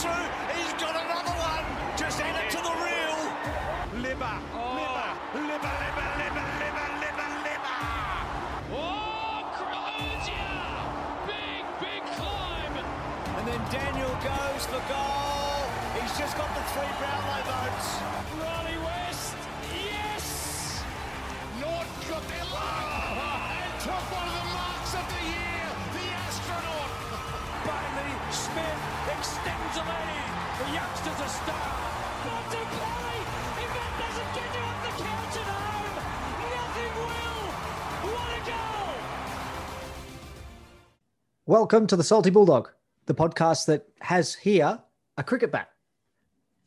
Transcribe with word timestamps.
through. 0.00 0.28
He's 0.56 0.72
got 0.80 0.96
another 0.96 1.36
one. 1.36 1.64
Just 1.96 2.16
head 2.20 2.32
it 2.32 2.48
to 2.56 2.60
the 2.64 2.74
reel. 2.84 3.20
Libba, 4.00 4.32
Libba, 4.40 4.40
oh. 4.56 5.36
Libba, 5.36 5.72
Libba, 5.76 6.04
Libba, 6.16 6.44
Libba, 6.60 6.84
Libba, 7.04 7.26
Libba. 7.44 7.76
Oh, 8.72 9.44
Croatia! 9.60 10.48
Big, 11.28 11.62
big 11.84 12.02
climb. 12.16 12.74
And 13.36 13.44
then 13.44 13.60
Daniel 13.68 14.14
goes 14.24 14.64
for 14.72 14.80
goal. 14.88 15.68
He's 16.00 16.16
just 16.16 16.32
got 16.32 16.48
the 16.56 16.64
three 16.72 16.92
Brownlow 16.96 17.42
votes. 17.44 17.88
Ronnie 18.40 18.59
extends 29.20 29.74
the 29.74 29.82
lead. 29.82 30.32
The 30.64 30.72
youngster's 30.72 31.20
a 31.20 31.28
star. 31.28 31.76
Play! 32.24 33.16
If 33.60 33.70
that 33.76 33.92
doesn't 34.00 34.30
get 34.32 34.48
you 34.56 34.64
up 34.64 34.80
the 34.80 34.92
couch 34.96 35.36
at 35.36 35.48
home, 35.52 35.96
nothing 36.56 36.92
will! 37.04 37.44
What 38.14 38.30
a 38.32 38.40
goal! 38.48 38.96
Welcome 41.44 41.86
to 41.88 41.96
the 41.96 42.02
Salty 42.02 42.30
Bulldog, 42.30 42.70
the 43.04 43.14
podcast 43.14 43.66
that 43.66 43.86
has 44.00 44.34
here 44.36 44.80
a 45.18 45.22
cricket 45.22 45.52
bat 45.52 45.68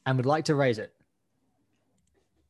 and 0.05 0.17
would 0.17 0.27
like 0.27 0.45
to 0.45 0.53
raise 0.53 0.77
it. 0.77 0.93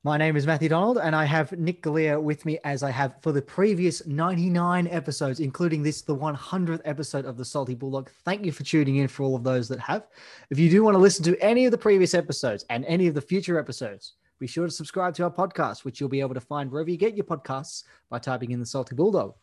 My 0.06 0.18
name 0.18 0.36
is 0.36 0.46
Matthew 0.46 0.68
Donald, 0.68 0.98
and 0.98 1.16
I 1.16 1.24
have 1.24 1.54
Nick 1.54 1.82
Galea 1.82 2.22
with 2.22 2.44
me 2.46 2.60
as 2.66 2.84
I 2.84 2.92
have 2.92 3.16
for 3.22 3.32
the 3.32 3.42
previous 3.42 4.06
99 4.06 4.90
episodes, 4.90 5.40
including 5.40 5.82
this, 5.82 6.02
the 6.02 6.14
100th 6.14 6.82
episode 6.84 7.24
of 7.24 7.38
the 7.38 7.46
Salty 7.46 7.74
Bulldog. 7.74 8.10
Thank 8.26 8.46
you 8.46 8.52
for 8.52 8.66
tuning 8.66 8.98
in 8.98 9.08
for 9.08 9.24
all 9.24 9.34
of 9.34 9.46
those 9.46 9.70
that 9.70 9.80
have. 9.80 10.08
If 10.50 10.60
you 10.60 10.70
do 10.70 10.84
want 10.84 10.96
to 10.96 11.00
listen 11.00 11.24
to 11.24 11.42
any 11.42 11.64
of 11.64 11.72
the 11.72 11.78
previous 11.78 12.14
episodes 12.14 12.66
and 12.70 12.84
any 12.84 13.08
of 13.08 13.16
the 13.16 13.22
future 13.22 13.58
episodes, 13.58 14.16
be 14.40 14.46
sure 14.46 14.66
to 14.66 14.74
subscribe 14.74 15.14
to 15.16 15.24
our 15.24 15.32
podcast, 15.32 15.86
which 15.86 16.02
you'll 16.02 16.10
be 16.10 16.20
able 16.20 16.34
to 16.34 16.42
find 16.42 16.70
wherever 16.70 16.90
you 16.90 16.98
get 16.98 17.16
your 17.16 17.24
podcasts 17.24 17.86
by 18.10 18.20
typing 18.20 18.52
in 18.52 18.60
the 18.60 18.66
Salty 18.66 18.96
Bulldog. 18.96 19.34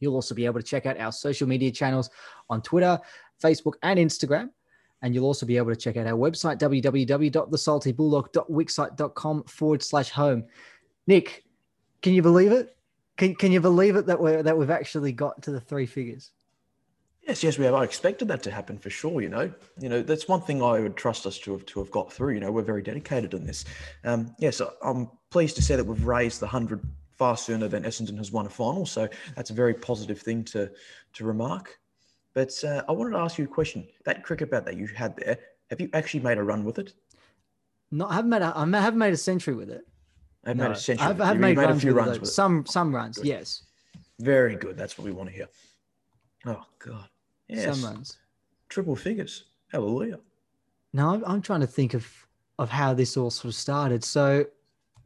You'll 0.00 0.14
also 0.14 0.34
be 0.34 0.44
able 0.44 0.60
to 0.60 0.66
check 0.66 0.84
out 0.84 1.00
our 1.00 1.10
social 1.10 1.48
media 1.48 1.70
channels 1.70 2.10
on 2.50 2.60
Twitter, 2.60 3.00
Facebook, 3.42 3.76
and 3.82 3.98
Instagram. 3.98 4.50
And 5.02 5.14
you'll 5.14 5.26
also 5.26 5.46
be 5.46 5.56
able 5.56 5.70
to 5.70 5.76
check 5.76 5.96
out 5.96 6.06
our 6.06 6.16
website, 6.16 6.58
www.thesaltybulldog.wixsite.com 6.58 9.44
forward 9.44 9.82
slash 9.82 10.10
home. 10.10 10.44
Nick, 11.06 11.44
can 12.00 12.14
you 12.14 12.22
believe 12.22 12.52
it? 12.52 12.76
Can, 13.16 13.34
can 13.34 13.50
you 13.52 13.60
believe 13.60 13.96
it 13.96 14.06
that 14.06 14.20
we're 14.20 14.42
that 14.42 14.56
we've 14.56 14.70
actually 14.70 15.12
got 15.12 15.42
to 15.42 15.50
the 15.50 15.60
three 15.60 15.86
figures? 15.86 16.32
Yes, 17.26 17.44
yes, 17.44 17.56
we 17.56 17.64
have. 17.66 17.74
I 17.74 17.84
expected 17.84 18.26
that 18.28 18.42
to 18.42 18.50
happen 18.50 18.78
for 18.78 18.90
sure. 18.90 19.20
You 19.20 19.28
know, 19.28 19.52
you 19.78 19.88
know 19.88 20.02
that's 20.02 20.26
one 20.26 20.40
thing 20.40 20.62
I 20.62 20.80
would 20.80 20.96
trust 20.96 21.24
us 21.24 21.38
to 21.40 21.52
have 21.52 21.64
to 21.66 21.78
have 21.78 21.90
got 21.90 22.12
through. 22.12 22.34
You 22.34 22.40
know, 22.40 22.50
we're 22.50 22.62
very 22.62 22.82
dedicated 22.82 23.34
in 23.34 23.46
this. 23.46 23.64
Um, 24.04 24.34
yes, 24.38 24.60
I'm 24.82 25.08
pleased 25.30 25.54
to 25.56 25.62
say 25.62 25.76
that 25.76 25.84
we've 25.84 26.04
raised 26.04 26.40
the 26.40 26.48
hundred 26.48 26.80
far 27.16 27.36
sooner 27.36 27.68
than 27.68 27.84
Essendon 27.84 28.18
has 28.18 28.32
won 28.32 28.46
a 28.46 28.50
final. 28.50 28.86
So 28.86 29.08
that's 29.36 29.50
a 29.50 29.54
very 29.54 29.74
positive 29.74 30.20
thing 30.20 30.42
to 30.44 30.70
to 31.12 31.24
remark. 31.24 31.78
But 32.34 32.52
uh, 32.64 32.82
I 32.88 32.92
wanted 32.92 33.10
to 33.10 33.18
ask 33.18 33.38
you 33.38 33.44
a 33.44 33.48
question. 33.48 33.86
That 34.04 34.22
cricket 34.22 34.50
bat 34.50 34.64
that 34.64 34.76
you 34.76 34.86
had 34.86 35.16
there, 35.16 35.38
have 35.70 35.80
you 35.80 35.88
actually 35.92 36.20
made 36.20 36.38
a 36.38 36.42
run 36.42 36.64
with 36.64 36.78
it? 36.78 36.92
Not, 37.90 38.10
I 38.10 38.14
haven't 38.14 38.30
made 38.30 38.42
a, 38.42 38.52
I 38.56 38.80
haven't 38.80 38.98
made 38.98 39.12
a 39.12 39.16
century 39.18 39.54
with 39.54 39.70
it. 39.70 39.86
I've 40.44 40.56
No. 40.56 40.64
made 40.68 40.72
a 40.72 40.80
century. 40.80 41.06
I've. 41.06 41.20
I've 41.20 41.38
made, 41.38 41.56
made 41.56 41.68
a 41.70 41.74
few 41.78 41.90
with 41.94 41.96
runs 42.04 42.16
it. 42.16 42.20
with 42.22 42.30
it. 42.30 42.32
Some 42.32 42.64
some 42.66 42.94
runs, 42.94 43.18
Good. 43.18 43.26
yes. 43.26 43.62
Very 44.20 44.56
good. 44.56 44.76
That's 44.76 44.96
what 44.98 45.04
we 45.04 45.12
want 45.12 45.28
to 45.28 45.34
hear. 45.34 45.48
Oh 46.46 46.64
God. 46.78 47.08
Yes. 47.48 47.78
Some 47.78 47.84
runs. 47.92 48.18
Triple 48.68 48.96
figures. 48.96 49.44
Hallelujah. 49.70 50.18
No, 50.94 51.10
I'm, 51.10 51.24
I'm 51.24 51.42
trying 51.42 51.60
to 51.60 51.66
think 51.66 51.94
of 51.94 52.06
of 52.58 52.70
how 52.70 52.94
this 52.94 53.16
all 53.16 53.30
sort 53.30 53.52
of 53.52 53.54
started. 53.54 54.02
So, 54.04 54.46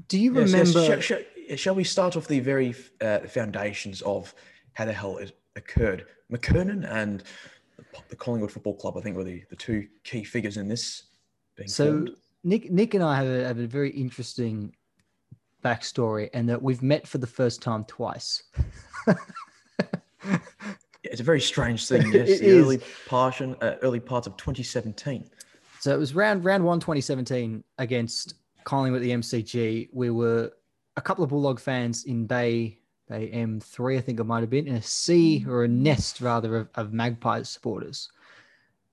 do 0.08 0.18
you 0.18 0.32
Yes, 0.34 0.52
yes. 0.52 0.74
remember? 0.74 1.00
Shall, 1.00 1.18
shall, 1.48 1.56
shall 1.56 1.74
we 1.74 1.84
start 1.84 2.16
off 2.16 2.28
the 2.28 2.40
very 2.40 2.74
uh, 3.00 3.20
foundations 3.20 4.00
of 4.02 4.34
how 4.74 4.84
the 4.84 4.92
hell 4.92 5.16
it 5.18 5.36
occurred? 5.56 6.06
McKernan 6.32 6.90
and 6.90 7.22
the, 8.08 8.16
Collingwood 8.16 8.50
Football 8.52 8.74
Club, 8.76 8.96
I 8.96 9.00
think, 9.00 9.16
were 9.16 9.24
the, 9.24 9.42
the 9.50 9.56
two 9.56 9.86
key 10.04 10.22
figures 10.24 10.56
in 10.56 10.68
this. 10.68 11.04
Being 11.56 11.68
So 11.68 11.86
formed. 11.92 12.10
Nick, 12.44 12.70
Nick 12.70 12.94
and 12.94 13.02
I 13.02 13.16
have 13.16 13.26
a, 13.26 13.44
have 13.44 13.58
a 13.58 13.66
very 13.66 13.90
interesting 13.90 14.74
backstory, 15.64 16.28
and 16.34 16.48
that 16.48 16.62
we've 16.62 16.82
met 16.82 17.06
for 17.08 17.18
the 17.18 17.26
first 17.26 17.60
time 17.62 17.84
twice. 17.84 18.42
Yeah, 20.24 21.12
it's 21.12 21.20
a 21.20 21.24
very 21.24 21.40
strange 21.40 21.86
thing. 21.86 22.02
Yes, 22.12 22.28
It 22.28 22.40
the 22.40 22.46
is. 22.46 22.64
early 22.64 22.78
portion, 23.06 23.54
uh, 23.60 23.76
early 23.82 24.00
parts 24.00 24.26
of 24.26 24.36
2017. 24.36 25.30
So 25.78 25.94
it 25.94 25.98
was 25.98 26.14
round 26.16 26.44
round 26.44 26.64
one, 26.64 26.80
2017 26.80 27.62
against 27.78 28.34
Collingwood 28.64 29.02
at 29.02 29.04
the 29.04 29.12
MCG. 29.12 29.88
We 29.92 30.10
were 30.10 30.50
a 30.96 31.00
couple 31.00 31.22
of 31.22 31.30
Bulldog 31.30 31.60
fans 31.60 32.04
in 32.04 32.26
Bay 32.26 32.80
Bay 33.08 33.30
M3, 33.32 33.98
I 33.98 34.00
think 34.00 34.20
it 34.20 34.24
might 34.24 34.40
have 34.40 34.50
been, 34.50 34.66
in 34.66 34.76
a 34.76 34.82
sea 34.82 35.44
or 35.48 35.64
a 35.64 35.68
nest 35.68 36.20
rather 36.20 36.56
of, 36.56 36.68
of 36.74 36.92
Magpies 36.92 37.48
supporters. 37.48 38.10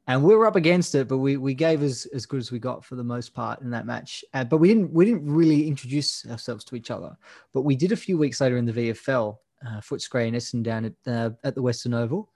And 0.06 0.24
we 0.24 0.36
were 0.36 0.46
up 0.46 0.58
against 0.58 0.96
it, 0.96 1.08
but 1.08 1.20
we, 1.20 1.38
we 1.38 1.54
gave 1.54 1.82
as, 1.82 2.06
as 2.14 2.26
good 2.26 2.40
as 2.40 2.52
we 2.52 2.60
got 2.60 2.84
for 2.84 2.96
the 2.96 3.04
most 3.04 3.34
part 3.34 3.62
in 3.62 3.70
that 3.72 3.86
match. 3.86 4.24
Uh, 4.34 4.44
but 4.44 4.58
we 4.58 4.68
didn't 4.68 4.92
we 4.92 5.06
didn't 5.06 5.26
really 5.26 5.66
introduce 5.66 6.26
ourselves 6.28 6.66
to 6.66 6.76
each 6.76 6.92
other. 6.92 7.16
But 7.54 7.62
we 7.62 7.76
did 7.78 7.94
a 7.94 7.98
few 7.98 8.18
weeks 8.18 8.42
later 8.42 8.58
in 8.58 8.66
the 8.66 8.74
VFL, 8.74 9.38
uh, 9.66 9.80
Footscray 9.80 10.28
and 10.28 10.36
Essendon 10.36 10.64
down 10.64 10.86
at 10.86 10.94
uh, 11.08 11.30
at 11.46 11.56
the 11.56 11.62
Western 11.62 11.94
Oval. 11.94 12.30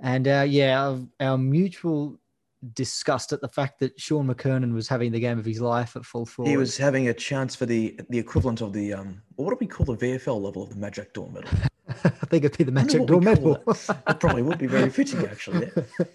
And 0.00 0.26
uh, 0.26 0.44
yeah, 0.48 0.82
our, 0.82 0.98
our 1.20 1.38
mutual 1.38 2.18
disgust 2.74 3.32
at 3.32 3.40
the 3.40 3.48
fact 3.48 3.78
that 3.80 3.98
Shaun 4.00 4.26
McKernan 4.26 4.72
was 4.74 4.88
having 4.88 5.12
the 5.12 5.20
game 5.20 5.38
of 5.38 5.44
his 5.44 5.60
life 5.60 5.96
at 5.96 6.04
full 6.04 6.26
forward. 6.26 6.50
He 6.50 6.56
was 6.56 6.76
having 6.76 7.08
a 7.08 7.14
chance 7.14 7.54
for 7.54 7.66
the 7.66 7.98
the 8.10 8.18
equivalent 8.18 8.60
of 8.60 8.72
the 8.72 8.94
um, 8.94 9.22
what 9.36 9.50
do 9.50 9.56
we 9.60 9.66
call 9.66 9.86
the 9.86 9.96
VFL 9.96 10.40
level 10.40 10.62
of 10.62 10.70
the 10.70 10.76
Magic 10.76 11.12
Door 11.12 11.30
Medal? 11.32 11.50
I 12.04 12.26
think 12.26 12.44
it'd 12.44 12.58
be 12.58 12.64
the 12.64 12.72
Magic 12.72 13.06
Door 13.06 13.20
Medal. 13.20 13.62
It 13.66 14.20
probably 14.20 14.42
would 14.42 14.58
be 14.58 14.66
very 14.66 14.90
fitting, 14.90 15.24
actually. 15.30 15.70
yeah. 15.76 16.06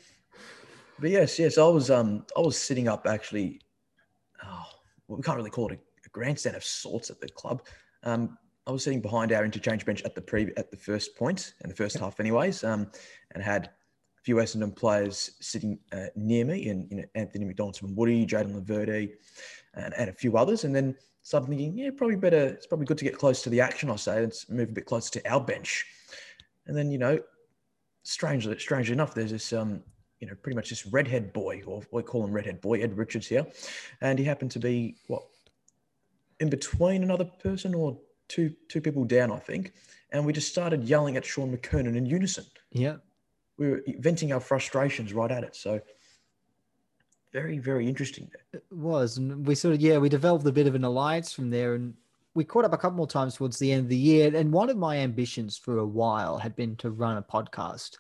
But 1.00 1.10
yes, 1.10 1.40
yes, 1.40 1.58
I 1.58 1.68
was 1.68 1.90
um 1.90 2.26
I 2.38 2.42
was 2.42 2.58
sitting 2.58 2.88
up 2.88 3.08
actually. 3.08 3.62
Oh, 4.44 4.66
well, 5.08 5.18
we 5.18 5.24
can't 5.24 5.38
really 5.38 5.50
call 5.50 5.72
it 5.72 5.80
a, 5.80 6.08
a 6.08 6.10
grandstand 6.10 6.56
of 6.56 6.64
sorts 6.64 7.10
at 7.10 7.20
the 7.22 7.30
club. 7.30 7.64
Um, 8.04 8.38
I 8.68 8.72
was 8.72 8.84
sitting 8.84 9.02
behind 9.02 9.32
our 9.32 9.44
interchange 9.44 9.86
bench 9.86 10.02
at 10.04 10.16
the 10.16 10.22
pre 10.22 10.52
at 10.58 10.72
the 10.72 10.78
first 10.78 11.16
point 11.16 11.54
in 11.64 11.70
the 11.70 11.76
first 11.76 11.98
half, 11.98 12.20
anyways. 12.20 12.64
Um, 12.64 12.92
and 13.34 13.44
had 13.44 13.72
few 14.24 14.38
Essendon 14.38 14.76
players 14.76 15.32
sitting 15.42 15.78
uh, 15.92 16.08
near 16.16 16.46
me, 16.46 16.70
and 16.70 16.90
you 16.90 16.98
know 16.98 17.04
Anthony 17.16 17.46
McDonald 17.46 17.78
from 17.78 17.96
Woody, 17.96 18.26
Jayden 18.26 18.54
Laverde, 18.60 19.12
and, 19.76 19.94
and 19.94 20.10
a 20.10 20.14
few 20.14 20.38
others. 20.38 20.64
And 20.64 20.76
then 20.76 20.96
started 21.22 21.48
thinking, 21.48 21.78
yeah, 21.78 21.90
probably 21.96 22.16
better. 22.16 22.48
It's 22.48 22.66
probably 22.66 22.86
good 22.86 22.98
to 22.98 23.06
get 23.06 23.18
close 23.18 23.42
to 23.44 23.50
the 23.50 23.62
action. 23.62 23.90
I 23.90 23.96
say, 23.98 24.22
let's 24.22 24.50
move 24.50 24.70
a 24.70 24.74
bit 24.74 24.86
closer 24.86 25.12
to 25.12 25.32
our 25.32 25.42
bench. 25.42 25.86
And 26.68 26.76
then 26.76 26.90
you 26.90 26.98
know, 26.98 27.20
strangely, 28.04 28.58
strangely 28.60 28.94
enough, 28.94 29.14
there's 29.14 29.32
this 29.32 29.52
um, 29.52 29.84
you 30.20 30.28
know, 30.28 30.36
pretty 30.42 30.56
much 30.56 30.70
this 30.70 30.86
redhead 30.86 31.34
boy, 31.34 31.62
or 31.66 31.84
we 31.92 32.02
call 32.02 32.24
him 32.24 32.32
redhead 32.32 32.62
boy, 32.62 32.80
Ed 32.80 32.98
Richards 32.98 33.28
here, 33.28 33.46
and 34.00 34.18
he 34.18 34.24
happened 34.24 34.52
to 34.52 34.60
be 34.60 34.96
what 35.08 35.24
in 36.40 36.50
between 36.50 37.04
another 37.04 37.26
person 37.26 37.76
or 37.76 38.00
two 38.30 38.54
two 38.70 38.80
people 38.80 39.04
down, 39.04 39.32
I 39.32 39.40
think, 39.40 39.74
and 40.12 40.26
we 40.26 40.32
just 40.32 40.48
started 40.48 40.86
yelling 40.86 41.18
at 41.18 41.26
Shaun 41.26 41.56
McKernan 41.56 41.98
in 41.98 42.06
unison. 42.06 42.46
yeah. 42.72 42.96
We 43.58 43.70
were 43.70 43.84
venting 44.00 44.32
our 44.32 44.40
frustrations 44.40 45.14
right 45.14 45.32
at 45.32 45.44
it. 45.44 45.56
So 45.56 45.80
very, 47.32 47.58
very 47.58 47.88
interesting. 47.88 48.30
It 48.54 48.64
was. 48.72 49.18
And 49.18 49.46
we 49.46 49.56
sort 49.56 49.74
of, 49.76 49.82
yeah, 49.82 49.98
we 49.98 50.10
developed 50.10 50.46
a 50.46 50.52
bit 50.52 50.68
of 50.68 50.76
an 50.76 50.84
alliance 50.84 51.34
from 51.34 51.50
there. 51.50 51.74
And 51.76 51.94
we 52.36 52.44
caught 52.44 52.66
up 52.66 52.74
a 52.74 52.78
couple 52.78 52.98
more 52.98 53.08
times 53.08 53.36
towards 53.36 53.58
the 53.60 53.72
end 53.72 53.84
of 53.84 53.90
the 53.90 53.98
year. 53.98 54.36
And 54.36 54.52
one 54.52 54.70
of 54.70 54.78
my 54.78 54.98
ambitions 54.98 55.58
for 55.58 55.80
a 55.80 55.86
while 55.86 56.38
had 56.38 56.56
been 56.56 56.76
to 56.78 56.92
run 56.92 57.18
a 57.18 57.24
podcast. 57.24 57.98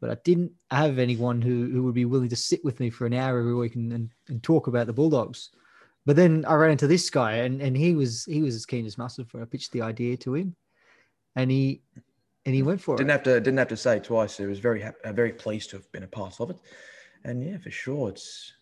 But 0.00 0.10
I 0.10 0.16
didn't 0.24 0.52
have 0.70 0.98
anyone 0.98 1.40
who, 1.40 1.70
who 1.70 1.82
would 1.84 1.94
be 1.94 2.06
willing 2.06 2.30
to 2.30 2.36
sit 2.36 2.64
with 2.64 2.80
me 2.80 2.90
for 2.90 3.06
an 3.06 3.14
hour 3.14 3.38
every 3.38 3.54
week 3.54 3.76
and, 3.76 3.92
and, 3.92 4.10
and 4.28 4.42
talk 4.42 4.66
about 4.66 4.86
the 4.86 4.92
Bulldogs. 4.92 5.50
But 6.04 6.16
then 6.16 6.44
I 6.46 6.54
ran 6.54 6.72
into 6.72 6.88
this 6.88 7.08
guy 7.10 7.34
and, 7.34 7.62
and 7.62 7.76
he 7.76 7.94
was 7.94 8.24
he 8.24 8.42
was 8.42 8.56
as 8.56 8.66
keen 8.66 8.86
as 8.86 8.98
mustard 8.98 9.28
for. 9.28 9.40
I 9.40 9.44
pitched 9.44 9.70
the 9.70 9.82
idea 9.82 10.16
to 10.16 10.34
him 10.34 10.56
and 11.36 11.50
he 11.50 11.82
and 12.46 12.54
he 12.54 12.62
went 12.62 12.80
for 12.80 12.96
Didn't 12.96 13.10
it. 13.10 13.12
have 13.12 13.22
to 13.24 13.40
didn't 13.40 13.58
have 13.58 13.68
to 13.68 13.76
say 13.76 13.96
it 13.98 14.04
twice. 14.04 14.40
I 14.40 14.46
was 14.46 14.58
very 14.58 14.80
happy, 14.80 14.96
uh, 15.04 15.12
very 15.12 15.32
pleased 15.32 15.70
to 15.70 15.76
have 15.76 15.90
been 15.92 16.02
a 16.02 16.08
part 16.08 16.40
of 16.40 16.50
it, 16.50 16.56
and 17.24 17.42
yeah, 17.44 17.58
for 17.58 17.70
sure, 17.70 18.08
it's 18.08 18.52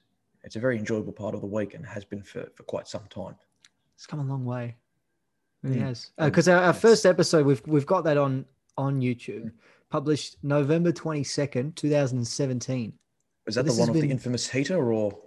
it's 0.45 0.57
a 0.57 0.61
very 0.61 0.79
enjoyable 0.79 1.13
part 1.13 1.35
of 1.35 1.41
the 1.41 1.47
week 1.47 1.75
and 1.75 1.85
has 1.85 2.05
been 2.05 2.23
for, 2.23 2.49
for 2.55 2.63
quite 2.65 2.89
some 2.89 3.05
time. 3.11 3.37
It's 3.95 4.07
come 4.07 4.21
a 4.21 4.25
long 4.25 4.45
way. 4.45 4.77
It 5.63 5.67
really 5.69 5.81
Mm. 5.81 5.87
has. 5.89 6.11
Because 6.19 6.49
our, 6.49 6.63
our 6.63 6.73
first 6.73 7.05
episode, 7.07 7.45
we've 7.47 7.63
we've 7.67 7.87
got 7.87 8.05
that 8.05 8.17
on 8.17 8.47
on 8.79 9.01
YouTube, 9.01 9.53
published 9.91 10.37
November 10.43 10.93
twenty 10.93 11.25
second, 11.25 11.77
two 11.77 11.91
thousand 11.91 12.19
and 12.19 12.27
seventeen. 12.27 12.95
Was 13.47 13.55
that 13.57 13.67
the 13.67 13.73
one 13.75 13.89
of 13.89 13.95
been- 13.95 14.07
the 14.07 14.11
infamous 14.11 14.49
heater, 14.49 14.93
or 14.93 15.19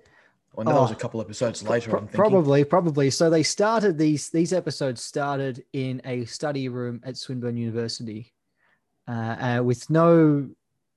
I 0.57 0.63
know 0.63 0.73
that 0.73 0.81
was 0.81 0.91
a 0.91 0.95
Oh, 0.95 0.97
couple 0.97 1.21
episodes 1.21 1.61
later? 1.63 1.89
Pro- 1.91 2.01
probably, 2.07 2.63
probably. 2.63 3.09
So 3.11 3.29
they 3.29 3.43
started 3.43 3.97
these 3.97 4.29
these 4.29 4.53
episodes 4.53 5.01
started 5.03 5.63
in 5.73 6.01
a 6.05 6.25
study 6.25 6.67
room 6.69 7.01
at 7.03 7.17
Swinburne 7.17 7.57
University, 7.57 8.32
uh, 9.07 9.11
uh, 9.59 9.63
with 9.63 9.89
no 9.89 10.49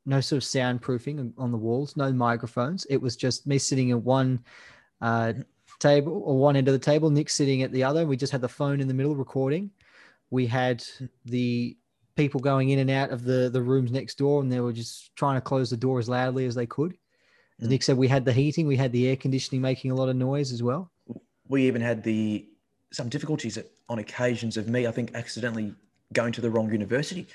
no 0.09 0.21
sort 0.21 0.43
of 0.43 0.49
soundproofing 0.49 1.33
on 1.37 1.51
the 1.51 1.59
walls, 1.59 1.97
no 1.97 2.13
microphones. 2.13 2.87
It 2.89 3.01
was 3.01 3.17
just 3.17 3.47
me 3.47 3.59
sitting 3.59 3.91
at 3.91 4.01
one 4.01 4.45
uh, 5.01 5.33
table 5.81 6.23
or 6.25 6.39
one 6.39 6.55
end 6.57 6.69
of 6.69 6.73
the 6.73 6.79
table, 6.79 7.11
Nick 7.11 7.29
sitting 7.29 7.63
at 7.63 7.73
the 7.73 7.83
other. 7.83 8.07
We 8.07 8.17
just 8.17 8.33
had 8.33 8.41
the 8.41 8.49
phone 8.49 8.81
in 8.81 8.87
the 8.89 8.95
middle 8.95 9.17
recording. 9.17 9.71
We 10.31 10.47
had 10.47 10.85
the 11.25 11.77
people 12.15 12.41
going 12.41 12.71
in 12.71 12.79
and 12.79 12.91
out 12.91 13.11
of 13.11 13.25
the 13.25 13.51
the 13.53 13.63
rooms 13.63 13.91
next 13.91 14.17
door, 14.17 14.41
and 14.43 14.51
they 14.51 14.61
were 14.61 14.73
just 14.73 15.15
trying 15.17 15.37
to 15.37 15.41
close 15.41 15.71
the 15.71 15.77
door 15.77 15.99
as 15.99 16.09
loudly 16.09 16.47
as 16.47 16.55
they 16.55 16.67
could. 16.67 16.97
As 17.61 17.67
Mm. 17.67 17.71
Nick 17.71 17.83
said, 17.83 17.97
we 17.97 18.09
had 18.09 18.25
the 18.25 18.33
heating, 18.33 18.67
we 18.67 18.77
had 18.77 18.93
the 18.93 19.09
air 19.09 19.17
conditioning 19.17 19.61
making 19.63 19.91
a 19.91 19.95
lot 19.95 20.09
of 20.09 20.17
noise 20.17 20.53
as 20.53 20.63
well. 20.63 20.91
we 21.49 21.67
even 21.67 21.81
had 21.83 22.03
the 22.03 22.47
some 22.93 23.09
difficulties 23.09 23.59
at, 23.59 23.67
on 23.89 23.99
occasions 23.99 24.57
of 24.57 24.69
me, 24.69 24.87
I 24.87 24.93
think, 24.93 25.15
accidentally 25.15 25.75
going 26.13 26.33
to 26.33 26.41
the 26.41 26.51
wrong 26.51 26.71
university 26.71 27.27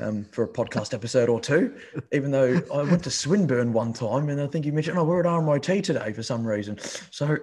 um, 0.00 0.24
for 0.32 0.44
a 0.44 0.48
podcast 0.48 0.94
episode 0.94 1.28
or 1.28 1.40
two. 1.40 1.76
Even 2.12 2.30
though 2.30 2.62
I 2.72 2.82
went 2.82 3.04
to 3.04 3.10
Swinburne 3.10 3.72
one 3.72 3.92
time, 3.92 4.28
and 4.28 4.40
I 4.40 4.46
think 4.46 4.66
you 4.66 4.72
mentioned, 4.72 4.98
"Oh, 4.98 5.04
we're 5.04 5.20
at 5.20 5.26
RMIT 5.26 5.82
today" 5.82 6.12
for 6.12 6.22
some 6.22 6.46
reason. 6.46 6.78
So 7.10 7.36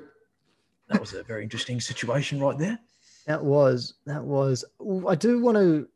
that 0.89 0.99
was 0.99 1.13
a 1.13 1.23
very 1.23 1.43
interesting 1.43 1.79
situation 1.79 2.39
right 2.39 2.57
there. 2.57 2.79
That 3.25 3.43
was 3.43 3.95
that 4.05 4.23
was. 4.23 4.63
I 5.07 5.15
do 5.15 5.39
want 5.39 5.57
to, 5.57 5.87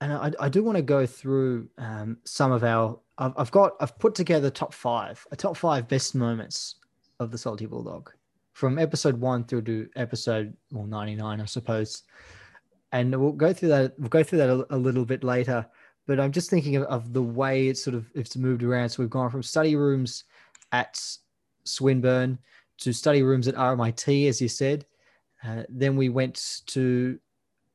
and 0.00 0.12
I, 0.12 0.32
I 0.40 0.48
do 0.48 0.64
want 0.64 0.76
to 0.76 0.82
go 0.82 1.06
through 1.06 1.68
um, 1.78 2.18
some 2.24 2.52
of 2.52 2.64
our. 2.64 2.98
I've, 3.18 3.32
I've 3.36 3.50
got. 3.50 3.72
I've 3.80 3.98
put 3.98 4.14
together 4.14 4.50
top 4.50 4.74
five, 4.74 5.24
a 5.30 5.36
top 5.36 5.56
five 5.56 5.88
best 5.88 6.14
moments 6.14 6.76
of 7.20 7.30
the 7.30 7.38
Salty 7.38 7.66
Bulldog, 7.66 8.10
from 8.52 8.78
episode 8.78 9.20
one 9.20 9.44
through 9.44 9.62
to 9.62 9.88
episode 9.94 10.56
well 10.72 10.86
ninety 10.86 11.14
nine, 11.14 11.40
I 11.40 11.44
suppose. 11.44 12.02
And 12.94 13.14
we'll 13.20 13.32
go 13.32 13.52
through 13.52 13.70
that. 13.70 13.92
We'll 13.98 14.08
go 14.08 14.22
through 14.22 14.38
that 14.38 14.48
a, 14.48 14.74
a 14.74 14.78
little 14.78 15.04
bit 15.04 15.24
later. 15.24 15.66
But 16.06 16.20
I'm 16.20 16.32
just 16.32 16.48
thinking 16.48 16.76
of, 16.76 16.84
of 16.84 17.12
the 17.12 17.22
way 17.22 17.66
it's 17.68 17.82
sort 17.82 17.96
of 17.96 18.06
it's 18.14 18.36
moved 18.36 18.62
around. 18.62 18.88
So 18.88 19.02
we've 19.02 19.10
gone 19.10 19.30
from 19.30 19.42
study 19.42 19.74
rooms 19.74 20.24
at 20.70 21.00
Swinburne 21.64 22.38
to 22.78 22.92
study 22.92 23.22
rooms 23.22 23.48
at 23.48 23.56
RMIT, 23.56 24.28
as 24.28 24.40
you 24.40 24.48
said. 24.48 24.86
Uh, 25.44 25.64
then 25.68 25.96
we 25.96 26.08
went 26.08 26.62
to 26.66 27.18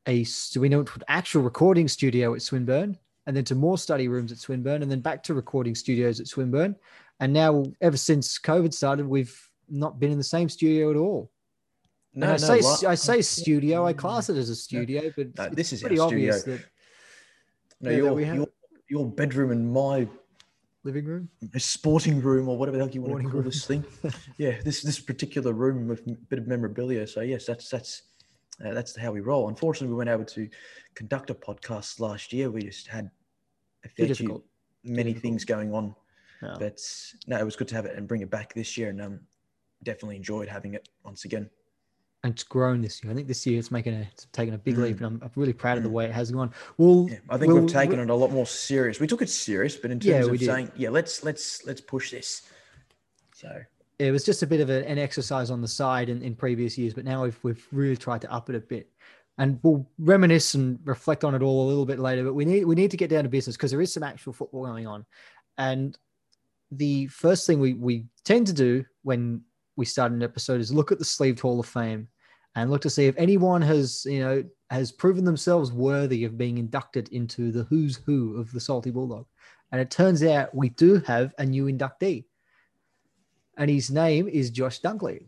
a 0.07 0.23
so 0.23 0.61
we 0.61 0.69
to 0.69 0.77
an 0.77 0.87
actual 1.09 1.41
recording 1.41 1.89
studio 1.89 2.33
at 2.33 2.41
Swinburne, 2.41 2.97
and 3.27 3.35
then 3.35 3.43
to 3.43 3.55
more 3.55 3.77
study 3.77 4.07
rooms 4.07 4.31
at 4.31 4.37
Swinburne, 4.37 4.83
and 4.83 4.89
then 4.89 5.01
back 5.01 5.21
to 5.23 5.33
recording 5.33 5.75
studios 5.75 6.21
at 6.21 6.27
Swinburne. 6.27 6.75
And 7.19 7.33
now, 7.33 7.65
ever 7.81 7.97
since 7.97 8.39
COVID 8.39 8.73
started, 8.73 9.05
we've 9.05 9.37
not 9.67 9.99
been 9.99 10.11
in 10.11 10.17
the 10.17 10.23
same 10.23 10.47
studio 10.47 10.89
at 10.91 10.95
all. 10.95 11.29
No, 12.13 12.33
and 12.33 12.43
I 12.43 12.55
no, 12.55 12.61
say 12.61 12.87
I 12.87 12.95
say 12.95 13.21
studio, 13.21 13.85
I 13.85 13.93
class 13.93 14.29
it 14.29 14.37
as 14.37 14.49
a 14.49 14.55
studio, 14.55 15.11
but 15.15 15.37
No, 15.37 15.49
this 15.49 15.71
is 15.73 15.81
pretty 15.81 15.99
obvious 15.99 16.43
that 16.43 16.61
no, 17.81 17.91
yeah, 17.91 17.97
that 17.97 18.03
your, 18.03 18.19
your 18.19 18.47
your 18.89 19.05
bedroom 19.11 19.51
and 19.51 19.71
my 19.71 20.07
living 20.83 21.05
room. 21.05 21.29
A 21.53 21.59
sporting 21.59 22.21
room 22.21 22.49
or 22.49 22.57
whatever 22.57 22.77
the 22.77 22.83
hell 22.83 22.93
you 22.93 23.01
want 23.01 23.23
to 23.23 23.29
call 23.29 23.39
room. 23.41 23.49
this 23.49 23.65
thing. 23.65 23.83
yeah, 24.37 24.59
this 24.63 24.81
this 24.81 24.99
particular 24.99 25.53
room 25.53 25.87
with 25.87 26.05
a 26.07 26.11
bit 26.29 26.39
of 26.39 26.47
memorabilia. 26.47 27.05
So 27.07 27.21
yes, 27.21 27.45
that's 27.45 27.69
that's 27.69 28.03
uh, 28.65 28.73
that's 28.73 28.97
how 28.97 29.11
we 29.11 29.21
roll. 29.21 29.47
Unfortunately, 29.47 29.89
we 29.89 29.95
weren't 29.95 30.09
able 30.09 30.25
to 30.25 30.49
conduct 30.95 31.29
a 31.29 31.35
podcast 31.35 31.99
last 31.99 32.33
year. 32.33 32.49
We 32.49 32.61
just 32.61 32.87
had 32.87 33.09
a 33.85 33.89
few, 33.89 34.07
difficult. 34.07 34.43
many 34.83 35.13
difficult. 35.13 35.21
things 35.21 35.45
going 35.45 35.73
on. 35.73 35.95
No. 36.41 36.55
But 36.57 36.79
no, 37.27 37.37
it 37.37 37.45
was 37.45 37.55
good 37.55 37.67
to 37.69 37.75
have 37.75 37.85
it 37.85 37.97
and 37.97 38.07
bring 38.07 38.21
it 38.21 38.29
back 38.29 38.53
this 38.53 38.77
year, 38.77 38.89
and 38.89 39.01
um, 39.01 39.19
definitely 39.83 40.15
enjoyed 40.15 40.47
having 40.47 40.73
it 40.73 40.89
once 41.03 41.25
again. 41.25 41.49
And 42.23 42.33
it's 42.33 42.43
grown 42.43 42.81
this 42.81 43.03
year. 43.03 43.11
I 43.11 43.15
think 43.15 43.27
this 43.27 43.45
year 43.45 43.59
it's 43.59 43.71
making 43.71 43.93
a 43.93 44.01
it's 44.11 44.25
taken 44.33 44.53
a 44.53 44.57
big 44.57 44.75
Mm. 44.75 44.83
leap, 44.83 44.97
and 44.97 45.05
I'm, 45.05 45.19
I'm 45.23 45.31
really 45.35 45.53
proud 45.53 45.77
of 45.77 45.83
the 45.83 45.89
way 45.89 46.05
it 46.05 46.11
has 46.11 46.31
gone. 46.31 46.51
Well, 46.77 47.07
Yeah, 47.09 47.17
I 47.29 47.37
think 47.37 47.53
we'll- 47.53 47.61
we've 47.61 47.71
taken 47.71 47.99
it 47.99 48.09
a 48.09 48.15
lot 48.15 48.31
more 48.31 48.45
serious. 48.45 48.99
We 48.99 49.07
took 49.07 49.21
it 49.21 49.29
serious, 49.29 49.75
but 49.77 49.91
in 49.91 49.99
terms 49.99 50.27
Yeah, 50.27 50.33
of 50.33 50.39
saying, 50.39 50.71
yeah, 50.75 50.89
let's 50.89 51.23
let's 51.23 51.65
let's 51.65 51.81
push 51.81 52.11
this. 52.11 52.43
So 53.33 53.61
it 53.99 54.11
was 54.11 54.23
just 54.25 54.43
a 54.43 54.47
bit 54.47 54.59
of 54.59 54.69
a, 54.69 54.87
an 54.87 54.97
exercise 54.97 55.49
on 55.49 55.61
the 55.61 55.67
side 55.67 56.09
in, 56.09 56.21
in 56.21 56.35
previous 56.35 56.77
years, 56.77 56.93
but 56.93 57.05
now 57.05 57.23
we've 57.23 57.39
we've 57.43 57.65
really 57.71 57.97
tried 57.97 58.21
to 58.21 58.31
up 58.31 58.49
it 58.49 58.55
a 58.55 58.59
bit. 58.59 58.89
And 59.37 59.57
we'll 59.63 59.89
reminisce 59.99 60.55
and 60.55 60.79
reflect 60.83 61.23
on 61.23 61.33
it 61.33 61.41
all 61.41 61.65
a 61.65 61.69
little 61.69 61.85
bit 61.85 61.99
later. 61.99 62.25
But 62.25 62.33
we 62.33 62.43
need 62.43 62.65
we 62.65 62.75
need 62.75 62.91
to 62.91 62.97
get 62.97 63.09
down 63.09 63.23
to 63.23 63.29
business 63.29 63.55
because 63.55 63.71
there 63.71 63.79
is 63.81 63.93
some 63.93 64.03
actual 64.03 64.33
football 64.33 64.65
going 64.65 64.85
on. 64.85 65.05
And 65.57 65.97
the 66.71 67.07
first 67.07 67.47
thing 67.47 67.61
we 67.61 67.73
we 67.73 68.05
tend 68.25 68.47
to 68.47 68.53
do 68.53 68.83
when 69.03 69.41
we 69.79 69.85
start 69.85 70.11
an 70.11 70.21
episode 70.21 70.59
is 70.61 70.71
look 70.71 70.91
at 70.91 70.99
the 70.99 71.05
sleeved 71.05 71.39
Hall 71.39 71.59
of 71.59 71.65
Fame 71.65 72.07
and 72.55 72.69
look 72.69 72.81
to 72.81 72.89
see 72.89 73.05
if 73.07 73.15
anyone 73.17 73.61
has 73.61 74.05
you 74.05 74.19
know 74.19 74.43
has 74.69 74.91
proven 74.91 75.23
themselves 75.23 75.71
worthy 75.71 76.25
of 76.25 76.37
being 76.37 76.57
inducted 76.57 77.09
into 77.09 77.51
the 77.51 77.63
who's 77.63 77.95
who 78.05 78.37
of 78.37 78.51
the 78.51 78.59
Salty 78.59 78.91
Bulldog. 78.91 79.25
And 79.71 79.79
it 79.81 79.89
turns 79.89 80.21
out 80.23 80.53
we 80.53 80.69
do 80.69 80.99
have 81.07 81.33
a 81.39 81.45
new 81.45 81.65
inductee 81.65 82.25
and 83.57 83.69
his 83.69 83.89
name 83.91 84.27
is 84.27 84.49
Josh 84.49 84.79
Dunkley. 84.81 85.25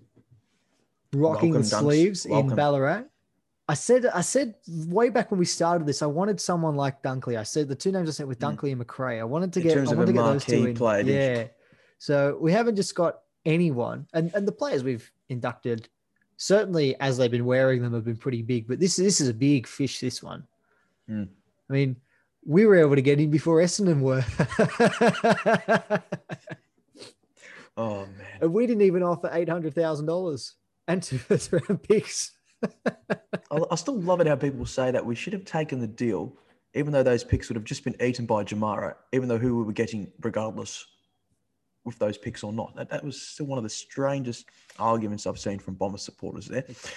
Rocking 1.14 1.52
Welcome, 1.52 1.62
the 1.62 1.64
sleeves 1.64 2.26
in. 2.26 2.48
Ballarat. 2.56 3.04
I 3.68 3.74
said, 3.74 4.06
I 4.06 4.22
said 4.22 4.56
way 4.68 5.10
back 5.10 5.32
when 5.32 5.40
we 5.40 5.46
started 5.46 5.86
this, 5.88 6.02
I 6.02 6.06
wanted 6.06 6.40
someone 6.42 6.76
like 6.76 7.02
Dunkley. 7.04 7.38
I 7.38 7.44
said 7.44 7.68
the 7.68 7.76
two 7.76 7.92
names 7.92 8.10
I 8.10 8.12
said 8.14 8.28
with 8.28 8.40
Dunkley 8.40 8.70
and 8.70 8.80
Macrae. 8.80 9.20
I 9.20 9.24
wanted 9.24 9.54
to 9.54 9.60
Mm. 9.60 9.64
In 9.64 9.68
get, 9.70 9.78
I 9.78 9.96
wanted 9.96 10.06
to 10.08 10.14
get 10.14 10.22
those 10.24 10.46
two 10.46 10.66
in. 10.66 11.08
yeah. 11.08 11.48
So 11.98 12.38
we 12.42 12.52
haven't 12.52 12.76
just 12.76 12.96
got 12.96 13.20
anyone, 13.46 14.08
and 14.14 14.32
and 14.34 14.48
the 14.48 14.52
players 14.52 14.84
we've 14.84 15.12
inducted, 15.30 15.90
certainly 16.38 17.00
as 17.00 17.18
they've 17.18 17.32
been 17.32 17.46
wearing 17.46 17.82
them, 17.82 17.94
have 17.94 18.06
been 18.06 18.18
pretty 18.18 18.42
big. 18.42 18.68
But 18.68 18.80
this 18.80 18.96
this 18.96 19.22
is 19.22 19.30
a 19.30 19.34
big 19.34 19.68
fish. 19.68 20.00
This 20.00 20.22
one. 20.22 20.46
Mm. 21.10 21.28
I 21.70 21.74
mean, 21.74 21.98
we 22.46 22.66
were 22.66 22.78
able 22.78 22.96
to 22.96 23.02
get 23.02 23.20
in 23.20 23.32
before 23.32 23.62
Essendon 23.62 24.02
were. 24.02 24.24
oh 27.78 28.06
man. 28.06 28.40
And 28.42 28.54
we 28.54 28.68
didn't 28.68 28.84
even 28.84 29.04
offer 29.04 29.30
eight 29.34 29.50
hundred 29.50 29.76
thousand 29.76 30.06
dollars 30.06 30.56
and 30.88 31.02
two 31.02 31.18
first 31.18 31.52
round 31.52 31.84
picks. 31.84 32.32
I, 32.86 33.60
I 33.72 33.76
still 33.76 34.00
love 34.00 34.22
it 34.22 34.28
how 34.28 34.36
people 34.36 34.66
say 34.66 34.92
that 34.92 35.06
we 35.06 35.16
should 35.16 35.34
have 35.34 35.46
taken 35.46 35.80
the 35.80 35.88
deal, 35.88 36.36
even 36.74 36.92
though 36.92 37.04
those 37.04 37.24
picks 37.24 37.50
would 37.50 37.56
have 37.56 37.64
just 37.64 37.84
been 37.84 37.96
eaten 38.02 38.26
by 38.26 38.44
Jamarra, 38.44 38.96
even 39.14 39.28
though 39.28 39.38
who 39.38 39.58
we 39.58 39.64
were 39.64 39.74
getting 39.74 40.12
regardless 40.22 40.86
with 41.84 41.98
those 42.00 42.18
picks 42.18 42.44
or 42.44 42.54
not. 42.54 42.76
That, 42.76 42.90
that 42.90 43.04
was 43.04 43.22
still 43.22 43.48
one 43.48 43.58
of 43.58 43.64
the 43.64 43.70
strangest 43.70 44.46
arguments 44.78 45.26
I've 45.26 45.40
seen 45.40 45.60
from 45.60 45.76
Bomber 45.76 45.98
supporters 45.98 46.48
there. 46.48 46.66
It's, 46.68 46.94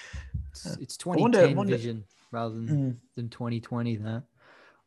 it's 0.81 0.99
I 1.07 1.09
wonder- 1.11 1.39
2010 1.39 1.57
wonder- 1.57 1.77
vision 1.77 2.05
rather 2.31 2.55
than, 2.55 2.69
Mm. 2.69 2.97
than 3.15 3.29
2020. 3.29 3.97
That 3.97 4.23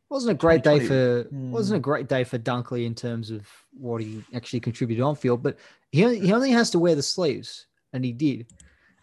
wasn't 0.08 0.32
a 0.32 0.34
great 0.34 0.62
day 0.62 0.80
for 0.80 1.24
mm. 1.24 1.50
wasn't 1.50 1.76
a 1.76 1.80
great 1.80 2.08
day 2.08 2.24
for 2.24 2.38
Dunkley 2.38 2.86
in 2.86 2.94
terms 2.94 3.30
of 3.30 3.46
what 3.72 4.00
he 4.00 4.24
actually 4.34 4.60
contributed 4.60 5.02
on 5.02 5.16
field. 5.16 5.42
But 5.42 5.58
he 5.90 6.04
only, 6.04 6.20
he 6.20 6.32
only 6.32 6.50
has 6.50 6.70
to 6.70 6.78
wear 6.78 6.94
the 6.94 7.02
sleeves, 7.02 7.66
and 7.92 8.04
he 8.04 8.12
did. 8.12 8.46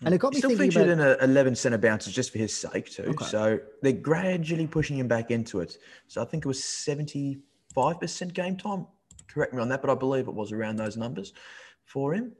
And 0.02 0.14
it 0.14 0.20
got 0.20 0.34
me 0.34 0.40
Still 0.40 0.50
thinking 0.52 0.72
featured 0.72 0.90
about 0.90 1.20
in 1.20 1.30
a 1.30 1.32
11 1.32 1.56
centre 1.56 1.78
bounces 1.78 2.14
just 2.14 2.32
for 2.32 2.38
his 2.38 2.56
sake 2.56 2.90
too. 2.92 3.04
Okay. 3.04 3.26
So 3.26 3.60
they're 3.82 3.94
gradually 3.94 4.68
pushing 4.68 4.98
him 5.00 5.08
back 5.08 5.32
into 5.32 5.62
it. 5.62 5.78
So 6.08 6.22
I 6.22 6.26
think 6.26 6.46
it 6.46 6.48
was 6.48 6.60
75% 6.60 7.42
game 8.34 8.58
time. 8.58 8.88
Correct 9.36 9.54
me 9.54 9.62
on 9.62 9.68
that, 9.68 9.82
but 9.82 9.90
I 9.92 9.96
believe 9.96 10.30
it 10.30 10.34
was 10.34 10.54
around 10.54 10.78
those 10.78 10.96
numbers 10.96 11.34
for 11.84 12.14
him. 12.14 12.32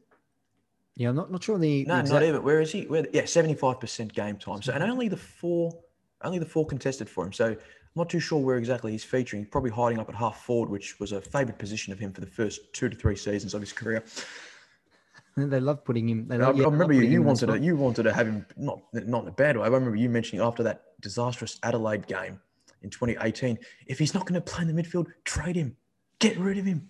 yeah, 0.96 1.10
I'm 1.10 1.16
not 1.16 1.30
not 1.30 1.44
sure 1.44 1.60
the, 1.60 1.84
the 1.84 1.90
No, 1.90 2.00
exact- 2.00 2.22
not 2.22 2.24
even. 2.28 2.42
Where 2.42 2.62
is 2.62 2.72
he? 2.72 2.84
Where, 2.88 3.06
yeah, 3.12 3.26
seventy-five 3.26 3.82
percent 3.82 4.14
game 4.14 4.38
time. 4.38 4.62
So, 4.62 4.72
and 4.72 4.82
only 4.82 5.10
the 5.10 5.18
four, 5.18 5.78
only 6.24 6.40
the 6.40 6.46
four 6.46 6.66
contested 6.66 7.10
for 7.10 7.26
him. 7.26 7.34
So, 7.34 7.48
I'm 7.48 7.58
not 7.98 8.10
too 8.10 8.22
sure 8.22 8.40
where 8.40 8.58
exactly 8.58 8.94
he's 8.94 9.04
featuring. 9.04 9.44
He's 9.44 9.52
probably 9.52 9.72
hiding 9.72 10.00
up 10.00 10.08
at 10.08 10.16
half 10.16 10.46
forward, 10.46 10.70
which 10.70 10.98
was 11.02 11.12
a 11.12 11.20
favourite 11.20 11.60
position 11.60 11.92
of 11.92 12.00
him 12.00 12.14
for 12.14 12.22
the 12.22 12.28
first 12.28 12.74
two 12.74 12.88
to 12.88 12.96
three 12.96 13.18
seasons 13.18 13.54
of 13.54 13.60
his 13.60 13.74
career. 13.74 14.02
they 15.38 15.60
love 15.60 15.84
putting 15.84 16.08
him. 16.08 16.30
They 16.30 16.36
I, 16.36 16.40
love, 16.40 16.56
I 16.56 16.60
yeah, 16.60 16.64
love 16.64 16.74
remember 16.74 16.94
you. 16.94 17.02
You 17.02 17.08
him 17.08 17.14
in 17.14 17.22
the 17.24 17.28
wanted 17.28 17.46
to. 17.48 17.60
You 17.60 17.76
wanted 17.76 18.04
to 18.04 18.14
have 18.14 18.28
him 18.28 18.46
not 18.56 18.80
not 18.94 19.24
in 19.24 19.28
a 19.28 19.34
bad 19.34 19.58
way. 19.58 19.64
I 19.64 19.68
remember 19.68 19.98
you 19.98 20.08
mentioning 20.10 20.42
after 20.46 20.64
that 20.64 20.84
disastrous 21.02 21.60
Adelaide 21.62 22.08
game 22.08 22.40
in 22.84 22.90
2018, 22.90 23.60
if 23.88 24.00
he's 24.00 24.14
not 24.14 24.26
going 24.26 24.36
to 24.36 24.42
play 24.42 24.64
in 24.66 24.74
the 24.74 24.82
midfield, 24.82 25.08
trade 25.26 25.58
him, 25.58 25.76
get 26.20 26.38
rid 26.38 26.58
of 26.58 26.66
him. 26.66 26.90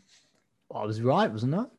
I 0.74 0.86
was 0.86 1.02
right, 1.02 1.32
wasn't 1.32 1.54
I? 1.56 1.58
Well, 1.58 1.70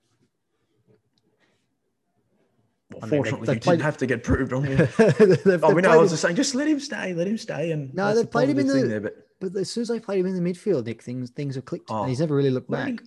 I 3.02 3.06
mean, 3.06 3.10
they- 3.10 3.16
fortunately, 3.16 3.46
they 3.46 3.52
you 3.54 3.60
didn't 3.60 3.82
have 3.82 3.96
to 3.98 4.06
get 4.06 4.22
proved 4.22 4.52
on. 4.52 4.62
They've- 4.62 5.60
Oh, 5.62 5.74
we 5.74 5.82
know. 5.82 5.90
I 5.90 5.96
was 5.96 6.10
him- 6.10 6.14
just 6.14 6.22
saying, 6.22 6.36
just 6.36 6.54
let 6.54 6.68
him 6.68 6.80
stay. 6.80 7.12
Let 7.14 7.26
him 7.26 7.36
stay. 7.38 7.72
And 7.72 7.92
No, 7.94 8.14
they 8.14 8.22
the 8.22 8.28
played 8.28 8.48
him 8.48 8.58
in 8.58 8.66
the- 8.68 8.86
there, 8.86 9.00
but 9.00 9.16
But 9.40 9.56
as 9.56 9.70
soon 9.70 9.82
as 9.82 9.88
they 9.88 10.00
played 10.00 10.20
him 10.20 10.26
in 10.26 10.42
the 10.42 10.50
midfield, 10.52 10.86
Nick, 10.86 11.02
things 11.02 11.30
things 11.30 11.54
have 11.56 11.64
clicked, 11.64 11.90
Oh. 11.90 12.00
and 12.02 12.08
he's 12.08 12.20
never 12.20 12.34
really 12.34 12.50
looked 12.50 12.70
What 12.70 12.78
back. 12.78 12.88
he- 12.88 12.98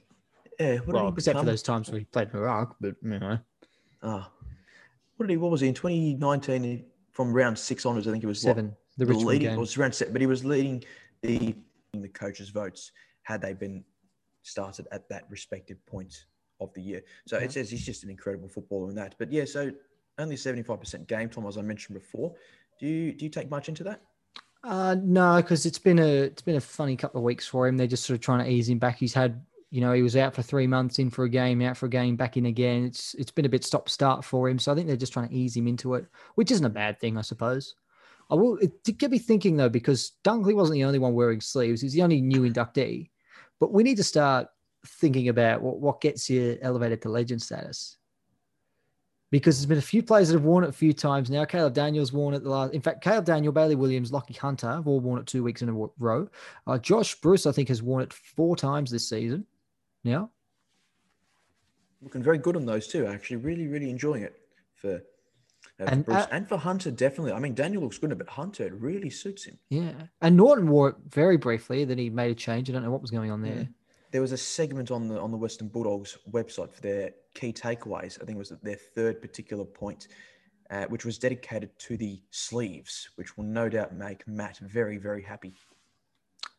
yeah, 0.59 0.75
what 0.79 0.85
did 0.87 0.93
Well, 0.93 1.07
except 1.09 1.39
for 1.39 1.45
those 1.45 1.63
times 1.63 1.89
where 1.89 1.99
he 1.99 2.05
played 2.05 2.29
in 2.29 2.35
Iraq, 2.37 2.75
but 2.81 2.95
you 3.01 3.19
know, 3.19 3.39
Ah, 4.03 4.31
what 5.17 5.27
did 5.27 5.33
he? 5.33 5.37
What 5.37 5.51
was 5.51 5.61
he 5.61 5.67
in 5.69 5.73
2019? 5.73 6.85
From 7.11 7.33
round 7.33 7.57
six 7.59 7.85
onwards, 7.85 8.07
I 8.07 8.11
think 8.11 8.23
it 8.23 8.27
was 8.27 8.43
what, 8.45 8.51
seven, 8.51 8.75
the 8.97 9.05
the 9.05 9.13
leading. 9.13 9.49
game. 9.49 9.59
Was 9.59 9.77
round 9.77 9.93
seven, 9.95 10.13
but 10.13 10.21
he 10.21 10.27
was 10.27 10.43
leading 10.45 10.83
the 11.21 11.53
the 11.93 12.07
coaches' 12.09 12.49
votes 12.49 12.91
had 13.23 13.41
they 13.41 13.53
been 13.53 13.83
started 14.49 14.87
at 14.91 15.07
that 15.09 15.25
respective 15.29 15.83
point 15.85 16.25
of 16.59 16.73
the 16.73 16.81
year. 16.81 17.01
So 17.25 17.37
it 17.37 17.51
says 17.51 17.69
he's 17.69 17.85
just 17.85 18.03
an 18.03 18.09
incredible 18.09 18.49
footballer 18.49 18.89
in 18.89 18.95
that. 18.95 19.15
But 19.17 19.31
yeah, 19.31 19.45
so 19.45 19.71
only 20.17 20.35
75% 20.35 21.07
game 21.07 21.29
time, 21.29 21.45
as 21.45 21.57
I 21.57 21.61
mentioned 21.61 21.97
before. 21.97 22.33
Do 22.79 22.87
you 22.87 23.13
do 23.13 23.25
you 23.25 23.31
take 23.31 23.49
much 23.49 23.69
into 23.69 23.83
that? 23.83 24.01
Uh, 24.63 24.95
no, 25.01 25.37
because 25.37 25.65
it's 25.65 25.79
been 25.79 25.99
a 25.99 26.23
it's 26.23 26.41
been 26.41 26.55
a 26.55 26.61
funny 26.61 26.95
couple 26.95 27.19
of 27.19 27.23
weeks 27.23 27.47
for 27.47 27.67
him. 27.67 27.77
They're 27.77 27.87
just 27.87 28.05
sort 28.05 28.15
of 28.15 28.21
trying 28.21 28.43
to 28.43 28.51
ease 28.51 28.69
him 28.69 28.79
back. 28.79 28.97
He's 28.97 29.13
had, 29.13 29.41
you 29.69 29.81
know, 29.81 29.93
he 29.93 30.01
was 30.01 30.15
out 30.15 30.33
for 30.33 30.41
three 30.41 30.67
months, 30.67 30.99
in 30.99 31.09
for 31.09 31.23
a 31.23 31.29
game, 31.29 31.61
out 31.61 31.77
for 31.77 31.85
a 31.85 31.89
game, 31.89 32.15
back 32.15 32.37
in 32.37 32.45
again. 32.45 32.85
It's 32.85 33.13
it's 33.15 33.31
been 33.31 33.45
a 33.45 33.49
bit 33.49 33.63
stop 33.63 33.89
start 33.89 34.23
for 34.23 34.49
him. 34.49 34.59
So 34.59 34.71
I 34.71 34.75
think 34.75 34.87
they're 34.87 34.97
just 34.97 35.13
trying 35.13 35.29
to 35.29 35.35
ease 35.35 35.55
him 35.55 35.67
into 35.67 35.93
it, 35.95 36.05
which 36.35 36.51
isn't 36.51 36.65
a 36.65 36.69
bad 36.69 36.99
thing, 36.99 37.17
I 37.17 37.21
suppose. 37.21 37.75
I 38.29 38.35
will. 38.35 38.57
It 38.57 38.83
did 38.83 38.99
get 38.99 39.11
me 39.11 39.19
thinking 39.19 39.57
though, 39.57 39.69
because 39.69 40.13
Dunkley 40.23 40.55
wasn't 40.55 40.75
the 40.75 40.83
only 40.83 40.99
one 40.99 41.13
wearing 41.13 41.41
sleeves. 41.41 41.81
He's 41.81 41.93
the 41.93 42.03
only 42.03 42.21
new 42.21 42.41
inductee, 42.41 43.09
but 43.59 43.73
we 43.73 43.83
need 43.83 43.97
to 43.97 44.03
start 44.03 44.47
thinking 44.85 45.29
about 45.29 45.61
what 45.61 45.79
what 45.79 46.01
gets 46.01 46.29
you 46.29 46.57
elevated 46.61 47.01
to 47.01 47.09
legend 47.09 47.41
status 47.41 47.97
because 49.31 49.57
there's 49.57 49.67
been 49.67 49.77
a 49.77 49.81
few 49.81 50.01
players 50.01 50.29
that 50.29 50.35
have 50.35 50.43
worn 50.43 50.63
it 50.63 50.69
a 50.69 50.73
few 50.73 50.91
times 50.93 51.29
now. 51.29 51.45
Caleb 51.45 51.73
Daniels 51.73 52.11
worn 52.11 52.33
it 52.33 52.43
the 52.43 52.49
last. 52.49 52.73
In 52.73 52.81
fact, 52.81 53.03
Caleb 53.03 53.25
Daniel, 53.25 53.53
Bailey 53.53 53.75
Williams, 53.75 54.11
Lachie 54.11 54.35
Hunter 54.35 54.67
have 54.67 54.87
all 54.87 54.99
worn 54.99 55.19
it 55.19 55.27
two 55.27 55.43
weeks 55.43 55.61
in 55.61 55.69
a 55.69 55.87
row. 55.99 56.27
Uh, 56.65 56.79
Josh 56.79 57.13
Bruce, 57.15 57.45
I 57.45 57.51
think, 57.51 57.67
has 57.67 57.83
worn 57.83 58.01
it 58.01 58.11
four 58.11 58.55
times 58.55 58.89
this 58.89 59.07
season. 59.07 59.45
Now, 60.03 60.31
Looking 62.01 62.23
very 62.23 62.37
good 62.37 62.55
on 62.55 62.65
those 62.65 62.87
two. 62.87 63.05
Actually, 63.05 63.37
really, 63.37 63.67
really 63.67 63.89
enjoying 63.89 64.23
it 64.23 64.39
for 64.73 65.03
And, 65.79 66.05
Bruce 66.05 66.17
uh, 66.17 66.27
and 66.31 66.47
for 66.47 66.57
Hunter. 66.57 66.91
Definitely. 66.91 67.31
I 67.31 67.39
mean, 67.39 67.53
Daniel 67.53 67.83
looks 67.83 67.97
good, 67.97 68.15
but 68.17 68.27
Hunter 68.27 68.65
it 68.65 68.73
really 68.73 69.09
suits 69.09 69.45
him. 69.45 69.57
yeah, 69.69 69.93
and 70.21 70.35
Naughton 70.35 70.67
wore 70.67 70.89
it 70.89 70.95
very 71.07 71.37
briefly. 71.37 71.85
Then 71.85 71.97
he 71.97 72.09
made 72.09 72.31
a 72.31 72.35
change. 72.35 72.69
I 72.69 72.73
don't 72.73 72.83
know 72.83 72.91
what 72.91 73.01
was 73.01 73.11
going 73.11 73.31
on 73.31 73.41
there. 73.41 73.69
There 74.11 74.21
was 74.21 74.31
a 74.31 74.37
segment 74.37 74.91
on 74.91 75.07
the 75.07 75.19
on 75.19 75.31
the 75.31 75.37
Western 75.37 75.67
Bulldogs 75.67 76.17
website 76.31 76.71
for 76.71 76.81
their 76.81 77.11
key 77.33 77.53
takeaways. 77.53 78.21
I 78.21 78.25
think 78.25 78.35
it 78.35 78.37
was 78.37 78.53
their 78.61 78.75
third 78.75 79.21
particular 79.21 79.63
point, 79.63 80.07
uh, 80.69 80.85
which 80.85 81.05
was 81.05 81.17
dedicated 81.17 81.77
to 81.79 81.95
the 81.95 82.21
sleeves, 82.31 83.09
which 83.15 83.37
will 83.37 83.45
no 83.45 83.69
doubt 83.69 83.95
make 83.95 84.27
Matt 84.27 84.57
very, 84.57 84.97
very 84.97 85.21
happy. 85.21 85.53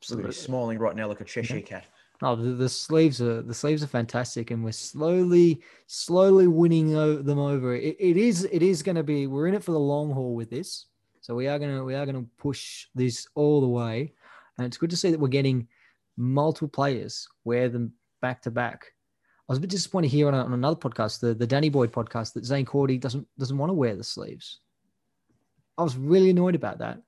Absolutely. 0.01 0.33
smiling 0.33 0.79
right 0.79 0.97
now 0.97 1.09
like 1.09 1.21
a 1.21 1.25
Cheshire 1.25 1.61
cat. 1.61 1.85
Oh, 2.23 2.37
the, 2.37 2.51
the 2.51 2.69
sleeves 2.69 3.23
are 3.23 3.41
the 3.41 3.55
sleeves 3.55 3.83
are 3.83 3.87
fantastic, 3.87 4.51
and 4.51 4.63
we're 4.63 4.73
slowly, 4.73 5.63
slowly 5.87 6.47
winning 6.47 6.95
o- 6.95 7.23
them 7.23 7.39
over. 7.39 7.75
It, 7.75 7.97
it 7.99 8.17
is 8.19 8.45
it 8.45 8.63
is 8.63 8.83
going 8.83 8.97
to 8.97 9.03
be. 9.03 9.27
We're 9.27 9.47
in 9.47 9.55
it 9.55 9.65
for 9.65 9.73
the 9.73 9.79
long 9.79 10.13
haul 10.13 10.35
with 10.35 10.51
this, 10.51 10.87
so 11.23 11.35
we 11.35 11.49
are 11.49 11.59
gonna 11.59 11.83
we 11.83 11.95
are 11.95 12.05
gonna 12.05 12.27
push 12.37 12.89
this 12.95 13.27
all 13.35 13.63
the 13.63 13.69
way, 13.69 14.13
and 14.59 14.67
it's 14.67 14.77
good 14.77 14.91
to 14.91 14.97
see 14.97 15.11
that 15.11 15.21
we're 15.21 15.29
getting 15.29 15.67
multiple 16.19 16.69
players 16.69 17.27
wear 17.45 17.71
them 17.71 17.95
back 18.21 18.43
to 18.43 18.51
back. 18.51 18.93
I 19.49 19.53
was 19.53 19.59
a 19.59 19.63
bit 19.63 19.71
disappointed 19.71 20.09
here 20.09 20.29
on, 20.29 20.35
a, 20.35 20.45
on 20.45 20.53
another 20.53 20.77
podcast, 20.77 21.21
the 21.21 21.33
the 21.33 21.47
Danny 21.47 21.71
Boyd 21.71 21.91
podcast, 21.91 22.35
that 22.35 22.45
Zaine 22.45 22.67
Cordy 22.67 22.99
doesn't 22.99 23.27
doesn't 23.39 23.57
want 23.57 23.71
to 23.71 23.75
wear 23.75 23.97
the 23.97 24.05
sleeves. 24.05 24.61
I 25.79 25.83
was 25.83 25.97
really 25.97 26.31
annoyed 26.31 26.55
about 26.55 26.79
that. 26.81 27.01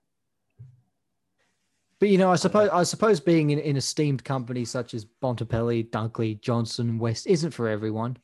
But 2.03 2.09
you 2.09 2.19
know, 2.19 2.33
I 2.33 2.35
suppose 2.35 2.69
I 2.71 2.83
suppose 2.83 3.21
being 3.21 3.51
in, 3.51 3.61
in 3.61 3.77
esteemed 3.77 4.25
companies 4.25 4.73
such 4.73 4.93
as 4.93 5.05
Bontempelli, 5.05 5.89
Dunkley, 5.91 6.41
Johnson, 6.41 6.99
West 6.99 7.29
isn't 7.29 7.53
for 7.53 7.69
everyone. 7.69 8.17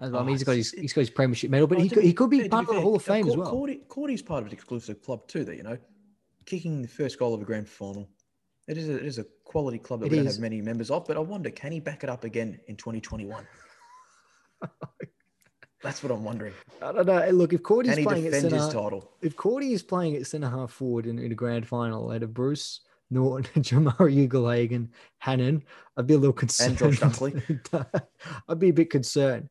I 0.00 0.06
mean, 0.06 0.14
Oh, 0.14 0.24
he's 0.24 0.44
got 0.44 0.56
his 0.56 0.70
he's 0.70 0.94
got 0.94 1.02
his 1.02 1.10
premiership 1.10 1.50
medal, 1.50 1.66
but 1.66 1.78
he 1.78 1.90
could, 1.90 2.00
be- 2.00 2.06
he 2.06 2.14
could 2.14 2.30
be 2.30 2.38
yeah, 2.38 2.42
to 2.44 2.48
part 2.48 2.68
of 2.70 2.76
the 2.76 2.80
Hall 2.80 2.96
of 2.96 3.02
Fame 3.02 3.28
as 3.28 3.36
well. 3.36 3.50
Cordy, 3.50 3.82
Cordy's 3.86 4.22
part 4.22 4.40
of 4.40 4.46
an 4.46 4.54
exclusive 4.54 5.02
club 5.02 5.26
too, 5.28 5.44
though. 5.44 5.52
You 5.52 5.62
know, 5.62 5.76
kicking 6.46 6.80
the 6.80 6.88
first 6.88 7.18
goal 7.18 7.34
of 7.34 7.42
a 7.42 7.44
grand 7.44 7.68
final. 7.68 8.08
It 8.66 8.78
is 8.78 8.88
a, 8.88 8.96
it 8.96 9.04
is 9.04 9.18
a 9.18 9.26
quality 9.44 9.78
club 9.78 10.00
that 10.00 10.06
It 10.06 10.12
we 10.12 10.16
don't 10.16 10.26
have 10.26 10.38
many 10.38 10.62
members 10.62 10.90
of. 10.90 11.04
But 11.04 11.18
I 11.18 11.20
wonder, 11.20 11.50
can 11.50 11.70
he 11.70 11.80
back 11.80 12.02
it 12.02 12.08
up 12.08 12.24
again 12.24 12.58
in 12.66 12.76
2021? 12.76 13.46
That's 15.84 16.02
what 16.02 16.10
I'm 16.10 16.24
wondering. 16.24 16.54
I 16.80 16.92
don't 16.92 17.06
know. 17.06 17.28
Look, 17.28 17.52
if 17.52 17.62
Cordy's 17.62 17.94
playing 18.02 18.26
at 18.26 18.32
defend 18.32 18.52
his 18.54 18.68
title? 18.68 19.12
if 19.20 19.36
Cordy 19.36 19.74
is 19.74 19.82
playing 19.82 20.16
at 20.16 20.26
centre 20.26 20.48
half 20.48 20.72
forward 20.72 21.06
in, 21.06 21.18
in 21.18 21.30
a 21.30 21.34
grand 21.34 21.68
final 21.68 22.10
out 22.10 22.22
of 22.22 22.32
Bruce 22.32 22.80
Naughton, 23.10 23.44
Jamarra 23.62 24.26
Ugle-Hagen, 24.28 24.90
Hannan, 25.18 25.62
I'd 25.98 26.06
be 26.06 26.14
a 26.14 26.18
little 26.18 26.32
concerned. 26.32 26.78
Josh 26.78 27.00
Dunkley. 27.00 27.86
I'd 28.48 28.58
be 28.58 28.70
a 28.70 28.72
bit 28.72 28.88
concerned. 28.88 29.50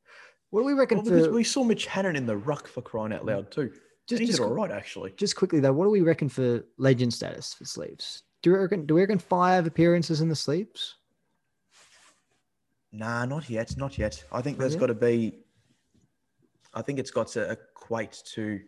What 0.50 0.62
do 0.62 0.66
we 0.66 0.74
reckon 0.74 0.98
Well, 0.98 1.06
because 1.06 1.28
for 1.28 1.34
we 1.34 1.44
saw 1.44 1.64
Mitch 1.64 1.86
Hannan 1.86 2.16
in 2.16 2.26
the 2.26 2.36
ruck 2.36 2.68
for 2.68 2.82
crying 2.82 3.14
out 3.14 3.26
loud 3.26 3.52
too. 3.52 3.72
Just- 4.08 4.20
he 4.20 4.26
just 4.26 4.40
did 4.40 4.44
all 4.46 4.54
right 4.54 4.72
actually. 4.72 5.14
just 5.16 5.36
quickly 5.36 5.60
though? 5.60 5.72
What 5.72 5.86
do 5.86 5.92
we 5.92 6.02
reckon 6.02 6.30
for 6.30 6.66
legend 6.78 7.14
status 7.14 7.54
for 7.54 7.64
sleeves? 7.66 8.24
Do 8.42 8.52
we 8.54 8.58
reckon? 8.58 8.86
Do 8.88 8.96
we 8.96 9.02
reckon 9.02 9.20
five 9.20 9.68
appearances 9.68 10.20
in 10.20 10.30
the 10.30 10.36
sleeves? 10.36 10.96
Nah, 12.92 13.26
not 13.26 13.50
yet, 13.50 13.78
not 13.78 13.98
yet. 13.98 14.24
I 14.32 14.42
think 14.42 14.58
there's 14.58 14.76
got 14.76 14.88
to 14.88 14.94
be. 14.94 15.43
I 16.74 16.82
think 16.82 17.00
it's 17.00 17.12
got 17.12 17.28
to 17.30 17.52
equate 17.52 18.22
to. 18.34 18.60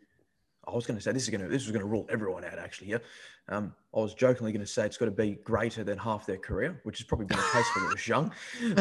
I 0.68 0.74
was 0.74 0.88
going 0.88 0.98
to 0.98 1.04
say 1.04 1.12
this 1.12 1.22
is 1.24 1.30
going 1.30 1.42
to 1.42 1.48
this 1.48 1.64
was 1.64 1.72
going 1.72 1.84
to 1.84 1.88
rule 1.88 2.08
everyone 2.10 2.44
out 2.44 2.58
actually. 2.58 2.90
Yeah, 2.90 2.98
um, 3.50 3.76
I 3.96 4.00
was 4.00 4.16
jokingly 4.16 4.52
going 4.52 4.66
to 4.66 4.72
say 4.72 4.84
it's 4.84 4.98
got 4.98 5.06
to 5.06 5.12
be 5.12 5.36
greater 5.44 5.84
than 5.84 5.96
half 6.00 6.26
their 6.26 6.40
career, 6.40 6.80
which 6.86 6.98
has 6.98 7.06
probably 7.06 7.28
been 7.28 7.38
the 7.38 7.44
case 7.44 7.66
when 7.76 7.84
for 7.84 7.90
Lewis 7.90 8.08
Young. 8.08 8.32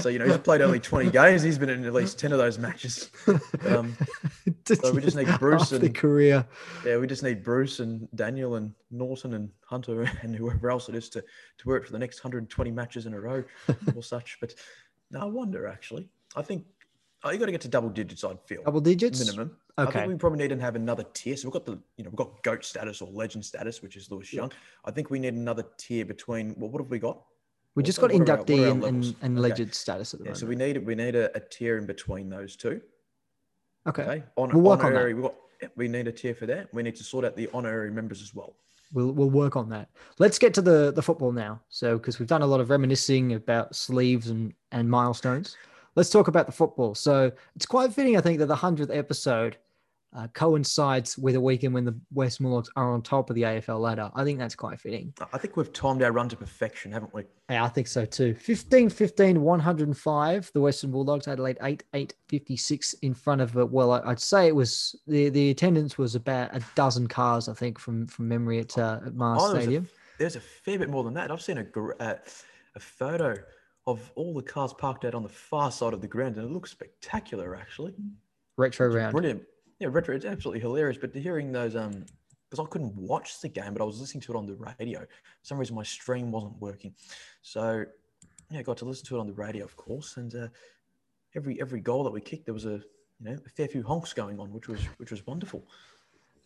So 0.01 0.09
you 0.09 0.19
know 0.19 0.25
he's 0.25 0.39
played 0.39 0.63
only 0.63 0.81
20 0.81 1.11
games. 1.11 1.43
He's 1.43 1.59
been 1.59 1.69
in 1.69 1.85
at 1.85 1.93
least 1.93 2.19
10 2.19 2.33
of 2.33 2.39
those 2.39 2.59
matches. 2.59 3.11
Um, 3.67 3.97
So 4.67 4.93
we 4.93 5.03
just 5.03 5.15
need 5.15 5.29
Bruce 5.39 5.71
Half 5.73 5.81
the 5.81 5.87
and- 5.87 5.95
career. 5.95 6.47
yeah, 6.87 6.97
we 6.97 7.07
just 7.07 7.23
need 7.23 7.43
Bruce 7.43 7.81
and 7.81 8.09
Daniel 8.15 8.55
and 8.55 8.73
Naughton 8.91 9.35
and 9.35 9.51
Hunter 9.67 10.11
and 10.23 10.35
whoever 10.35 10.71
else 10.71 10.89
it 10.89 10.95
is 10.95 11.11
to 11.11 11.21
to 11.21 11.69
work 11.69 11.85
for 11.85 11.93
the 11.93 11.99
next 11.99 12.25
120 12.25 12.71
matches 12.71 13.05
in 13.05 13.13
a 13.13 13.21
row 13.21 13.45
or 13.95 14.03
such. 14.03 14.39
But 14.41 14.55
no, 15.11 15.21
I 15.21 15.25
wonder 15.27 15.67
actually. 15.67 16.09
I 16.35 16.41
think 16.41 16.65
oh, 17.25 17.31
you 17.31 17.39
got 17.39 17.47
to 17.47 17.53
get 17.53 17.61
to 17.63 17.69
double 17.69 17.89
digits. 17.89 18.23
I'd 18.25 18.41
feel 18.47 18.63
Double 18.63 18.81
digits. 18.81 19.19
minimum. 19.25 19.57
I 19.77 19.87
think 19.87 20.07
we 20.09 20.15
probably 20.17 20.39
need 20.39 20.49
to 20.57 20.61
have 20.61 20.77
another 20.77 21.05
tier. 21.15 21.37
So 21.37 21.49
we've 21.49 21.53
got 21.53 21.65
the 21.67 21.79
you 21.97 22.05
know 22.05 22.11
we've 22.11 22.17
got 22.17 22.43
goat 22.43 22.65
status 22.65 23.01
or 23.01 23.11
legend 23.11 23.45
status, 23.45 23.83
which 23.83 23.97
is 23.97 24.11
Lewis 24.11 24.33
Young. 24.33 24.53
I 24.85 24.91
think 24.91 25.11
we 25.11 25.19
need 25.19 25.35
another 25.35 25.65
tier 25.79 26.05
between. 26.05 26.55
Well, 26.59 26.71
what 26.71 26.81
have 26.81 26.91
we 26.91 26.99
got? 26.99 27.21
We 27.75 27.83
just 27.83 28.01
got 28.01 28.13
what 28.13 28.21
are 28.29 28.31
our- 28.33 28.39
what 28.39 28.51
are 28.51 28.53
inductee 28.55 28.65
our 28.67 28.71
and, 28.71 28.85
and, 28.85 29.17
and 29.23 29.39
Okay. 29.39 29.49
legend 29.49 29.75
status 29.75 30.15
at 30.15 30.21
the 30.21 30.25
Yeah, 30.25 30.29
moment. 30.31 30.39
so 30.41 30.47
we 30.47 30.55
need 30.55 30.87
we 30.87 30.95
need 30.95 31.17
a, 31.17 31.37
a 31.37 31.41
tier 31.41 31.77
in 31.79 31.87
between 31.87 32.29
those 32.29 32.55
two. 32.57 32.81
okay. 33.89 34.03
Okay, 34.03 34.25
on, 34.37 34.51
We'll 34.53 34.63
work 34.63 34.85
on 34.85 34.95
that. 34.95 35.07
We 35.07 35.21
got 35.21 35.35
yeah, 35.63 35.69
we 35.77 35.89
need 35.89 36.07
a 36.09 36.13
tier 36.13 36.35
for 36.35 36.47
that. 36.47 36.73
We 36.73 36.83
need 36.83 36.95
to 36.97 37.05
sort 37.05 37.25
out 37.25 37.37
the 37.37 37.49
honorary 37.55 37.91
members 37.91 38.23
as 38.23 38.35
well. 38.35 38.55
We'll 38.93 39.11
we'll 39.13 39.31
work 39.31 39.57
on 39.57 39.69
that. 39.71 39.89
Let's 40.21 40.39
get 40.39 40.55
to 40.55 40.63
the 40.63 40.93
the 40.93 41.03
football 41.03 41.33
now. 41.33 41.61
So 41.69 41.99
because 41.99 42.21
we've 42.21 42.29
done 42.29 42.43
a 42.43 42.47
lot 42.47 42.61
of 42.61 42.71
reminiscing 42.71 43.33
about 43.35 43.75
sleeves 43.75 44.29
and 44.29 44.53
and 44.71 44.89
milestones, 44.89 45.57
let's 45.97 46.11
talk 46.11 46.29
about 46.29 46.47
the 46.47 46.53
football. 46.53 46.95
So 46.95 47.31
it's 47.57 47.67
quite 47.67 47.93
fitting, 47.93 48.17
I 48.17 48.21
think, 48.21 48.39
that 48.39 48.47
the 48.47 48.57
hundredth 48.57 48.91
episode 48.91 49.57
uh, 50.17 50.29
coincides 50.33 51.19
with 51.19 51.35
a 51.35 51.41
weekend 51.41 51.75
when 51.75 51.85
the 51.85 51.99
West 52.13 52.41
Bulldogs 52.41 52.71
are 52.77 52.93
on 52.93 53.03
top 53.03 53.31
of 53.31 53.35
the 53.35 53.43
AFL 53.43 53.81
ladder. 53.81 54.13
I 54.15 54.23
think 54.23 54.39
that's 54.39 54.55
quite 54.55 54.79
fitting. 54.81 55.13
I- 55.33 55.39
think 55.39 55.57
we've 55.57 55.73
timed 55.73 56.05
our 56.05 56.13
run 56.13 56.29
to 56.29 56.37
perfection, 56.37 56.93
haven't 56.93 57.13
we? 57.13 57.25
Yeah, 57.51 57.65
I 57.65 57.69
think 57.69 57.89
so 57.89 58.05
too. 58.05 58.33
15 58.35 58.91
15 58.91 59.41
105. 59.41 60.51
The 60.55 60.61
Western 60.61 60.93
Bulldogs, 60.93 61.27
Adelaide 61.27 61.59
8 61.63 61.83
8 61.95 62.15
56 62.29 62.93
in 63.03 63.13
front 63.13 63.41
of 63.41 63.57
it. 63.57 63.69
Well, 63.69 63.91
I'd 63.93 64.21
say 64.21 64.47
it 64.47 64.55
was 64.55 64.95
the, 65.09 65.31
the 65.31 65.51
attendance 65.51 65.99
was 65.99 66.15
about 66.15 66.55
a 66.55 66.61
dozen 66.77 67.09
cars, 67.09 67.49
I 67.49 67.55
think, 67.55 67.79
from 67.81 68.07
from 68.07 68.29
memory 68.29 68.61
at, 68.61 68.79
uh, 68.79 69.01
at 69.05 69.15
Mars 69.15 69.41
Oh, 69.43 69.49
there's 69.49 69.59
a- 69.59 69.63
Stadium. 69.63 69.89
There's 70.17 70.37
a 70.37 70.41
fair 70.41 70.79
bit 70.79 70.91
more 70.91 71.03
than 71.03 71.15
that. 71.15 71.33
I've 71.33 71.43
seen 71.43 71.59
a 71.59 71.67
uh, 72.01 72.15
a 72.77 72.81
photo 72.81 73.35
of 73.87 74.11
all 74.15 74.35
the 74.35 74.43
cars 74.43 74.73
parked 74.73 75.05
out 75.05 75.15
on 75.15 75.23
the 75.23 75.29
far 75.29 75.71
side 75.71 75.93
of 75.93 76.01
the 76.01 76.09
ground, 76.09 76.37
and 76.37 76.47
it 76.47 76.53
looks 76.53 76.71
spectacular, 76.71 77.55
actually. 77.55 77.95
Retro 78.57 78.89
round. 78.89 79.13
Brilliant. 79.13 79.43
Yeah, 79.79 79.89
retro. 79.91 80.15
It's 80.15 80.25
absolutely 80.25 80.61
hilarious. 80.61 80.97
But 80.97 81.15
hearing 81.15 81.53
those, 81.53 81.77
um, 81.77 82.05
because 82.49 82.65
I 82.65 82.69
couldn't 82.71 82.95
watch 82.97 83.41
the 83.41 83.49
game, 83.49 83.73
but 83.73 83.83
I 83.83 83.85
was 83.85 84.01
listening 84.01 84.23
to 84.23 84.33
it 84.33 84.37
on 84.37 84.47
the 84.47 84.57
radio. 84.79 85.01
For 85.01 85.07
some 85.43 85.59
reason, 85.59 85.75
my 85.75 85.83
stream 85.83 86.31
wasn't 86.31 86.59
working, 86.61 86.95
so 87.43 87.85
yeah, 88.51 88.61
I 88.61 88.63
got 88.63 88.77
to 88.79 88.85
listen 88.85 89.07
to 89.07 89.17
it 89.17 89.21
on 89.21 89.27
the 89.27 89.33
radio, 89.33 89.65
of 89.65 89.77
course. 89.77 90.17
And 90.17 90.35
uh, 90.35 90.49
every 91.35 91.61
every 91.61 91.81
goal 91.81 92.05
that 92.05 92.13
we 92.13 92.21
kicked, 92.21 92.47
there 92.47 92.55
was 92.55 92.67
a 92.67 92.81
you 93.21 93.31
know 93.31 93.37
a 93.45 93.51
fair 93.51 93.69
few 93.69 93.83
honks 93.83 94.13
going 94.13 94.39
on, 94.39 94.53
which 94.53 94.69
was 94.69 94.81
which 94.99 95.11
was 95.11 95.27
wonderful. 95.27 95.67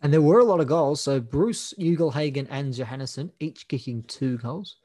And 0.00 0.12
there 0.12 0.22
were 0.22 0.38
a 0.38 0.44
lot 0.44 0.60
of 0.60 0.68
goals. 0.68 1.00
So 1.00 1.20
Bruce, 1.20 1.74
Ugle-Hagen, 1.78 2.46
and 2.50 2.72
Johannisen 2.72 3.32
each 3.40 3.66
kicking 3.66 4.04
two 4.04 4.38
goals. 4.38 4.76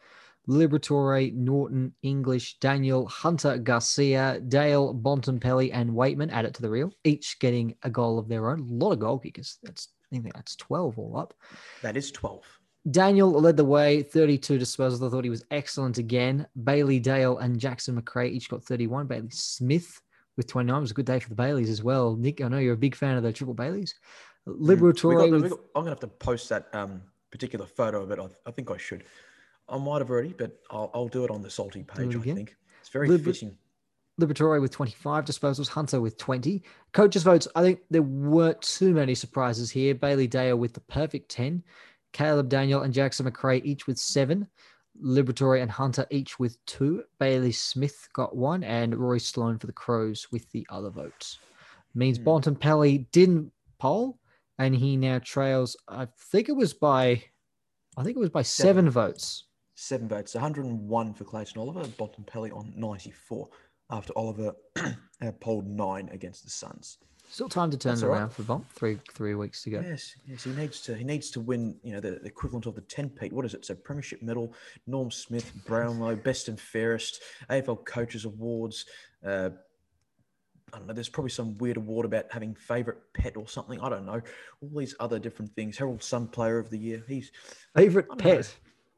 Liberatore, 0.47 1.33
Naughton, 1.33 1.93
English, 2.01 2.59
Daniel, 2.59 3.07
Hunter, 3.07 3.57
Garcia, 3.57 4.41
Dale, 4.47 4.93
Bontempelli, 4.93 5.71
and 5.73 5.91
Weightman 5.91 6.31
add 6.31 6.45
it 6.45 6.53
to 6.55 6.61
the 6.61 6.69
reel, 6.69 6.91
each 7.03 7.39
getting 7.39 7.75
a 7.83 7.89
goal 7.89 8.19
of 8.19 8.27
their 8.27 8.49
own. 8.49 8.59
A 8.59 8.73
lot 8.73 8.91
of 8.91 8.99
goal 8.99 9.19
kickers. 9.19 9.59
That's 9.63 9.89
I 10.11 10.19
think 10.19 10.33
that's 10.35 10.55
12 10.57 10.99
all 10.99 11.17
up. 11.17 11.33
That 11.81 11.97
is 11.97 12.11
twelve. 12.11 12.43
Daniel 12.91 13.31
led 13.31 13.55
the 13.55 13.63
way, 13.63 14.03
32 14.03 14.59
disposals. 14.59 15.05
I 15.05 15.09
thought 15.09 15.23
he 15.23 15.29
was 15.29 15.45
excellent 15.51 15.97
again. 15.97 16.45
Bailey 16.65 16.99
Dale 16.99 17.37
and 17.37 17.57
Jackson 17.57 17.95
Macrae 17.95 18.29
each 18.29 18.49
got 18.49 18.63
31. 18.63 19.07
Bailey 19.07 19.29
Smith 19.29 20.01
with 20.35 20.47
29 20.47 20.75
it 20.75 20.81
was 20.81 20.91
a 20.91 20.95
good 20.95 21.05
day 21.05 21.19
for 21.19 21.29
the 21.29 21.35
Baileys 21.35 21.69
as 21.69 21.81
well. 21.81 22.15
Nick, 22.15 22.41
I 22.41 22.47
know 22.49 22.57
you're 22.57 22.73
a 22.73 22.77
big 22.77 22.95
fan 22.95 23.15
of 23.15 23.23
the 23.23 23.31
triple 23.31 23.53
Baileys. 23.53 23.95
Mm. 24.47 24.59
Liberatore 24.59 25.17
got 25.17 25.31
with 25.31 25.53
I'm 25.53 25.83
gonna 25.83 25.91
have 25.91 25.99
to 26.01 26.07
post 26.07 26.49
that 26.49 26.67
um, 26.73 27.01
particular 27.31 27.65
photo 27.65 28.01
of 28.01 28.11
it. 28.11 28.19
I, 28.19 28.27
I 28.45 28.51
think 28.51 28.69
I 28.69 28.77
should. 28.77 29.05
I 29.69 29.77
might 29.77 29.99
have 29.99 30.09
already, 30.09 30.33
but 30.37 30.59
I'll, 30.69 30.91
I'll 30.93 31.07
do 31.07 31.23
it 31.23 31.31
on 31.31 31.41
the 31.41 31.49
salty 31.49 31.83
page. 31.83 32.15
I 32.15 32.19
think 32.19 32.55
it's 32.81 32.89
very 32.89 33.07
Liber- 33.07 33.23
fitting. 33.23 33.57
Liberatore 34.21 34.61
with 34.61 34.69
25 34.71 35.25
disposals, 35.25 35.67
Hunter 35.67 35.99
with 35.99 36.17
20. 36.17 36.61
Coaches 36.91 37.23
votes, 37.23 37.47
I 37.55 37.63
think 37.63 37.79
there 37.89 38.03
weren't 38.03 38.61
too 38.61 38.93
many 38.93 39.15
surprises 39.15 39.71
here. 39.71 39.95
Bailey 39.95 40.27
Dale 40.27 40.55
with 40.55 40.73
the 40.73 40.81
perfect 40.81 41.29
10. 41.31 41.63
Caleb 42.11 42.47
Daniel 42.47 42.81
and 42.83 42.93
Jackson 42.93 43.23
Macrae 43.25 43.61
each 43.63 43.87
with 43.87 43.97
seven. 43.97 44.47
Liberatore 45.03 45.59
and 45.59 45.71
Hunter 45.71 46.05
each 46.11 46.37
with 46.37 46.63
two. 46.67 47.03
Bailey 47.19 47.51
Smith 47.51 48.07
got 48.13 48.35
one, 48.35 48.63
and 48.63 48.93
Rory 48.95 49.19
Sloane 49.19 49.57
for 49.57 49.65
the 49.65 49.73
Crows 49.73 50.27
with 50.31 50.47
the 50.51 50.67
other 50.69 50.91
votes. 50.91 51.39
Means 51.95 52.19
Hmm. 52.19 52.25
Bontempelli 52.25 53.07
didn't 53.11 53.51
poll, 53.79 54.19
and 54.59 54.75
he 54.75 54.95
now 54.95 55.17
trails. 55.23 55.75
I 55.87 56.07
think 56.19 56.49
it 56.49 56.55
was 56.55 56.75
by, 56.75 57.23
I 57.97 58.03
think 58.03 58.15
it 58.15 58.19
was 58.19 58.29
by 58.29 58.43
seven, 58.43 58.85
Seven. 58.85 58.89
votes. 58.91 59.45
Seven 59.75 60.07
votes, 60.07 60.35
101 60.35 61.13
for 61.13 61.23
Clayton 61.23 61.59
Oliver, 61.59 61.83
Bontempelli 61.83 62.51
on 62.55 62.73
94 62.75 63.49
after 63.89 64.13
Oliver 64.15 64.53
uh, 64.77 65.31
polled 65.39 65.67
nine 65.67 66.09
against 66.11 66.43
the 66.43 66.49
Suns. 66.49 66.99
Still 67.29 67.49
time 67.49 67.71
to 67.71 67.77
turn 67.77 67.91
That's 67.93 68.01
it 68.03 68.05
all 68.05 68.11
right. 68.11 68.19
around 68.19 68.29
for 68.31 68.43
Bont. 68.43 68.69
Three 68.69 68.99
three 69.11 69.33
weeks 69.33 69.63
to 69.63 69.71
go. 69.71 69.79
Yes, 69.81 70.15
yes, 70.27 70.43
he 70.43 70.51
needs 70.51 70.81
to. 70.81 70.95
He 70.95 71.03
needs 71.03 71.31
to 71.31 71.39
win. 71.39 71.77
You 71.81 71.93
know, 71.93 71.99
the, 71.99 72.11
the 72.11 72.27
equivalent 72.27 72.65
of 72.65 72.75
the 72.75 72.81
ten 72.81 73.09
Pete. 73.09 73.33
What 73.33 73.45
is 73.45 73.53
it? 73.53 73.65
So 73.65 73.73
Premiership 73.73 74.21
medal, 74.21 74.53
Norm 74.85 75.09
Smith, 75.09 75.51
Brownlow, 75.65 76.15
Best 76.23 76.47
and 76.47 76.59
Fairest, 76.59 77.21
AFL 77.49 77.85
Coaches 77.85 78.25
Awards. 78.25 78.85
Uh, 79.25 79.49
I 80.73 80.77
don't 80.77 80.87
know. 80.87 80.93
There's 80.93 81.09
probably 81.09 81.31
some 81.31 81.57
weird 81.59 81.77
award 81.77 82.05
about 82.05 82.25
having 82.31 82.53
favourite 82.55 82.99
pet 83.13 83.37
or 83.37 83.47
something. 83.47 83.79
I 83.79 83.89
don't 83.89 84.05
know. 84.05 84.21
All 84.61 84.71
these 84.75 84.95
other 84.99 85.17
different 85.17 85.55
things. 85.55 85.77
Herald 85.77 86.03
Sun 86.03 86.27
Player 86.27 86.59
of 86.59 86.69
the 86.69 86.77
Year. 86.77 87.03
He's 87.07 87.31
Favorite 87.75 88.07
pet. 88.17 88.39
know. 88.39 88.43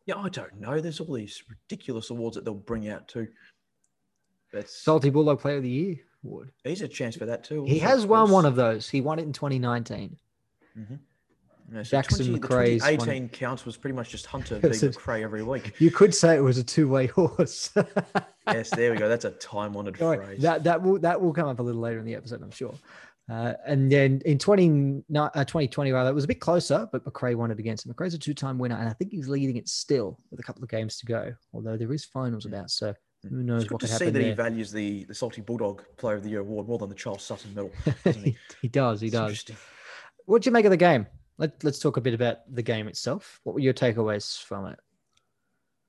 Yeah. 0.05 0.17
I 0.17 0.29
don't 0.29 0.59
know. 0.59 0.79
There's 0.79 0.99
all 0.99 1.13
these 1.13 1.43
ridiculous 1.49 2.09
awards 2.09 2.35
that 2.35 2.45
they'll 2.45 2.53
bring 2.53 2.89
out 2.89 3.07
too. 3.07 3.27
But 4.51 4.69
Salty 4.69 5.09
Bulldog 5.09 5.39
Player 5.39 5.57
of 5.57 5.63
the 5.63 5.69
Year 5.69 5.95
award. 6.23 6.51
he's 6.63 6.81
a 6.81 6.87
chance 6.87 7.15
for 7.15 7.25
that 7.25 7.43
too. 7.43 7.65
He 7.65 7.79
has 7.79 8.05
won 8.05 8.29
one 8.31 8.45
of 8.45 8.55
those. 8.55 8.89
He 8.89 9.01
won 9.01 9.19
it 9.19 9.23
in 9.23 9.33
2019. 9.33 10.17
Mm-hmm. 10.77 10.95
Yeah, 11.73 11.83
so 11.83 11.89
Jackson 11.89 12.25
20 12.27 12.39
the 12.39 12.47
Macrae's 12.47 12.81
one. 12.83 12.91
2018 12.91 13.29
counts 13.29 13.65
was 13.65 13.75
pretty 13.75 13.95
much 13.95 14.09
just 14.09 14.27
Hunter 14.27 14.59
v 14.59 14.67
Macrae 14.67 15.23
every 15.23 15.41
week. 15.41 15.73
You 15.79 15.89
could 15.89 16.13
say 16.13 16.35
it 16.35 16.41
was 16.41 16.59
a 16.59 16.63
two-way 16.63 17.07
horse. 17.15 17.73
yes, 18.47 18.69
there 18.69 18.91
we 18.91 18.97
go. 18.97 19.09
That's 19.09 19.25
a 19.25 19.31
time-honored 19.31 19.97
phrase. 19.97 20.41
that 20.41 20.63
that 20.63 20.81
will 20.83 20.99
that 20.99 21.19
will 21.19 21.33
come 21.33 21.47
up 21.47 21.59
a 21.59 21.63
little 21.63 21.81
later 21.81 21.99
in 21.99 22.05
the 22.05 22.15
episode, 22.15 22.43
I'm 22.43 22.51
sure. 22.51 22.75
Uh, 23.29 23.53
and 23.65 23.91
then 23.91 24.21
in 24.25 24.37
20, 24.37 25.03
uh, 25.15 25.29
2020, 25.43 25.91
rather, 25.91 26.09
it 26.09 26.13
was 26.13 26.25
a 26.25 26.27
bit 26.27 26.39
closer, 26.39 26.87
but 26.91 27.03
Macrae 27.05 27.33
won 27.33 27.49
it 27.49 27.59
against 27.59 27.85
him. 27.85 27.91
Macrae's 27.91 28.13
a 28.13 28.19
two-time 28.19 28.59
winner, 28.59 28.75
and 28.75 28.87
I 28.87 28.93
think 28.93 29.11
he's 29.11 29.27
leading 29.27 29.57
it 29.57 29.67
still 29.67 30.19
with 30.29 30.39
a 30.39 30.43
couple 30.43 30.63
of 30.63 30.69
games 30.69 30.97
to 30.97 31.05
go. 31.05 31.33
Although 31.53 31.75
there 31.75 31.91
is 31.91 32.05
finals 32.05 32.45
about, 32.45 32.69
so 32.69 32.93
who 33.29 33.41
knows 33.41 33.63
it's 33.63 33.71
what 33.71 33.81
could 33.81 33.89
to 33.89 33.95
see 33.95 34.09
that 34.09 34.21
he 34.21 34.31
values 34.31 34.71
the, 34.71 35.05
the 35.05 35.15
Salty 35.15 35.41
Bulldog 35.41 35.83
Player 35.97 36.17
of 36.17 36.23
the 36.23 36.29
Year 36.29 36.41
award 36.41 36.67
more 36.67 36.77
than 36.77 36.89
the 36.89 36.95
Charles 36.95 37.23
Sutton 37.23 37.53
medal. 37.55 37.71
doesn't 38.03 38.23
he? 38.23 38.37
he, 38.61 38.67
does, 38.67 39.01
he 39.01 39.07
It's 39.07 39.15
does. 39.15 39.45
What 40.25 40.43
do 40.43 40.47
you 40.47 40.51
make 40.51 40.65
of 40.65 40.71
the 40.71 40.77
game? 40.77 41.07
Let, 41.37 41.63
let's 41.63 41.79
talk 41.79 41.97
a 41.97 42.01
bit 42.01 42.13
about 42.13 42.37
the 42.53 42.61
game 42.61 42.87
itself. 42.87 43.39
What 43.43 43.53
were 43.53 43.59
your 43.59 43.73
takeaways 43.73 44.41
from 44.41 44.67
it? 44.67 44.79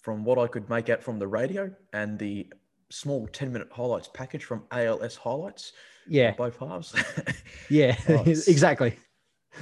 From 0.02 0.24
what 0.24 0.38
I 0.38 0.46
could 0.46 0.68
make 0.70 0.88
out 0.88 1.02
from 1.02 1.18
the 1.18 1.28
radio 1.28 1.70
and 1.92 2.18
the 2.18 2.50
small 2.90 3.28
10-minute 3.28 3.68
highlights 3.70 4.08
package 4.12 4.44
from 4.44 4.64
ALS 4.70 5.16
highlights, 5.16 5.72
Yeah, 6.08 6.32
both 6.32 6.58
halves. 6.58 6.94
yeah, 7.70 7.96
Oh, 8.08 8.22
exactly. 8.26 8.96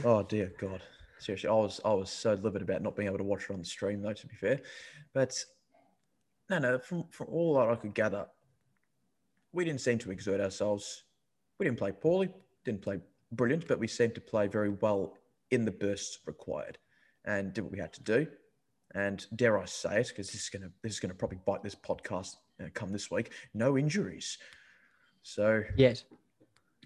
Oh 0.04 0.22
dear 0.22 0.52
God! 0.58 0.82
Seriously, 1.18 1.48
I 1.48 1.52
was 1.52 1.80
I 1.84 1.92
was 1.92 2.10
so 2.10 2.34
livid 2.34 2.62
about 2.62 2.82
not 2.82 2.96
being 2.96 3.08
able 3.08 3.18
to 3.18 3.24
watch 3.24 3.44
it 3.44 3.52
on 3.52 3.60
the 3.60 3.64
stream, 3.64 4.02
though. 4.02 4.12
To 4.12 4.26
be 4.26 4.34
fair, 4.34 4.60
but 5.12 5.42
no, 6.50 6.58
no. 6.58 6.78
From 6.78 7.04
from 7.10 7.28
all 7.30 7.54
that 7.58 7.68
I 7.68 7.76
could 7.76 7.94
gather, 7.94 8.26
we 9.52 9.64
didn't 9.64 9.80
seem 9.80 9.98
to 9.98 10.10
exert 10.10 10.40
ourselves. 10.40 11.04
We 11.58 11.66
didn't 11.66 11.78
play 11.78 11.92
poorly, 11.92 12.30
didn't 12.64 12.82
play 12.82 12.98
brilliant, 13.32 13.68
but 13.68 13.78
we 13.78 13.86
seemed 13.86 14.14
to 14.16 14.20
play 14.20 14.48
very 14.48 14.70
well 14.70 15.14
in 15.50 15.64
the 15.64 15.70
bursts 15.70 16.18
required, 16.26 16.78
and 17.24 17.52
did 17.52 17.62
what 17.62 17.72
we 17.72 17.78
had 17.78 17.92
to 17.94 18.02
do. 18.02 18.26
And 18.94 19.24
dare 19.36 19.58
I 19.58 19.64
say 19.64 20.00
it, 20.00 20.08
because 20.08 20.30
this 20.32 20.42
is 20.42 20.48
gonna 20.48 20.70
this 20.82 20.92
is 20.94 21.00
gonna 21.00 21.14
probably 21.14 21.38
bite 21.46 21.62
this 21.62 21.74
podcast 21.74 22.36
uh, 22.62 22.66
come 22.74 22.92
this 22.92 23.10
week. 23.10 23.32
No 23.54 23.78
injuries, 23.78 24.38
so 25.22 25.62
Yes. 25.76 26.04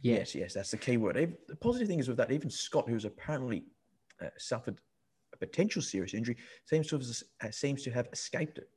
Yes, 0.02 0.34
yes, 0.34 0.54
that's 0.54 0.70
the 0.70 0.76
key 0.76 0.96
word. 0.96 1.16
The 1.48 1.56
positive 1.56 1.88
thing 1.88 1.98
is 1.98 2.08
with 2.08 2.16
that, 2.18 2.30
even 2.30 2.50
Scott, 2.50 2.88
who's 2.88 3.04
apparently 3.04 3.64
uh, 4.22 4.28
suffered 4.36 4.80
a 5.32 5.36
potential 5.36 5.82
serious 5.82 6.14
injury, 6.14 6.36
seems 6.64 6.88
to 6.88 6.96
have 6.98 7.06
uh, 7.42 7.50
seems 7.50 7.82
to 7.82 7.90
have 7.90 8.08
escaped 8.12 8.58
it. 8.58 8.68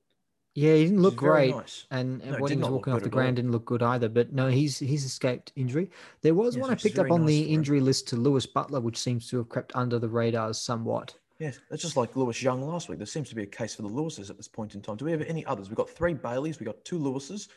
Yeah, 0.53 0.75
he 0.75 0.83
didn't 0.83 1.01
look 1.01 1.15
great, 1.15 1.55
nice. 1.55 1.85
and, 1.91 2.21
and 2.21 2.33
No, 2.33 2.39
when 2.39 2.51
he 2.51 2.57
was 2.57 2.69
walking 2.69 2.91
off 2.91 3.03
the 3.03 3.09
ground 3.09 3.37
didn't 3.37 3.51
look 3.51 3.63
good 3.63 3.81
either. 3.81 4.09
But 4.09 4.33
no, 4.33 4.49
he's 4.49 4.77
he's 4.77 5.05
escaped 5.05 5.53
injury. 5.55 5.89
There 6.21 6.33
was 6.33 6.55
Yes, 6.55 6.61
one 6.61 6.71
I 6.71 6.75
picked 6.75 6.99
up 6.99 7.09
on 7.09 7.21
nice 7.21 7.29
the 7.29 7.41
injury 7.43 7.79
list 7.79 8.09
to 8.09 8.17
Louis 8.17 8.45
Butler, 8.45 8.81
which 8.81 8.97
seems 8.97 9.29
to 9.29 9.37
have 9.37 9.49
crept 9.49 9.71
under 9.75 9.97
the 9.97 10.09
radars 10.09 10.57
somewhat. 10.57 11.15
Yes, 11.39 11.59
that's 11.69 11.81
just 11.81 11.97
like 11.97 12.15
Lewis 12.15 12.43
Young 12.43 12.61
last 12.61 12.89
week. 12.89 12.99
There 12.99 13.07
seems 13.07 13.29
to 13.29 13.35
be 13.35 13.43
a 13.43 13.47
case 13.47 13.73
for 13.73 13.81
the 13.81 13.89
Lewises 13.89 14.29
at 14.29 14.37
this 14.37 14.47
point 14.47 14.75
in 14.75 14.81
time. 14.81 14.97
Do 14.97 15.05
we 15.05 15.11
have 15.11 15.23
any 15.23 15.43
others? 15.45 15.69
We've 15.69 15.77
got 15.77 15.89
three 15.89 16.13
Baileys, 16.13 16.59
we've 16.59 16.67
got 16.67 16.83
two 16.85 16.99
Lewises. 16.99 17.47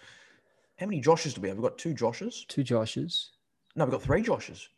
How 0.79 0.87
many 0.87 1.03
Joshes 1.03 1.35
do 1.35 1.40
we 1.40 1.48
have? 1.48 1.59
We've 1.59 1.68
got 1.68 1.77
two 1.77 1.94
Joshes. 1.94 2.46
Two 2.48 2.64
Joshes. 2.64 3.29
No, 3.77 3.85
we've 3.85 3.93
got 3.93 4.03
three 4.03 4.23
Joshes. 4.23 4.69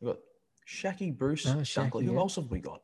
We've 0.00 0.12
got 0.12 0.20
Shacky, 0.66 1.16
Bruce, 1.16 1.46
Oh, 1.46 1.54
Dunkley. 1.56 1.90
Shacky, 1.90 2.04
Who 2.04 2.18
else 2.18 2.36
have 2.36 2.50
we 2.50 2.60
got? 2.60 2.82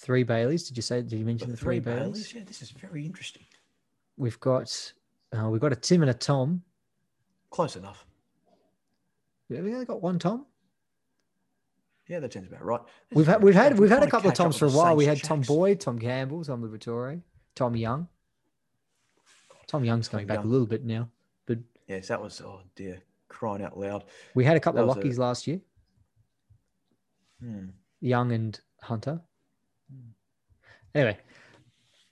Three 0.00 0.22
Baileys. 0.22 0.66
Did 0.66 0.76
you 0.78 0.82
say? 0.82 1.02
Did 1.02 1.12
you 1.12 1.24
mention 1.26 1.50
the 1.50 1.56
three, 1.56 1.76
three 1.80 1.92
Baileys? 1.92 2.12
Baileys. 2.12 2.34
Yeah, 2.34 2.42
this 2.46 2.62
is 2.62 2.70
very 2.70 3.04
interesting. 3.04 3.42
We've 4.16 4.40
got 4.40 4.92
uh, 5.36 5.48
we've 5.50 5.60
got 5.60 5.72
a 5.72 5.76
Tim 5.76 6.00
and 6.02 6.10
a 6.10 6.14
Tom. 6.14 6.62
Close 7.50 7.76
enough. 7.76 8.06
Yeah, 9.50 9.60
we 9.60 9.72
only 9.74 9.84
got 9.84 10.00
one 10.00 10.18
Tom. 10.18 10.46
Yeah, 12.08 12.20
that 12.20 12.32
sounds 12.32 12.48
about 12.48 12.64
right. 12.64 12.80
This 13.10 13.16
We've 13.16 13.26
had 13.26 13.42
we've 13.42 13.54
had 13.54 13.78
we've 13.78 13.90
had 13.90 14.02
a 14.02 14.10
couple 14.10 14.30
of 14.30 14.36
Toms 14.36 14.56
for 14.56 14.66
a 14.66 14.70
while. 14.70 14.96
We 14.96 15.04
had 15.04 15.22
Tom. 15.22 15.42
Boyd, 15.42 15.80
Tom 15.80 15.98
Campbell, 15.98 16.42
Tom 16.44 16.62
Liberatore, 16.62 17.20
Tom 17.54 17.76
Young. 17.76 18.08
Tom 19.66 19.84
Young's 19.84 20.08
Tom 20.08 20.12
coming 20.12 20.26
back 20.26 20.42
a 20.44 20.48
little 20.48 20.66
bit 20.66 20.84
now, 20.84 21.08
but 21.46 21.58
Yes, 21.86 22.08
that 22.08 22.20
was 22.20 22.40
oh 22.40 22.62
dear, 22.74 23.00
crying 23.30 23.62
out 23.62 23.78
loud. 23.78 24.04
we 24.34 24.44
had 24.44 24.56
a 24.56 24.60
couple 24.60 24.76
That 24.76 24.82
of 24.82 24.88
was 24.88 24.96
a- 24.96 25.00
Lachies 25.00 25.18
last 25.18 25.46
year, 25.46 25.60
Hmm. 27.40 27.68
Young 28.00 28.32
and 28.32 28.60
Hunter. 28.82 29.20
Anyway, 30.94 31.16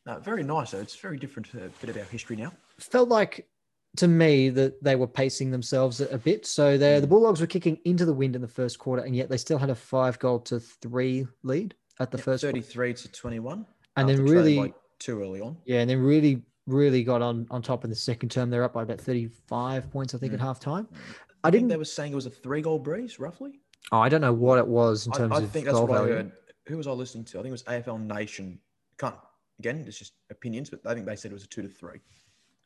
No, 0.07 0.19
very 0.21 0.43
nice 0.43 0.71
though. 0.71 0.79
It's 0.81 0.97
very 0.97 1.19
different 1.19 1.49
uh, 1.55 1.69
bit 1.81 1.91
of 1.91 1.97
our 1.99 2.05
history 2.05 2.37
now. 2.37 2.53
felt 2.79 3.09
like 3.09 3.49
to 3.97 4.07
me 4.09 4.49
that 4.51 4.83
they 4.83 4.97
were 4.97 5.07
pacing 5.07 5.51
themselves 5.51 6.01
a 6.01 6.07
a 6.15 6.19
bit. 6.19 6.47
So 6.47 6.79
the 6.79 6.99
the. 7.01 7.07
Bulldogs 7.07 7.41
were 7.41 7.47
kicking 7.47 7.79
into 7.85 8.05
the 8.07 8.13
wind 8.15 8.37
in 8.37 8.43
the 8.43 8.49
first 8.49 8.79
quarter, 8.79 9.03
and 9.03 9.15
yet 9.17 9.29
they 9.29 9.37
still 9.37 9.59
had 9.59 9.71
a 9.71 9.75
five 9.75 10.19
goal 10.19 10.39
to 10.41 10.61
three 10.61 11.27
lead 11.43 11.75
at 12.01 12.11
the 12.11 12.19
Yeah, 12.19 12.25
first. 12.25 12.43
thirty-three 12.45 12.95
to 12.95 13.09
twenty-one, 13.13 13.67
And 13.97 14.09
then 14.09 14.25
really- 14.25 14.73
too 14.99 15.21
early 15.21 15.41
on. 15.41 15.57
Yeah, 15.65 15.81
and 15.81 15.91
then 15.91 16.01
really, 16.01 16.45
really 16.69 17.03
got 17.03 17.23
on 17.23 17.47
on 17.51 17.63
top 17.63 17.85
in 17.85 17.91
the 17.91 17.97
second 17.97 18.31
term. 18.31 18.51
They're 18.51 18.65
up 18.65 18.75
by 18.75 18.83
about 18.83 19.01
thirty 19.01 19.27
five 19.27 19.91
points, 19.91 20.15
I 20.15 20.19
think, 20.19 20.33
at 20.33 20.41
hmm. 20.41 20.47
half 20.47 20.61
time. 20.61 20.85
Hmm. 20.85 20.97
I 21.45 21.49
I 21.49 21.51
think 21.51 21.63
didn't. 21.63 21.69
they 21.69 21.77
were 21.77 21.85
saying 21.85 22.13
it 22.13 22.17
was 22.17 22.27
a 22.27 22.31
three-goal 22.31 22.81
breeze, 22.81 23.21
roughly. 23.21 23.61
oh, 23.93 24.01
I 24.01 24.09
don't 24.09 24.21
know 24.21 24.33
what 24.33 24.59
it 24.59 24.67
was 24.67 25.07
in 25.07 25.13
terms 25.13 25.33
I 25.33 25.39
of 25.39 25.45
I 25.45 25.47
think 25.47 25.67
that's 25.67 25.77
goal 25.77 25.87
what 25.87 25.99
value. 25.99 26.13
I 26.13 26.17
heard. 26.17 26.33
Who 26.67 26.77
was 26.77 26.87
I 26.87 26.91
listening 26.91 27.25
to? 27.27 27.39
I 27.39 27.43
think 27.43 27.49
it 27.49 27.53
was 27.53 27.63
AFL 27.65 28.07
Nation. 28.07 28.59
Can't 28.99 29.15
again. 29.59 29.85
It's 29.87 29.99
just 29.99 30.15
opinions, 30.31 30.71
but 30.71 30.81
I 30.85 30.95
think 30.95 31.07
they 31.07 31.17
said 31.17 31.31
it 31.31 31.35
was 31.35 31.45
a 31.45 31.49
two 31.49 31.63
to 31.63 31.69
three 31.69 32.01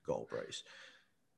goal 0.06 0.26
breeze. 0.28 0.64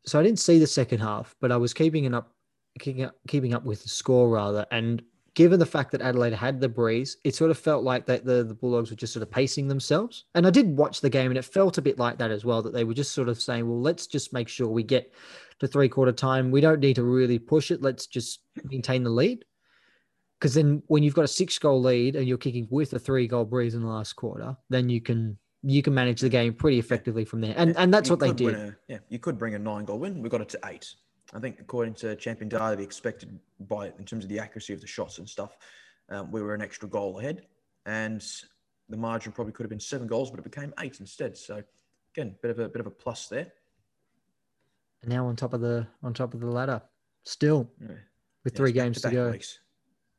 so 0.07 0.19
I 0.19 0.23
didn't 0.23 0.39
see 0.39 0.59
the 0.59 0.67
second 0.67 1.01
half, 1.01 1.35
but 1.41 1.53
I 1.53 1.57
was 1.57 1.75
keeping 1.75 2.05
it 2.05 2.15
up, 2.15 2.33
keeping 2.79 3.05
up, 3.05 3.17
keeping 3.29 3.53
up 3.53 3.65
with 3.65 3.83
the 3.83 3.89
score 3.89 4.29
rather. 4.29 4.65
And 4.71 5.03
given 5.35 5.59
the 5.59 5.67
fact 5.67 5.91
that 5.93 6.01
Adelaide 6.01 6.33
had 6.33 6.61
the 6.61 6.69
breeze, 6.69 7.17
it 7.25 7.35
sort 7.35 7.51
of 7.51 7.59
felt 7.59 7.83
like 7.85 8.07
that 8.07 8.25
the, 8.25 8.45
the 8.45 8.55
Bulldogs 8.55 8.91
were 8.91 8.97
just 8.97 9.13
sort 9.13 9.23
of 9.23 9.31
pacing 9.31 9.69
themselves. 9.69 10.25
And 10.35 10.47
I 10.47 10.51
did 10.51 10.77
watch 10.77 11.01
the 11.01 11.11
game, 11.11 11.31
and 11.31 11.39
it 11.39 11.45
felt 11.45 11.79
a 11.79 11.83
bit 11.83 11.99
like 11.99 12.19
that 12.19 12.31
as 12.31 12.45
well. 12.45 12.63
That 12.63 12.73
they 12.73 12.85
were 12.85 12.95
just 12.95 13.13
sort 13.13 13.29
of 13.29 13.41
saying, 13.41 13.69
"Well, 13.69 13.81
let's 13.81 14.07
just 14.07 14.33
make 14.33 14.49
sure 14.49 14.69
we 14.69 14.83
get 14.83 15.13
to 15.61 15.67
three 15.67 15.89
quarter 15.89 16.13
time. 16.13 16.51
We 16.51 16.61
don't 16.61 16.81
need 16.81 16.97
to 16.97 17.03
really 17.03 17.39
push 17.39 17.71
it. 17.71 17.83
Let's 17.83 18.07
just 18.07 18.41
maintain 18.65 19.03
the 19.03 19.11
lead." 19.11 19.45
Because 20.41 20.55
then, 20.55 20.83
when 20.87 21.03
you've 21.03 21.15
got 21.15 21.25
a 21.25 21.29
six 21.29 21.59
goal 21.59 21.81
lead 21.81 22.17
and 22.17 22.29
you're 22.29 22.39
kicking 22.39 22.69
with 22.71 22.93
a 22.93 22.99
three 22.99 23.27
goal 23.27 23.45
breeze 23.45 23.75
in 23.75 23.83
the 23.83 23.89
last 23.89 24.15
quarter, 24.15 24.57
then 24.69 24.89
you 24.89 25.01
can 25.01 25.39
you 25.63 25.83
can 25.83 25.95
manage 25.95 26.21
the 26.21 26.29
game 26.29 26.53
pretty 26.53 26.79
effectively 26.79 27.25
from 27.25 27.41
there. 27.41 27.55
And 27.57 27.77
and 27.77 27.93
that's 27.93 28.09
You 28.09 28.17
what 28.17 28.21
they 28.21 28.33
did. 28.33 28.55
A, 28.55 28.77
yeah, 28.89 28.99
you 29.09 29.19
could 29.19 29.39
bring 29.39 29.55
a 29.55 29.59
nine-goal 29.59 29.99
win. 29.99 30.23
We 30.23 30.29
got 30.29 30.43
it 30.43 30.49
to 30.51 30.59
eight. 30.67 30.95
I 31.35 31.41
think 31.41 31.59
according 31.61 31.95
to 31.95 32.15
champion 32.17 32.49
data, 32.49 32.77
the 32.77 32.83
expected 32.83 33.39
by 33.61 33.89
in 33.99 34.05
terms 34.05 34.25
of 34.25 34.31
the 34.31 34.39
accuracy 34.39 34.73
of 34.73 34.81
the 34.81 34.87
shots 34.87 35.19
and 35.19 35.29
stuff, 35.29 35.57
um, 36.09 36.31
we 36.31 36.41
were 36.41 36.55
an 36.55 36.63
extra 36.63 36.89
goal 36.89 37.19
ahead, 37.19 37.47
and 37.87 38.25
the 38.89 38.97
margin 38.97 39.33
probably 39.33 39.53
could 39.53 39.65
have 39.65 39.71
been 39.71 39.81
seven 39.81 40.07
goals, 40.07 40.31
but 40.31 40.39
it 40.39 40.45
became 40.45 40.73
eight 40.79 41.01
instead. 41.01 41.37
So 41.37 41.63
again, 42.15 42.37
bit 42.41 42.53
of 42.53 42.59
a 42.61 42.69
bit 42.69 42.81
of 42.81 42.87
a 42.87 42.91
plus 42.91 43.27
there. 43.27 43.53
And 45.03 45.11
now 45.11 45.27
on 45.27 45.35
top 45.35 45.55
of 45.55 45.61
the 45.61 45.87
on 46.03 46.15
top 46.15 46.35
of 46.35 46.41
the 46.41 46.47
ladder, 46.47 46.81
still 47.25 47.69
Yeah. 47.81 47.89
with 48.45 48.53
Yeah, 48.55 48.57
three 48.59 48.73
games 48.73 48.99
to 48.99 49.03
back-to-back 49.09 49.27
go. 49.27 49.33
weeks. 49.33 49.59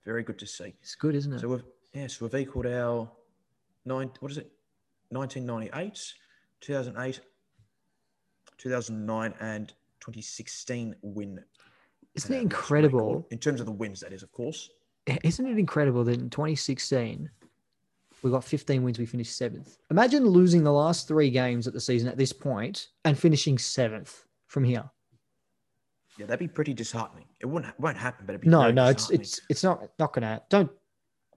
Very 0.03 0.23
good 0.23 0.37
to 0.39 0.45
see. 0.45 0.75
It's 0.81 0.95
good, 0.95 1.15
isn't 1.15 1.31
it? 1.33 1.39
So 1.39 1.47
we've 1.47 1.63
yeah, 1.93 2.07
so 2.07 2.25
we've 2.25 2.35
equaled 2.35 2.65
our 2.67 3.09
nine. 3.85 4.11
What 4.19 4.31
is 4.31 4.37
it? 4.37 4.51
1998, 5.11 6.13
2008, 6.59 7.21
2009, 8.57 9.33
and 9.39 9.73
2016 10.05 10.95
win. 11.01 11.39
Isn't 12.13 12.33
uh, 12.33 12.37
it 12.37 12.41
incredible? 12.41 13.27
in 13.31 13.39
terms 13.39 13.59
of 13.59 13.65
the 13.65 13.71
wins? 13.71 13.99
That 14.01 14.13
is, 14.13 14.23
of 14.23 14.31
course. 14.31 14.69
Isn't 15.23 15.47
it 15.47 15.57
incredible 15.57 16.03
that 16.05 16.19
in 16.19 16.29
2016 16.29 17.29
We 18.21 18.31
got 18.31 18.43
15 18.43 18.83
wins. 18.83 18.99
We 18.99 19.05
finished 19.05 19.35
seventh. 19.35 19.77
Imagine 19.91 20.25
losing 20.25 20.63
the 20.63 20.71
last 20.71 21.07
three 21.07 21.29
games 21.29 21.67
of 21.67 21.73
the 21.73 21.79
season 21.79 22.07
at 22.07 22.17
this 22.17 22.33
point 22.33 22.89
and 23.03 23.17
finishing 23.17 23.57
seventh 23.57 24.25
from 24.47 24.63
here. 24.63 24.89
Yeah, 26.17 26.27
that'd 26.27 26.39
be 26.39 26.47
pretty 26.47 26.73
disheartening. 26.73 27.25
It 27.41 27.47
wouldn't 27.47 27.77
won't 27.79 27.97
happen, 27.97 28.25
but 28.25 28.33
it'd 28.33 28.41
be 28.41 28.47
No, 28.47 28.71
no, 28.71 28.85
it's 28.85 29.09
it's 29.09 29.41
it's 29.49 29.63
not 29.63 29.89
not 29.99 30.13
gonna. 30.13 30.41
Don't 30.49 30.71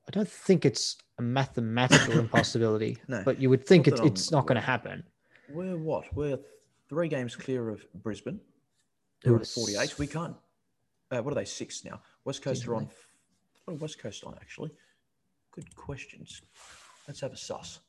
I 0.06 0.10
don't 0.12 0.28
think 0.28 0.64
it's 0.64 0.96
a 1.18 1.22
mathematical 1.22 2.18
impossibility. 2.18 2.98
No, 3.08 3.22
but 3.24 3.40
you 3.40 3.50
would 3.50 3.66
think 3.66 3.86
not 3.86 3.92
it's 3.92 4.00
I'm 4.00 4.06
it's 4.06 4.30
not 4.30 4.46
going 4.46 4.54
to 4.56 4.64
happen. 4.64 5.02
We're 5.50 5.76
what? 5.76 6.04
We're 6.14 6.38
three 6.88 7.08
games 7.08 7.36
clear 7.36 7.68
of 7.68 7.84
Brisbane. 8.02 8.40
Who 9.24 9.34
are 9.34 9.40
are 9.40 9.44
48. 9.44 9.98
We 9.98 10.06
can't. 10.06 10.36
Uh, 11.10 11.22
what 11.22 11.32
are 11.32 11.34
they? 11.34 11.44
Six 11.44 11.84
now. 11.84 12.00
West 12.24 12.42
Coast 12.42 12.66
are 12.66 12.74
on. 12.74 12.88
What 13.64 13.74
are 13.74 13.76
West 13.76 13.98
Coast 13.98 14.24
on 14.24 14.34
actually? 14.40 14.70
Good 15.52 15.74
questions. 15.74 16.42
Let's 17.06 17.20
have 17.20 17.32
a 17.32 17.36
suss. 17.36 17.80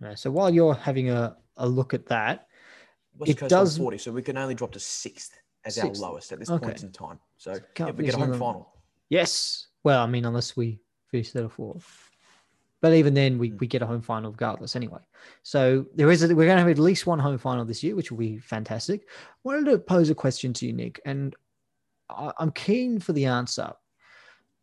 Yeah, 0.00 0.14
so 0.14 0.30
while 0.30 0.52
you're 0.52 0.74
having 0.74 1.10
a, 1.10 1.36
a 1.56 1.68
look 1.68 1.94
at 1.94 2.06
that, 2.06 2.48
West 3.18 3.30
It 3.30 3.38
Coast 3.38 3.50
does- 3.50 3.78
on 3.78 3.84
40, 3.84 3.98
so 3.98 4.12
we 4.12 4.22
can 4.22 4.36
only 4.36 4.54
drop 4.54 4.72
to 4.72 4.80
sixth 4.80 5.32
as 5.64 5.76
Sixth. 5.76 6.02
our 6.02 6.10
lowest 6.10 6.30
at 6.32 6.38
this 6.38 6.50
Okay. 6.50 6.64
point 6.66 6.82
in 6.82 6.92
time. 6.92 7.18
So 7.38 7.52
if 7.52 7.96
we 7.96 8.04
get 8.04 8.14
a 8.14 8.18
home 8.18 8.38
final, 8.38 8.72
yes, 9.08 9.68
well, 9.82 10.02
I 10.02 10.06
mean, 10.06 10.24
unless 10.24 10.56
we 10.56 10.78
finish 11.08 11.30
third 11.32 11.44
or 11.44 11.48
fourth, 11.48 12.10
but 12.84 12.92
even 12.92 13.14
then, 13.14 13.32
Hmm. 13.32 13.38
we, 13.38 13.52
we 13.52 13.66
get 13.66 13.80
a 13.80 13.86
home 13.86 14.02
final 14.02 14.30
regardless 14.30 14.76
anyway. 14.76 15.00
So 15.42 15.86
there 15.94 16.10
is 16.10 16.22
a, 16.22 16.26
we're 16.26 16.44
going 16.44 16.58
to 16.58 16.64
have 16.64 16.68
at 16.68 16.78
least 16.78 17.06
one 17.06 17.18
home 17.18 17.38
final 17.38 17.64
this 17.64 17.82
year, 17.82 17.96
which 17.96 18.10
will 18.10 18.18
be 18.18 18.36
fantastic. 18.36 19.08
I 19.08 19.14
wanted 19.42 19.70
to 19.70 19.78
pose 19.78 20.10
a 20.10 20.14
question 20.14 20.52
to 20.52 20.66
you, 20.66 20.74
Nick, 20.74 21.00
and 21.06 21.34
I, 22.10 22.30
I'm 22.38 22.50
keen 22.50 23.00
for 23.00 23.14
the 23.14 23.24
answer. 23.24 23.72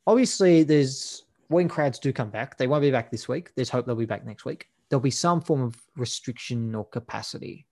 Obviously, 0.05 0.62
there's 0.62 1.23
when 1.47 1.67
crowds 1.67 1.97
do 1.97 2.13
come 2.13 2.29
back, 2.29 2.60
they 2.60 2.67
won't 2.67 2.84
be 2.84 2.91
back 2.91 3.10
this 3.10 3.27
week. 3.27 3.55
There's 3.55 3.71
hope 3.71 3.88
they'll 3.88 3.95
be 3.95 4.05
back 4.05 4.23
next 4.23 4.45
week. 4.45 4.67
There'll 4.89 5.01
be 5.01 5.10
some 5.10 5.41
form 5.41 5.63
of 5.63 5.75
restriction 5.97 6.75
or 6.75 6.86
capacity. 6.86 7.65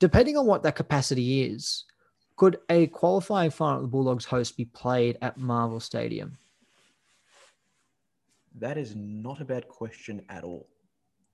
Depending 0.00 0.36
on 0.36 0.44
what 0.44 0.64
that 0.64 0.76
capacity 0.76 1.44
is, 1.44 1.86
could 2.36 2.58
a 2.68 2.88
qualifying 2.88 3.52
final 3.52 3.76
of 3.76 3.82
the 3.84 3.88
Bulldogs 3.88 4.26
host 4.26 4.58
be 4.58 4.66
played 4.66 5.16
at 5.22 5.38
Marvel 5.38 5.80
Stadium? 5.80 6.36
That 8.58 8.76
is 8.76 8.94
not 8.96 9.40
a 9.40 9.44
bad 9.44 9.68
question 9.68 10.22
at 10.28 10.42
all. 10.44 10.68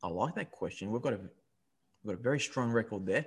I 0.03 0.09
like 0.09 0.35
that 0.35 0.51
question. 0.51 0.91
We've 0.91 1.03
got 1.03 1.15
a 1.15 1.19
we've 1.19 2.15
got 2.15 2.21
a 2.21 2.23
very 2.23 2.41
strong 2.41 2.71
record 2.71 3.07
there. 3.07 3.25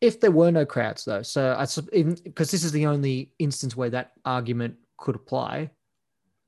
if 0.00 0.20
there 0.20 0.30
were 0.30 0.50
no 0.50 0.64
crowds 0.64 1.04
though 1.04 1.20
so 1.22 1.54
i 1.58 1.66
because 2.24 2.50
this 2.50 2.64
is 2.64 2.72
the 2.72 2.86
only 2.86 3.32
instance 3.38 3.76
where 3.76 3.90
that 3.90 4.12
argument 4.24 4.74
could 4.96 5.14
apply 5.14 5.70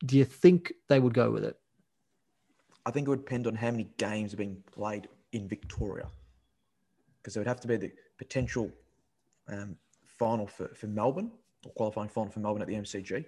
do 0.07 0.17
you 0.17 0.25
think 0.25 0.73
they 0.89 0.99
would 1.01 1.13
go 1.15 1.31
with 1.31 1.45
it 1.45 1.57
I 2.87 2.91
think 2.91 3.07
it 3.07 3.11
would 3.11 3.25
depend 3.25 3.47
on 3.47 3.55
how 3.55 3.71
many 3.71 3.89
games 3.99 4.33
are 4.35 4.39
being 4.39 4.57
played 4.73 5.07
in 5.33 5.49
Victoria. 5.49 6.07
Because 7.19 7.35
there 7.35 7.41
would 7.41 7.49
have 7.49 7.61
to 7.61 7.69
be 7.69 7.77
the 7.77 7.93
potential 8.19 8.71
um, 9.49 9.77
final 10.07 10.47
for, 10.47 10.69
for 10.75 10.87
Melbourne, 10.87 11.31
or 11.65 11.73
qualifying 11.73 12.09
final 12.09 12.31
for 12.31 12.41
Melbourne 12.41 12.63
at 12.63 12.69
the 12.69 12.75
MCG. 12.75 13.25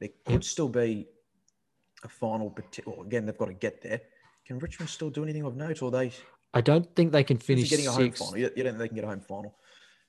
There 0.00 0.08
could 0.24 0.44
still 0.44 0.68
be 0.68 1.08
a 2.04 2.08
final, 2.08 2.56
well, 2.86 3.02
again, 3.02 3.26
they've 3.26 3.36
got 3.36 3.46
to 3.46 3.54
get 3.54 3.82
there. 3.82 4.00
Can 4.46 4.58
Richmond 4.58 4.88
still 4.88 5.10
do 5.10 5.24
anything 5.24 5.42
of 5.42 5.56
note, 5.56 5.82
or 5.82 5.90
they 5.90 6.12
i 6.54 6.62
don't 6.62 6.94
think 6.96 7.12
they 7.12 7.22
can 7.22 7.36
finish 7.36 7.68
getting 7.68 7.86
a 7.86 7.90
home 7.90 8.04
sixth. 8.04 8.24
final? 8.24 8.38
You, 8.38 8.50
you 8.56 8.62
don't 8.62 8.72
think 8.72 8.78
they 8.78 8.88
can 8.88 8.94
get 8.94 9.04
a 9.04 9.08
home 9.08 9.20
final? 9.20 9.54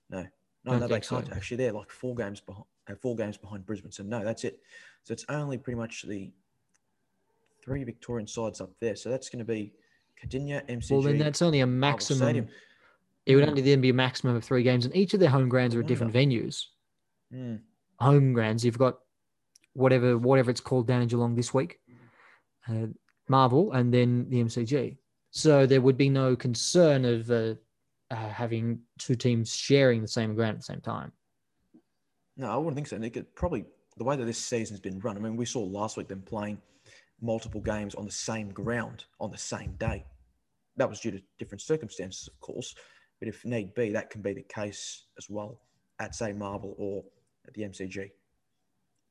No, 0.09 0.25
no, 0.63 0.77
no, 0.77 0.87
they 0.87 0.99
can't. 1.01 1.29
Actually, 1.31 1.57
they're 1.57 1.73
like 1.73 1.91
four 1.91 2.15
games 2.15 2.39
behind, 2.39 2.65
uh, 2.89 2.95
four 2.95 3.15
games 3.15 3.37
behind 3.37 3.65
Brisbane. 3.65 3.91
So 3.91 4.03
no, 4.03 4.23
that's 4.23 4.43
it. 4.45 4.61
So 5.03 5.11
it's 5.11 5.25
only 5.27 5.57
pretty 5.57 5.77
much 5.77 6.03
the 6.03 6.31
three 7.61 7.83
Victorian 7.83 8.27
sides 8.27 8.61
up 8.61 8.71
there. 8.79 8.95
So 8.95 9.09
that's 9.09 9.29
going 9.29 9.39
to 9.39 9.45
be 9.45 9.73
Kardinia, 10.23 10.65
MCG. 10.67 10.91
well 10.91 11.01
then 11.01 11.17
that's 11.17 11.41
only 11.41 11.59
a 11.61 11.67
maximum 11.67 12.47
it 13.25 13.35
would 13.35 13.43
Hmm. 13.43 13.49
only 13.51 13.61
then 13.61 13.79
be 13.81 13.89
a 13.89 13.93
maximum 13.93 14.35
of 14.35 14.43
three 14.43 14.63
games 14.63 14.85
and 14.85 14.95
each 14.95 15.13
of 15.13 15.19
their 15.19 15.29
home 15.29 15.49
grounds 15.49 15.75
are 15.75 15.79
at 15.81 15.87
different 15.87 16.13
venues 16.13 16.65
Hmm. 17.31 17.55
home 17.99 18.33
grounds 18.33 18.65
you've 18.65 18.77
got 18.77 18.99
whatever 19.73 20.17
whatever 20.17 20.49
it's 20.51 20.61
called 20.61 20.87
down 20.87 21.01
in 21.01 21.07
geelong 21.07 21.35
this 21.35 21.53
week 21.53 21.79
uh, 22.67 22.87
marvel 23.27 23.71
and 23.73 23.93
then 23.93 24.27
the 24.29 24.43
mcg 24.43 24.97
so 25.31 25.65
there 25.65 25.79
would 25.81 25.95
be 25.97 26.09
no 26.09 26.35
concern 26.35 27.05
of 27.05 27.29
uh, 27.29 27.53
uh, 28.11 28.15
having 28.15 28.81
two 28.97 29.15
teams 29.15 29.55
sharing 29.55 30.01
the 30.01 30.07
same 30.07 30.33
ground 30.33 30.51
at 30.55 30.57
the 30.57 30.63
same 30.63 30.81
time 30.81 31.11
No, 32.35 32.47
I 32.49 32.55
wouldn't 32.57 32.75
think 32.75 32.87
so. 32.87 32.97
Nick. 32.97 33.17
It 33.17 33.35
probably 33.35 33.65
the 33.97 34.03
way 34.05 34.15
that 34.15 34.23
this 34.25 34.37
season's 34.37 34.79
been 34.79 34.97
run. 34.99 35.17
I 35.17 35.19
mean, 35.19 35.35
we 35.35 35.45
saw 35.45 35.61
last 35.61 35.97
week 35.97 36.07
them 36.07 36.21
playing 36.21 36.57
multiple 37.21 37.61
games 37.61 37.95
on 37.95 38.05
the 38.05 38.11
same 38.11 38.49
ground 38.49 39.05
on 39.19 39.31
the 39.31 39.37
same 39.37 39.75
day. 39.79 40.05
That 40.77 40.89
was 40.89 40.99
due 40.99 41.11
to 41.11 41.21
different 41.37 41.61
circumstances, 41.61 42.27
of 42.27 42.39
course. 42.39 42.75
But 43.19 43.27
if 43.27 43.43
need 43.45 43.73
be, 43.73 43.91
that 43.91 44.09
can 44.09 44.21
be 44.21 44.33
the 44.33 44.43
case 44.43 45.05
as 45.17 45.29
well 45.29 45.59
at 45.99 46.15
say 46.15 46.31
Marvel 46.31 46.75
or 46.77 47.03
at 47.47 47.53
the 47.53 47.63
MCG. 47.63 48.11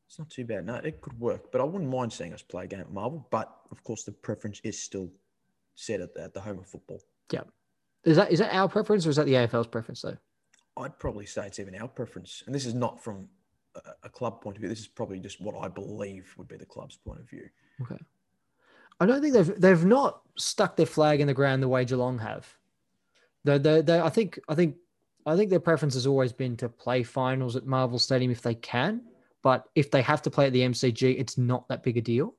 It's 0.06 0.18
not 0.18 0.30
too 0.30 0.46
bad. 0.46 0.64
No, 0.64 0.76
it 0.76 1.02
could 1.02 1.18
work. 1.20 1.52
But 1.52 1.60
I 1.60 1.64
wouldn't 1.64 1.90
mind 1.90 2.12
seeing 2.12 2.32
us 2.32 2.40
play 2.40 2.64
a 2.64 2.66
game 2.66 2.80
at 2.80 2.90
Marvel. 2.90 3.26
But 3.30 3.54
of 3.70 3.84
course, 3.84 4.04
the 4.04 4.12
preference 4.12 4.60
is 4.64 4.82
still 4.82 5.10
set 5.74 6.00
at 6.00 6.14
the, 6.14 6.22
at 6.22 6.34
the 6.34 6.40
home 6.40 6.58
of 6.58 6.66
football. 6.66 7.00
Yeah. 7.30 7.42
Is 8.04 8.16
that 8.16 8.32
is 8.32 8.38
that 8.38 8.54
our 8.54 8.68
preference 8.68 9.06
or 9.06 9.10
is 9.10 9.16
that 9.16 9.26
the 9.26 9.34
AFL's 9.34 9.66
preference 9.66 10.00
though? 10.00 10.16
I'd 10.78 10.98
probably 10.98 11.26
say 11.26 11.46
it's 11.46 11.58
even 11.58 11.74
our 11.74 11.88
preference. 11.88 12.42
And 12.46 12.54
this 12.54 12.64
is 12.64 12.72
not 12.72 13.02
from 13.02 13.28
a, 13.74 13.80
a 14.04 14.08
club 14.08 14.40
point 14.40 14.56
of 14.56 14.60
view. 14.60 14.68
This 14.68 14.80
is 14.80 14.88
probably 14.88 15.18
just 15.18 15.40
what 15.40 15.54
I 15.60 15.68
believe 15.68 16.32
would 16.38 16.48
be 16.48 16.56
the 16.56 16.64
club's 16.64 16.96
point 16.96 17.20
of 17.20 17.28
view. 17.28 17.48
Okay. 17.82 17.98
I 19.00 19.06
don't 19.06 19.20
think 19.20 19.34
they've 19.34 19.60
they've 19.60 19.84
not 19.84 20.22
stuck 20.36 20.76
their 20.76 20.86
flag 20.86 21.20
in 21.20 21.26
the 21.26 21.34
ground 21.34 21.62
the 21.62 21.68
way 21.68 21.84
Geelong 21.84 22.18
have. 22.18 22.52
They 23.44 23.58
they 23.58 23.80
they 23.80 24.00
I 24.00 24.08
think 24.08 24.38
I 24.48 24.54
think 24.54 24.76
I 25.26 25.36
think 25.36 25.50
their 25.50 25.60
preference 25.60 25.94
has 25.94 26.06
always 26.06 26.32
been 26.32 26.56
to 26.58 26.68
play 26.68 27.02
finals 27.02 27.54
at 27.56 27.66
Marvel 27.66 27.98
Stadium 27.98 28.30
if 28.30 28.42
they 28.42 28.54
can, 28.54 29.02
but 29.42 29.68
if 29.74 29.90
they 29.90 30.02
have 30.02 30.22
to 30.22 30.30
play 30.30 30.46
at 30.46 30.52
the 30.52 30.62
MCG, 30.62 31.18
it's 31.18 31.38
not 31.38 31.68
that 31.68 31.82
big 31.82 31.96
a 31.96 32.00
deal. 32.00 32.34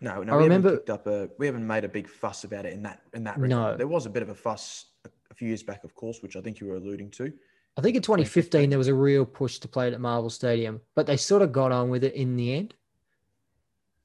No, 0.00 0.22
no, 0.24 0.32
I 0.32 0.36
we 0.36 0.42
remember- 0.44 0.70
haven't 0.70 0.78
picked 0.80 0.90
up 0.90 1.06
a. 1.06 1.28
We 1.38 1.46
haven't 1.46 1.66
made 1.66 1.84
a 1.84 1.88
big 1.88 2.08
fuss 2.08 2.42
about 2.42 2.66
it 2.66 2.72
in 2.72 2.82
that 2.82 3.02
in 3.14 3.22
that. 3.24 3.38
No. 3.38 3.76
there 3.76 3.86
was 3.86 4.06
a 4.06 4.10
bit 4.10 4.22
of 4.22 4.30
a 4.30 4.34
fuss 4.34 4.86
a, 5.04 5.10
a 5.30 5.34
few 5.34 5.46
years 5.46 5.62
back, 5.62 5.84
of 5.84 5.94
course, 5.94 6.22
which 6.22 6.34
I 6.34 6.40
think 6.40 6.58
you 6.58 6.66
were 6.66 6.76
alluding 6.76 7.10
to. 7.12 7.32
I 7.76 7.80
think 7.80 7.96
in 7.96 8.02
2015 8.02 8.68
there 8.68 8.78
was 8.78 8.88
a 8.88 8.94
real 8.94 9.24
push 9.24 9.58
to 9.60 9.68
play 9.68 9.88
it 9.88 9.94
at 9.94 10.00
Marvel 10.00 10.28
Stadium, 10.28 10.80
but 10.94 11.06
they 11.06 11.16
sort 11.16 11.40
of 11.40 11.52
got 11.52 11.72
on 11.72 11.88
with 11.88 12.04
it 12.04 12.14
in 12.14 12.36
the 12.36 12.52
end. 12.52 12.74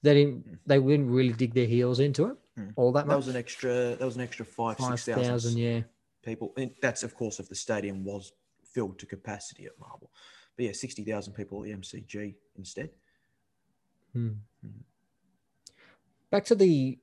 They 0.04 0.14
didn't 0.14 0.60
they 0.66 0.80
didn't 0.80 1.10
really 1.10 1.34
dig 1.34 1.54
their 1.54 1.66
heels 1.68 2.00
into 2.00 2.26
it 2.28 2.38
Hmm. 2.56 2.70
all 2.76 2.92
that 2.94 3.06
That 3.06 3.14
much. 3.14 3.18
was 3.18 3.28
an 3.28 3.36
extra. 3.36 3.96
That 3.96 4.06
was 4.06 4.16
an 4.16 4.22
extra 4.22 4.44
five, 4.46 4.78
Five 4.78 5.00
six 5.00 5.16
thousand 5.28 5.58
yeah. 5.58 5.82
people. 6.24 6.54
And 6.58 6.72
that's 6.82 7.04
of 7.04 7.14
course 7.16 7.40
if 7.40 7.48
the 7.50 7.56
stadium 7.56 8.04
was 8.04 8.32
filled 8.64 8.98
to 9.00 9.06
capacity 9.06 9.66
at 9.66 9.78
Marvel. 9.80 10.12
But 10.56 10.66
yeah, 10.66 10.72
sixty 10.74 11.04
thousand 11.04 11.34
people 11.34 11.62
at 11.64 11.66
the 11.70 11.76
MCG 11.76 12.36
instead. 12.58 12.90
Hmm. 14.14 14.30
Back 16.32 16.46
to 16.46 16.56
the, 16.56 16.98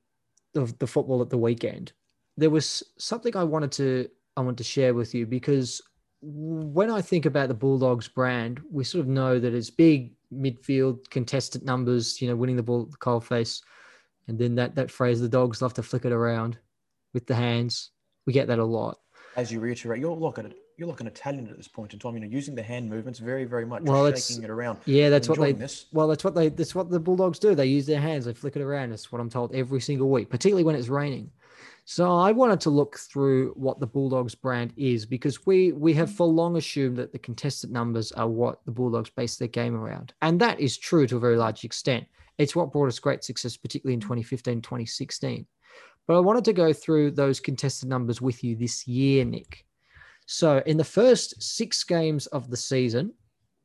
the 0.53 0.73
the 0.79 0.87
football 0.87 1.21
at 1.21 1.29
the 1.29 1.37
weekend. 1.37 1.93
There 2.37 2.49
was 2.49 2.83
something 2.97 3.35
I 3.35 3.43
wanted 3.43 3.71
to 3.73 4.09
I 4.37 4.41
want 4.41 4.57
to 4.57 4.63
share 4.63 4.93
with 4.93 5.15
you 5.15 5.25
because 5.25 5.81
when 6.21 6.89
I 6.89 7.01
think 7.01 7.25
about 7.25 7.47
the 7.47 7.53
Bulldogs 7.53 8.07
brand, 8.07 8.61
we 8.71 8.83
sort 8.83 9.01
of 9.01 9.07
know 9.07 9.39
that 9.39 9.53
it's 9.53 9.69
big 9.69 10.11
midfield, 10.35 11.09
contested 11.09 11.63
numbers, 11.63 12.21
you 12.21 12.27
know, 12.27 12.35
winning 12.35 12.55
the 12.55 12.63
ball 12.63 12.83
at 12.83 12.91
the 12.91 12.97
coal 12.97 13.19
face. 13.19 13.61
And 14.27 14.37
then 14.39 14.55
that 14.55 14.75
that 14.75 14.91
phrase, 14.91 15.21
the 15.21 15.29
dogs 15.29 15.61
love 15.61 15.73
to 15.75 15.83
flick 15.83 16.05
it 16.05 16.11
around 16.11 16.57
with 17.13 17.27
the 17.27 17.35
hands. 17.35 17.91
We 18.25 18.33
get 18.33 18.47
that 18.47 18.59
a 18.59 18.65
lot. 18.65 18.99
As 19.35 19.51
you 19.51 19.59
reiterate, 19.59 19.99
you're 19.99 20.15
like 20.15 20.37
an 20.37 20.53
you're 20.77 20.87
like 20.87 20.99
an 20.99 21.07
Italian 21.07 21.47
at 21.47 21.57
this 21.57 21.67
point 21.67 21.93
in 21.93 21.99
time. 21.99 22.15
You 22.15 22.21
know, 22.21 22.27
using 22.27 22.55
the 22.55 22.63
hand 22.63 22.89
movements 22.89 23.19
very, 23.19 23.45
very 23.45 23.65
much, 23.65 23.83
Well, 23.83 24.13
shaking 24.13 24.43
it 24.43 24.49
around. 24.49 24.79
Yeah, 24.85 25.09
that's 25.09 25.29
what 25.29 25.39
they. 25.39 25.53
this. 25.53 25.85
Well, 25.91 26.07
that's 26.07 26.23
what 26.23 26.35
they. 26.35 26.49
That's 26.49 26.75
what 26.75 26.89
the 26.89 26.99
Bulldogs 26.99 27.39
do. 27.39 27.55
They 27.55 27.67
use 27.67 27.85
their 27.85 28.01
hands. 28.01 28.25
They 28.25 28.33
flick 28.33 28.55
it 28.55 28.61
around. 28.61 28.91
That's 28.91 29.11
what 29.11 29.21
I'm 29.21 29.29
told 29.29 29.53
every 29.55 29.79
single 29.79 30.09
week, 30.09 30.29
particularly 30.29 30.63
when 30.63 30.75
it's 30.75 30.89
raining. 30.89 31.31
So 31.87 32.17
I 32.17 32.31
wanted 32.31 32.59
to 32.61 32.71
look 32.71 32.97
through 32.97 33.53
what 33.55 33.79
the 33.79 33.85
Bulldogs 33.85 34.33
brand 34.33 34.73
is 34.75 35.05
because 35.05 35.45
we 35.45 35.71
we 35.71 35.93
have 35.93 36.09
mm-hmm. 36.09 36.17
for 36.17 36.27
long 36.27 36.57
assumed 36.57 36.97
that 36.97 37.11
the 37.11 37.19
contested 37.19 37.71
numbers 37.71 38.11
are 38.11 38.27
what 38.27 38.65
the 38.65 38.71
Bulldogs 38.71 39.11
base 39.11 39.35
their 39.35 39.47
game 39.47 39.75
around, 39.75 40.13
and 40.23 40.41
that 40.41 40.59
is 40.59 40.79
true 40.79 41.05
to 41.05 41.17
a 41.17 41.19
very 41.19 41.37
large 41.37 41.63
extent. 41.63 42.05
It's 42.39 42.55
what 42.55 42.71
brought 42.71 42.87
us 42.87 42.99
great 42.99 43.23
success, 43.23 43.55
particularly 43.55 43.93
in 43.93 43.99
mm-hmm. 43.99 44.15
2015, 44.15 44.61
2016. 44.61 45.45
But 46.07 46.17
I 46.17 46.19
wanted 46.19 46.45
to 46.45 46.53
go 46.53 46.73
through 46.73 47.11
those 47.11 47.39
contested 47.39 47.87
numbers 47.87 48.19
with 48.19 48.43
you 48.43 48.55
this 48.55 48.87
year, 48.87 49.23
Nick. 49.23 49.63
So 50.25 50.63
in 50.65 50.77
the 50.77 50.83
first 50.83 51.41
six 51.41 51.83
games 51.83 52.25
of 52.27 52.49
the 52.49 52.57
season, 52.57 53.13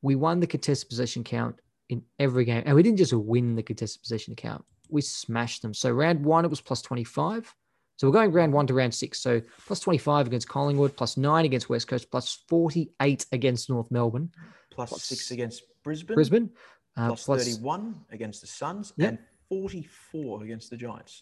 we 0.03 0.15
won 0.15 0.41
the 0.41 0.47
contested 0.47 0.91
possession 0.91 1.25
count 1.25 1.57
in 1.89 2.03
every 2.19 2.45
game. 2.45 2.63
And 2.67 2.77
we 2.77 2.83
didn't 2.83 2.99
just 2.99 3.13
win 3.15 3.57
the 3.57 3.63
contested 3.63 4.03
possession 4.03 4.37
count, 4.37 4.65
we 4.91 5.01
smashed 5.01 5.63
them. 5.63 5.73
So 5.73 5.91
round 5.91 6.25
one, 6.25 6.45
it 6.45 6.49
was 6.49 6.61
plus 6.61 6.83
25. 6.83 7.55
So 8.01 8.07
we're 8.07 8.15
going 8.15 8.33
round 8.33 8.55
one 8.55 8.67
to 8.67 8.73
round 8.73 8.95
six. 8.95 9.21
So 9.21 9.43
plus 9.67 9.79
25 9.79 10.27
against 10.27 10.49
Collingwood, 10.49 10.97
plus 10.97 11.19
nine 11.19 11.45
against 11.45 11.69
West 11.69 11.87
Coast, 11.87 12.11
plus 12.11 12.39
48 12.49 13.27
against 13.31 13.69
North 13.69 13.91
Melbourne, 13.91 14.33
Plus 14.71 14.89
Plus 14.89 15.03
six 15.03 15.31
against 15.33 15.65
Brisbane, 15.85 16.15
Brisbane, 16.15 16.51
uh, 16.97 17.09
plus 17.09 17.25
plus- 17.27 17.45
31 17.45 17.95
against 18.11 18.41
the 18.41 18.47
Suns, 18.47 18.95
and 18.99 19.19
44 19.51 20.45
against 20.45 20.71
the 20.71 20.79
Giants. 20.79 21.21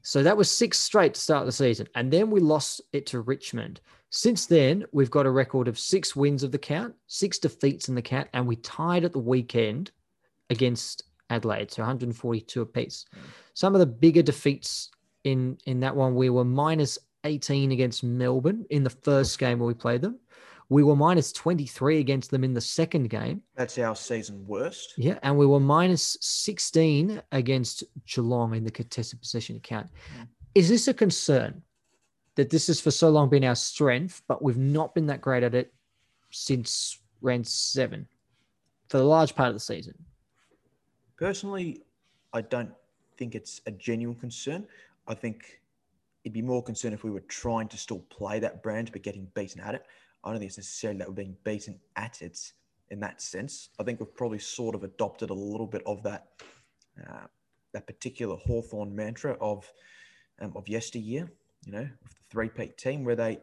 So 0.00 0.22
that 0.22 0.34
was 0.34 0.50
six 0.50 0.78
straight 0.78 1.12
to 1.12 1.20
start 1.20 1.44
the 1.44 1.52
season. 1.52 1.88
And 1.94 2.10
then 2.10 2.30
we 2.30 2.40
lost 2.40 2.80
it 2.94 3.04
to 3.08 3.20
Richmond. 3.20 3.82
Since 4.08 4.46
then, 4.46 4.86
we've 4.92 5.10
got 5.10 5.26
a 5.26 5.30
record 5.30 5.68
of 5.68 5.78
six 5.78 6.16
wins 6.16 6.42
of 6.42 6.52
the 6.52 6.58
count, 6.58 6.94
six 7.06 7.38
defeats 7.38 7.90
in 7.90 7.94
the 7.96 8.00
count, 8.00 8.30
and 8.32 8.46
we 8.46 8.56
tied 8.56 9.04
at 9.04 9.12
the 9.12 9.18
weekend 9.18 9.90
against 10.48 11.02
Adelaide. 11.28 11.70
So 11.70 11.82
142 11.82 12.62
apiece. 12.62 13.04
Some 13.52 13.74
of 13.74 13.80
the 13.80 13.86
bigger 13.86 14.22
defeats 14.22 14.90
in, 15.24 15.58
in 15.66 15.80
that 15.80 15.96
one, 15.96 16.14
we 16.14 16.30
were 16.30 16.44
minus 16.44 16.98
18 17.24 17.72
against 17.72 18.04
Melbourne 18.04 18.64
in 18.70 18.84
the 18.84 18.90
first 18.90 19.38
game 19.38 19.58
where 19.58 19.66
we 19.66 19.74
played 19.74 20.02
them. 20.02 20.18
We 20.68 20.82
were 20.82 20.96
minus 20.96 21.32
23 21.32 21.98
against 21.98 22.30
them 22.30 22.44
in 22.44 22.54
the 22.54 22.60
second 22.60 23.10
game. 23.10 23.42
That's 23.54 23.78
our 23.78 23.94
season 23.94 24.46
worst. 24.46 24.94
Yeah, 24.96 25.18
and 25.22 25.36
we 25.36 25.46
were 25.46 25.60
minus 25.60 26.16
16 26.20 27.20
against 27.32 27.84
Geelong 28.06 28.54
in 28.54 28.64
the 28.64 28.70
contested 28.70 29.20
possession 29.20 29.56
account. 29.56 29.88
Hmm. 30.16 30.22
Is 30.54 30.68
this 30.68 30.88
a 30.88 30.94
concern 30.94 31.62
that 32.36 32.50
this 32.50 32.66
has 32.68 32.80
for 32.80 32.90
so 32.90 33.10
long 33.10 33.28
been 33.28 33.44
our 33.44 33.54
strength, 33.54 34.22
but 34.26 34.42
we've 34.42 34.58
not 34.58 34.94
been 34.94 35.06
that 35.06 35.20
great 35.20 35.42
at 35.42 35.54
it 35.54 35.72
since 36.30 36.98
round 37.20 37.46
seven 37.46 38.08
for 38.88 38.98
the 38.98 39.04
large 39.04 39.34
part 39.34 39.48
of 39.48 39.54
the 39.54 39.60
season? 39.60 39.94
Personally, 41.16 41.82
I 42.32 42.40
don't 42.40 42.72
think 43.16 43.34
it's 43.34 43.60
a 43.66 43.70
genuine 43.70 44.16
concern. 44.16 44.66
I 45.06 45.14
think 45.14 45.60
it'd 46.24 46.32
be 46.32 46.42
more 46.42 46.62
concerned 46.62 46.94
if 46.94 47.04
we 47.04 47.10
were 47.10 47.20
trying 47.20 47.68
to 47.68 47.76
still 47.76 48.00
play 48.10 48.38
that 48.40 48.62
brand 48.62 48.90
but 48.92 49.02
getting 49.02 49.28
beaten 49.34 49.60
at 49.60 49.74
it. 49.74 49.84
I 50.22 50.30
don't 50.30 50.38
think 50.38 50.48
it's 50.48 50.58
necessarily 50.58 50.98
that 50.98 51.08
we're 51.08 51.14
being 51.14 51.36
beaten 51.44 51.78
at 51.96 52.22
it 52.22 52.52
in 52.90 53.00
that 53.00 53.20
sense. 53.20 53.68
I 53.78 53.82
think 53.82 54.00
we've 54.00 54.16
probably 54.16 54.38
sort 54.38 54.74
of 54.74 54.84
adopted 54.84 55.30
a 55.30 55.34
little 55.34 55.66
bit 55.66 55.82
of 55.86 56.02
that 56.04 56.28
uh, 57.00 57.26
that 57.72 57.86
particular 57.86 58.36
Hawthorn 58.36 58.94
mantra 58.94 59.36
of 59.40 59.70
um, 60.40 60.52
of 60.56 60.68
yesteryear, 60.68 61.30
you 61.66 61.72
know, 61.72 61.88
with 62.02 62.12
the 62.12 62.24
three-peat 62.30 62.78
team 62.78 63.04
where 63.04 63.16
they 63.16 63.38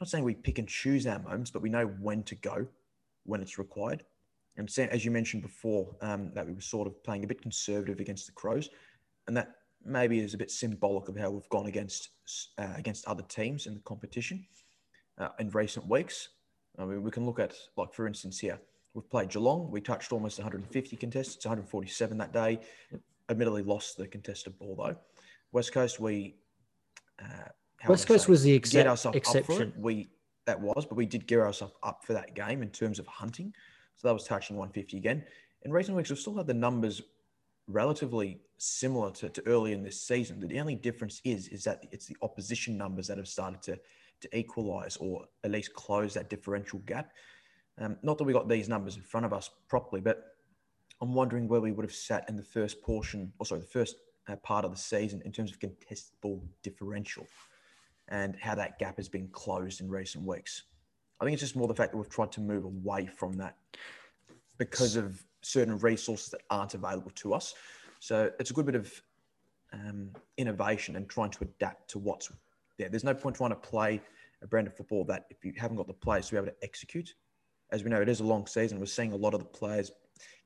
not 0.00 0.08
saying 0.08 0.24
we 0.24 0.34
pick 0.34 0.58
and 0.58 0.68
choose 0.68 1.06
our 1.06 1.18
moments, 1.20 1.50
but 1.50 1.62
we 1.62 1.70
know 1.70 1.86
when 1.86 2.22
to 2.24 2.34
go 2.34 2.66
when 3.24 3.40
it's 3.40 3.58
required. 3.58 4.04
And 4.56 4.70
as 4.78 5.04
you 5.04 5.10
mentioned 5.10 5.42
before, 5.42 5.94
um, 6.00 6.32
that 6.34 6.46
we 6.46 6.52
were 6.52 6.60
sort 6.60 6.86
of 6.86 7.02
playing 7.02 7.24
a 7.24 7.26
bit 7.26 7.42
conservative 7.42 8.00
against 8.00 8.26
the 8.26 8.32
Crows, 8.32 8.70
and 9.26 9.36
that 9.36 9.55
maybe 9.86 10.18
is 10.18 10.34
a 10.34 10.38
bit 10.38 10.50
symbolic 10.50 11.08
of 11.08 11.16
how 11.16 11.30
we've 11.30 11.48
gone 11.48 11.66
against 11.66 12.10
uh, 12.58 12.74
against 12.76 13.06
other 13.06 13.22
teams 13.22 13.66
in 13.66 13.74
the 13.74 13.80
competition 13.80 14.46
uh, 15.18 15.28
in 15.38 15.48
recent 15.50 15.86
weeks. 15.88 16.30
I 16.78 16.84
mean, 16.84 17.02
we 17.02 17.10
can 17.10 17.24
look 17.24 17.38
at 17.38 17.54
like 17.76 17.92
for 17.92 18.06
instance 18.06 18.38
here, 18.38 18.58
we've 18.94 19.08
played 19.08 19.30
Geelong. 19.30 19.70
We 19.70 19.80
touched 19.80 20.12
almost 20.12 20.38
150 20.38 20.96
contests, 20.96 21.44
147 21.44 22.18
that 22.18 22.32
day. 22.32 22.60
Admittedly, 23.28 23.62
lost 23.62 23.96
the 23.96 24.06
contested 24.06 24.58
ball 24.58 24.76
though. 24.76 24.96
West 25.52 25.72
Coast, 25.72 26.00
we 26.00 26.36
uh, 27.20 27.48
West 27.88 28.06
Coast 28.06 28.26
say, 28.26 28.30
was 28.30 28.42
the 28.42 28.50
get 28.50 28.56
excep- 28.56 28.86
ourselves 28.86 29.16
up 29.16 29.32
for 29.32 29.38
exception. 29.38 29.72
We 29.78 30.10
that 30.46 30.60
was, 30.60 30.86
but 30.86 30.94
we 30.94 31.06
did 31.06 31.26
gear 31.26 31.44
ourselves 31.44 31.74
up 31.82 32.04
for 32.04 32.12
that 32.12 32.34
game 32.34 32.62
in 32.62 32.70
terms 32.70 32.98
of 32.98 33.06
hunting. 33.06 33.52
So 33.96 34.08
that 34.08 34.14
was 34.14 34.24
touching 34.24 34.56
150 34.56 34.96
again. 34.96 35.24
In 35.62 35.72
recent 35.72 35.96
weeks, 35.96 36.10
we've 36.10 36.18
still 36.18 36.36
had 36.36 36.46
the 36.46 36.54
numbers 36.54 37.02
relatively 37.68 38.40
similar 38.58 39.10
to, 39.10 39.28
to 39.28 39.46
early 39.46 39.72
in 39.72 39.82
this 39.82 40.00
season. 40.00 40.40
The 40.40 40.60
only 40.60 40.76
difference 40.76 41.20
is 41.24 41.48
is 41.48 41.64
that 41.64 41.84
it's 41.92 42.06
the 42.06 42.16
opposition 42.22 42.76
numbers 42.76 43.06
that 43.08 43.18
have 43.18 43.28
started 43.28 43.62
to 43.62 43.78
to 44.20 44.38
equalise 44.38 44.96
or 44.96 45.26
at 45.44 45.50
least 45.50 45.74
close 45.74 46.14
that 46.14 46.30
differential 46.30 46.78
gap. 46.80 47.12
Um, 47.78 47.98
not 48.02 48.16
that 48.16 48.24
we 48.24 48.32
got 48.32 48.48
these 48.48 48.68
numbers 48.68 48.96
in 48.96 49.02
front 49.02 49.26
of 49.26 49.32
us 49.34 49.50
properly, 49.68 50.00
but 50.00 50.36
I'm 51.02 51.12
wondering 51.12 51.46
where 51.46 51.60
we 51.60 51.72
would 51.72 51.84
have 51.84 51.94
sat 51.94 52.26
in 52.28 52.36
the 52.36 52.42
first 52.42 52.80
portion, 52.80 53.32
or 53.38 53.44
sorry, 53.44 53.60
the 53.60 53.66
first 53.66 53.96
uh, 54.28 54.36
part 54.36 54.64
of 54.64 54.70
the 54.70 54.78
season 54.78 55.20
in 55.26 55.32
terms 55.32 55.52
of 55.52 55.58
contestable 55.58 56.40
differential 56.62 57.26
and 58.08 58.36
how 58.40 58.54
that 58.54 58.78
gap 58.78 58.96
has 58.96 59.08
been 59.08 59.28
closed 59.28 59.80
in 59.80 59.90
recent 59.90 60.24
weeks. 60.24 60.62
I 61.20 61.24
think 61.24 61.34
it's 61.34 61.42
just 61.42 61.56
more 61.56 61.68
the 61.68 61.74
fact 61.74 61.92
that 61.92 61.98
we've 61.98 62.08
tried 62.08 62.32
to 62.32 62.40
move 62.40 62.64
away 62.64 63.06
from 63.06 63.34
that 63.34 63.56
because 64.58 64.96
of 64.96 65.22
certain 65.46 65.78
resources 65.78 66.28
that 66.30 66.40
aren't 66.50 66.74
available 66.74 67.12
to 67.14 67.32
us. 67.32 67.54
So 68.00 68.30
it's 68.40 68.50
a 68.50 68.54
good 68.54 68.66
bit 68.66 68.74
of 68.74 69.02
um, 69.72 70.10
innovation 70.36 70.96
and 70.96 71.08
trying 71.08 71.30
to 71.30 71.44
adapt 71.44 71.88
to 71.90 71.98
what's 71.98 72.30
there. 72.78 72.88
There's 72.88 73.04
no 73.04 73.14
point 73.14 73.36
trying 73.36 73.50
to 73.50 73.56
play 73.56 74.00
a 74.42 74.46
brand 74.46 74.66
of 74.66 74.76
football 74.76 75.04
that 75.04 75.26
if 75.30 75.44
you 75.44 75.52
haven't 75.56 75.76
got 75.76 75.86
the 75.86 75.92
players 75.94 76.26
to 76.26 76.32
be 76.32 76.36
able 76.38 76.48
to 76.48 76.54
execute. 76.62 77.14
As 77.72 77.84
we 77.84 77.90
know, 77.90 78.00
it 78.00 78.08
is 78.08 78.20
a 78.20 78.24
long 78.24 78.46
season. 78.46 78.78
We're 78.78 78.86
seeing 78.86 79.12
a 79.12 79.16
lot 79.16 79.34
of 79.34 79.40
the 79.40 79.46
players 79.46 79.90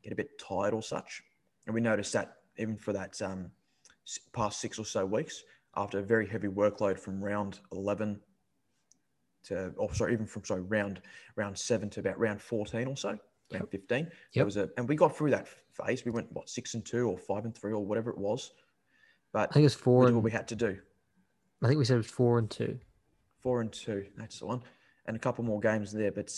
get 0.03 0.13
a 0.13 0.17
bit 0.17 0.39
tired 0.39 0.75
or 0.75 0.83
such. 0.83 1.23
And 1.67 1.75
we 1.75 1.81
noticed 1.81 2.13
that 2.13 2.37
even 2.59 2.77
for 2.77 2.93
that 2.93 3.21
um, 3.23 3.51
past 4.33 4.61
six 4.61 4.79
or 4.79 4.85
so 4.85 5.05
weeks, 5.05 5.43
after 5.77 5.99
a 5.99 6.03
very 6.03 6.27
heavy 6.27 6.49
workload 6.49 6.99
from 6.99 7.23
round 7.23 7.61
11 7.73 8.21
to, 9.45 9.73
oh, 9.79 9.89
sorry, 9.93 10.13
even 10.13 10.27
from, 10.27 10.45
sorry, 10.45 10.63
round, 10.63 11.01
round 11.37 11.59
seven 11.59 11.89
to 11.91 12.01
about 12.01 12.19
round 12.19 12.41
14 12.41 12.87
or 12.87 12.97
so, 12.97 13.19
round 13.53 13.71
15. 13.71 14.05
There 14.05 14.13
Yep. 14.33 14.45
was 14.45 14.57
a, 14.57 14.69
and 14.77 14.89
we 14.89 14.97
got 14.97 15.17
through 15.17 15.31
that 15.31 15.49
phase. 15.49 16.05
We 16.05 16.11
went, 16.11 16.31
what, 16.33 16.49
six 16.49 16.75
and 16.75 16.85
two 16.85 17.09
or 17.09 17.19
five 17.19 17.45
and 17.45 17.57
three 17.57 17.73
or 17.73 17.85
whatever 17.85 18.11
it 18.11 18.19
was. 18.19 18.53
But 19.33 19.51
I 19.51 19.55
think 19.55 19.67
it's 19.67 19.75
four 19.75 20.01
we 20.03 20.07
and 20.09 20.17
what 20.17 20.25
we 20.25 20.31
had 20.31 20.49
to 20.49 20.57
do. 20.57 20.79
I 21.63 21.69
think 21.69 21.79
we 21.79 21.85
said 21.85 21.95
it 21.95 21.99
was 21.99 22.07
four 22.07 22.39
and 22.39 22.51
two. 22.51 22.79
Four 23.41 23.61
and 23.61 23.73
two, 23.73 24.07
that's 24.17 24.39
the 24.41 24.47
one. 24.47 24.63
And 25.07 25.17
a 25.17 25.21
couple 25.21 25.45
more 25.45 25.61
games 25.61 25.93
there. 25.93 26.13
But 26.13 26.33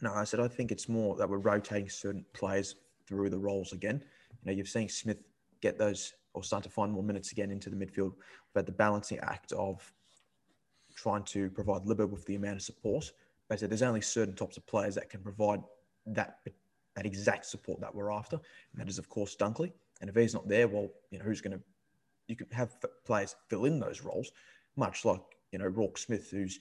no, 0.00 0.12
I 0.12 0.24
said 0.24 0.40
I 0.40 0.48
think 0.48 0.70
it's 0.72 0.88
more 0.88 1.16
that 1.16 1.28
we're 1.28 1.38
rotating 1.38 1.88
certain 1.88 2.24
players 2.32 2.76
through 3.06 3.30
the 3.30 3.38
roles 3.38 3.72
again. 3.72 4.02
You 4.42 4.50
know, 4.52 4.56
you've 4.56 4.68
seen 4.68 4.88
Smith 4.88 5.18
get 5.60 5.78
those 5.78 6.12
or 6.34 6.42
start 6.42 6.62
to 6.64 6.70
find 6.70 6.92
more 6.92 7.02
minutes 7.02 7.32
again 7.32 7.50
into 7.50 7.70
the 7.70 7.76
midfield. 7.76 8.12
Had 8.54 8.66
the 8.66 8.72
balancing 8.72 9.18
act 9.18 9.52
of 9.52 9.92
trying 10.94 11.22
to 11.24 11.50
provide 11.50 11.82
Libba 11.82 12.08
with 12.08 12.24
the 12.26 12.36
amount 12.36 12.56
of 12.56 12.62
support. 12.62 13.10
But 13.48 13.56
I 13.56 13.58
said 13.58 13.70
there's 13.70 13.82
only 13.82 14.00
certain 14.00 14.34
types 14.34 14.56
of 14.56 14.66
players 14.66 14.94
that 14.94 15.10
can 15.10 15.20
provide 15.20 15.60
that 16.06 16.38
that 16.94 17.06
exact 17.06 17.46
support 17.46 17.80
that 17.80 17.94
we're 17.94 18.12
after, 18.12 18.36
and 18.36 18.80
that 18.80 18.88
is 18.88 18.98
of 18.98 19.08
course 19.08 19.36
Dunkley. 19.36 19.72
And 20.00 20.10
if 20.10 20.16
he's 20.16 20.34
not 20.34 20.48
there, 20.48 20.68
well, 20.68 20.88
you 21.10 21.18
know 21.18 21.24
who's 21.24 21.40
going 21.40 21.58
to? 21.58 21.64
You 22.28 22.36
can 22.36 22.48
have 22.50 22.76
players 23.04 23.36
fill 23.48 23.66
in 23.66 23.78
those 23.78 24.02
roles, 24.02 24.32
much 24.76 25.04
like 25.04 25.20
you 25.52 25.58
know 25.58 25.70
Roarke 25.70 25.98
Smith, 25.98 26.30
who's 26.30 26.58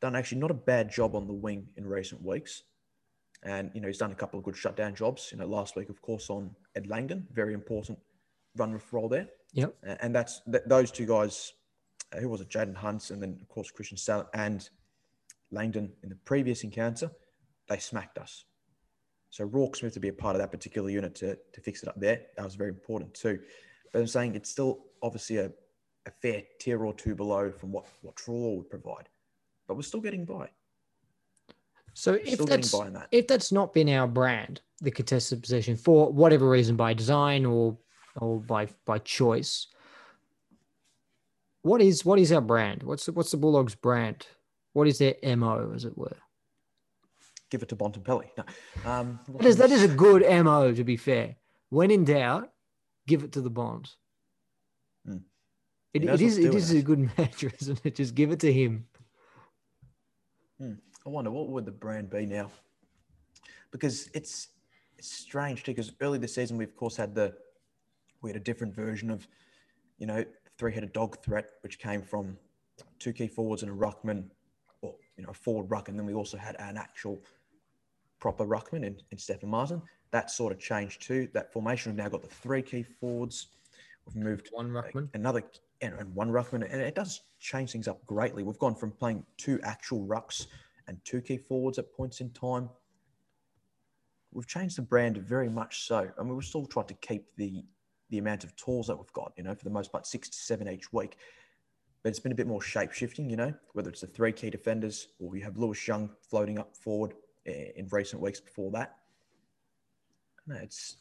done 0.00 0.14
actually 0.14 0.38
not 0.38 0.50
a 0.50 0.54
bad 0.54 0.90
job 0.90 1.14
on 1.14 1.26
the 1.26 1.32
wing 1.32 1.66
in 1.76 1.86
recent 1.86 2.22
weeks. 2.22 2.62
And 3.42 3.70
you 3.74 3.80
know 3.80 3.88
he's 3.88 3.98
done 3.98 4.12
a 4.12 4.16
couple 4.16 4.38
of 4.38 4.44
good 4.44 4.56
shutdown 4.56 4.94
jobs. 4.94 5.30
You 5.32 5.38
know 5.38 5.46
last 5.46 5.76
week, 5.76 5.88
of 5.88 6.00
course, 6.02 6.30
on 6.30 6.50
Ed 6.76 6.86
Langdon, 6.86 7.26
very 7.32 7.54
important 7.54 7.98
run 8.56 8.72
with 8.72 8.92
role 8.92 9.08
there. 9.08 9.28
Yep. 9.52 9.74
And 10.00 10.14
that's 10.14 10.42
th- 10.50 10.64
those 10.66 10.90
two 10.90 11.06
guys. 11.06 11.54
Uh, 12.14 12.20
who 12.20 12.28
was 12.28 12.40
it? 12.40 12.48
Jayden 12.48 12.76
Hunt, 12.76 13.10
and 13.10 13.22
then 13.22 13.38
of 13.40 13.48
course 13.48 13.70
Christian 13.70 13.96
Sal 13.96 14.28
and 14.34 14.68
Langdon 15.50 15.92
in 16.02 16.08
the 16.08 16.16
previous 16.16 16.64
encounter. 16.64 17.10
They 17.68 17.78
smacked 17.78 18.18
us. 18.18 18.44
So 19.30 19.46
Roarke 19.46 19.76
Smith 19.76 19.94
to 19.94 20.00
be 20.00 20.08
a 20.08 20.12
part 20.12 20.34
of 20.36 20.40
that 20.40 20.50
particular 20.50 20.90
unit 20.90 21.14
to, 21.16 21.36
to 21.52 21.60
fix 21.60 21.82
it 21.82 21.88
up 21.88 22.00
there, 22.00 22.22
that 22.36 22.44
was 22.44 22.54
very 22.54 22.70
important 22.70 23.12
too. 23.14 23.38
But 23.92 24.00
I'm 24.00 24.06
saying 24.06 24.34
it's 24.34 24.50
still 24.50 24.86
obviously 25.02 25.36
a, 25.36 25.46
a 26.06 26.10
fair 26.22 26.42
tier 26.60 26.84
or 26.84 26.94
two 26.94 27.14
below 27.14 27.52
from 27.52 27.72
what, 27.72 27.86
what 28.02 28.16
Treloar 28.16 28.56
would 28.56 28.70
provide. 28.70 29.08
but 29.66 29.76
we're 29.76 29.82
still 29.82 30.00
getting 30.00 30.24
by. 30.24 30.48
So 31.94 32.14
if 32.14 32.38
that's 32.38 32.72
by 32.72 32.90
that. 32.90 33.08
if 33.10 33.26
that's 33.26 33.52
not 33.52 33.74
been 33.74 33.88
our 33.88 34.06
brand, 34.06 34.60
the 34.80 34.90
contested 34.90 35.42
possession 35.42 35.76
for 35.76 36.12
whatever 36.12 36.48
reason, 36.48 36.76
by 36.76 36.94
design 36.94 37.44
or 37.44 37.76
or 38.20 38.40
by 38.40 38.68
by 38.84 38.98
choice, 38.98 39.66
what 41.62 41.82
is 41.82 42.04
what 42.04 42.18
is 42.18 42.30
our 42.30 42.40
brand? 42.40 42.84
What's 42.84 43.06
the, 43.06 43.12
what's 43.12 43.32
the 43.32 43.36
Bulldogs 43.36 43.74
brand? 43.74 44.26
What 44.74 44.86
is 44.86 44.98
their 44.98 45.16
mo, 45.36 45.72
as 45.74 45.84
it 45.84 45.98
were? 45.98 46.16
Give 47.50 47.62
it 47.62 47.68
to 47.70 47.76
Bontempelli. 47.76 48.28
No. 48.36 48.44
Um, 48.84 49.20
That 49.28 49.46
is 49.46 49.56
that 49.56 49.70
is 49.70 49.82
a 49.82 49.88
good 49.88 50.22
mo. 50.44 50.72
To 50.72 50.84
be 50.84 50.96
fair, 50.96 51.36
when 51.70 51.90
in 51.90 52.04
doubt, 52.04 52.50
give 53.06 53.22
it 53.24 53.32
to 53.32 53.40
the 53.40 53.50
Bonds. 53.50 53.96
Hmm. 55.06 55.18
It, 55.94 56.04
it 56.04 56.20
is 56.20 56.36
it 56.38 56.54
is 56.54 56.72
it. 56.72 56.78
a 56.80 56.82
good 56.82 57.10
measure, 57.16 57.50
isn't 57.60 57.80
it? 57.84 57.94
Just 57.96 58.14
give 58.14 58.30
it 58.30 58.40
to 58.40 58.52
him. 58.52 58.86
I 60.60 61.10
wonder 61.10 61.30
what 61.30 61.48
would 61.48 61.64
the 61.64 61.72
brand 61.72 62.10
be 62.10 62.26
now? 62.26 62.50
Because 63.70 64.10
it's 64.12 64.48
it's 64.98 65.10
strange 65.10 65.62
too. 65.62 65.72
Because 65.72 65.92
early 66.02 66.18
this 66.18 66.34
season, 66.34 66.58
we 66.58 66.64
of 66.64 66.76
course 66.76 66.96
had 66.96 67.14
the 67.14 67.34
we 68.20 68.28
had 68.28 68.36
a 68.36 68.44
different 68.44 68.74
version 68.74 69.10
of 69.10 69.26
you 69.98 70.06
know 70.06 70.22
three-headed 70.58 70.92
dog 70.92 71.22
threat, 71.22 71.50
which 71.62 71.78
came 71.78 72.02
from 72.02 72.36
two 72.98 73.12
key 73.12 73.28
forwards 73.28 73.62
and 73.62 73.72
a 73.72 73.74
ruckman, 73.74 74.24
or 74.82 74.94
you 75.16 75.24
know 75.24 75.30
a 75.30 75.34
forward 75.34 75.70
ruck, 75.70 75.88
and 75.88 75.98
then 75.98 76.04
we 76.04 76.12
also 76.14 76.36
had 76.36 76.56
an 76.58 76.76
actual 76.76 77.22
proper 78.20 78.44
ruckman 78.44 78.84
in, 78.84 78.96
in 79.10 79.18
Stefan 79.18 79.48
Martin. 79.48 79.82
That 80.10 80.30
sort 80.30 80.52
of 80.52 80.58
changed 80.58 81.02
too. 81.02 81.28
That 81.34 81.52
formation 81.52 81.92
we've 81.92 82.02
now 82.02 82.08
got 82.08 82.22
the 82.22 82.28
three 82.28 82.62
key 82.62 82.82
forwards. 82.82 83.48
We've 84.06 84.24
moved 84.24 84.48
One 84.52 84.70
ruckman. 84.70 85.08
another 85.14 85.42
and, 85.80 85.94
and 85.94 86.14
one 86.14 86.30
ruckman, 86.30 86.64
and 86.70 86.80
it 86.80 86.94
does 86.94 87.20
change 87.38 87.72
things 87.72 87.86
up 87.86 88.04
greatly. 88.06 88.42
We've 88.42 88.58
gone 88.58 88.74
from 88.74 88.90
playing 88.90 89.24
two 89.36 89.60
actual 89.62 90.04
rucks 90.06 90.46
and 90.88 90.98
two 91.04 91.20
key 91.20 91.36
forwards 91.36 91.78
at 91.78 91.92
points 91.92 92.20
in 92.20 92.30
time. 92.30 92.68
We've 94.32 94.46
changed 94.46 94.76
the 94.76 94.82
brand 94.82 95.18
very 95.18 95.48
much 95.48 95.86
so. 95.86 96.08
I 96.18 96.22
mean, 96.22 96.34
we've 96.34 96.44
still 96.44 96.66
tried 96.66 96.88
to 96.88 96.94
keep 96.94 97.26
the 97.36 97.64
the 98.10 98.18
amount 98.18 98.42
of 98.42 98.56
tools 98.56 98.86
that 98.86 98.96
we've 98.96 99.12
got, 99.12 99.32
you 99.36 99.44
know, 99.44 99.54
for 99.54 99.64
the 99.64 99.70
most 99.70 99.92
part, 99.92 100.06
six 100.06 100.30
to 100.30 100.38
seven 100.38 100.66
each 100.66 100.92
week. 100.94 101.18
But 102.02 102.08
it's 102.08 102.20
been 102.20 102.32
a 102.32 102.34
bit 102.34 102.46
more 102.46 102.62
shape 102.62 102.92
shifting, 102.92 103.28
you 103.28 103.36
know, 103.36 103.52
whether 103.74 103.90
it's 103.90 104.00
the 104.00 104.06
three 104.06 104.32
key 104.32 104.48
defenders 104.48 105.08
or 105.18 105.36
you 105.36 105.44
have 105.44 105.58
Lewis 105.58 105.86
Young 105.86 106.08
floating 106.30 106.58
up 106.58 106.74
forward 106.74 107.12
in 107.48 107.86
recent 107.90 108.22
weeks 108.22 108.40
before 108.40 108.70
that. 108.72 108.96
No, 110.46 110.56
it's. 110.56 110.96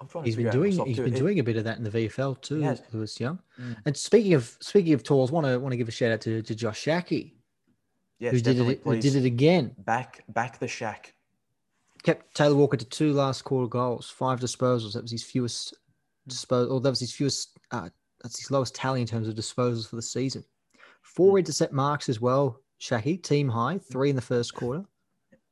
I'm 0.00 0.08
trying 0.08 0.24
He's 0.24 0.36
been 0.36 0.50
doing 0.50 0.72
he's 0.86 0.96
too. 0.96 1.04
been 1.04 1.14
It- 1.14 1.18
doing 1.18 1.38
a 1.38 1.44
bit 1.44 1.56
of 1.56 1.64
that 1.64 1.78
in 1.78 1.84
the 1.84 1.90
VFL 1.90 2.40
too. 2.40 2.76
Lewis 2.92 3.18
Young. 3.20 3.38
Mm. 3.60 3.76
And 3.86 3.96
speaking 3.96 4.34
of 4.34 4.56
speaking 4.60 4.92
of 4.92 5.02
tools, 5.02 5.30
want 5.30 5.46
to 5.46 5.58
want 5.58 5.72
to 5.72 5.76
give 5.76 5.88
a 5.88 5.92
shout 5.92 6.10
out 6.12 6.20
to, 6.22 6.42
to 6.42 6.54
Josh 6.54 6.84
Schache, 6.84 7.32
Yes, 8.18 8.32
who 8.32 8.40
did 8.40 8.58
it 8.58 8.80
who 8.82 9.00
did 9.00 9.14
it 9.14 9.24
again. 9.24 9.74
Back, 9.78 10.24
back 10.28 10.58
the 10.58 10.68
shack. 10.68 11.14
kept 12.02 12.34
Taylor 12.34 12.56
Walker 12.56 12.76
to 12.76 12.84
two 12.84 13.12
last 13.12 13.42
quarter 13.42 13.68
goals, 13.68 14.10
five 14.10 14.40
disposals. 14.40 14.94
That 14.94 15.02
was 15.02 15.12
his 15.12 15.22
fewest 15.22 15.74
disposal, 16.26 16.72
or 16.74 16.80
that 16.80 16.90
was 16.90 17.00
his 17.00 17.12
fewest. 17.12 17.56
Uh, 17.70 17.88
that's 18.22 18.38
his 18.38 18.50
lowest 18.50 18.74
tally 18.74 19.00
in 19.00 19.06
terms 19.06 19.28
of 19.28 19.34
disposals 19.34 19.88
for 19.88 19.96
the 19.96 20.02
season. 20.02 20.44
Four 21.02 21.38
intercept 21.38 21.72
marks 21.72 22.08
as 22.08 22.20
well. 22.20 22.60
Schache 22.78 23.22
team 23.22 23.48
high, 23.48 23.78
three 23.78 24.10
in 24.10 24.16
the 24.16 24.22
first 24.22 24.54
quarter. 24.54 24.84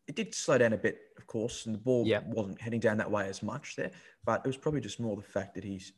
It 0.09 0.17
did 0.17 0.35
slow 0.35 0.59
down 0.59 0.73
a 0.73 0.77
bit, 0.79 0.99
of 1.17 1.27
course, 1.27 1.67
and 1.67 1.75
the 1.75 1.79
ball 1.79 2.07
Yeah. 2.07 2.23
wasn't 2.27 2.61
heading 2.61 2.81
down 2.81 2.97
that 2.99 3.11
way 3.11 3.29
as 3.29 3.43
much 3.43 3.77
there. 3.77 3.93
But 4.25 4.41
it 4.45 4.49
was 4.49 4.57
probably 4.57 4.81
just 4.81 4.99
more 5.01 5.17
the 5.17 5.23
fact 5.23 5.55
that 5.55 5.65
he's 5.65 5.93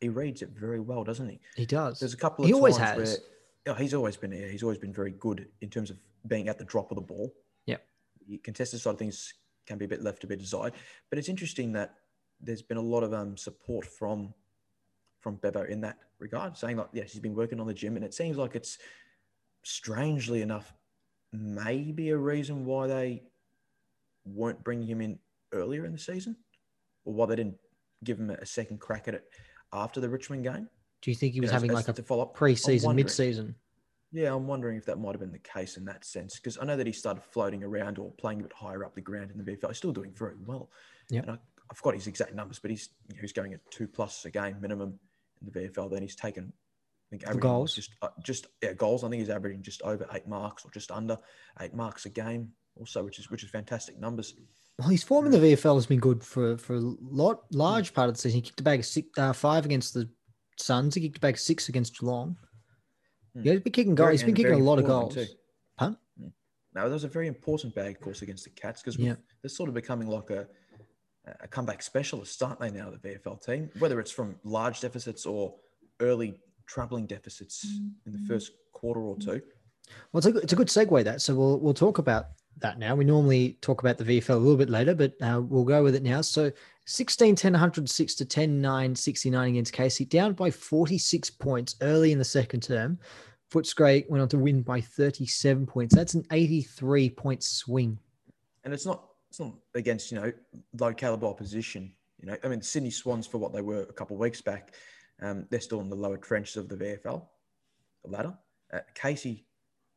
he 0.00 0.08
reads 0.08 0.42
it 0.42 0.48
very 0.48 0.80
well, 0.80 1.04
doesn't 1.04 1.28
he? 1.28 1.38
He 1.54 1.64
does. 1.64 2.00
There's 2.00 2.12
a 2.12 2.16
couple 2.16 2.44
of 2.44 2.48
He 2.48 2.54
always 2.54 2.76
times 2.76 2.98
has. 2.98 3.20
where 3.66 3.74
yeah, 3.76 3.80
he's 3.80 3.94
always 3.94 4.16
been 4.16 4.32
yeah, 4.32 4.48
he's 4.48 4.62
always 4.64 4.78
been 4.78 4.92
very 4.92 5.12
good 5.12 5.48
in 5.60 5.70
terms 5.70 5.90
of 5.90 5.98
being 6.26 6.48
at 6.48 6.58
the 6.58 6.64
drop 6.64 6.90
of 6.90 6.96
the 6.96 7.02
ball. 7.02 7.32
Yep. 7.66 7.84
The 8.28 8.38
contested 8.38 8.80
side 8.80 8.90
of 8.94 8.98
things 8.98 9.34
can 9.66 9.78
be 9.78 9.84
a 9.84 9.88
bit 9.88 10.02
left 10.02 10.20
to 10.22 10.26
be 10.26 10.34
desired, 10.36 10.72
but 11.08 11.18
it's 11.20 11.28
interesting 11.28 11.70
that 11.72 11.94
there's 12.40 12.62
been 12.62 12.78
a 12.78 12.82
lot 12.82 13.04
of 13.04 13.12
um, 13.14 13.36
support 13.36 13.86
from 13.86 14.34
from 15.20 15.36
Bevo 15.36 15.62
in 15.62 15.80
that 15.82 15.98
regard, 16.18 16.56
saying 16.56 16.76
like 16.78 16.88
yes, 16.92 17.12
he's 17.12 17.20
been 17.20 17.34
working 17.36 17.60
on 17.60 17.66
the 17.68 17.74
gym, 17.74 17.94
and 17.96 18.04
it 18.04 18.12
seems 18.14 18.36
like 18.36 18.56
it's 18.56 18.78
strangely 19.62 20.42
enough 20.42 20.72
maybe 21.32 22.10
a 22.10 22.16
reason 22.16 22.64
why 22.64 22.86
they 22.88 23.22
weren't 24.24 24.62
bringing 24.64 24.86
him 24.86 25.00
in 25.00 25.18
earlier 25.52 25.84
in 25.84 25.92
the 25.92 25.98
season, 25.98 26.36
or 27.04 27.14
why 27.14 27.26
they 27.26 27.36
didn't 27.36 27.56
give 28.04 28.18
him 28.18 28.30
a 28.30 28.46
second 28.46 28.80
crack 28.80 29.08
at 29.08 29.14
it 29.14 29.24
after 29.72 30.00
the 30.00 30.08
Richmond 30.08 30.44
game. 30.44 30.68
Do 31.00 31.10
you 31.10 31.14
think 31.14 31.34
he 31.34 31.40
was 31.40 31.50
having 31.50 31.70
as 31.70 31.74
like 31.74 31.88
a 31.88 32.02
follow 32.02 32.22
up, 32.22 32.34
pre-season, 32.34 32.94
mid-season? 32.94 33.54
Yeah, 34.12 34.34
I'm 34.34 34.46
wondering 34.46 34.76
if 34.76 34.84
that 34.86 34.98
might 34.98 35.12
have 35.12 35.20
been 35.20 35.32
the 35.32 35.38
case 35.38 35.78
in 35.78 35.84
that 35.86 36.04
sense 36.04 36.36
because 36.36 36.58
I 36.58 36.64
know 36.64 36.76
that 36.76 36.86
he 36.86 36.92
started 36.92 37.22
floating 37.22 37.64
around 37.64 37.98
or 37.98 38.12
playing 38.12 38.40
a 38.40 38.42
bit 38.42 38.52
higher 38.52 38.84
up 38.84 38.94
the 38.94 39.00
ground 39.00 39.30
in 39.30 39.42
the 39.42 39.44
VFL. 39.44 39.68
He's 39.68 39.78
still 39.78 39.92
doing 39.92 40.12
very 40.14 40.34
well. 40.44 40.70
Yeah, 41.08 41.22
And 41.22 41.30
I, 41.32 41.34
I 41.34 41.74
forgot 41.74 41.94
his 41.94 42.06
exact 42.06 42.34
numbers, 42.34 42.58
but 42.58 42.70
he's 42.70 42.90
he's 43.20 43.32
going 43.32 43.54
at 43.54 43.60
two 43.70 43.88
plus 43.88 44.24
a 44.26 44.30
game 44.30 44.60
minimum 44.60 44.98
in 45.40 45.50
the 45.50 45.60
VFL. 45.60 45.90
Then 45.90 46.02
he's 46.02 46.14
taken, 46.14 46.52
I 47.10 47.16
think, 47.16 47.40
goals? 47.40 47.74
just 47.74 47.92
uh, 48.02 48.08
just 48.22 48.48
yeah 48.62 48.74
goals. 48.74 49.02
I 49.02 49.08
think 49.08 49.20
he's 49.20 49.30
averaging 49.30 49.62
just 49.62 49.80
over 49.80 50.06
eight 50.12 50.28
marks 50.28 50.64
or 50.64 50.70
just 50.70 50.90
under 50.90 51.16
eight 51.60 51.74
marks 51.74 52.04
a 52.04 52.10
game, 52.10 52.50
also, 52.78 53.02
which 53.04 53.18
is 53.18 53.30
which 53.30 53.44
is 53.44 53.50
fantastic 53.50 53.98
numbers. 53.98 54.34
Well, 54.78 54.88
his 54.88 55.02
form 55.02 55.26
in 55.26 55.32
the 55.32 55.38
VFL 55.38 55.74
has 55.76 55.86
been 55.86 56.00
good 56.00 56.22
for 56.24 56.56
for 56.56 56.76
a 56.76 56.80
lot 56.80 57.40
large 57.52 57.92
part 57.94 58.08
of 58.08 58.14
the 58.14 58.20
season. 58.20 58.36
He 58.36 58.42
kicked 58.42 58.60
a 58.60 58.64
bag 58.64 58.80
of 58.80 58.86
six, 58.86 59.08
uh, 59.18 59.32
five 59.32 59.64
against 59.64 59.94
the 59.94 60.08
Suns. 60.58 60.94
He 60.94 61.00
kicked 61.02 61.18
a 61.18 61.20
bag 61.20 61.34
of 61.34 61.40
six 61.40 61.68
against 61.68 61.98
Geelong. 61.98 62.36
Hmm. 63.34 63.42
Yeah, 63.44 63.52
he's 63.52 63.62
been 63.62 63.72
kicking 63.72 63.94
goals. 63.94 64.06
Very- 64.06 64.16
He's 64.16 64.24
been 64.24 64.34
kicking 64.34 64.52
a 64.52 64.58
lot 64.58 64.78
of 64.78 64.86
goals. 64.86 65.14
too. 65.14 65.26
Pun? 65.78 65.96
Now, 66.74 66.84
that 66.84 66.90
was 66.94 67.04
a 67.04 67.08
very 67.08 67.26
important 67.28 67.74
bag, 67.74 67.96
of 67.96 68.00
course, 68.00 68.22
against 68.22 68.44
the 68.44 68.50
Cats 68.50 68.80
because 68.82 68.98
Yeah. 68.98 69.16
they're 69.42 69.50
sort 69.50 69.68
of 69.68 69.74
becoming 69.74 70.08
like 70.08 70.30
a, 70.30 70.46
a 71.40 71.46
comeback 71.48 71.82
specialist, 71.82 72.42
aren't 72.42 72.60
they, 72.60 72.70
now, 72.70 72.90
the 72.90 72.96
VFL 72.96 73.36
team? 73.44 73.70
Whether 73.78 74.00
it's 74.00 74.10
from 74.10 74.36
large 74.42 74.80
deficits 74.80 75.26
or 75.26 75.54
early 76.00 76.40
troubling 76.66 77.04
deficits 77.06 77.64
in 78.06 78.12
the 78.12 78.18
first 78.26 78.52
quarter 78.72 79.00
or 79.02 79.18
two. 79.18 79.42
Well, 80.12 80.18
it's 80.18 80.26
a, 80.26 80.32
good- 80.32 80.44
it's 80.44 80.52
a 80.54 80.56
good 80.56 80.68
segue 80.68 81.04
that. 81.04 81.20
So 81.20 81.34
we'll 81.34 81.58
we'll 81.60 81.74
talk 81.74 81.98
about 81.98 82.28
that 82.58 82.78
now. 82.78 82.94
We 82.94 83.04
normally 83.04 83.58
talk 83.60 83.82
about 83.82 83.98
the 83.98 84.04
VFL 84.04 84.30
a 84.30 84.36
little 84.36 84.56
bit 84.56 84.70
later, 84.70 84.94
but 84.94 85.14
uh, 85.20 85.40
we'll 85.42 85.64
go 85.64 85.82
with 85.82 85.94
it 85.94 86.02
now. 86.02 86.20
So 86.20 86.50
16 86.86 87.34
10 87.36 87.52
106 87.52 88.14
to 88.16 88.24
10 88.24 88.60
9 88.60 88.94
69 88.94 89.48
against 89.50 89.72
Casey, 89.72 90.04
down 90.04 90.32
by 90.32 90.50
46 90.50 91.30
points 91.30 91.76
early 91.80 92.12
in 92.12 92.18
the 92.18 92.24
second 92.24 92.62
term. 92.62 92.98
Footscray 93.52 94.08
went 94.08 94.22
on 94.22 94.28
to 94.28 94.38
win 94.38 94.62
by 94.62 94.80
37 94.80 95.66
points. 95.66 95.94
That's 95.94 96.14
an 96.14 96.24
83 96.30 97.10
point 97.10 97.42
swing. 97.42 97.98
And 98.64 98.72
it's 98.72 98.86
not 98.86 99.08
it's 99.28 99.40
not 99.40 99.54
against, 99.74 100.12
you 100.12 100.20
know, 100.20 100.32
low 100.78 100.92
caliber 100.92 101.26
opposition. 101.26 101.92
You 102.20 102.28
know, 102.28 102.36
I 102.44 102.48
mean, 102.48 102.62
Sydney 102.62 102.90
Swans, 102.90 103.26
for 103.26 103.38
what 103.38 103.52
they 103.52 103.62
were 103.62 103.82
a 103.82 103.92
couple 103.92 104.14
of 104.14 104.20
weeks 104.20 104.40
back, 104.40 104.74
um, 105.22 105.46
they're 105.50 105.60
still 105.60 105.80
in 105.80 105.88
the 105.88 105.96
lower 105.96 106.18
trenches 106.18 106.56
of 106.56 106.68
the 106.68 106.76
VFL, 106.76 107.24
the 108.04 108.10
ladder. 108.10 108.34
Uh, 108.72 108.80
Casey, 108.94 109.46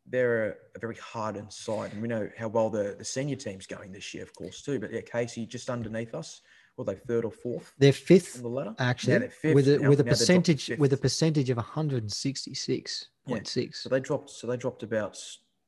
they're 0.08 0.58
a, 0.76 0.80
very 0.80 0.96
hardened 0.96 1.52
side, 1.52 1.94
and 1.94 2.02
we 2.02 2.08
know 2.08 2.30
how 2.38 2.48
well 2.48 2.70
the, 2.70 2.96
the 2.98 3.06
senior 3.06 3.36
team's 3.36 3.66
going 3.66 3.92
this 3.92 4.14
year, 4.14 4.24
of 4.24 4.34
course, 4.34 4.62
too. 4.62 4.80
But 4.80 4.94
yeah, 4.94 5.02
Casey 5.02 5.46
just 5.46 5.70
underneath 5.70 6.14
us. 6.14 6.42
Were 6.78 6.84
they 6.84 6.96
third 6.96 7.24
or 7.24 7.32
fourth 7.32 7.72
They're 7.78 7.94
fifth 7.94 8.36
on 8.36 8.44
the 8.44 8.50
ladder? 8.50 8.76
actually 8.80 9.20
they're 9.20 9.30
fifth 9.30 9.56
with 9.56 9.70
a 9.70 9.80
now. 9.80 9.90
with 9.90 10.02
a 10.02 10.04
Now 10.04 10.10
they've 10.10 10.18
dropped 10.18 10.20
to 10.20 10.26
percentage 10.26 10.72
with 10.78 10.92
a 10.92 10.98
percentage 10.98 11.50
of 11.50 11.58
166.6. 11.58 13.76
So 13.76 13.90
they 13.90 14.02
dropped. 14.02 14.30
So 14.30 14.46
they 14.46 14.58
dropped 14.58 14.84
about 14.84 15.18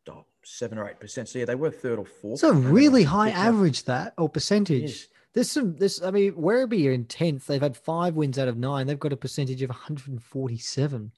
oh, 0.09 0.25
seven 0.43 0.77
or 0.77 0.89
eight 0.89 0.99
percent. 0.99 1.29
So 1.29 1.39
yeah, 1.39 1.45
they 1.45 1.55
were 1.55 1.71
third 1.71 1.97
or 1.97 2.05
fourth. 2.05 2.33
It's 2.33 2.43
a 2.43 2.49
and 2.49 2.65
they're 2.65 2.73
really 2.73 3.03
high 3.03 3.29
average 3.29 3.85
that 3.85 4.15
or 4.17 4.27
percentage. 4.27 4.83
is. 4.83 5.07
There's 5.33 5.51
some 5.51 5.77
this 5.77 6.01
I 6.01 6.11
mean, 6.11 6.33
Werribee 6.33 6.89
are 6.89 6.91
in 6.91 7.05
tenth. 7.05 7.47
They've 7.47 7.61
had 7.61 7.77
five 7.77 8.15
wins 8.15 8.37
out 8.37 8.49
of 8.49 8.57
nine. 8.57 8.87
They've 8.87 8.99
got 8.99 9.13
a 9.13 9.17
percentage 9.17 9.61
of 9.61 9.69
147. 9.69 11.11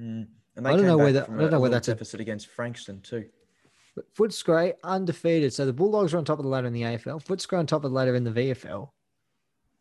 Mm. 0.00 0.28
And 0.56 0.66
I 0.66 0.72
don't 0.72 0.86
know 0.86 0.96
whether- 0.98 1.22
I 1.22 1.26
don't 1.26 1.36
know 1.36 1.42
a 1.42 1.46
whether 1.46 1.58
little 1.58 1.70
that's 1.70 1.88
a- 1.88 1.92
deficit 1.94 2.20
against 2.20 2.46
Frankston 2.48 3.00
too. 3.02 3.26
But 3.94 4.12
Footscray 4.14 4.74
undefeated. 4.84 5.52
So 5.52 5.64
the 5.64 5.72
Bulldogs 5.72 6.12
are 6.12 6.18
on 6.18 6.24
top 6.24 6.38
of 6.38 6.44
the 6.44 6.50
ladder 6.50 6.66
in 6.66 6.72
the 6.74 6.82
AFL. 6.84 7.18
Footscray 7.20 7.58
on 7.58 7.66
top 7.66 7.84
of 7.84 7.90
the 7.90 7.94
ladder 7.94 8.14
in 8.14 8.24
the 8.24 8.30
VFL. 8.30 8.90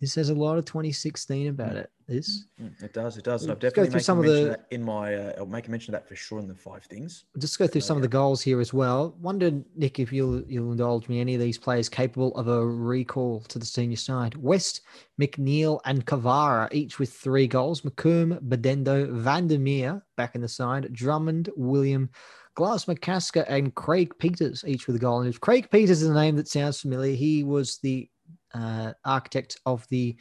This 0.02 0.12
says 0.14 0.30
a 0.30 0.36
lot 0.36 0.58
of 0.58 0.66
2016 0.66 1.48
about 1.48 1.76
it. 1.78 1.90
This 2.08 2.46
Mm, 2.62 2.84
It 2.84 2.94
does. 2.94 3.18
It 3.18 3.24
does. 3.24 3.44
And 3.44 3.52
I've 3.52 3.60
definitely 3.60 3.90
through 3.92 4.02
some 4.02 4.20
of 4.20 4.26
the- 4.26 4.60
in 4.70 4.84
my. 4.84 5.16
Uh, 5.16 5.34
I'll 5.40 5.46
make 5.46 5.68
a 5.68 5.72
mention 5.72 5.96
of 5.96 6.02
that 6.02 6.08
for 6.08 6.16
sure 6.16 6.40
in 6.40 6.48
the 6.48 6.54
five 6.54 6.84
things. 6.84 7.24
Just 7.40 7.58
go 7.58 7.66
through 7.66 7.82
So, 7.82 7.88
some 7.88 7.98
of 7.98 8.04
the 8.04 8.08
goals 8.10 8.42
here 8.42 8.60
as 8.62 8.74
well. 8.74 9.16
Wonder, 9.22 9.64
Nick, 9.76 10.00
if 10.00 10.14
you'll 10.14 10.44
you'll 10.44 10.72
indulge 10.72 11.08
me, 11.10 11.20
any 11.20 11.34
of 11.34 11.42
these 11.42 11.58
players 11.58 11.90
capable 11.90 12.36
of 12.36 12.48
a 12.48 12.64
recall 12.66 13.40
to 13.48 13.58
the 13.58 13.66
senior 13.66 13.96
side. 13.98 14.36
West, 14.36 14.82
McNeil, 15.20 15.80
and 15.86 16.06
Cavarra, 16.06 16.68
each 16.72 17.00
with 17.00 17.12
three 17.12 17.48
goals. 17.48 17.82
McComb, 17.82 18.40
Bedendo, 18.48 19.10
Vandermeer 19.12 20.04
back 20.18 20.36
in 20.36 20.42
the 20.42 20.48
side. 20.50 20.94
Drummond, 20.94 21.50
William, 21.56 22.10
Glass 22.54 22.86
McCasker, 22.86 23.46
and 23.50 23.74
Craig 23.74 24.14
Peters, 24.20 24.64
each 24.68 24.86
with 24.88 24.96
a 24.98 25.00
goal. 25.00 25.22
And 25.22 25.30
if 25.30 25.42
Craig 25.42 25.70
Peters 25.72 26.02
is 26.04 26.10
a 26.10 26.14
name 26.14 26.36
that 26.36 26.48
sounds 26.48 26.82
familiar, 26.82 27.16
he 27.16 27.44
was 27.44 27.80
the 27.80 28.08
uh, 28.56 28.94
architect 29.04 29.60
of 29.66 29.88
the 29.90 30.16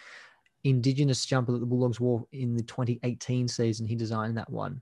Indigenous 0.64 1.24
jumper 1.24 1.52
that 1.52 1.58
the 1.58 1.66
Bulldogs 1.66 2.00
wore 2.00 2.26
in 2.32 2.56
the 2.56 2.62
2018 2.62 3.48
season. 3.48 3.86
He 3.86 3.94
designed 3.94 4.36
that 4.36 4.50
one. 4.50 4.80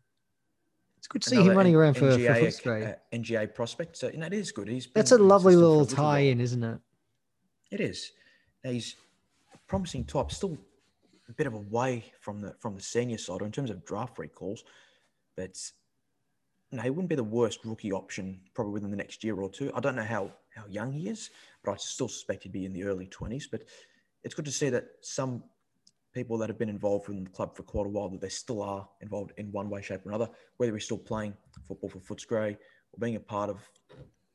It's 0.96 1.09
good 1.09 1.22
to 1.22 1.30
see 1.30 1.42
him 1.42 1.57
running 1.57 1.74
around 1.74 1.94
for, 1.94 2.12
for 2.12 2.18
NGA, 2.18 2.40
Footscray. 2.40 2.92
uh, 2.92 2.94
NGA 3.12 3.53
prospect. 3.53 3.96
So 3.96 4.09
know, 4.11 4.26
it 4.26 4.32
is 4.32 4.53
good. 4.53 4.68
He's 4.68 4.88
That's 4.94 5.11
a 5.11 5.16
been 5.16 5.22
in 5.22 5.28
the 5.28 5.34
lovely 5.34 5.55
for 5.55 5.61
little 5.61 5.86
tie 5.86 6.20
in, 6.20 6.40
isn't 6.40 6.62
it? 6.62 6.78
It 7.72 7.80
is. 7.80 8.12
Now, 8.62 8.70
he's 8.70 8.94
a 9.53 9.59
promising 9.66 10.05
type. 10.05 10.30
Still 10.30 10.57
a 11.28 11.32
bit 11.32 11.48
of 11.48 11.55
a 11.55 11.59
way 11.59 12.05
from 12.20 12.40
the 12.40 12.55
from 12.61 12.76
the 12.76 12.80
senior 12.80 13.18
side 13.18 13.42
in 13.42 13.50
terms 13.50 13.70
of 13.70 13.84
draft 13.84 14.18
recalls, 14.20 14.62
but 15.36 15.59
no, 16.70 16.82
he 16.82 16.90
wouldn't 16.90 17.09
be 17.09 17.16
the 17.16 17.24
worst 17.24 17.64
rookie 17.64 17.90
option 17.90 18.40
probably 18.55 18.74
within 18.74 18.90
the 18.92 18.96
next 18.96 19.24
year 19.24 19.34
or 19.40 19.50
two. 19.50 19.72
I 19.74 19.80
don't 19.80 19.96
know 19.96 20.05
how 20.05 20.30
how 20.55 20.64
young 20.68 20.92
he 20.92 21.09
is, 21.09 21.30
but 21.64 21.72
I 21.72 21.76
still 21.76 22.09
suspect 22.09 22.42
he'd 22.42 22.53
be 22.53 22.64
in 22.64 22.72
the 22.72 22.84
early 22.84 23.07
twenties. 23.07 23.48
But 23.50 23.62
it's 24.24 24.34
good 24.34 24.44
to 24.44 24.53
see 24.53 24.70
that 24.70 24.86
some 25.00 25.42
people 26.14 26.36
that 26.38 26.48
have 26.48 26.59
been 26.59 26.68
involved 26.68 27.09
in 27.09 27.24
the 27.24 27.30
club 27.30 27.57
for 27.57 27.62
quite 27.62 27.86
a 27.86 27.88
while 27.88 28.09
that 28.11 28.20
they 28.20 28.28
still 28.28 28.62
are 28.62 28.86
involved 29.00 29.32
in 29.38 29.50
one 29.50 29.70
way, 29.70 29.80
shape, 29.80 30.05
or 30.05 30.11
another. 30.11 30.28
Whether 30.59 30.74
he's 30.74 30.84
still 30.84 30.98
playing 30.98 31.34
football 31.66 31.88
for 31.88 32.00
Footscray 32.00 32.53
or 32.53 32.98
being 33.00 33.16
a 33.16 33.20
part 33.20 33.48
of 33.48 33.57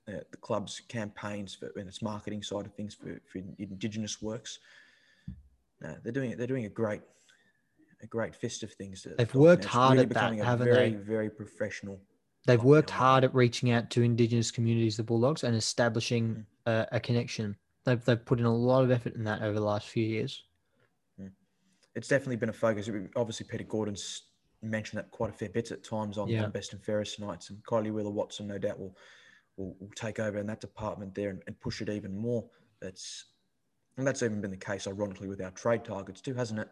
uh, 0.07 0.23
the 0.31 0.37
club's 0.37 0.81
campaigns 0.87 1.53
for 1.53 1.71
and 1.75 1.87
its 1.87 2.01
marketing 2.01 2.41
side 2.41 2.65
of 2.65 2.73
things 2.73 2.95
for, 2.95 3.19
for 3.31 3.41
Indigenous 3.59 4.21
works. 4.21 4.59
No, 5.81 5.95
they're 6.03 6.11
doing 6.11 6.31
it. 6.31 6.39
They're 6.39 6.47
doing 6.47 6.65
a 6.65 6.69
great, 6.69 7.01
a 8.01 8.07
great 8.07 8.35
fist 8.35 8.63
of 8.63 8.73
things. 8.73 9.05
They've 9.17 9.35
worked 9.35 9.65
hard 9.65 9.93
really 9.93 10.03
at 10.03 10.09
that, 10.09 10.15
becoming 10.15 10.41
a 10.41 10.45
haven't 10.45 10.67
very, 10.67 10.89
they? 10.89 10.95
Very 10.95 11.29
professional. 11.29 11.99
They've 12.47 12.63
worked 12.63 12.89
hard 12.89 13.25
at 13.25 13.35
reaching 13.35 13.71
out 13.71 13.89
to 13.91 14.01
Indigenous 14.01 14.51
communities, 14.51 14.95
the 14.95 15.03
Bulldogs, 15.03 15.43
and 15.43 15.53
establishing 15.53 16.45
hmm. 16.65 16.71
a, 16.71 16.87
a 16.93 16.99
connection. 16.99 17.57
They've, 17.83 18.03
they've 18.03 18.25
put 18.25 18.39
in 18.39 18.45
a 18.45 18.55
lot 18.55 18.83
of 18.83 18.91
effort 18.91 19.15
in 19.15 19.23
that 19.25 19.41
over 19.41 19.53
the 19.53 19.65
last 19.65 19.89
few 19.89 20.05
years. 20.05 20.43
Hmm. 21.19 21.27
It's 21.93 22.07
definitely 22.07 22.37
been 22.37 22.49
a 22.49 22.53
focus. 22.53 22.89
Obviously, 23.17 23.47
Peter 23.49 23.65
Gordon's 23.65 24.23
mentioned 24.61 24.97
that 24.97 25.11
quite 25.11 25.29
a 25.29 25.33
fair 25.33 25.49
bit 25.49 25.71
at 25.71 25.83
times 25.83 26.17
on, 26.17 26.29
Yeah. 26.29 26.45
on 26.45 26.51
Best 26.51 26.71
and 26.71 26.81
Fairest 26.81 27.19
nights, 27.19 27.49
and 27.49 27.61
Kylie 27.63 27.91
Wheeler 27.91 28.09
Watson, 28.09 28.47
no 28.47 28.57
doubt, 28.57 28.79
will 28.79 28.95
will, 29.57 29.75
will 29.79 29.91
take 29.95 30.19
over 30.19 30.37
in 30.37 30.47
that 30.47 30.61
department 30.61 31.13
there 31.15 31.29
and, 31.31 31.41
and 31.47 31.59
push 31.59 31.81
it 31.81 31.89
even 31.89 32.17
more. 32.17 32.45
That's 32.81 33.25
and 33.97 34.07
that's 34.07 34.23
even 34.23 34.39
been 34.39 34.51
the 34.51 34.57
case, 34.57 34.87
ironically, 34.87 35.27
with 35.27 35.41
our 35.41 35.51
trade 35.51 35.83
targets 35.83 36.21
too, 36.21 36.33
hasn't 36.33 36.59
it? 36.61 36.69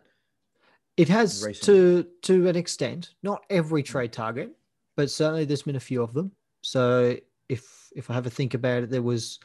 It 0.95 1.09
has 1.09 1.43
Recently. 1.45 2.03
to 2.03 2.07
to 2.21 2.47
an 2.47 2.55
extent, 2.55 3.15
not 3.23 3.43
every 3.49 3.81
hmm. 3.81 3.87
trade 3.87 4.13
target, 4.13 4.51
but 4.95 5.09
certainly 5.09 5.45
there's 5.45 5.63
been 5.63 5.75
a 5.75 5.79
few 5.79 6.01
of 6.01 6.13
them. 6.13 6.31
So 6.61 7.17
if 7.49 7.89
if 7.95 8.09
I 8.09 8.13
have 8.13 8.25
a 8.25 8.29
think 8.29 8.53
about 8.53 8.83
it, 8.83 8.89
there 8.89 9.01
was 9.01 9.39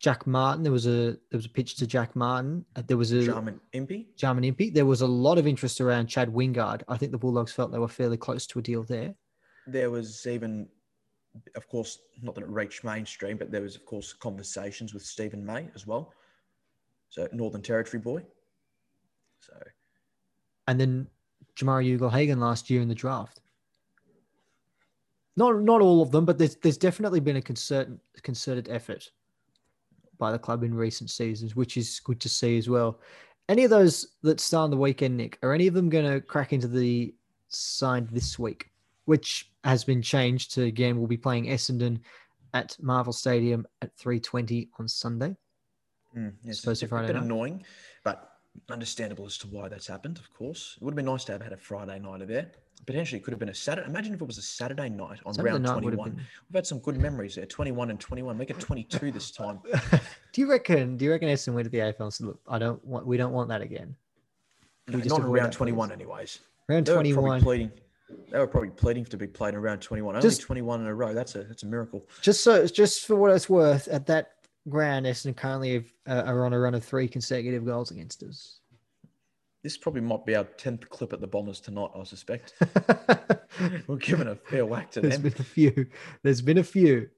Jack 0.00 0.26
Martin. 0.26 0.62
There 0.62 0.72
was 0.72 0.86
a 0.86 1.12
there 1.30 1.38
was 1.38 1.46
a 1.46 1.50
pitch 1.50 1.76
to 1.76 1.86
Jack 1.86 2.14
Martin. 2.16 2.64
uh, 2.76 2.82
There 2.86 2.96
was 2.96 3.12
a 3.12 3.24
Jarman 3.24 3.60
Impey. 3.72 4.08
Jarman 4.16 4.44
Impey. 4.44 4.70
There 4.70 4.86
was 4.86 5.02
a 5.02 5.06
lot 5.06 5.38
of 5.38 5.46
interest 5.46 5.80
around 5.80 6.06
Chad 6.08 6.28
Wingard. 6.28 6.82
I 6.88 6.96
think 6.96 7.12
the 7.12 7.18
Bulldogs 7.18 7.52
felt 7.52 7.72
they 7.72 7.78
were 7.78 7.88
fairly 7.88 8.16
close 8.16 8.46
to 8.48 8.58
a 8.58 8.62
deal 8.62 8.82
there. 8.82 9.14
There 9.66 9.90
was 9.90 10.26
even, 10.26 10.68
of 11.56 11.68
course, 11.68 11.98
not 12.22 12.34
that 12.34 12.42
it 12.44 12.50
reached 12.50 12.84
mainstream, 12.84 13.38
but 13.38 13.50
there 13.50 13.62
was, 13.62 13.76
of 13.76 13.86
course, 13.86 14.12
conversations 14.12 14.92
with 14.92 15.02
Steven 15.04 15.44
May 15.44 15.68
as 15.74 15.86
well. 15.86 16.12
So 17.08 17.28
Northern 17.32 17.62
Territory 17.62 18.00
boy. 18.00 18.24
So 19.40 19.54
and 20.66 20.80
then 20.80 21.06
Jamarra 21.56 21.94
Ugle-Hagen 21.94 22.40
last 22.40 22.68
year 22.68 22.80
in 22.82 22.88
the 22.88 22.94
draft. 22.94 23.40
Not 25.36 25.62
not 25.62 25.80
all 25.80 26.02
of 26.02 26.10
them, 26.10 26.24
but 26.24 26.38
there's 26.38 26.56
there's 26.56 26.78
definitely 26.78 27.20
been 27.20 27.36
a 27.36 27.42
concerted 27.42 27.98
concerted 28.22 28.68
effort 28.68 29.10
by 30.18 30.30
the 30.30 30.38
club 30.38 30.62
in 30.62 30.74
recent 30.74 31.10
seasons, 31.10 31.56
which 31.56 31.76
is 31.76 32.00
good 32.00 32.20
to 32.20 32.28
see 32.28 32.56
as 32.56 32.68
well. 32.68 33.00
Any 33.48 33.64
of 33.64 33.70
those 33.70 34.06
that 34.22 34.40
start 34.40 34.64
on 34.64 34.70
the 34.70 34.76
weekend, 34.76 35.16
Nick, 35.16 35.38
are 35.42 35.52
any 35.52 35.66
of 35.66 35.74
them 35.74 35.88
going 35.90 36.10
to 36.10 36.20
crack 36.20 36.52
into 36.52 36.68
the 36.68 37.14
side 37.48 38.08
this 38.10 38.38
week? 38.38 38.70
Which 39.06 39.50
has 39.64 39.84
been 39.84 40.00
changed 40.00 40.54
to 40.54 40.62
again, 40.62 40.98
we'll 40.98 41.08
be 41.08 41.16
playing 41.16 41.46
Essendon 41.46 42.00
at 42.54 42.76
Marvel 42.80 43.12
Stadium 43.12 43.66
at 43.82 43.94
3:20 43.98 44.70
on 44.78 44.88
Sunday. 44.88 45.36
Mm, 46.16 46.32
yes, 46.44 46.64
it's 46.66 46.82
a 46.82 46.88
Friday 46.88 47.08
bit 47.08 47.16
night? 47.16 47.24
annoying, 47.24 47.64
but 48.04 48.38
understandable 48.70 49.26
as 49.26 49.36
to 49.38 49.48
why 49.48 49.68
that's 49.68 49.88
happened. 49.88 50.18
Of 50.18 50.32
course, 50.32 50.74
it 50.76 50.84
would 50.84 50.92
have 50.92 50.96
been 50.96 51.06
nice 51.06 51.24
to 51.24 51.32
have 51.32 51.42
had 51.42 51.52
a 51.52 51.56
Friday 51.56 51.98
nighter 51.98 52.24
there. 52.24 52.52
Potentially, 52.86 53.20
it 53.20 53.24
could 53.24 53.32
have 53.32 53.38
been 53.38 53.48
a 53.48 53.54
Saturday. 53.54 53.88
Imagine 53.88 54.14
if 54.14 54.20
it 54.20 54.26
was 54.26 54.38
a 54.38 54.42
Saturday 54.42 54.88
night 54.88 55.20
on 55.24 55.34
Saturday 55.34 55.52
round 55.52 55.64
night 55.64 55.80
twenty-one. 55.80 56.10
been- 56.10 56.16
We've 56.18 56.54
had 56.54 56.66
some 56.66 56.78
good 56.80 56.98
memories 56.98 57.34
there. 57.36 57.46
Twenty-one 57.46 57.90
and 57.90 57.98
twenty-one. 58.00 58.36
Make 58.36 58.50
it 58.50 58.60
twenty-two 58.60 59.10
this 59.12 59.30
time. 59.30 59.60
do 60.32 60.40
you 60.40 60.50
reckon? 60.50 60.96
Do 60.96 61.04
you 61.04 61.10
reckon 61.10 61.28
Essendon 61.28 61.54
went 61.54 61.64
to 61.66 61.70
the 61.70 61.78
AFL 61.78 62.00
and 62.00 62.12
said, 62.14 62.26
"Look, 62.26 62.40
I 62.48 62.58
don't 62.58 62.84
want, 62.84 63.06
we 63.06 63.16
don't 63.16 63.32
want 63.32 63.48
that 63.48 63.62
again." 63.62 63.96
No, 64.88 64.98
just 64.98 65.08
not 65.10 65.20
in 65.20 65.26
round 65.26 65.36
that, 65.38 65.50
please? 65.52 65.56
twenty-one, 65.56 65.92
anyways. 65.92 66.40
Round 66.68 66.86
They 66.86 66.92
were 66.92 66.96
21. 66.96 67.40
pleading. 67.42 67.70
They 68.30 68.38
were 68.38 68.46
probably 68.46 68.70
pleading 68.70 69.06
to 69.06 69.16
be 69.16 69.26
played 69.26 69.54
in 69.54 69.60
round 69.60 69.80
twenty-one. 69.80 70.16
Only 70.16 70.30
twenty-one 70.34 70.80
in 70.80 70.86
a 70.86 70.94
row. 70.94 71.14
That's 71.14 71.34
a 71.36 71.44
that's 71.44 71.62
a 71.62 71.66
miracle. 71.66 72.06
Just 72.20 72.42
so, 72.44 72.66
just 72.66 73.06
for 73.06 73.16
what 73.16 73.30
it's 73.32 73.48
worth, 73.48 73.88
at 73.88 74.06
that 74.06 74.32
ground, 74.68 75.06
Essendon 75.06 75.36
currently 75.36 75.74
have, 75.74 75.92
uh, 76.06 76.22
are 76.30 76.44
on 76.44 76.52
a 76.52 76.58
run 76.58 76.74
of 76.74 76.84
three 76.84 77.08
consecutive 77.08 77.64
goals 77.64 77.90
against 77.90 78.22
us. 78.22 78.60
This 79.64 79.78
probably 79.78 80.02
might 80.02 80.26
be 80.26 80.36
our 80.36 80.44
tenth 80.44 80.86
clip 80.90 81.14
at 81.14 81.22
the 81.22 81.26
Bombers 81.26 81.58
tonight. 81.58 81.88
I 81.98 82.04
suspect 82.04 82.52
we're 83.88 83.96
giving 83.96 84.28
a 84.28 84.36
fair 84.36 84.66
whack 84.66 84.90
to 84.90 85.00
There's 85.00 85.14
them. 85.14 85.22
There's 85.22 85.34
been 85.34 85.40
a 85.40 85.44
few. 85.44 85.86
There's 86.22 86.42
been 86.42 86.58
a 86.58 86.62
few. 86.62 87.08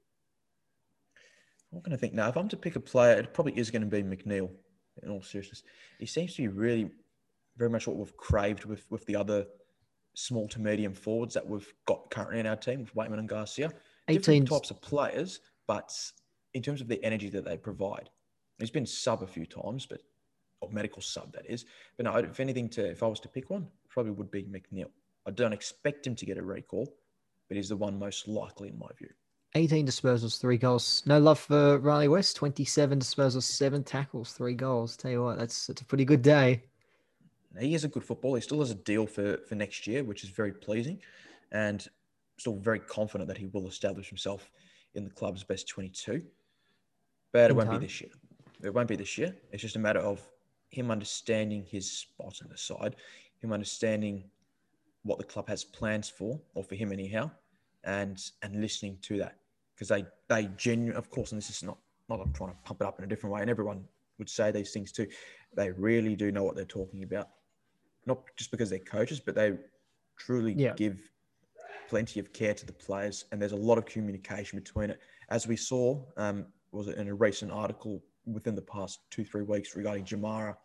I'm 1.73 1.79
going 1.79 1.91
to 1.91 1.97
think 1.97 2.13
now. 2.13 2.29
If 2.29 2.37
I'm 2.37 2.47
to 2.47 2.55
pick 2.55 2.77
a 2.77 2.79
player, 2.79 3.19
it 3.19 3.33
probably 3.33 3.51
is 3.57 3.69
going 3.69 3.81
to 3.81 3.87
be 3.87 4.01
McNeil. 4.01 4.49
In 5.03 5.09
all 5.11 5.21
seriousness, 5.21 5.61
he 5.99 6.05
seems 6.05 6.35
to 6.35 6.43
be 6.43 6.47
really, 6.47 6.89
very 7.57 7.69
much 7.69 7.85
what 7.85 7.97
we've 7.97 8.15
craved 8.15 8.63
with 8.63 8.89
with 8.89 9.05
the 9.05 9.17
other 9.17 9.45
small 10.15 10.47
to 10.47 10.61
medium 10.61 10.93
forwards 10.93 11.33
that 11.33 11.45
we've 11.45 11.71
got 11.85 12.09
currently 12.09 12.39
in 12.39 12.47
our 12.47 12.55
team 12.55 12.79
with 12.79 12.95
Weightman 12.95 13.19
and 13.19 13.29
Garcia. 13.29 13.71
18 14.07 14.45
Different 14.45 14.49
types 14.49 14.71
of 14.71 14.81
players, 14.81 15.41
but 15.67 15.93
in 16.53 16.63
terms 16.63 16.79
of 16.79 16.87
the 16.87 17.03
energy 17.03 17.29
that 17.29 17.43
they 17.43 17.57
provide, 17.57 18.09
he's 18.57 18.71
been 18.71 18.85
sub 18.85 19.21
a 19.21 19.27
few 19.27 19.45
times, 19.45 19.85
but 19.85 19.99
or 20.61 20.69
medical 20.71 21.01
sub 21.01 21.31
that 21.33 21.45
is. 21.49 21.65
But 21.95 22.05
no, 22.05 22.15
if 22.15 22.39
anything, 22.39 22.69
to 22.69 22.85
if 22.85 23.03
I 23.03 23.07
was 23.07 23.19
to 23.21 23.27
pick 23.27 23.49
one, 23.49 23.67
probably 23.89 24.11
would 24.11 24.31
be 24.31 24.43
McNeil. 24.43 24.89
I 25.25 25.31
don't 25.31 25.53
expect 25.53 26.07
him 26.07 26.15
to 26.15 26.25
get 26.25 26.37
a 26.37 26.43
recall, 26.43 26.93
but 27.47 27.57
he's 27.57 27.69
the 27.69 27.77
one 27.77 27.99
most 27.99 28.27
likely 28.27 28.69
in 28.69 28.79
my 28.79 28.87
view. 28.97 29.09
18 29.55 29.87
disposals, 29.87 30.39
three 30.39 30.57
goals. 30.57 31.03
No 31.05 31.19
love 31.19 31.39
for 31.39 31.79
Rhylee 31.79 32.09
West. 32.09 32.35
27 32.35 32.99
disposals, 32.99 33.43
seven 33.43 33.83
tackles, 33.83 34.33
three 34.33 34.53
goals. 34.53 34.95
Tell 34.97 35.11
you 35.11 35.23
what, 35.23 35.37
that's 35.37 35.67
that's 35.67 35.81
a 35.81 35.85
pretty 35.85 36.05
good 36.05 36.21
day. 36.21 36.63
he 37.59 37.73
is 37.73 37.83
a 37.83 37.87
good 37.87 38.03
footballer. 38.03 38.37
He 38.37 38.41
still 38.41 38.59
has 38.59 38.71
a 38.71 38.75
deal 38.75 39.07
for, 39.07 39.37
for 39.47 39.55
next 39.55 39.87
year, 39.87 40.03
which 40.03 40.23
is 40.23 40.29
very 40.29 40.51
pleasing, 40.51 40.99
and 41.51 41.87
still 42.37 42.55
very 42.57 42.79
confident 42.79 43.27
that 43.27 43.37
he 43.37 43.47
will 43.47 43.67
establish 43.67 44.09
himself 44.09 44.51
in 44.93 45.03
the 45.03 45.09
club's 45.09 45.43
best 45.43 45.67
22. 45.67 46.21
But 47.31 47.51
it 47.51 47.55
won't 47.55 47.69
time. 47.69 47.79
be 47.79 47.85
this 47.85 48.01
year. 48.01 48.11
It 48.63 48.73
won't 48.73 48.87
be 48.87 48.95
this 48.95 49.17
year. 49.17 49.35
It's 49.51 49.61
just 49.61 49.75
a 49.75 49.79
matter 49.79 49.99
of 49.99 50.27
him 50.69 50.91
understanding 50.91 51.65
his 51.65 51.89
spot 51.91 52.39
in 52.41 52.49
the 52.49 52.57
side, 52.57 52.95
him 53.39 53.53
understanding 53.53 54.29
what 55.03 55.17
the 55.17 55.23
club 55.23 55.47
has 55.47 55.63
plans 55.63 56.09
for, 56.09 56.39
or 56.53 56.63
for 56.63 56.75
him 56.75 56.91
anyhow, 56.91 57.31
and 57.83 58.31
and 58.41 58.61
listening 58.61 58.97
to 59.01 59.17
that 59.17 59.37
because 59.73 59.87
they 59.87 60.05
they 60.27 60.49
genuine, 60.57 60.97
of 60.97 61.09
course, 61.09 61.31
and 61.31 61.37
this 61.41 61.49
is 61.49 61.63
not 61.63 61.77
not 62.09 62.19
I'm 62.19 62.33
trying 62.33 62.51
to 62.51 62.57
pump 62.63 62.81
it 62.81 62.87
up 62.87 62.99
in 62.99 63.05
a 63.05 63.07
different 63.07 63.33
way, 63.33 63.41
and 63.41 63.49
everyone 63.49 63.85
would 64.17 64.29
say 64.29 64.51
these 64.51 64.71
things 64.71 64.91
too. 64.91 65.07
They 65.55 65.71
really 65.71 66.15
do 66.15 66.31
know 66.31 66.43
what 66.43 66.55
they're 66.55 66.65
talking 66.65 67.03
about, 67.03 67.29
not 68.05 68.19
just 68.35 68.51
because 68.51 68.69
they're 68.69 68.79
coaches, 68.79 69.19
but 69.19 69.35
they 69.35 69.57
truly 70.17 70.53
Yeah. 70.53 70.73
give 70.73 71.09
plenty 71.87 72.19
of 72.19 72.33
care 72.33 72.53
to 72.53 72.65
the 72.65 72.73
players, 72.73 73.25
and 73.31 73.41
there's 73.41 73.53
a 73.53 73.55
lot 73.55 73.77
of 73.77 73.85
communication 73.85 74.59
between 74.59 74.89
it. 74.89 74.99
As 75.29 75.47
we 75.47 75.55
saw, 75.55 76.03
um, 76.17 76.47
was 76.71 76.87
it 76.87 76.97
in 76.97 77.07
a 77.07 77.13
recent 77.15 77.51
article 77.51 78.03
within 78.27 78.55
the 78.55 78.61
past 78.61 78.99
two 79.09 79.23
three 79.25 79.43
weeks 79.43 79.75
regarding 79.75 80.03
Jamarra, 80.05 80.55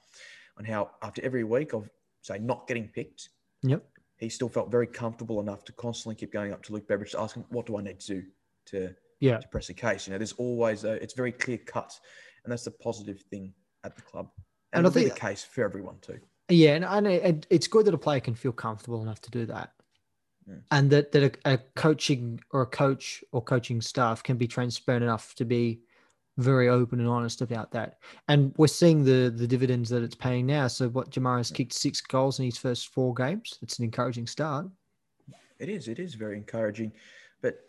on 0.59 0.65
how 0.65 0.91
after 1.03 1.23
every 1.25 1.45
week 1.45 1.73
of 1.73 1.89
say 2.23 2.39
not 2.39 2.67
getting 2.67 2.89
picked, 2.89 3.29
Yep. 3.63 3.85
he 4.19 4.29
still 4.29 4.49
felt 4.49 4.71
very 4.71 4.87
comfortable 4.87 5.41
enough 5.41 5.65
to 5.65 5.73
constantly 5.73 6.15
keep 6.15 6.33
going 6.33 6.53
up 6.53 6.63
to 6.65 6.73
Luke 6.73 6.87
Beveridge 6.89 7.13
to 7.13 7.21
ask 7.21 7.37
him, 7.37 7.45
"What 7.51 7.67
do 7.67 7.77
I 7.79 7.83
need 7.83 8.01
to 8.01 8.07
do 8.23 8.27
to 8.67 8.95
Yeah. 9.21 9.39
to 9.39 9.49
press 9.49 9.69
a 9.71 9.75
case?" 9.75 10.07
You 10.07 10.13
know, 10.13 10.19
there's 10.19 10.33
always 10.35 10.85
a, 10.85 10.93
it's 11.03 11.15
very 11.15 11.33
clear 11.33 11.59
cut, 11.59 11.99
and 12.45 12.53
that's 12.53 12.65
the 12.65 12.71
positive 12.73 13.21
thing 13.31 13.55
at 13.85 13.97
the 13.97 14.03
club, 14.03 14.31
And 14.73 14.85
and, 14.85 14.87
I 14.87 14.91
think- 14.91 15.13
the 15.15 15.19
case 15.21 15.45
for 15.45 15.65
everyone 15.65 15.99
too. 16.01 16.21
Yeah, 16.49 16.75
and, 16.75 16.85
and 16.85 17.07
it, 17.07 17.47
it's 17.51 17.67
good 17.69 17.87
that 17.87 17.95
a 17.95 17.99
player 17.99 18.21
can 18.21 18.35
feel 18.35 18.53
comfortable 18.53 19.01
enough 19.01 19.21
to 19.23 19.31
do 19.31 19.47
that, 19.47 19.73
and 20.71 20.91
that 20.91 21.13
that 21.13 21.23
a, 21.47 21.53
a 21.55 21.59
coaching 21.77 22.41
or 22.51 22.63
a 22.63 22.67
coach 22.67 23.25
or 23.33 23.43
coaching 23.43 23.81
staff 23.81 24.23
can 24.23 24.37
be 24.37 24.47
transparent 24.47 25.03
enough 25.05 25.35
to 25.37 25.45
be 25.45 25.83
very 26.39 26.69
open 26.69 27.01
and 27.01 27.09
honest 27.09 27.43
about 27.43 27.71
that. 27.73 27.99
And 28.29 28.55
we're 28.57 28.67
seeing 28.67 29.05
the 29.05 29.33
the 29.35 29.47
dividends 29.47 29.91
that 29.91 30.03
it's 30.03 30.15
paying 30.15 30.47
now. 30.47 30.69
So 30.69 30.89
what 30.89 31.11
Jamar 31.11 31.39
has 31.39 31.51
kicked 31.51 31.73
six 31.73 32.01
goals 32.01 32.39
in 32.39 32.45
his 32.45 32.59
first 32.59 32.89
four 32.89 33.15
games. 33.15 33.59
It's 33.63 33.79
an 33.79 33.85
encouraging 33.85 34.27
start. 34.27 34.67
It 35.59 35.69
is, 35.69 35.87
it 35.87 36.01
is 36.01 36.15
very 36.15 36.37
encouraging, 36.37 36.93
but 37.41 37.61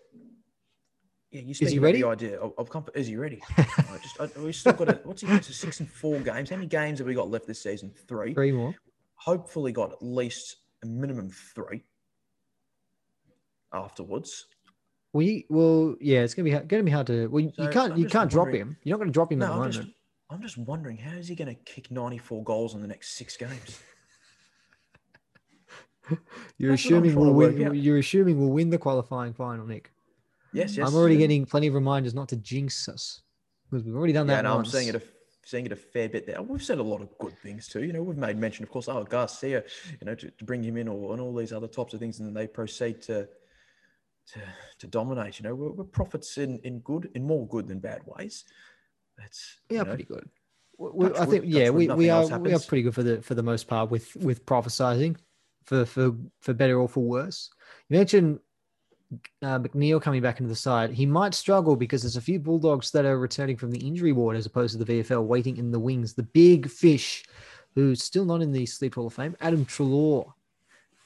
yeah, 1.30 1.42
you 1.42 1.54
speak 1.54 1.70
he 1.70 1.80
ready? 1.80 2.02
the 2.02 2.08
idea 2.08 2.40
of, 2.40 2.54
of 2.58 2.70
comp- 2.70 2.90
is 2.96 3.08
he 3.08 3.18
ready? 3.18 3.42
I 3.58 4.00
just 4.02 4.20
I, 4.20 4.40
we 4.40 4.52
still 4.52 4.74
got 4.74 4.86
to, 4.86 5.00
what's 5.04 5.22
he 5.22 5.28
so 5.28 5.42
six 5.42 5.80
and 5.80 5.90
four 5.90 6.20
games? 6.20 6.50
How 6.50 6.56
many 6.56 6.68
games 6.68 7.00
have 7.00 7.08
we 7.08 7.14
got 7.14 7.30
left 7.30 7.46
this 7.46 7.62
season? 7.62 7.92
Three. 8.08 8.34
Three 8.34 8.52
more. 8.52 8.74
Hopefully, 9.16 9.72
got 9.72 9.92
at 9.92 10.02
least 10.02 10.58
a 10.84 10.86
minimum 10.86 11.30
three. 11.56 11.84
afterwards. 13.74 14.46
We 15.14 15.46
well, 15.48 15.96
yeah, 16.02 16.22
it's 16.22 16.34
gonna 16.34 16.46
be 16.46 16.52
going 16.52 16.68
to 16.68 16.84
be 16.84 16.92
hard 16.92 17.08
to. 17.08 17.28
Well, 17.28 17.44
you, 17.44 17.52
So, 17.56 17.64
you 17.64 17.70
can't 17.70 17.94
I'm 17.94 18.00
you 18.00 18.08
can't 18.08 18.32
drop 18.32 18.50
him. 18.50 18.76
You're 18.84 18.98
not 18.98 19.00
going 19.00 19.10
to 19.10 19.14
drop 19.14 19.32
him 19.32 19.42
at 19.42 19.46
No, 19.46 19.48
the 19.48 19.54
I'm 19.54 19.60
moment. 19.60 19.76
just, 19.76 19.88
I'm 20.32 20.42
just 20.42 20.58
wondering 20.58 20.98
how 20.98 21.16
is 21.18 21.28
he 21.28 21.36
going 21.36 21.56
to 21.56 21.62
kick 21.64 21.92
94 21.92 22.44
goals 22.44 22.74
in 22.74 22.82
the 22.82 22.88
next 22.88 23.16
six 23.16 23.38
games? 23.38 23.80
You're 26.58 26.72
that's 26.72 26.84
assuming 26.84 27.16
we'll 27.16 27.34
win. 27.34 27.76
You're 27.76 28.00
assuming 28.00 28.40
we'll 28.40 28.50
win 28.50 28.70
the 28.70 28.78
qualifying 28.78 29.34
final, 29.34 29.66
Nick. 29.66 29.92
Yes, 30.52 30.76
yes. 30.78 30.88
I'm 30.88 30.96
already 30.96 31.16
yeah. 31.16 31.22
getting 31.22 31.46
plenty 31.46 31.68
of 31.68 31.74
reminders 31.74 32.14
not 32.14 32.30
to 32.30 32.36
jinx 32.36 32.88
us 32.90 33.22
because 33.70 33.86
we've 33.86 33.96
already 33.96 34.14
done 34.14 34.28
Yeah, 34.28 34.36
that. 34.38 34.44
no, 34.44 34.58
I'm 34.58 34.66
seeing 34.66 34.88
it 34.88 34.96
a 34.96 35.02
seeing 35.46 35.66
it 35.66 35.72
a 35.72 35.76
fair 35.76 36.08
bit 36.10 36.26
there. 36.26 36.42
We've 36.42 36.64
said 36.64 36.78
a 36.78 36.84
lot 36.84 37.02
of 37.02 37.10
good 37.20 37.38
things 37.40 37.68
too. 37.68 37.84
You 37.84 37.94
know, 37.94 38.04
we've 38.04 38.18
made 38.18 38.38
mention, 38.38 38.64
of 38.64 38.70
course, 38.70 38.88
oh 38.88 39.04
Garcia, 39.04 39.64
you 40.00 40.06
know, 40.06 40.16
to, 40.16 40.30
to 40.30 40.44
bring 40.44 40.64
him 40.64 40.78
in 40.78 40.88
or 40.88 41.12
and 41.14 41.22
all 41.22 41.34
these 41.36 41.52
other 41.54 41.68
types 41.68 41.94
of 41.94 42.00
things, 42.00 42.20
and 42.20 42.28
then 42.28 42.34
they 42.34 42.48
proceed 42.48 43.02
to 43.04 43.28
to, 44.32 44.40
to 44.80 44.88
dominate. 44.88 45.40
You 45.40 45.50
know, 45.50 45.56
we're, 45.56 45.72
we're 45.72 45.84
prophets 45.84 46.38
in 46.38 46.60
in 46.60 46.80
good 46.80 47.10
in 47.16 47.24
more 47.24 47.48
good 47.48 47.68
than 47.68 47.80
bad 47.80 48.02
ways. 48.06 48.46
That's 49.18 49.60
yeah, 49.70 49.80
you 49.80 49.84
know, 49.84 49.90
pretty 49.90 50.04
good. 50.04 50.30
We- 50.78 51.14
I 51.14 51.26
think 51.26 51.46
yeah, 51.48 51.70
we, 51.70 51.88
we 51.88 52.10
are 52.10 52.26
we 52.40 52.54
are 52.54 52.60
pretty 52.60 52.84
good 52.84 52.96
for 52.96 53.04
the 53.04 53.22
for 53.22 53.36
the 53.36 53.44
most 53.44 53.68
part 53.68 53.92
with 53.92 54.16
with 54.18 54.46
prophesizing 54.46 55.18
for 55.66 55.86
for 55.86 56.16
for 56.42 56.54
better 56.54 56.80
or 56.80 56.90
for 56.90 57.02
worse. 57.02 57.50
You 57.90 57.98
mentioned 57.98 58.40
uh, 59.42 59.60
McNeil 59.60 60.02
coming 60.02 60.22
back 60.22 60.40
into 60.40 60.50
the 60.50 60.56
side. 60.56 60.92
He 60.92 61.06
might 61.06 61.34
struggle 61.34 61.76
because 61.76 62.02
there's 62.02 62.18
a 62.18 62.22
few 62.22 62.40
Bulldogs 62.40 62.92
that 62.92 63.06
are 63.06 63.20
returning 63.20 63.58
from 63.58 63.72
the 63.72 63.86
injury 63.86 64.12
ward 64.12 64.36
as 64.36 64.46
opposed 64.46 64.78
to 64.78 64.84
the 64.84 65.04
VFL 65.04 65.24
waiting 65.24 65.58
in 65.58 65.72
the 65.72 65.80
wings. 65.80 66.14
The 66.14 66.24
big 66.24 66.70
fish, 66.70 67.24
who's 67.76 68.04
still 68.04 68.26
not 68.26 68.42
in 68.42 68.52
the 68.52 68.66
Sleep 68.66 68.96
Hall 68.96 69.08
of 69.08 69.14
Fame, 69.14 69.36
Adam 69.42 69.66
Treloar. 69.66 70.34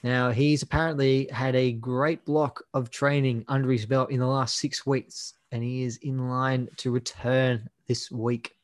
Now 0.04 0.32
he's 0.32 0.62
apparently 0.62 1.28
had 1.32 1.56
a 1.56 1.72
great 1.74 2.24
block 2.26 2.64
of 2.74 2.90
training 2.90 3.44
under 3.48 3.72
his 3.72 3.86
belt 3.86 4.12
in 4.12 4.20
the 4.20 4.28
last 4.28 4.58
six 4.58 4.86
weeks, 4.86 5.34
and 5.52 5.64
he 5.64 5.84
is 5.84 5.98
in 5.98 6.30
line 6.30 6.70
to 6.78 6.92
return 6.92 7.68
this 7.88 8.12
week. 8.12 8.56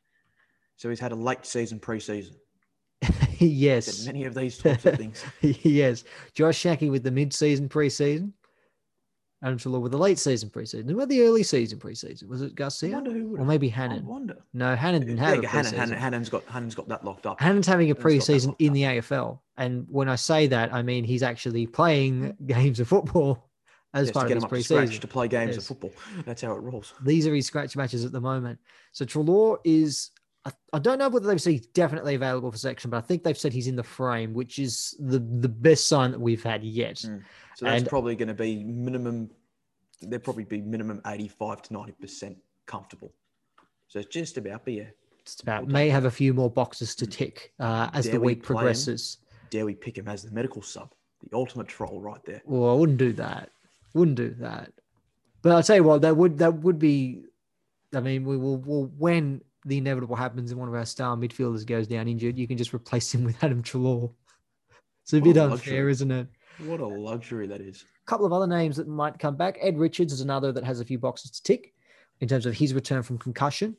so 0.75 0.89
he's 0.89 0.99
had 0.99 1.11
a 1.11 1.15
late 1.15 1.45
season 1.45 1.79
preseason. 1.79 2.35
yes. 3.39 4.05
Many 4.05 4.25
of 4.25 4.33
these 4.35 4.57
types 4.57 4.85
of 4.85 4.95
things. 4.95 5.23
yes. 5.41 6.03
Josh 6.33 6.57
Schache 6.57 6.89
with 6.89 7.03
the 7.03 7.11
mid-season 7.11 7.67
preseason. 7.67 8.31
Adam 9.41 9.57
Treloar 9.57 9.81
with 9.81 9.91
the 9.91 9.97
late 9.97 10.17
season 10.19 10.49
preseason. 10.49 10.89
Who 10.89 10.99
had 10.99 11.09
the 11.09 11.21
early 11.23 11.43
season 11.43 11.77
preseason? 11.79 12.29
Was 12.29 12.41
it 12.41 12.51
I 12.51 12.55
Garcia? 12.55 12.91
wonder 12.93 13.11
who 13.11 13.27
would 13.29 13.41
Or 13.41 13.45
maybe 13.45 13.67
I 13.67 13.71
Hannan? 13.75 14.05
wonder. 14.05 14.37
No, 14.53 14.73
Hannan 14.73 15.01
didn't 15.01 15.17
have 15.17 15.35
Yeah, 15.35 15.41
a 15.41 15.47
Hannan, 15.47 15.71
preseason. 15.73 15.77
Hannan, 15.77 15.97
Hannan's 15.99 16.29
got 16.29 16.45
Hannan's 16.45 16.75
got 16.75 16.87
that 16.87 17.03
locked 17.03 17.25
up. 17.25 17.41
Hannan's 17.41 17.67
having 17.67 17.91
a 17.91 17.93
Hannan's 17.93 18.25
got 18.25 18.33
that 18.33 18.33
preseason 18.33 18.55
in 18.59 18.71
the 18.71 18.83
AFL. 18.83 19.39
And 19.57 19.85
when 19.89 20.09
I 20.09 20.15
say 20.15 20.47
that, 20.47 20.73
I 20.73 20.81
mean 20.81 21.03
he's 21.03 21.23
actually 21.23 21.67
playing 21.67 22.35
games 22.45 22.79
of 22.79 22.87
football 22.87 23.49
as 23.93 24.07
Yes, 24.07 24.13
part 24.13 24.23
to 24.23 24.25
of 24.25 24.29
get 24.29 24.35
his 24.35 24.43
him 24.71 24.77
up 24.77 24.81
to 24.81 24.87
scratch 24.87 24.99
to 25.01 25.07
play 25.07 25.27
games 25.27 25.57
of 25.57 25.63
football. 25.65 25.91
That's 26.25 26.41
how 26.41 26.53
it 26.53 26.59
rolls. 26.61 26.93
These 27.03 27.27
are 27.27 27.35
his 27.35 27.45
scratch 27.45 27.75
matches 27.75 28.03
at 28.05 28.11
the 28.11 28.21
moment. 28.21 28.57
So 28.91 29.05
Treloar 29.05 29.59
is, 29.63 30.09
I, 30.45 30.51
I 30.73 30.79
don't 30.79 30.97
know 30.97 31.09
whether 31.09 31.27
they've 31.27 31.39
said 31.39 31.51
he's 31.53 31.67
definitely 31.67 32.15
available 32.15 32.51
for 32.51 32.57
section, 32.57 32.89
but 32.89 32.97
I 32.97 33.01
think 33.01 33.23
they've 33.23 33.37
said 33.37 33.53
he's 33.53 33.67
in 33.67 33.75
the 33.75 33.83
frame, 33.83 34.33
which 34.33 34.57
is 34.57 34.95
the, 34.99 35.19
the 35.19 35.47
best 35.49 35.87
sign 35.87 36.09
that 36.11 36.19
we've 36.19 36.41
had 36.41 36.63
yet. 36.63 36.95
Mm. 36.95 37.21
So 37.55 37.65
that's 37.65 37.81
And- 37.81 37.87
probably 37.89 38.15
going 38.15 38.29
to 38.29 38.33
be 38.33 38.63
minimum. 38.63 39.29
They'll 40.01 40.19
probably 40.19 40.43
be 40.45 40.59
minimum 40.61 40.99
eighty-five 41.05 41.61
to 41.61 41.73
ninety 41.73 41.93
percent 41.93 42.37
comfortable. 42.65 43.13
So 43.87 43.99
it's 43.99 44.09
just 44.09 44.37
about, 44.37 44.65
but 44.65 44.73
yeah, 44.73 44.83
Just 45.23 45.43
about 45.43 45.67
may 45.67 45.87
have 45.89 46.05
a 46.05 46.11
few 46.11 46.33
more 46.33 46.49
boxes 46.49 46.95
to 46.95 47.05
tick 47.07 47.53
uh, 47.59 47.89
as 47.93 48.05
Dare 48.05 48.13
the 48.15 48.19
we 48.19 48.25
week 48.27 48.37
him? 48.39 48.43
progresses. 48.43 49.19
Dare 49.53 49.65
we 49.67 49.75
pick 49.75 49.99
him 49.99 50.07
as 50.07 50.23
the 50.23 50.31
medical 50.31 50.63
sub, 50.63 50.89
the 51.21 51.37
ultimate 51.37 51.67
troll 51.67 52.01
right 52.01 52.23
there. 52.25 52.41
Well, 52.43 52.71
I 52.71 52.73
wouldn't 52.73 52.97
do 52.97 53.13
that. 53.13 53.51
Wouldn't 53.93 54.17
do 54.17 54.31
that. 54.39 54.73
But 55.43 55.51
I'll 55.51 55.61
tell 55.61 55.75
you 55.75 55.83
what, 55.83 56.01
that 56.01 56.17
would 56.17 56.39
that 56.39 56.55
would 56.55 56.79
be. 56.79 57.25
I 57.93 57.99
mean, 57.99 58.25
we 58.25 58.35
will. 58.35 58.57
Well, 58.57 58.91
when 58.97 59.41
the 59.63 59.77
inevitable 59.77 60.15
happens 60.15 60.49
and 60.49 60.59
one 60.59 60.69
of 60.69 60.73
our 60.73 60.87
star 60.87 61.15
midfielders 61.15 61.67
goes 61.67 61.85
down 61.85 62.07
injured, 62.07 62.35
you 62.35 62.47
can 62.47 62.57
just 62.57 62.73
replace 62.73 63.13
him 63.13 63.23
with 63.25 63.43
Adam 63.43 63.61
Treloar. 63.61 64.11
It's 65.03 65.13
a 65.13 65.17
What 65.17 65.23
bit 65.25 65.37
a 65.37 65.51
unfair, 65.51 65.87
isn't 65.87 66.09
it? 66.09 66.27
What 66.57 66.79
a 66.79 66.87
luxury 66.87 67.45
that 67.45 67.61
is. 67.61 67.83
A 67.83 68.09
couple 68.09 68.25
of 68.25 68.33
other 68.33 68.47
names 68.47 68.77
that 68.77 68.87
might 68.87 69.19
come 69.19 69.35
back. 69.35 69.59
Ed 69.61 69.77
Richards 69.77 70.13
is 70.13 70.21
another 70.21 70.51
that 70.51 70.63
has 70.63 70.79
a 70.79 70.85
few 70.85 70.97
boxes 70.97 71.29
to 71.29 71.43
tick 71.43 71.75
in 72.21 72.27
terms 72.27 72.47
of 72.47 72.55
his 72.55 72.73
return 72.73 73.03
from 73.03 73.19
concussion. 73.19 73.77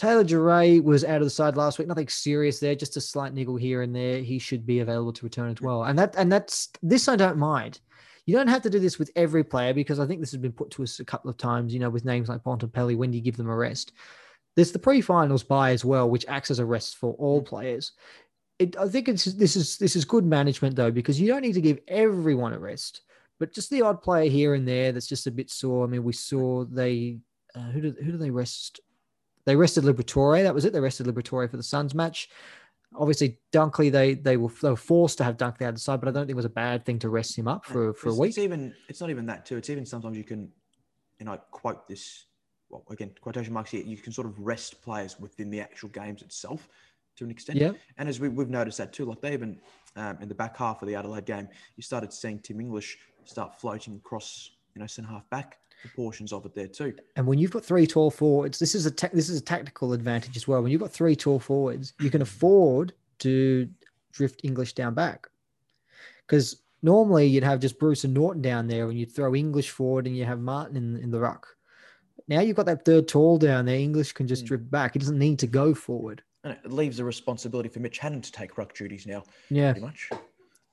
Taylor 0.00 0.24
Duryea 0.24 0.80
was 0.80 1.04
out 1.04 1.18
of 1.18 1.24
the 1.24 1.30
side 1.30 1.58
last 1.58 1.78
week. 1.78 1.86
Nothing 1.86 2.08
serious 2.08 2.58
there, 2.58 2.74
just 2.74 2.96
a 2.96 3.02
slight 3.02 3.34
niggle 3.34 3.56
here 3.56 3.82
and 3.82 3.94
there. 3.94 4.20
He 4.20 4.38
should 4.38 4.64
be 4.64 4.78
available 4.78 5.12
to 5.12 5.26
return 5.26 5.50
as 5.50 5.60
well. 5.60 5.84
And 5.84 5.98
that 5.98 6.14
and 6.16 6.32
that's 6.32 6.70
this 6.82 7.06
I 7.06 7.16
don't 7.16 7.36
mind. 7.36 7.80
You 8.24 8.34
don't 8.34 8.48
have 8.48 8.62
to 8.62 8.70
do 8.70 8.78
this 8.78 8.98
with 8.98 9.10
every 9.14 9.44
player 9.44 9.74
because 9.74 10.00
I 10.00 10.06
think 10.06 10.20
this 10.20 10.30
has 10.30 10.40
been 10.40 10.52
put 10.52 10.70
to 10.70 10.82
us 10.84 11.00
a 11.00 11.04
couple 11.04 11.28
of 11.28 11.36
times, 11.36 11.74
you 11.74 11.80
know, 11.80 11.90
with 11.90 12.06
names 12.06 12.30
like 12.30 12.42
Bontempelli, 12.42 12.96
when 12.96 13.10
do 13.10 13.18
you 13.18 13.22
give 13.22 13.36
them 13.36 13.50
a 13.50 13.54
rest? 13.54 13.92
There's 14.56 14.72
the 14.72 14.78
pre-finals 14.78 15.42
bye 15.42 15.72
as 15.72 15.84
well, 15.84 16.08
which 16.08 16.24
acts 16.28 16.50
as 16.50 16.60
a 16.60 16.64
rest 16.64 16.96
for 16.96 17.12
all 17.18 17.42
players. 17.42 17.92
It, 18.58 18.78
I 18.78 18.88
think 18.88 19.06
it's 19.06 19.26
this 19.26 19.54
is 19.54 19.76
this 19.76 19.96
is 19.96 20.06
good 20.06 20.24
management 20.24 20.76
though, 20.76 20.90
because 20.90 21.20
you 21.20 21.28
don't 21.28 21.42
need 21.42 21.54
to 21.54 21.60
give 21.60 21.78
everyone 21.88 22.54
a 22.54 22.58
rest, 22.58 23.02
but 23.38 23.52
just 23.52 23.68
the 23.68 23.82
odd 23.82 24.00
player 24.00 24.30
here 24.30 24.54
and 24.54 24.66
there 24.66 24.92
that's 24.92 25.06
just 25.06 25.26
a 25.26 25.30
bit 25.30 25.50
sore. 25.50 25.84
I 25.84 25.88
mean, 25.88 26.04
we 26.04 26.14
saw 26.14 26.64
they 26.64 27.18
uh, 27.54 27.70
who 27.70 27.82
did 27.82 27.96
who 27.98 28.12
did 28.12 28.20
they 28.20 28.30
rest? 28.30 28.80
They 29.44 29.56
rested 29.56 29.84
Liberatore. 29.84 30.42
That 30.42 30.54
was 30.54 30.64
it. 30.64 30.72
They 30.72 30.80
rested 30.80 31.06
Liberatore 31.06 31.50
for 31.50 31.56
the 31.56 31.62
Suns 31.62 31.94
match. 31.94 32.28
Obviously, 32.94 33.38
Dunkley 33.52 33.90
they 33.90 34.14
they 34.14 34.36
were, 34.36 34.50
they 34.62 34.70
were 34.70 34.76
forced 34.76 35.18
to 35.18 35.24
have 35.24 35.36
Dunkley 35.36 35.62
out 35.62 35.70
of 35.70 35.74
the 35.76 35.80
side, 35.80 36.00
but 36.00 36.08
I 36.08 36.12
don't 36.12 36.22
think 36.22 36.30
it 36.30 36.36
was 36.36 36.44
a 36.44 36.50
bad 36.50 36.84
thing 36.84 36.98
to 37.00 37.08
rest 37.08 37.38
him 37.38 37.48
up 37.48 37.64
for 37.64 37.94
for 37.94 38.08
a 38.08 38.12
it's, 38.12 38.18
week. 38.18 38.28
It's 38.30 38.38
even 38.38 38.74
it's 38.88 39.00
not 39.00 39.10
even 39.10 39.26
that 39.26 39.46
too. 39.46 39.56
It's 39.56 39.70
even 39.70 39.86
sometimes 39.86 40.16
you 40.16 40.24
can, 40.24 40.50
and 41.20 41.28
I 41.28 41.36
quote 41.36 41.86
this. 41.88 42.26
Well, 42.68 42.84
again, 42.90 43.10
quotation 43.20 43.52
marks 43.52 43.70
here. 43.70 43.82
You 43.84 43.96
can 43.96 44.12
sort 44.12 44.26
of 44.26 44.38
rest 44.38 44.80
players 44.82 45.18
within 45.18 45.50
the 45.50 45.60
actual 45.60 45.88
games 45.88 46.22
itself, 46.22 46.68
to 47.16 47.24
an 47.24 47.30
extent. 47.30 47.58
Yeah. 47.58 47.72
And 47.98 48.08
as 48.08 48.20
we, 48.20 48.28
we've 48.28 48.48
noticed 48.48 48.78
that 48.78 48.92
too, 48.92 49.04
like 49.04 49.20
they 49.20 49.32
even 49.32 49.60
um, 49.96 50.18
in 50.20 50.28
the 50.28 50.34
back 50.34 50.56
half 50.56 50.80
of 50.82 50.88
the 50.88 50.94
Adelaide 50.94 51.26
game, 51.26 51.48
you 51.76 51.82
started 51.82 52.12
seeing 52.12 52.38
Tim 52.38 52.60
English 52.60 52.98
start 53.24 53.60
floating 53.60 53.96
across, 53.96 54.50
you 54.74 54.80
know, 54.80 54.86
centre 54.86 55.10
half 55.10 55.28
back 55.30 55.58
portions 55.96 56.32
of 56.32 56.44
it 56.46 56.54
there 56.54 56.66
too. 56.68 56.94
And 57.16 57.26
when 57.26 57.38
you've 57.38 57.50
got 57.50 57.64
three 57.64 57.86
tall 57.86 58.10
forwards, 58.10 58.58
this 58.58 58.74
is 58.74 58.86
a 58.86 58.90
ta- 58.90 59.08
this 59.12 59.28
is 59.28 59.40
a 59.40 59.44
tactical 59.44 59.92
advantage 59.92 60.36
as 60.36 60.46
well. 60.46 60.62
When 60.62 60.70
you've 60.72 60.80
got 60.80 60.92
three 60.92 61.16
tall 61.16 61.38
forwards, 61.38 61.94
you 62.00 62.10
can 62.10 62.22
afford 62.22 62.92
to 63.20 63.68
drift 64.12 64.40
English 64.44 64.74
down 64.74 64.94
back. 64.94 65.28
Because 66.26 66.62
normally 66.82 67.26
you'd 67.26 67.42
have 67.44 67.60
just 67.60 67.78
Bruce 67.78 68.04
and 68.04 68.14
Naughton 68.14 68.42
down 68.42 68.66
there, 68.68 68.88
and 68.88 68.98
you'd 68.98 69.12
throw 69.14 69.34
English 69.34 69.70
forward, 69.70 70.06
and 70.06 70.16
you 70.16 70.24
have 70.24 70.40
Martin 70.40 70.76
in, 70.76 70.96
in 70.96 71.10
the 71.10 71.18
ruck. 71.20 71.46
Now 72.28 72.40
you've 72.40 72.56
got 72.56 72.66
that 72.66 72.84
third 72.84 73.08
tall 73.08 73.38
down 73.38 73.64
there. 73.66 73.76
English 73.78 74.12
can 74.12 74.26
just 74.28 74.44
Mm. 74.44 74.48
drift 74.48 74.70
back. 74.70 74.92
He 74.92 74.98
doesn't 75.00 75.18
need 75.18 75.38
to 75.40 75.46
go 75.46 75.74
forward. 75.74 76.22
And 76.44 76.56
it 76.64 76.70
leaves 76.72 76.96
the 76.96 77.04
responsibility 77.04 77.68
for 77.68 77.80
Mitch 77.80 77.98
Hannan 77.98 78.22
to 78.22 78.32
take 78.32 78.56
ruck 78.56 78.72
duties 78.74 79.06
now, 79.06 79.24
Yeah, 79.50 79.72
pretty 79.72 79.86
much. 79.86 80.10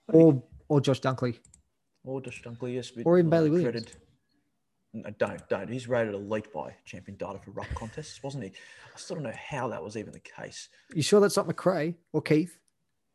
or 0.07 0.41
or 0.69 0.79
Josh 0.81 1.01
Dunkley. 1.01 1.39
Or 2.03 2.21
Josh 2.21 2.41
Dunkley, 2.43 2.75
yes. 2.75 2.91
Or 3.03 3.17
even 3.19 3.29
Bailey 3.29 3.49
Williams. 3.49 3.85
No, 5.03 5.09
don't, 5.17 5.47
don't. 5.49 5.69
He's 5.69 5.87
rated 5.87 6.13
elite 6.13 6.51
by 6.53 6.73
champion 6.85 7.17
data 7.17 7.39
for 7.39 7.51
ruck 7.51 7.67
contests, 7.75 8.21
wasn't 8.23 8.45
he? 8.45 8.49
I 8.49 8.97
still 8.97 9.15
don't 9.17 9.23
know 9.23 9.33
how 9.49 9.67
that 9.69 9.83
was 9.83 9.95
even 9.97 10.11
the 10.11 10.19
case. 10.19 10.69
You 10.93 11.01
sure 11.01 11.19
that's 11.19 11.37
not 11.37 11.47
Macrae 11.47 11.95
or 12.13 12.21
Keith? 12.21 12.57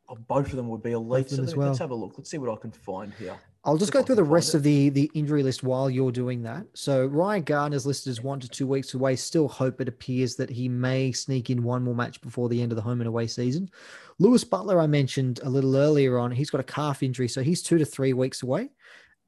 Oh, 0.09 0.15
both 0.15 0.47
of 0.47 0.55
them 0.55 0.67
would 0.69 0.83
be 0.83 0.91
elite. 0.91 1.29
So 1.29 1.41
as 1.41 1.49
let, 1.49 1.57
well. 1.57 1.71
us 1.71 1.79
have 1.79 1.91
a 1.91 1.95
look. 1.95 2.13
Let's 2.17 2.29
see 2.29 2.37
what 2.37 2.51
I 2.51 2.59
can 2.61 2.71
find 2.71 3.13
here. 3.13 3.37
I'll 3.65 3.77
just 3.77 3.89
If 3.89 3.93
go 3.93 3.99
I 4.01 4.03
through 4.03 4.15
the 4.15 4.23
rest 4.23 4.53
of 4.53 4.63
the 4.63 4.89
the 4.89 5.09
injury 5.13 5.41
list 5.41 5.63
while 5.63 5.89
you're 5.89 6.11
doing 6.11 6.43
that. 6.43 6.65
So 6.73 7.05
Ryan 7.05 7.43
Gardner's 7.43 7.85
listed 7.85 8.11
as 8.11 8.21
one 8.21 8.39
to 8.41 8.49
two 8.49 8.67
weeks 8.67 8.93
away. 8.93 9.15
Still 9.15 9.47
hope 9.47 9.79
it 9.79 9.87
appears 9.87 10.35
that 10.35 10.49
he 10.49 10.67
may 10.67 11.13
sneak 11.13 11.49
in 11.49 11.63
one 11.63 11.83
more 11.83 11.95
match 11.95 12.19
before 12.21 12.49
the 12.49 12.61
end 12.61 12.73
of 12.73 12.75
the 12.75 12.81
home 12.81 12.99
and 12.99 13.07
away 13.07 13.27
season. 13.27 13.69
Louis 14.19 14.43
Butler, 14.43 14.81
I 14.81 14.87
mentioned 14.87 15.39
a 15.43 15.49
little 15.49 15.75
earlier 15.77 16.19
on, 16.19 16.31
he's 16.31 16.49
got 16.49 16.61
a 16.61 16.65
calf 16.65 17.01
injury, 17.01 17.27
so 17.29 17.41
he's 17.41 17.63
two 17.63 17.77
to 17.77 17.85
three 17.85 18.13
weeks 18.13 18.43
away. 18.43 18.69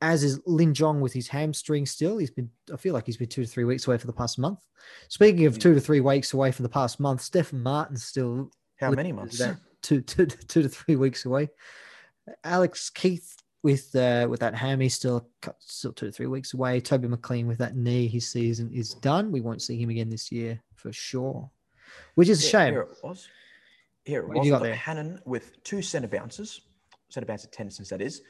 As 0.01 0.23
is 0.23 0.39
Lin 0.45 0.73
Jong 0.73 0.99
with 1.01 1.13
his 1.13 1.27
hamstring 1.27 1.85
still. 1.85 2.17
He's 2.17 2.29
been, 2.29 2.49
I 2.71 2.77
feel 2.77 2.93
like 2.93 3.05
he's 3.05 3.17
been 3.17 3.29
two 3.29 3.43
to 3.45 3.49
three 3.49 3.63
weeks 3.63 3.87
away 3.87 3.97
for 3.97 4.07
the 4.07 4.13
past 4.13 4.37
month. 4.37 4.59
Speaking 5.07 5.45
of 5.45 5.53
Yeah. 5.53 5.59
two 5.59 5.73
to 5.73 5.79
three 5.79 6.01
weeks 6.01 6.33
away 6.33 6.51
for 6.51 6.63
the 6.63 6.69
past 6.69 6.99
month, 6.99 7.21
Stefan 7.21 7.61
Martin's 7.63 8.03
still 8.03 8.51
How 8.77 8.91
many 8.91 9.11
months? 9.13 9.41
two, 9.81 10.01
two, 10.01 10.25
two 10.25 10.61
to 10.63 10.69
three 10.69 10.95
weeks 10.97 11.25
away. 11.25 11.49
Alex 12.43 12.89
Keith 12.89 13.35
with 13.63 13.95
uh, 13.95 14.27
with 14.29 14.41
that 14.41 14.53
ham, 14.53 14.79
he's 14.79 14.93
still 14.95 15.27
still 15.59 15.93
two 15.93 16.07
to 16.07 16.11
three 16.11 16.27
weeks 16.27 16.53
away. 16.53 16.79
Toby 16.81 17.07
McLean 17.07 17.47
with 17.47 17.57
that 17.59 17.75
knee, 17.75 18.07
his 18.07 18.29
season 18.29 18.69
is 18.71 18.93
done. 18.95 19.31
We 19.31 19.41
won't 19.41 19.61
see 19.61 19.81
him 19.81 19.89
again 19.89 20.09
this 20.09 20.31
year 20.31 20.61
for 20.75 20.91
sure, 20.91 21.49
which 22.15 22.29
is 22.29 22.43
a 22.43 22.47
shame. 22.47 22.73
Here 22.73 22.81
it 22.81 22.97
was. 23.03 23.27
Here 24.03 24.21
it 24.21 24.27
What 24.27 24.37
was. 24.37 24.45
you 24.45 24.51
got 24.53 24.61
there? 24.61 24.75
Hannan 24.75 25.19
with 25.25 25.63
two 25.63 25.81
centre 25.81 26.07
bounces, 26.07 26.61
centre 27.09 27.25
bounce 27.25 27.43
attendance, 27.43 27.89
that 27.89 28.01
is. 28.01 28.21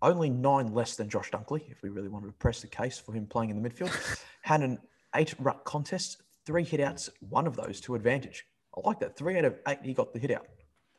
Only 0.00 0.30
nine 0.30 0.72
less 0.72 0.96
than 0.96 1.08
Josh 1.08 1.30
Dunkley, 1.30 1.70
if 1.70 1.82
we 1.82 1.88
really 1.88 2.08
wanted 2.08 2.26
to 2.28 2.32
press 2.34 2.60
the 2.60 2.68
case 2.68 2.98
for 2.98 3.12
him 3.12 3.26
playing 3.26 3.50
in 3.50 3.60
the 3.60 3.68
midfield. 3.68 3.92
had 4.42 4.62
an 4.62 4.78
eight 5.16 5.34
ruck 5.40 5.64
contest, 5.64 6.22
three 6.46 6.64
hitouts, 6.64 7.08
one 7.20 7.46
of 7.46 7.56
those 7.56 7.80
to 7.82 7.94
advantage. 7.94 8.46
I 8.76 8.86
like 8.86 9.00
that. 9.00 9.16
Three 9.16 9.36
out 9.36 9.44
of 9.44 9.58
eight, 9.66 9.78
he 9.82 9.94
got 9.94 10.12
the 10.12 10.18
hit 10.18 10.30
out 10.30 10.46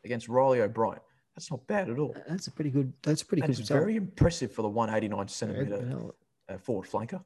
against 0.04 0.28
Riley 0.28 0.62
O'Brien. 0.62 1.00
That's 1.36 1.50
not 1.50 1.66
bad 1.68 1.90
at 1.90 1.98
all. 1.98 2.14
That's 2.28 2.48
a 2.48 2.52
pretty 2.52 2.70
good. 2.70 2.92
That's 3.02 3.22
a 3.22 3.26
pretty 3.26 3.42
good 3.42 3.52
it's 3.52 3.60
result. 3.60 3.80
very 3.80 3.96
impressive 3.96 4.52
for 4.52 4.62
the 4.62 4.68
189 4.68 5.28
centimetre 5.30 6.12
uh, 6.50 6.58
forward 6.58 6.90
flanker. 6.90 7.24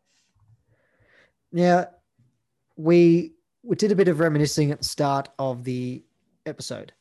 Now, 1.51 1.87
we 2.75 3.33
we 3.63 3.75
did 3.75 3.91
a 3.91 3.95
bit 3.95 4.07
of 4.07 4.19
reminiscing 4.19 4.71
at 4.71 4.79
the 4.79 4.85
start 4.85 5.29
of 5.39 5.63
the 5.63 6.03
episode, 6.45 6.93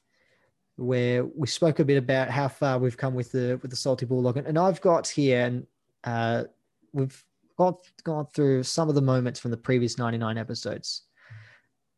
where 0.77 1.25
we 1.25 1.47
spoke 1.47 1.79
a 1.79 1.85
bit 1.85 1.99
about 1.99 2.29
how 2.29 2.49
far 2.49 2.79
we've 2.79 2.97
come 2.97 3.15
with 3.15 3.33
the 3.33 3.59
with 3.63 3.71
the 3.71 3.77
salty 3.77 4.07
bulldog, 4.07 4.37
and 4.37 4.59
I've 4.59 4.81
got 4.81 5.07
here, 5.09 5.45
and 5.45 5.67
uh, 6.05 6.45
we've 6.93 7.25
got 7.59 7.79
gone 8.05 8.27
through 8.35 8.63
some 8.63 8.89
of 8.89 8.95
the 8.95 9.03
moments 9.03 9.39
from 9.39 9.51
the 9.51 9.57
previous 9.57 9.99
ninety 9.99 10.19
nine 10.19 10.39
episodes, 10.39 11.03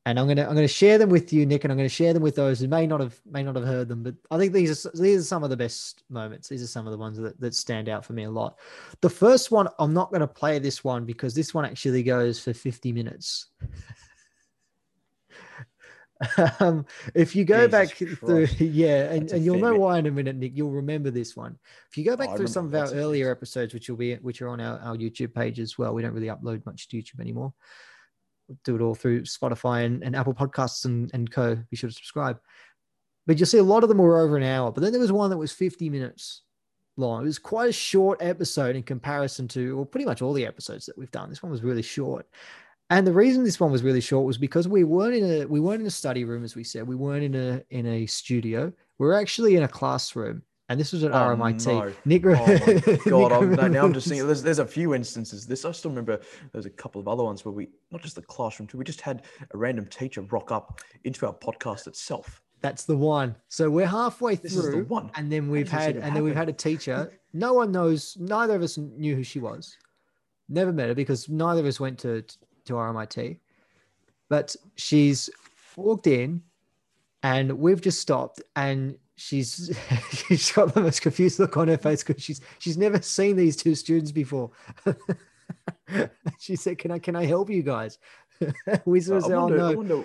and 0.06 0.18
I'm 0.18 0.26
gonna 0.26 0.42
I'm 0.42 0.54
gonna 0.54 0.68
share 0.68 0.98
them 0.98 1.08
with 1.08 1.32
you, 1.32 1.46
Nick, 1.46 1.64
and 1.64 1.72
I'm 1.72 1.78
gonna 1.78 1.88
share 1.88 2.12
them 2.12 2.22
with 2.22 2.34
those 2.34 2.60
who 2.60 2.68
may 2.68 2.86
not 2.86 3.00
have 3.00 3.18
may 3.24 3.42
not 3.42 3.56
have 3.56 3.64
heard 3.64 3.88
them, 3.88 4.02
but 4.02 4.14
I 4.30 4.38
think 4.38 4.52
these 4.52 4.86
are 4.86 4.90
these 4.94 5.20
are 5.20 5.24
some 5.24 5.44
of 5.44 5.50
the 5.50 5.56
best 5.56 6.02
moments. 6.10 6.48
These 6.48 6.62
are 6.62 6.68
some 6.68 6.86
of 6.86 6.92
the 6.92 6.98
ones 6.98 7.16
that, 7.18 7.40
that 7.40 7.54
stand 7.54 7.88
out 7.88 8.04
for 8.04 8.12
me 8.12 8.24
a 8.24 8.30
lot. 8.30 8.58
The 9.00 9.10
first 9.10 9.50
one, 9.50 9.68
I'm 9.78 9.94
not 9.94 10.12
gonna 10.12 10.26
play 10.26 10.58
this 10.58 10.84
one 10.84 11.04
because 11.04 11.34
this 11.34 11.54
one 11.54 11.64
actually 11.64 12.02
goes 12.02 12.38
for 12.38 12.52
50 12.52 12.92
minutes. 12.92 13.46
um, 16.60 16.86
if 17.14 17.34
you 17.34 17.44
go 17.44 17.66
Jesus 17.66 17.70
back 17.70 18.18
through, 18.18 18.46
yeah, 18.58 19.12
and, 19.12 19.30
and 19.32 19.44
you'll 19.44 19.58
know 19.58 19.72
bit. 19.72 19.80
why 19.80 19.98
in 19.98 20.06
a 20.06 20.10
minute, 20.10 20.36
Nick. 20.36 20.52
You'll 20.54 20.70
remember 20.70 21.10
this 21.10 21.36
one. 21.36 21.58
If 21.90 21.96
you 21.96 22.04
go 22.04 22.16
back 22.16 22.30
I 22.30 22.36
through 22.36 22.46
some 22.46 22.66
of 22.66 22.74
our 22.74 22.92
earlier 22.94 23.30
episodes, 23.30 23.74
which 23.74 23.88
will 23.88 23.96
be 23.96 24.14
which 24.16 24.40
are 24.40 24.48
on 24.48 24.60
our, 24.60 24.78
our 24.80 24.96
YouTube 24.96 25.34
page 25.34 25.58
as 25.58 25.76
well. 25.76 25.92
We 25.92 26.02
don't 26.02 26.12
really 26.12 26.28
upload 26.28 26.64
much 26.66 26.88
to 26.88 26.96
YouTube 26.96 27.20
anymore. 27.20 27.52
We 28.48 28.56
do 28.64 28.76
it 28.76 28.82
all 28.82 28.94
through 28.94 29.22
Spotify 29.22 29.84
and, 29.86 30.02
and 30.02 30.14
Apple 30.14 30.34
Podcasts 30.34 30.84
and, 30.84 31.10
and 31.14 31.30
co. 31.30 31.56
Be 31.70 31.76
sure 31.76 31.90
to 31.90 31.94
subscribe. 31.94 32.38
But 33.26 33.38
you'll 33.38 33.46
see 33.46 33.58
a 33.58 33.62
lot 33.62 33.82
of 33.82 33.88
them 33.88 33.98
were 33.98 34.20
over 34.20 34.36
an 34.36 34.42
hour. 34.42 34.70
But 34.70 34.82
then 34.82 34.92
there 34.92 35.00
was 35.00 35.12
one 35.12 35.30
that 35.30 35.38
was 35.38 35.50
50 35.50 35.88
minutes 35.88 36.42
long. 36.96 37.22
It 37.22 37.26
was 37.26 37.38
quite 37.38 37.70
a 37.70 37.72
short 37.72 38.22
episode 38.22 38.76
in 38.76 38.82
comparison 38.82 39.48
to, 39.48 39.76
well, 39.76 39.84
pretty 39.86 40.04
much 40.04 40.22
all 40.22 40.32
the 40.32 40.46
episodes 40.46 40.86
that 40.86 40.98
we've 40.98 41.10
done. 41.10 41.30
This 41.30 41.42
one 41.42 41.50
was 41.50 41.62
really 41.62 41.82
short. 41.82 42.26
And 42.94 43.06
the 43.06 43.12
reason 43.12 43.42
this 43.42 43.58
one 43.58 43.72
was 43.72 43.82
really 43.82 44.00
short 44.00 44.24
was 44.24 44.38
because 44.38 44.68
we 44.68 44.84
weren't 44.84 45.14
in 45.14 45.24
a 45.42 45.46
we 45.46 45.58
weren't 45.58 45.80
in 45.80 45.86
a 45.86 45.90
study 45.90 46.24
room, 46.24 46.44
as 46.44 46.54
we 46.54 46.62
said. 46.62 46.86
We 46.86 46.94
weren't 46.94 47.24
in 47.24 47.34
a 47.34 47.62
in 47.70 47.86
a 47.86 48.06
studio. 48.06 48.72
We 48.98 49.06
were 49.06 49.14
actually 49.14 49.56
in 49.56 49.64
a 49.64 49.68
classroom, 49.68 50.42
and 50.68 50.78
this 50.78 50.92
was 50.92 51.02
at 51.02 51.10
Oh, 51.10 51.34
RMIT. 51.34 51.66
no. 51.66 51.92
Nick, 52.04 52.24
Oh 52.24 52.30
Nick 52.92 53.04
god! 53.04 53.32
I'm, 53.32 53.52
no, 53.52 53.66
now 53.66 53.84
I'm 53.84 53.92
just 53.92 54.08
seeing. 54.08 54.24
There's, 54.24 54.42
there's 54.42 54.60
a 54.60 54.66
few 54.66 54.94
instances. 54.94 55.44
This 55.44 55.64
I 55.64 55.72
still 55.72 55.90
remember. 55.90 56.20
There's 56.52 56.66
a 56.66 56.70
couple 56.70 57.00
of 57.00 57.08
other 57.08 57.24
ones 57.24 57.44
where 57.44 57.52
we 57.52 57.68
not 57.90 58.00
just 58.02 58.14
the 58.14 58.22
classroom 58.22 58.68
too. 58.68 58.78
We 58.78 58.84
just 58.84 59.00
had 59.00 59.22
a 59.52 59.56
random 59.58 59.86
teacher 59.86 60.20
rock 60.22 60.52
up 60.52 60.80
into 61.02 61.26
our 61.26 61.34
podcast 61.34 61.88
itself. 61.88 62.40
That's 62.60 62.84
the 62.84 62.96
one. 62.96 63.34
So 63.48 63.68
we're 63.70 63.86
halfway 63.86 64.36
This 64.36 64.54
is 64.56 64.64
the 64.66 64.70
through, 64.70 64.84
one. 64.84 65.10
and 65.16 65.30
then 65.32 65.50
we've 65.50 65.68
had, 65.70 65.96
and 65.96 66.14
then 66.16 66.22
we've 66.22 66.36
had 66.36 66.48
a 66.48 66.52
teacher. 66.52 67.12
No 67.32 67.52
one 67.54 67.72
knows. 67.72 68.16
Neither 68.20 68.54
of 68.54 68.62
us 68.62 68.78
knew 68.78 69.16
who 69.16 69.24
she 69.24 69.40
was. 69.40 69.76
Never 70.48 70.72
met 70.72 70.88
her 70.88 70.94
because 70.94 71.28
neither 71.28 71.60
of 71.60 71.66
us 71.66 71.80
went 71.80 71.98
to 72.00 72.24
to 72.66 72.74
RMIT. 72.74 73.38
But 74.28 74.56
she's 74.76 75.30
walked 75.76 76.06
in, 76.06 76.42
and 77.22 77.58
we've 77.58 77.80
just 77.80 78.00
stopped, 78.00 78.42
and 78.56 78.96
she's 79.16 79.76
she's 80.12 80.50
got 80.52 80.74
the 80.74 80.80
most 80.80 81.02
confused 81.02 81.38
look 81.38 81.56
on 81.56 81.68
her 81.68 81.78
face 81.78 82.02
because 82.02 82.22
she's 82.22 82.40
she's 82.58 82.78
never 82.78 83.00
seen 83.02 83.36
these 83.36 83.56
two 83.56 83.74
students 83.74 84.12
before. 84.12 84.50
she 86.38 86.56
said, 86.56 86.78
"Can 86.78 86.90
I 86.90 86.98
can 86.98 87.16
I 87.16 87.24
help 87.26 87.50
you 87.50 87.62
guys?" 87.62 87.98
we 88.84 89.00
sort 89.00 89.18
of 89.18 89.24
said, 89.24 89.34
"Oh 89.34 89.42
wonder, 89.44 89.60
I 89.60 89.70
no." 89.72 89.76
wonder 89.76 90.04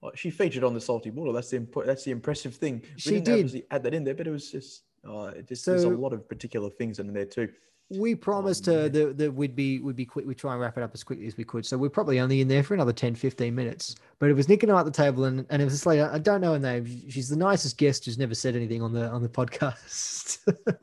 well, 0.00 0.12
she 0.14 0.30
featured 0.30 0.64
on 0.64 0.72
the 0.74 0.80
salty 0.80 1.10
water. 1.10 1.32
That's 1.32 1.50
the 1.50 1.60
impo- 1.60 1.84
that's 1.84 2.04
the 2.04 2.10
impressive 2.10 2.54
thing. 2.54 2.82
We 2.82 3.00
She 3.00 3.20
did. 3.20 3.64
add 3.70 3.82
that 3.82 3.94
in 3.94 4.04
there, 4.04 4.14
but 4.14 4.26
it 4.26 4.30
was 4.30 4.50
just 4.50 4.84
uh, 5.08 5.32
it 5.36 5.48
just 5.48 5.66
there's 5.66 5.84
a 5.84 5.90
lot 5.90 6.12
of 6.12 6.28
particular 6.28 6.70
things 6.70 6.98
in 6.98 7.12
there 7.12 7.26
too. 7.26 7.48
We 7.90 8.14
promised 8.14 8.66
her 8.66 8.82
man. 8.82 8.92
that, 8.92 9.18
that 9.18 9.34
we'd 9.34 9.56
be 9.56 9.80
we'd 9.80 9.96
be 9.96 10.04
quick 10.04 10.26
we'd 10.26 10.38
try 10.38 10.52
and 10.52 10.60
wrap 10.60 10.76
it 10.78 10.82
up 10.82 10.92
as 10.94 11.02
quickly 11.02 11.26
as 11.26 11.36
we 11.36 11.44
could. 11.44 11.66
So 11.66 11.76
we're 11.76 11.90
probably 11.90 12.20
only 12.20 12.40
in 12.40 12.48
there 12.48 12.62
for 12.62 12.74
another 12.74 12.92
10 12.92 13.14
15 13.14 13.54
minutes. 13.54 13.96
But 14.18 14.30
it 14.30 14.34
was 14.34 14.48
nick 14.48 14.62
and 14.62 14.70
i 14.70 14.78
at 14.78 14.84
the 14.84 14.90
table 14.90 15.24
and, 15.24 15.44
and 15.50 15.60
it 15.60 15.64
was 15.64 15.74
this 15.74 15.86
lady 15.86 16.02
i 16.02 16.18
don't 16.18 16.40
know 16.40 16.52
her 16.52 16.58
name. 16.58 16.86
She's 17.08 17.28
the 17.28 17.36
nicest 17.36 17.78
guest 17.78 18.04
who's 18.04 18.18
never 18.18 18.34
said 18.34 18.54
anything 18.56 18.82
on 18.82 18.92
the 18.92 19.08
on 19.08 19.22
the 19.22 19.28
podcast. 19.28 20.38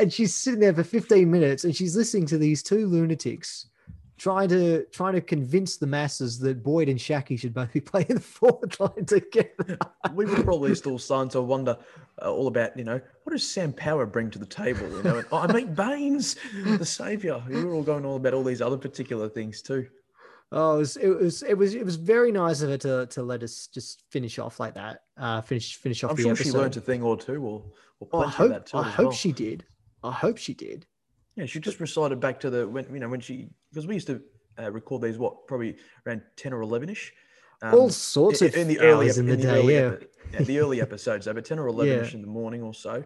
And 0.00 0.12
she's 0.12 0.32
sitting 0.32 0.60
there 0.60 0.74
for 0.74 0.84
15 0.84 1.28
minutes 1.28 1.64
and 1.64 1.74
she's 1.74 1.96
listening 1.96 2.26
to 2.26 2.38
these 2.38 2.62
two 2.62 2.86
lunatics 2.86 3.66
trying 4.18 4.48
to 4.48 4.84
trying 4.86 5.14
to 5.14 5.20
convince 5.20 5.76
the 5.76 5.86
masses 5.86 6.38
that 6.40 6.62
boyd 6.62 6.88
and 6.88 6.98
Schache 6.98 7.38
should 7.38 7.54
both 7.54 7.72
be 7.72 7.80
playing 7.92 8.08
the 8.08 8.20
forward 8.20 8.78
line 8.80 9.04
together 9.06 9.78
we 10.14 10.24
were 10.24 10.42
probably 10.42 10.74
still 10.74 10.98
starting 10.98 11.30
to 11.30 11.42
wonder 11.42 11.76
uh, 12.22 12.32
all 12.32 12.46
about, 12.46 12.76
you 12.76 12.84
know, 12.84 13.00
what 13.24 13.32
does 13.32 13.48
Sam 13.48 13.72
Power 13.72 14.06
bring 14.06 14.30
to 14.30 14.38
the 14.38 14.46
table? 14.46 14.88
You 14.88 15.02
know, 15.02 15.18
and, 15.18 15.26
oh, 15.32 15.38
I 15.38 15.52
mean, 15.52 15.74
Baines, 15.74 16.36
the 16.64 16.84
savior. 16.84 17.42
We 17.48 17.64
were 17.64 17.74
all 17.74 17.82
going 17.82 18.04
on 18.04 18.16
about 18.16 18.34
all 18.34 18.44
these 18.44 18.62
other 18.62 18.76
particular 18.76 19.28
things 19.28 19.62
too. 19.62 19.86
Oh, 20.50 20.76
it 20.76 20.78
was, 20.78 20.96
it 20.96 21.08
was 21.08 21.42
it 21.42 21.58
was 21.58 21.74
it 21.74 21.84
was 21.84 21.96
very 21.96 22.32
nice 22.32 22.62
of 22.62 22.70
her 22.70 22.78
to 22.78 23.06
to 23.06 23.22
let 23.22 23.42
us 23.42 23.68
just 23.72 24.04
finish 24.10 24.38
off 24.38 24.58
like 24.58 24.74
that. 24.74 25.02
Uh, 25.18 25.42
finish 25.42 25.76
finish 25.76 26.02
off 26.02 26.12
I'm 26.12 26.16
sure 26.16 26.30
episode. 26.32 26.44
she 26.44 26.56
learned 26.56 26.76
a 26.78 26.80
thing 26.80 27.02
or 27.02 27.18
two, 27.18 27.42
or, 27.44 27.64
or 28.00 28.08
Oh, 28.12 28.20
I 28.22 28.28
hope 28.28 28.46
of 28.46 28.50
that 28.52 28.66
too. 28.66 28.78
I 28.78 28.84
hope 28.84 29.06
well. 29.06 29.12
she 29.12 29.32
did. 29.32 29.66
I 30.02 30.10
hope 30.10 30.38
she 30.38 30.54
did. 30.54 30.86
Yeah, 31.36 31.44
she 31.44 31.60
just 31.60 31.80
recited 31.80 32.18
back 32.18 32.40
to 32.40 32.50
the 32.50 32.66
when 32.66 32.86
you 32.90 32.98
know 32.98 33.10
when 33.10 33.20
she 33.20 33.50
because 33.70 33.86
we 33.86 33.94
used 33.94 34.06
to 34.08 34.20
uh, 34.58 34.70
record 34.70 35.02
these 35.02 35.18
what 35.18 35.46
probably 35.46 35.76
around 36.06 36.22
ten 36.36 36.52
or 36.52 36.62
eleven 36.62 36.88
ish. 36.88 37.12
Um, 37.62 37.74
All 37.74 37.90
sorts 37.90 38.40
of 38.42 38.54
in 38.54 38.68
the 38.68 38.78
early 38.80 39.10
ep- 39.10 39.16
in 39.16 39.26
the 39.26 39.36
day, 39.36 39.48
early 39.60 39.74
yeah. 39.74 39.80
epi- 39.80 40.06
yeah, 40.32 40.42
the 40.42 40.58
early 40.60 40.80
episodes, 40.88 41.26
but 41.26 41.44
ten 41.44 41.58
or 41.58 41.66
eleven 41.68 42.00
ish 42.04 42.10
Yeah. 42.12 42.16
in 42.16 42.22
the 42.22 42.28
morning 42.28 42.62
or 42.62 42.72
so, 42.74 43.04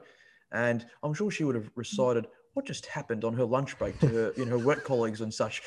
and 0.53 0.85
I'm 1.03 1.15
sure 1.15 1.31
she 1.31 1.45
would 1.45 1.55
have 1.55 1.71
recited 1.75 2.27
what 2.55 2.67
just 2.67 2.85
happened 2.87 3.25
on 3.25 3.35
her 3.35 3.45
lunch 3.45 3.79
break 3.79 3.99
to 4.01 4.09
her 4.09 4.33
you 4.37 4.45
know 4.45 4.53
her 4.59 4.59
work 4.59 4.85
colleagues 4.85 5.21
and 5.21 5.33
such. 5.33 5.63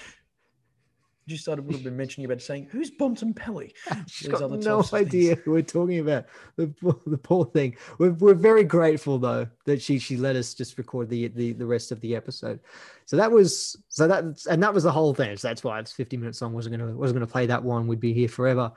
She 1.27 1.37
started 1.37 1.65
would 1.65 1.73
have 1.75 1.83
been 1.83 1.97
mentioning 1.97 2.25
about 2.25 2.41
saying 2.41 2.67
who's 2.69 2.91
Bontempelli. 2.91 3.71
She's 4.07 4.27
These 4.27 4.39
got 4.39 4.51
no 4.51 4.83
idea 4.93 5.35
who 5.35 5.51
we're 5.51 5.63
talking 5.63 5.99
about. 5.99 6.25
The, 6.55 6.67
poor- 6.67 7.01
the 7.07 7.17
poor 7.17 7.45
thing. 7.45 7.75
We're, 7.97 8.11
we're 8.11 8.35
very 8.35 8.63
grateful 8.63 9.17
though 9.17 9.47
that 9.65 9.81
she 9.81 9.97
she 9.97 10.17
let 10.17 10.35
us 10.35 10.53
just 10.53 10.77
record 10.77 11.09
the, 11.09 11.29
the 11.29 11.53
the 11.53 11.65
rest 11.65 11.91
of 11.91 11.99
the 12.01 12.15
episode. 12.15 12.59
So 13.05 13.17
that 13.17 13.31
was 13.31 13.75
so 13.89 14.07
that 14.07 14.23
and 14.49 14.61
that 14.61 14.73
was 14.73 14.83
the 14.83 14.91
whole 14.91 15.15
thing. 15.15 15.35
So 15.37 15.47
that's 15.47 15.63
why 15.63 15.79
it's 15.79 15.91
50 15.91 16.17
minutes 16.17 16.41
long. 16.41 16.53
wasn't 16.53 16.77
gonna 16.77 16.95
wasn't 16.95 17.15
gonna 17.15 17.27
play 17.27 17.47
that 17.47 17.63
one. 17.63 17.87
We'd 17.87 17.99
be 17.99 18.13
here 18.13 18.29
forever. 18.29 18.71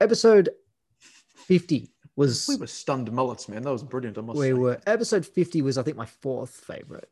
Episode 0.00 0.48
50 1.46 1.90
was 2.16 2.46
We 2.48 2.56
were 2.56 2.66
stunned 2.66 3.12
mullets, 3.12 3.48
man. 3.48 3.62
That 3.62 3.72
was 3.72 3.82
brilliant. 3.82 4.16
I 4.16 4.22
must 4.22 4.38
we 4.38 4.46
say. 4.46 4.52
were 4.54 4.80
episode 4.86 5.26
50 5.26 5.60
was 5.60 5.76
i 5.76 5.82
think 5.82 5.96
my 5.96 6.06
fourth 6.06 6.50
favorite 6.50 7.10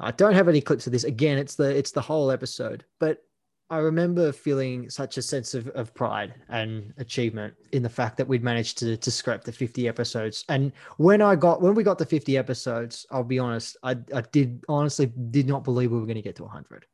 i 0.00 0.10
don't 0.10 0.34
have 0.34 0.48
any 0.48 0.60
clips 0.60 0.86
of 0.86 0.92
this 0.92 1.04
again 1.04 1.38
it's 1.38 1.54
the 1.54 1.76
it's 1.76 1.92
the 1.92 2.00
whole 2.00 2.30
episode 2.30 2.84
but 2.98 3.24
i 3.70 3.78
remember 3.78 4.32
feeling 4.32 4.88
such 4.90 5.16
a 5.16 5.22
sense 5.22 5.54
of, 5.54 5.68
of 5.68 5.94
pride 5.94 6.34
and 6.48 6.92
achievement 6.98 7.54
in 7.72 7.82
the 7.82 7.88
fact 7.88 8.16
that 8.16 8.28
we'd 8.28 8.42
managed 8.42 8.78
to 8.78 8.96
to 8.96 9.10
scrap 9.10 9.44
the 9.44 9.52
50 9.52 9.88
episodes. 9.88 10.44
And 10.48 10.72
when 10.96 11.22
i 11.22 11.34
got 11.34 11.62
when 11.62 11.74
we 11.74 11.82
got 11.82 11.98
the 11.98 12.06
50 12.06 12.36
episodes 12.36 13.06
i'll 13.10 13.24
be 13.24 13.38
honest 13.38 13.76
i, 13.82 13.92
I 14.14 14.22
did 14.32 14.64
honestly 14.68 15.06
did 15.30 15.46
not 15.46 15.64
believe 15.64 15.90
we 15.90 15.98
were 15.98 16.06
going 16.06 16.16
to 16.16 16.22
get 16.22 16.36
to 16.36 16.44
100 16.44 16.86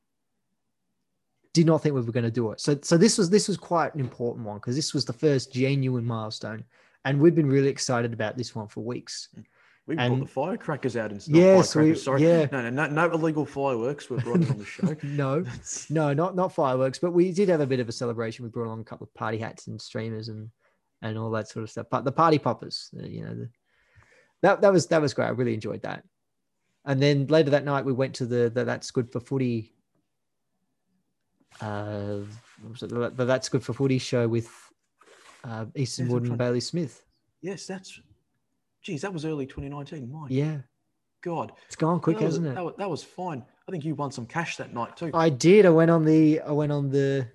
did 1.52 1.66
not 1.66 1.82
think 1.82 1.94
we 1.94 2.00
were 2.00 2.12
going 2.12 2.24
to 2.24 2.30
do 2.30 2.50
it. 2.52 2.60
So 2.60 2.78
so 2.82 2.96
this 2.96 3.18
was 3.18 3.30
this 3.30 3.48
was 3.48 3.56
quite 3.56 3.94
an 3.94 4.00
important 4.00 4.46
one 4.46 4.56
because 4.58 4.76
this 4.76 4.94
was 4.94 5.04
the 5.04 5.12
first 5.12 5.52
genuine 5.52 6.04
milestone. 6.04 6.64
And 7.04 7.18
we've 7.18 7.34
been 7.34 7.48
really 7.48 7.68
excited 7.68 8.12
about 8.12 8.36
this 8.36 8.54
one 8.54 8.68
for 8.68 8.84
weeks 8.84 9.28
mm. 9.36 9.44
We 9.91 9.97
And- 9.97 10.14
brought 10.18 10.26
the 10.28 10.32
firecrackers 10.32 10.97
out 10.97 11.11
and 11.11 11.20
stuff. 11.20 11.34
Yes, 11.34 11.74
we- 11.74 11.97
sorry. 11.97 12.22
yeah. 12.22 12.47
No, 12.53 12.62
no, 12.62 12.70
no, 12.70 12.86
no 12.86 13.11
illegal 13.12 13.45
fireworks 13.45 14.09
were 14.09 14.18
brought 14.18 14.49
on 14.49 14.57
the 14.59 14.64
show. 14.64 14.95
no 15.03 15.45
no 15.91 16.12
not 16.12 16.36
not 16.36 16.53
fireworks 16.55 17.01
but 17.01 17.11
we 17.11 17.32
did 17.32 17.49
have 17.49 17.61
a 17.61 17.66
bit 17.66 17.80
of 17.80 17.88
a 17.88 17.93
celebration 17.93 18.45
we 18.45 18.51
brought 18.51 18.66
along 18.68 18.80
a 18.82 18.84
couple 18.84 19.05
of 19.05 19.12
party 19.14 19.36
hats 19.38 19.66
and 19.66 19.82
streamers 19.82 20.28
and 20.28 20.49
and 21.03 21.18
all 21.18 21.28
that 21.32 21.49
sort 21.49 21.64
of 21.64 21.70
stuff 21.70 21.86
but 21.91 22.05
the 22.05 22.12
party 22.12 22.38
poppers 22.38 22.88
uh, 23.03 23.05
you 23.05 23.22
know 23.24 23.34
the, 23.34 23.49
that 24.43 24.61
that 24.61 24.72
was 24.72 24.86
that 24.86 25.01
was 25.03 25.12
great 25.12 25.26
i 25.26 25.30
really 25.30 25.55
enjoyed 25.55 25.82
that 25.82 26.05
and 26.84 27.03
then 27.03 27.26
later 27.26 27.51
that 27.51 27.64
night 27.64 27.84
we 27.84 27.93
went 27.93 28.14
to 28.14 28.26
the, 28.26 28.49
the 28.49 28.64
that's 28.64 28.93
good 28.93 29.11
for 29.11 29.18
footy 29.18 29.74
uh 31.61 32.18
what 32.62 32.70
was 32.72 32.82
it? 32.84 32.91
the, 32.91 33.11
the 33.11 33.24
that's 33.24 33.49
good 33.49 33.62
for 33.64 33.72
footy 33.72 33.99
show 33.99 34.28
with 34.28 34.49
uh 35.43 35.66
easton 35.74 36.07
Yes, 36.07 36.12
wood 36.12 36.22
and 36.26 36.38
bailey 36.38 36.61
smith 36.61 37.03
Yes, 37.43 37.66
that's. 37.66 37.99
Geez, 38.83 39.03
that 39.03 39.12
was 39.12 39.24
early 39.24 39.47
2019. 39.47 40.11
My 40.11 40.26
yeah 40.28 40.59
God. 41.22 41.53
it's 41.66 41.76
gone 41.76 42.01
quick 42.01 42.18
that 42.18 42.24
hasn't 42.24 42.47
it 42.47 42.55
That 42.55 42.64
was, 42.64 42.74
that 42.78 42.91
was 42.91 43.03
fine. 43.03 43.45
I 43.68 43.70
think 43.70 43.85
you 43.85 43.95
won 43.95 44.11
some 44.11 44.26
cash 44.26 44.57
that 44.57 44.72
night 44.72 44.97
too. 44.97 45.11
I 45.14 45.28
did. 45.28 45.66
I 45.66 45.70
went 45.70 45.91
on 45.91 46.05
the 46.05 46.41
I 46.41 46.51
went 46.53 46.72
on 46.72 46.91
the 46.91 47.28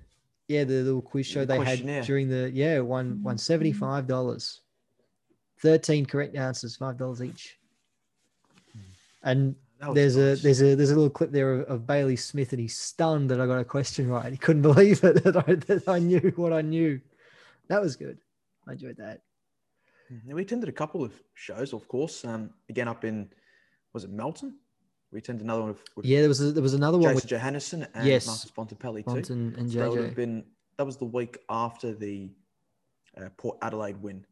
yeah, 0.48 0.64
the 0.64 0.84
little 0.84 1.02
quiz 1.02 1.26
show 1.26 1.46
The 1.46 1.58
they 1.58 1.64
had 1.64 2.06
during 2.06 2.30
the 2.30 2.52
yeah, 2.54 2.80
one 2.80 3.22
one 3.24 3.38
seventy 3.38 3.72
five 3.72 4.08
dollars. 4.08 4.62
Thirteen 5.60 6.06
correct 6.06 6.36
answers, 6.36 6.76
five 6.76 6.98
dollars 6.98 7.22
each. 7.22 7.58
And 9.24 9.56
there's 9.93 10.16
nice. 10.16 10.39
a 10.39 10.43
there's 10.43 10.62
a 10.62 10.76
there's 10.76 10.91
a 10.91 10.96
little 10.96 11.10
clip 11.10 11.32
there 11.32 11.54
of, 11.54 11.68
of 11.68 11.88
Bailey 11.88 12.16
Smith 12.16 12.54
and 12.54 12.60
he's 12.60 12.78
stunned 12.78 13.30
that 13.30 13.41
I 13.41 13.46
got 13.46 13.60
a 13.60 13.66
question 13.66 14.08
right. 14.08 14.32
He 14.32 14.38
couldn't 14.38 14.62
believe 14.74 15.04
it 15.04 15.24
that 15.24 15.38
I 15.38 15.56
that 15.56 15.88
I 15.88 16.00
knew 16.00 16.34
what 16.36 16.54
I 16.54 16.62
knew. 16.62 17.00
That 17.68 17.82
was 17.82 17.96
good. 17.96 18.20
I 18.68 18.74
enjoyed 18.74 18.98
that. 18.98 19.22
Yeah, 20.26 20.34
we 20.34 20.41
attended 20.43 20.70
a 20.70 20.74
couple 20.74 21.03
of 21.03 21.14
shows, 21.34 21.74
of 21.74 21.88
course. 21.88 22.24
Um, 22.26 22.51
again, 22.70 22.88
up 22.88 23.03
in 23.06 23.30
was 23.93 24.03
it 24.03 24.12
Melton? 24.12 24.58
We 25.12 25.20
attended 25.20 25.43
another 25.45 25.62
one 25.62 25.70
with, 25.70 25.84
with 25.95 26.06
Yeah, 26.06 26.20
there 26.20 26.28
was 26.30 26.41
a, 26.41 26.51
there 26.51 26.64
was 26.64 26.74
another 26.74 26.97
one 26.97 27.16
with 27.16 27.28
Johannisen 27.28 27.88
and 27.93 28.08
Yes. 28.08 28.26
Marcus 28.28 28.51
Bontempelli 28.51 29.03
too. 29.06 29.34
And, 29.34 29.56
and 29.58 29.72
So 29.72 29.80
that 29.80 29.89
would 29.89 29.99
have 30.03 30.12
JJ. 30.12 30.16
been 30.16 30.43
that 30.78 30.86
was 30.86 30.97
the 30.97 31.06
week 31.06 31.38
after 31.49 31.93
the 31.93 32.30
uh, 33.18 33.30
Port 33.38 33.58
Adelaide 33.62 34.01
win 34.01 34.26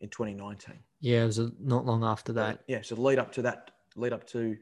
in 0.00 0.08
2019. 0.08 0.76
Yeah, 1.00 1.22
it 1.22 1.26
was 1.26 1.38
a, 1.40 1.50
not 1.60 1.84
long 1.84 2.04
after 2.04 2.32
that. 2.34 2.60
yeah, 2.68 2.82
so 2.82 2.94
lead 2.94 3.18
up 3.18 3.32
to 3.32 3.42
that, 3.42 3.72
lead 3.96 4.12
up 4.12 4.26
to 4.28 4.56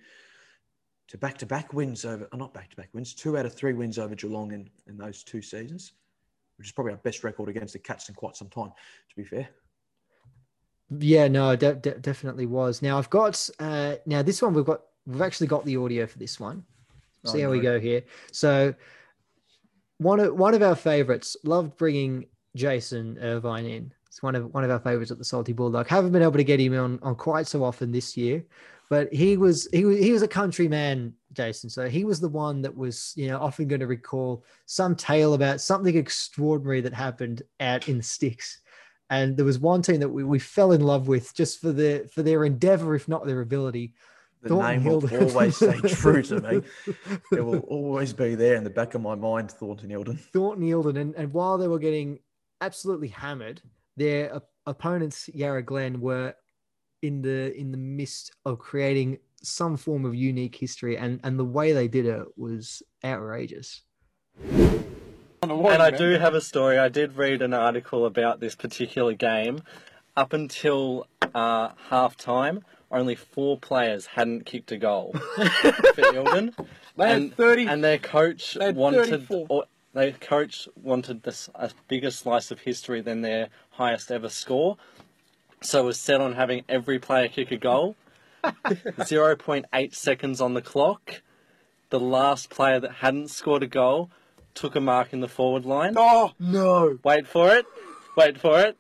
to 1.09 1.19
back 1.19 1.39
to 1.39 1.47
back 1.47 1.73
wins 1.73 2.05
over, 2.05 2.27
uh, 2.33 2.37
not 2.37 2.53
back 2.55 2.71
to 2.71 2.77
back 2.77 2.89
wins, 2.93 3.15
two 3.15 3.37
out 3.39 3.47
of 3.47 3.55
three 3.55 3.75
wins 3.75 3.99
over 3.99 4.15
Geelong 4.17 4.53
in, 4.53 4.69
in 4.89 4.97
those 4.97 5.23
two 5.23 5.41
seasons, 5.43 5.93
which 6.57 6.67
is 6.69 6.73
probably 6.73 6.93
our 6.93 6.99
best 6.99 7.23
record 7.23 7.49
against 7.49 7.75
the 7.75 7.79
Cats 7.79 8.09
in 8.09 8.15
quite 8.15 8.35
some 8.35 8.49
time. 8.49 8.71
To 9.11 9.17
be 9.17 9.23
fair, 9.25 9.49
Yeah, 10.91 11.29
no, 11.29 11.57
de- 11.57 11.75
de- 11.75 11.99
definitely 11.99 12.47
was. 12.47 12.83
Now 12.83 12.99
I've 12.99 13.11
got 13.11 13.49
uh 13.59 13.97
now 14.07 14.23
this 14.23 14.41
one 14.41 14.55
we've 14.55 14.65
got 14.65 14.83
we've 15.07 15.23
actually 15.23 15.49
got 15.49 15.65
the 15.65 15.77
audio 15.77 16.07
for 16.07 16.19
this 16.19 16.39
one. 16.39 16.65
See 17.25 17.43
Oh, 17.43 17.47
how 17.47 17.51
we 17.51 17.61
go 17.61 17.81
here. 17.81 18.03
So 18.31 18.75
one 19.99 20.21
of 20.21 20.35
one 20.35 20.55
of 20.55 20.63
our 20.63 20.77
favorites 20.77 21.37
loved 21.45 21.77
bringing 21.77 22.27
Jason 22.55 23.19
Irvine 23.21 23.67
in. 23.67 23.93
It's 24.07 24.23
one 24.23 24.35
of 24.35 24.53
one 24.55 24.65
of 24.65 24.71
our 24.71 24.79
favorites 24.79 25.11
at 25.11 25.19
the 25.19 25.25
Salty 25.25 25.53
Bulldog. 25.53 25.89
Haven't 25.89 26.13
been 26.13 26.23
able 26.23 26.33
to 26.33 26.45
get 26.45 26.61
him 26.61 26.79
on 26.79 26.99
on 27.03 27.15
quite 27.17 27.47
so 27.47 27.65
often 27.65 27.91
this 27.91 28.17
year, 28.17 28.45
but 28.89 29.13
he 29.13 29.37
was 29.37 29.69
he 29.73 29.85
was 29.85 29.99
he 29.99 30.13
was 30.13 30.23
a 30.23 30.29
country 30.29 30.69
man, 30.69 31.13
Jason. 31.33 31.69
So 31.69 31.89
he 31.89 32.05
was 32.05 32.21
the 32.21 32.29
one 32.29 32.63
that 32.63 32.75
was 32.75 33.13
you 33.17 33.27
know 33.29 33.39
often 33.39 33.69
going 33.69 33.81
to 33.81 33.87
recall 33.87 34.45
some 34.67 34.95
tale 34.95 35.35
about 35.35 35.61
something 35.61 35.97
extraordinary 35.97 36.81
that 36.83 36.95
happened 36.95 37.43
out 37.61 37.89
in 37.89 37.97
the 37.99 38.03
sticks. 38.03 38.61
And 39.11 39.37
there 39.37 39.45
was 39.45 39.59
one 39.59 39.83
team 39.83 40.01
that 40.01 40.09
we, 40.09 40.25
we 40.25 40.39
fell 40.39 40.73
in 40.73 40.81
love 40.81 41.09
with 41.09 41.35
just 41.35 41.61
for 41.61 41.73
their 41.73 42.07
for 42.09 42.23
their 42.23 42.45
endeavor, 42.45 42.95
if 42.95 43.09
not 43.09 43.27
their 43.27 43.41
ability. 43.41 43.95
the 44.43 44.49
Thornton 44.49 44.83
name 44.83 44.93
will 44.93 45.29
always 45.29 45.57
stay 45.57 45.79
true 45.81 46.23
to 46.23 46.41
me. 46.41 46.63
It 47.33 47.41
will 47.41 47.61
always 47.61 48.13
be 48.13 48.35
there 48.35 48.57
in 48.57 48.65
the 48.65 48.71
back 48.71 48.95
of 48.95 49.03
my 49.03 49.15
mind, 49.15 49.53
Thornton 49.53 49.91
Eildon. 49.91 50.19
Thornton 50.19 50.65
Eildon, 50.65 50.99
and, 50.99 51.15
and 51.15 51.33
while 51.33 51.57
they 51.57 51.69
were 51.69 51.79
getting 51.79 52.19
absolutely 52.61 53.09
hammered, 53.09 53.63
their 53.97 54.35
op- 54.35 54.51
opponents, 54.67 55.31
Yarra 55.33 55.63
Glen, 55.63 56.01
were 56.01 56.35
in 57.03 57.23
the 57.23 57.57
in 57.57 57.71
the 57.71 57.79
midst 57.79 58.33
of 58.45 58.59
creating 58.59 59.19
some 59.43 59.77
form 59.77 60.05
of 60.05 60.17
unique 60.17 60.57
history, 60.57 60.99
and 60.99 61.21
and 61.23 61.39
the 61.39 61.45
way 61.45 61.73
they 61.73 61.87
did 61.87 62.07
it 62.07 62.27
was 62.37 62.83
outrageous. 63.05 63.83
And 65.43 65.83
I 65.83 65.91
do 65.91 66.13
have 66.13 66.35
a 66.35 66.41
story. 66.41 66.79
I 66.79 66.89
did 66.89 67.17
read 67.17 67.43
an 67.43 67.55
article 67.55 68.07
about 68.07 68.41
this 68.41 68.55
particular 68.55 69.13
game. 69.13 69.63
Up 70.17 70.33
until 70.33 71.07
uh, 71.35 71.71
half 71.91 72.17
time, 72.17 72.65
only 72.91 73.15
four 73.15 73.59
players 73.59 74.07
hadn't 74.07 74.47
kicked 74.47 74.73
a 74.73 74.79
goal 74.79 75.13
for 75.13 75.45
Eildon. 75.45 76.55
They 76.97 77.09
had 77.09 77.17
and, 77.17 77.35
30 77.35 77.67
and 77.67 77.85
their 77.85 77.99
coach 77.99 78.55
they 78.55 78.67
had 78.67 78.77
wanted 78.77 79.11
34. 79.11 79.47
or 79.51 79.65
their 79.93 80.13
coach 80.13 80.69
wanted 80.83 81.23
this 81.23 81.51
a 81.55 81.71
bigger 81.89 82.11
slice 82.11 82.51
of 82.51 82.61
history 82.61 83.01
than 83.01 83.23
their 83.23 83.49
highest 83.71 84.11
ever 84.11 84.29
score. 84.29 84.77
So 85.63 85.85
was 85.85 85.99
set 85.99 86.21
on 86.21 86.35
having 86.35 86.65
every 86.69 86.99
player 86.99 87.29
kick 87.29 87.51
a 87.51 87.57
goal. 87.57 87.97
0.8 88.45 89.95
seconds 89.95 90.41
on 90.41 90.55
the 90.55 90.63
clock. 90.63 91.23
The 91.91 92.01
last 92.01 92.51
player 92.51 92.81
that 92.81 92.93
hadn't 92.93 93.29
scored 93.29 93.63
a 93.63 93.67
goal 93.67 94.11
took 94.57 94.75
a 94.75 94.81
mark 94.81 95.13
in 95.13 95.21
the 95.21 95.29
forward 95.29 95.65
line. 95.65 95.95
Oh 95.97 96.33
no! 96.41 96.99
Wait 97.05 97.27
for 97.29 97.55
it. 97.55 97.65
Wait 98.17 98.39
for 98.41 98.61
it. 98.61 98.77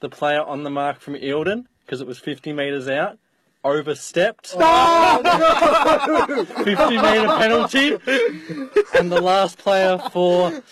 The 0.00 0.08
player 0.08 0.42
on 0.42 0.62
the 0.62 0.70
mark 0.70 1.00
from 1.00 1.14
Eildon, 1.14 1.64
because 1.84 2.00
it 2.00 2.06
was 2.06 2.18
50 2.18 2.52
metres 2.52 2.86
out, 2.88 3.18
overstepped. 3.64 4.48
50 4.48 4.62
metre 6.96 7.26
penalty. 7.38 7.92
and 8.98 9.10
the 9.10 9.20
last 9.20 9.58
player 9.58 9.98
for 10.12 10.62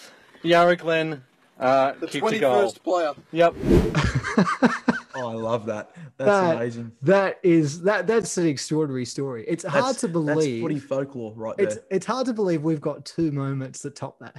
Yarra 0.43 0.77
Glen 0.77 1.25
uh, 1.59 1.93
The 2.01 2.07
kicked 2.07 2.33
a 2.33 2.39
goal. 2.39 2.71
twenty-first 2.71 2.85
player. 2.85 3.15
Yep. 3.33 3.55
Oh, 5.17 5.29
I 5.31 5.35
love 5.35 5.67
that. 5.67 5.91
That's 6.17 6.29
That- 6.29 6.57
amazing. 6.57 6.93
That 7.03 7.39
is 7.43 7.83
that 7.83 8.07
that's 8.07 8.37
an 8.39 8.47
extraordinary 8.47 9.05
story. 9.05 9.45
It's 9.47 9.65
hard 9.65 9.85
That's, 9.87 10.01
to 10.01 10.07
That's 10.09 10.13
believe. 10.13 10.63
footy 10.63 10.79
folklore 10.79 11.33
right 11.37 11.57
there. 11.57 11.67
it's 11.69 11.79
it's 11.91 12.07
hard 12.07 12.27
to 12.27 12.33
believe 12.33 12.63
we've 12.63 12.81
got 12.81 13.05
two 13.05 13.31
moments 13.31 13.83
that 13.83 13.95
top 13.95 14.19
that, 14.21 14.37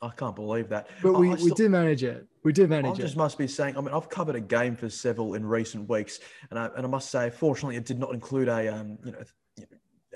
I 0.00 0.08
can't 0.10 0.34
believe 0.34 0.68
that. 0.70 0.88
but 1.02 1.12
we, 1.18 1.28
I 1.28 1.32
we 1.34 1.38
still- 1.38 1.54
do 1.54 1.68
manage 1.68 2.02
it. 2.02 2.26
We 2.44 2.52
do 2.52 2.64
I 2.64 2.66
manage 2.66 2.98
it. 2.98 3.02
I 3.02 3.04
just 3.04 3.16
must 3.16 3.38
be 3.38 3.46
saying. 3.46 3.76
I 3.76 3.80
mean, 3.80 3.94
I've 3.94 4.08
covered 4.08 4.34
a 4.34 4.40
game 4.40 4.74
for 4.74 4.88
several 4.88 5.34
in 5.34 5.46
recent 5.46 5.88
weeks, 5.88 6.18
and 6.50 6.58
I, 6.58 6.70
and 6.76 6.84
I 6.84 6.88
must 6.88 7.08
say, 7.10 7.30
fortunately, 7.30 7.76
it 7.76 7.84
did 7.84 8.00
not 8.00 8.12
include 8.12 8.48
a 8.48 8.66
um, 8.74 8.98
you 9.04 9.12
know, 9.12 9.18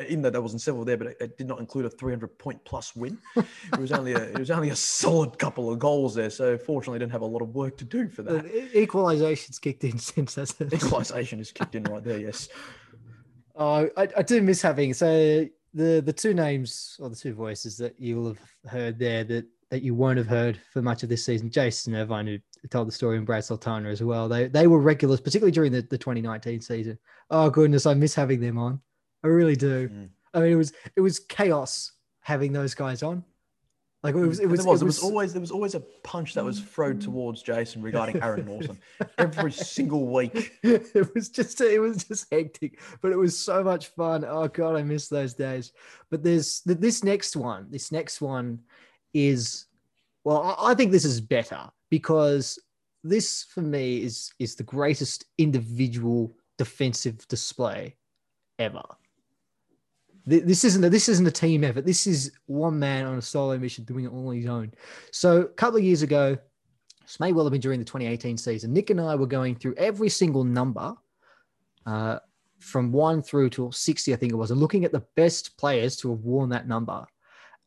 even 0.03 0.23
though 0.23 0.31
there 0.31 0.43
wasn't 0.43 0.63
several 0.63 0.85
there, 0.85 0.97
but 0.97 1.09
it, 1.09 1.17
it 1.21 1.39
did 1.39 1.47
not 1.47 1.59
include 1.59 1.87
a 1.87 1.91
300 1.91 2.39
point 2.39 2.65
plus 2.65 2.95
win. 2.95 3.19
It 3.37 3.79
was 3.79 3.93
only 3.93 4.13
a 4.13 4.23
it 4.23 4.39
was 4.39 4.51
only 4.51 4.71
a 4.71 4.77
solid 4.77 5.39
couple 5.39 5.71
of 5.71 5.79
goals 5.79 6.15
there. 6.15 6.31
So 6.31 6.59
fortunately, 6.59 6.97
I 6.97 7.01
didn't 7.01 7.13
have 7.13 7.23
a 7.23 7.27
lot 7.27 7.43
of 7.43 7.55
work 7.55 7.77
to 7.79 7.85
do 7.85 8.09
for 8.09 8.23
that. 8.23 8.47
e- 8.47 8.87
equalization's 8.87 9.59
kicked 9.59 9.85
in 9.85 9.99
since 9.99 10.35
that's 10.35 10.61
it. 10.61 10.73
Equalisation 10.73 11.41
is 11.41 11.53
kicked 11.53 11.75
in 11.75 11.85
right 11.85 12.05
there. 12.05 12.19
Yes. 12.19 12.49
Oh, 13.55 13.89
I, 13.97 14.09
I 14.17 14.23
do 14.23 14.43
miss 14.43 14.61
having 14.61 14.93
so 14.93 15.47
the 15.73 16.03
the 16.05 16.13
two 16.13 16.35
names 16.35 16.97
or 17.01 17.09
the 17.09 17.17
two 17.17 17.35
voices 17.35 17.77
that 17.79 17.99
you'll 17.99 18.29
have 18.29 18.41
heard 18.67 18.99
there 18.99 19.25
that 19.25 19.47
that 19.71 19.83
you 19.83 19.95
won't 19.95 20.19
have 20.19 20.29
heard 20.29 20.61
for 20.73 20.81
much 20.81 21.03
of 21.03 21.09
this 21.09 21.25
season. 21.25 21.51
Jason 21.51 21.95
Irvine, 21.95 22.27
who 22.27 22.39
told 22.69 22.87
the 22.89 22.93
story, 22.93 23.17
and 23.17 23.27
Brad 23.27 23.45
Sultana 23.45 23.89
as 23.89 24.03
well. 24.03 24.29
They 24.29 24.49
they 24.49 24.67
were 24.67 24.79
regulars, 24.79 25.21
particularly 25.21 25.53
during 25.53 25.73
the, 25.73 25.83
the 25.83 25.99
2019 25.99 26.61
season. 26.61 26.99
Oh 27.31 27.51
goodness, 27.51 27.87
I 27.87 27.95
miss 27.95 28.15
having 28.15 28.41
them 28.41 28.59
on. 28.59 28.81
I 29.27 29.29
really 29.29 29.57
do. 29.57 29.89
Mm. 29.89 30.09
I 30.35 30.41
mean, 30.41 30.53
it 30.53 30.57
was 30.57 30.73
it 30.95 31.01
was 31.01 31.19
chaos 31.19 31.93
having 32.21 32.53
those 32.53 32.75
guys 32.75 33.03
on. 33.03 33.25
Like 34.05 34.15
it 34.15 34.19
was 34.19 34.39
it 34.39 34.47
was 34.47 34.61
there 34.61 34.71
was, 34.71 34.81
it 34.81 34.85
there 34.85 34.87
was 34.87 35.03
was 35.03 35.03
always 35.03 35.33
there 35.33 35.41
was 35.41 35.51
always 35.51 35.75
a 35.75 35.81
punch 35.81 36.35
that 36.35 36.45
was 36.45 36.61
thrown 36.61 37.01
towards 37.01 37.43
Jason 37.43 37.83
regarding 37.83 38.23
Aaron 38.23 38.47
Naughton 38.47 38.79
every 39.19 39.51
single 39.51 40.07
week. 40.07 40.53
it 40.63 41.13
was 41.13 41.29
just 41.29 41.61
it 41.61 41.81
was 41.81 42.05
just 42.05 42.33
hectic 42.33 42.79
but 43.03 43.11
it 43.11 43.17
was 43.17 43.37
so 43.37 43.65
much 43.65 43.89
fun 43.89 44.25
oh 44.25 44.47
god 44.47 44.77
i 44.77 44.83
miss 44.83 45.09
those 45.09 45.35
days 45.35 45.73
but 46.09 46.23
there's 46.23 46.61
this 46.65 47.03
next 47.03 47.35
one 47.35 47.67
this 47.69 47.91
next 47.91 48.21
one 48.21 48.61
is 49.13 49.67
well 50.23 50.57
I, 50.57 50.75
think 50.75 50.93
this 50.93 51.05
is 51.05 51.21
better 51.21 51.69
because 51.91 52.61
this 53.03 53.45
for 53.53 53.63
me 53.63 54.03
is 54.05 54.33
is 54.39 54.55
the 54.55 54.63
greatest 54.63 55.25
individual 55.37 56.33
defensive 56.59 57.27
display 57.27 57.97
ever 58.61 58.85
this 60.27 60.65
isn't 60.65 60.83
a, 60.85 60.91
this 60.91 61.09
isn't 61.09 61.27
a 61.27 61.31
team 61.31 61.63
effort 61.65 61.87
this 61.87 62.07
is 62.07 62.33
one 62.47 62.79
man 62.79 63.07
on 63.07 63.17
a 63.19 63.23
solo 63.23 63.57
mission 63.59 63.85
doing 63.85 64.05
it 64.05 64.13
all 64.13 64.29
on 64.29 64.35
his 64.37 64.47
own 64.47 64.73
so 65.13 65.43
a 65.43 65.45
couple 65.47 65.79
of 65.79 65.85
years 65.85 66.03
ago 66.03 66.37
this 67.03 67.21
may 67.21 67.33
well 67.33 67.45
have 67.45 67.53
been 67.53 67.61
during 67.61 67.79
the 67.79 67.85
2018 67.85 68.37
season. 68.37 68.73
Nick 68.73 68.91
and 68.91 69.01
I 69.01 69.15
were 69.15 69.29
going 69.29 69.55
through 69.55 69.77
every 69.77 70.09
single 70.09 70.43
number 70.43 70.93
uh, 71.87 72.19
from 72.59 72.91
one 72.91 73.23
through 73.23 73.49
to 73.51 73.71
60, 73.71 74.13
I 74.13 74.17
think 74.17 74.33
it 74.33 74.35
was, 74.35 74.51
and 74.51 74.59
looking 74.59 74.85
at 74.85 74.91
the 74.91 75.05
best 75.15 75.57
players 75.57 75.97
to 75.99 76.11
have 76.11 76.19
worn 76.25 76.49
that 76.51 76.67
number. 76.67 77.07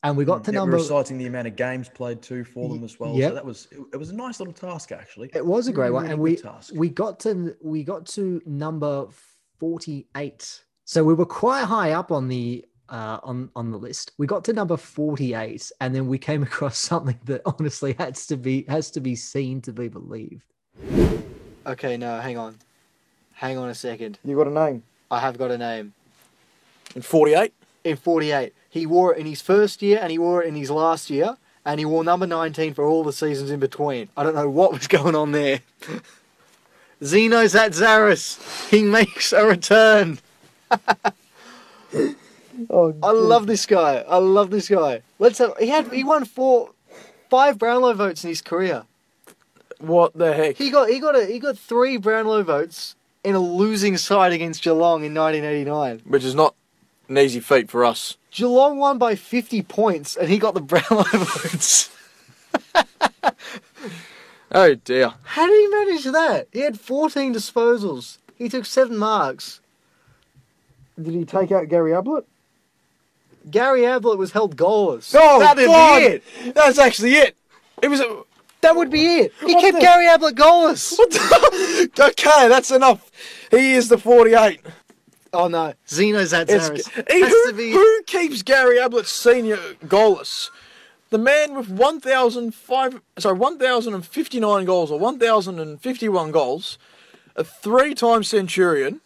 And 0.04 0.18
we 0.18 0.26
got 0.26 0.44
to 0.44 0.52
Mm, 0.52 0.54
Yeah, 0.56 0.60
number. 0.60 0.76
Reciting 0.76 1.18
the 1.18 1.28
amount 1.28 1.48
of 1.48 1.56
games 1.56 1.88
played 1.88 2.22
too 2.22 2.44
for 2.44 2.68
them 2.68 2.84
as 2.84 3.00
well. 3.00 3.16
yep. 3.16 3.30
So 3.30 3.36
that 3.36 3.46
was 3.46 3.70
it, 3.72 3.80
it 3.94 3.98
was 3.98 4.10
a 4.10 4.16
nice 4.16 4.42
little 4.42 4.54
task 4.54 4.92
actually. 4.92 5.30
It 5.34 5.46
was 5.46 5.70
a 5.70 5.72
great 5.72 5.92
Really, 5.92 5.94
one, 6.04 6.06
and 6.08 6.20
we 6.20 6.36
task. 6.36 6.74
we 6.76 6.90
got 6.90 7.22
to 7.22 7.56
we 7.62 7.86
got 7.86 8.06
to 8.08 8.42
number 8.46 9.08
48. 9.62 10.64
So 10.90 11.04
we 11.04 11.14
were 11.14 11.28
quite 11.28 11.66
high 11.66 11.92
up 11.92 12.12
on 12.12 12.30
the 12.30 12.66
uh, 12.90 13.20
on 13.22 13.52
on 13.56 13.70
the 13.70 13.78
list. 13.78 14.12
We 14.18 14.26
got 14.26 14.44
to 14.46 14.54
number 14.54 14.76
48, 14.76 15.72
and 15.80 15.94
then 15.94 16.08
we 16.08 16.18
came 16.18 16.42
across 16.50 16.80
something 16.80 17.20
that 17.26 17.44
honestly 17.46 17.94
has 18.00 18.26
to 18.26 18.36
be 18.36 18.66
has 18.68 18.90
to 18.92 19.00
be 19.00 19.16
seen 19.16 19.62
to 19.62 19.72
be 19.72 19.88
believed. 19.88 20.42
Okay, 21.68 21.96
no, 21.96 22.20
hang 22.20 22.40
on. 22.40 22.58
Hang 23.34 23.60
on 23.60 23.70
a 23.70 23.76
second. 23.76 24.18
You 24.26 24.36
got 24.36 24.48
a 24.48 24.50
name 24.50 24.82
I 25.12 25.20
have 25.20 25.38
got 25.38 25.52
a 25.52 25.60
name. 25.60 25.94
in 26.96 27.04
forty-eight. 27.04 27.54
In 27.84 27.96
48. 27.96 28.52
He 28.72 28.88
wore 28.88 29.14
it 29.14 29.20
in 29.20 29.28
his 29.28 29.44
first 29.44 29.84
year 29.84 30.00
and 30.02 30.10
he 30.10 30.18
wore 30.18 30.42
it 30.42 30.48
in 30.48 30.56
his 30.56 30.72
last 30.72 31.12
year. 31.12 31.38
And 31.66 31.80
he 31.80 31.86
wore 31.86 32.04
number 32.04 32.26
19 32.26 32.74
for 32.74 32.84
all 32.84 33.04
the 33.04 33.14
seasons 33.14 33.52
in 33.52 33.60
between. 33.60 34.10
I 34.18 34.24
don't 34.24 34.34
know 34.34 34.50
what 34.50 34.74
was 34.74 34.88
going 34.98 35.14
on 35.14 35.34
there. 35.34 35.62
Zeno 37.04 37.44
Tzatzaris. 37.44 38.70
He 38.72 38.82
makes 38.82 39.34
a 39.34 39.46
return. 39.46 40.18
Oh, 42.70 42.94
I 43.02 43.12
love 43.12 43.48
this 43.48 43.66
guy. 43.66 44.04
I 44.08 44.18
love 44.18 44.50
this 44.52 44.68
guy. 44.68 45.02
Let's 45.18 45.38
have, 45.38 45.54
he 45.60 45.68
had 45.70 45.94
he 45.94 46.04
won 46.04 46.26
four 46.26 46.72
five 47.30 47.58
Brownlow 47.58 47.94
votes 47.94 48.24
in 48.26 48.30
his 48.30 48.42
career. 48.42 48.84
what 49.80 50.14
the 50.18 50.34
heck? 50.34 50.58
He 50.58 50.70
got 50.70 50.90
he 50.90 51.00
got 51.00 51.16
a 51.18 51.26
he 51.26 51.40
got 51.40 51.58
three 51.58 51.96
Brownlow 51.96 52.44
votes 52.44 52.96
in 53.24 53.34
a 53.34 53.40
losing 53.40 53.96
side 53.96 54.34
against 54.34 54.62
Geelong 54.62 55.06
in 55.06 55.14
1989. 55.14 56.02
Which 56.06 56.26
is 56.26 56.36
not 56.36 56.54
an 57.08 57.18
easy 57.18 57.40
feat 57.40 57.70
for 57.72 57.86
us. 57.86 58.18
Geelong 58.32 58.78
won 58.78 58.98
by 58.98 59.16
50 59.16 59.62
points 59.64 60.18
and 60.18 60.28
he 60.30 60.38
got 60.38 60.54
the 60.54 60.62
Brownlow 60.62 61.04
votes. 61.14 61.90
Oh 64.52 64.76
dear. 64.76 65.14
How 65.24 65.48
did 65.48 65.60
he 65.60 65.68
manage 65.68 66.04
that? 66.06 66.48
He 66.52 66.60
had 66.62 66.80
14 66.80 67.34
disposals. 67.34 68.18
He 68.36 68.50
took 68.50 68.66
seven 68.66 68.98
marks. 68.98 69.62
Did 71.02 71.14
he 71.14 71.26
take 71.26 71.52
out 71.52 71.68
Gary 71.70 71.94
Ablett? 71.94 72.26
Gary 73.50 73.86
Ablett 73.86 74.18
was 74.18 74.32
held 74.32 74.56
goalless. 74.58 75.16
Oh, 75.18 75.40
That'd 75.40 75.66
God! 75.66 76.00
be 76.00 76.06
it. 76.06 76.56
That's 76.56 76.78
actually 76.78 77.14
it. 77.14 77.36
It 77.82 77.88
was. 77.88 78.02
A, 78.02 78.24
That 78.62 78.76
would 78.76 78.92
be 78.92 79.06
it. 79.20 79.34
He 79.46 79.56
What 79.56 79.62
kept 79.62 79.76
the- 79.76 79.82
Gary 79.82 80.08
Ablett 80.08 80.36
goalless. 80.36 80.98
what 80.98 81.10
the, 81.12 81.90
okay, 82.10 82.48
that's 82.50 82.72
enough. 82.72 83.10
He 83.52 83.74
is 83.74 83.88
the 83.90 83.98
48. 83.98 84.60
Oh 85.32 85.48
no, 85.48 85.74
Zeno 85.88 86.20
It's, 86.20 86.34
Tzatzaris. 86.34 87.12
he- 87.12 87.22
who, 87.22 87.54
be- 87.54 87.72
who 87.72 88.04
keeps 88.08 88.42
Gary 88.44 88.78
Ablett 88.80 89.06
senior 89.06 89.58
goalless? 89.86 90.50
The 91.12 91.18
man 91.18 91.56
with 91.56 91.70
1,005, 91.70 93.02
sorry, 93.18 93.38
1,059 93.38 94.66
goals 94.66 94.92
or 94.92 95.00
1,051 95.00 96.32
goals, 96.32 96.78
a 97.36 97.44
three-time 97.44 98.24
Centurion, 98.24 99.02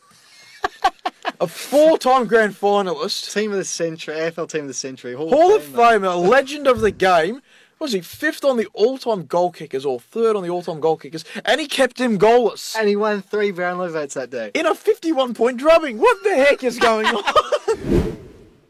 a 1.39 1.47
four-time 1.47 2.25
grand 2.27 2.53
finalist, 2.53 3.33
Team 3.33 3.51
of 3.51 3.57
the 3.57 3.65
century, 3.65 4.15
AFL 4.15 4.49
team 4.49 4.61
of 4.61 4.67
the 4.67 4.73
century, 4.73 5.13
Hall, 5.13 5.29
Hall 5.29 5.55
of 5.55 5.63
Famer. 5.63 5.99
Famer, 5.99 6.29
legend 6.29 6.67
of 6.67 6.81
the 6.81 6.91
game. 6.91 7.41
Was 7.79 7.91
he 7.91 7.99
fifth 8.01 8.45
on 8.45 8.55
the 8.55 8.67
all-time 8.73 9.25
goal 9.25 9.51
kickers 9.51 9.85
or 9.85 9.99
third 9.99 10.37
on 10.37 10.43
the 10.43 10.49
all-time 10.49 10.79
goal 10.79 10.95
kickers? 10.95 11.25
And 11.43 11.59
he 11.59 11.67
kept 11.67 11.99
him 11.99 12.17
goalless 12.17 12.75
and 12.77 12.87
he 12.87 12.95
won 12.95 13.21
three 13.21 13.51
Brownlow 13.51 13.89
votes 13.89 14.13
that 14.13 14.29
day. 14.29 14.51
in 14.53 14.65
a 14.65 14.73
51-point 14.73 15.57
drubbing. 15.57 15.97
What 15.97 16.23
the 16.23 16.35
heck 16.35 16.63
is 16.63 16.79
going 16.79 17.07
on? 17.07 18.17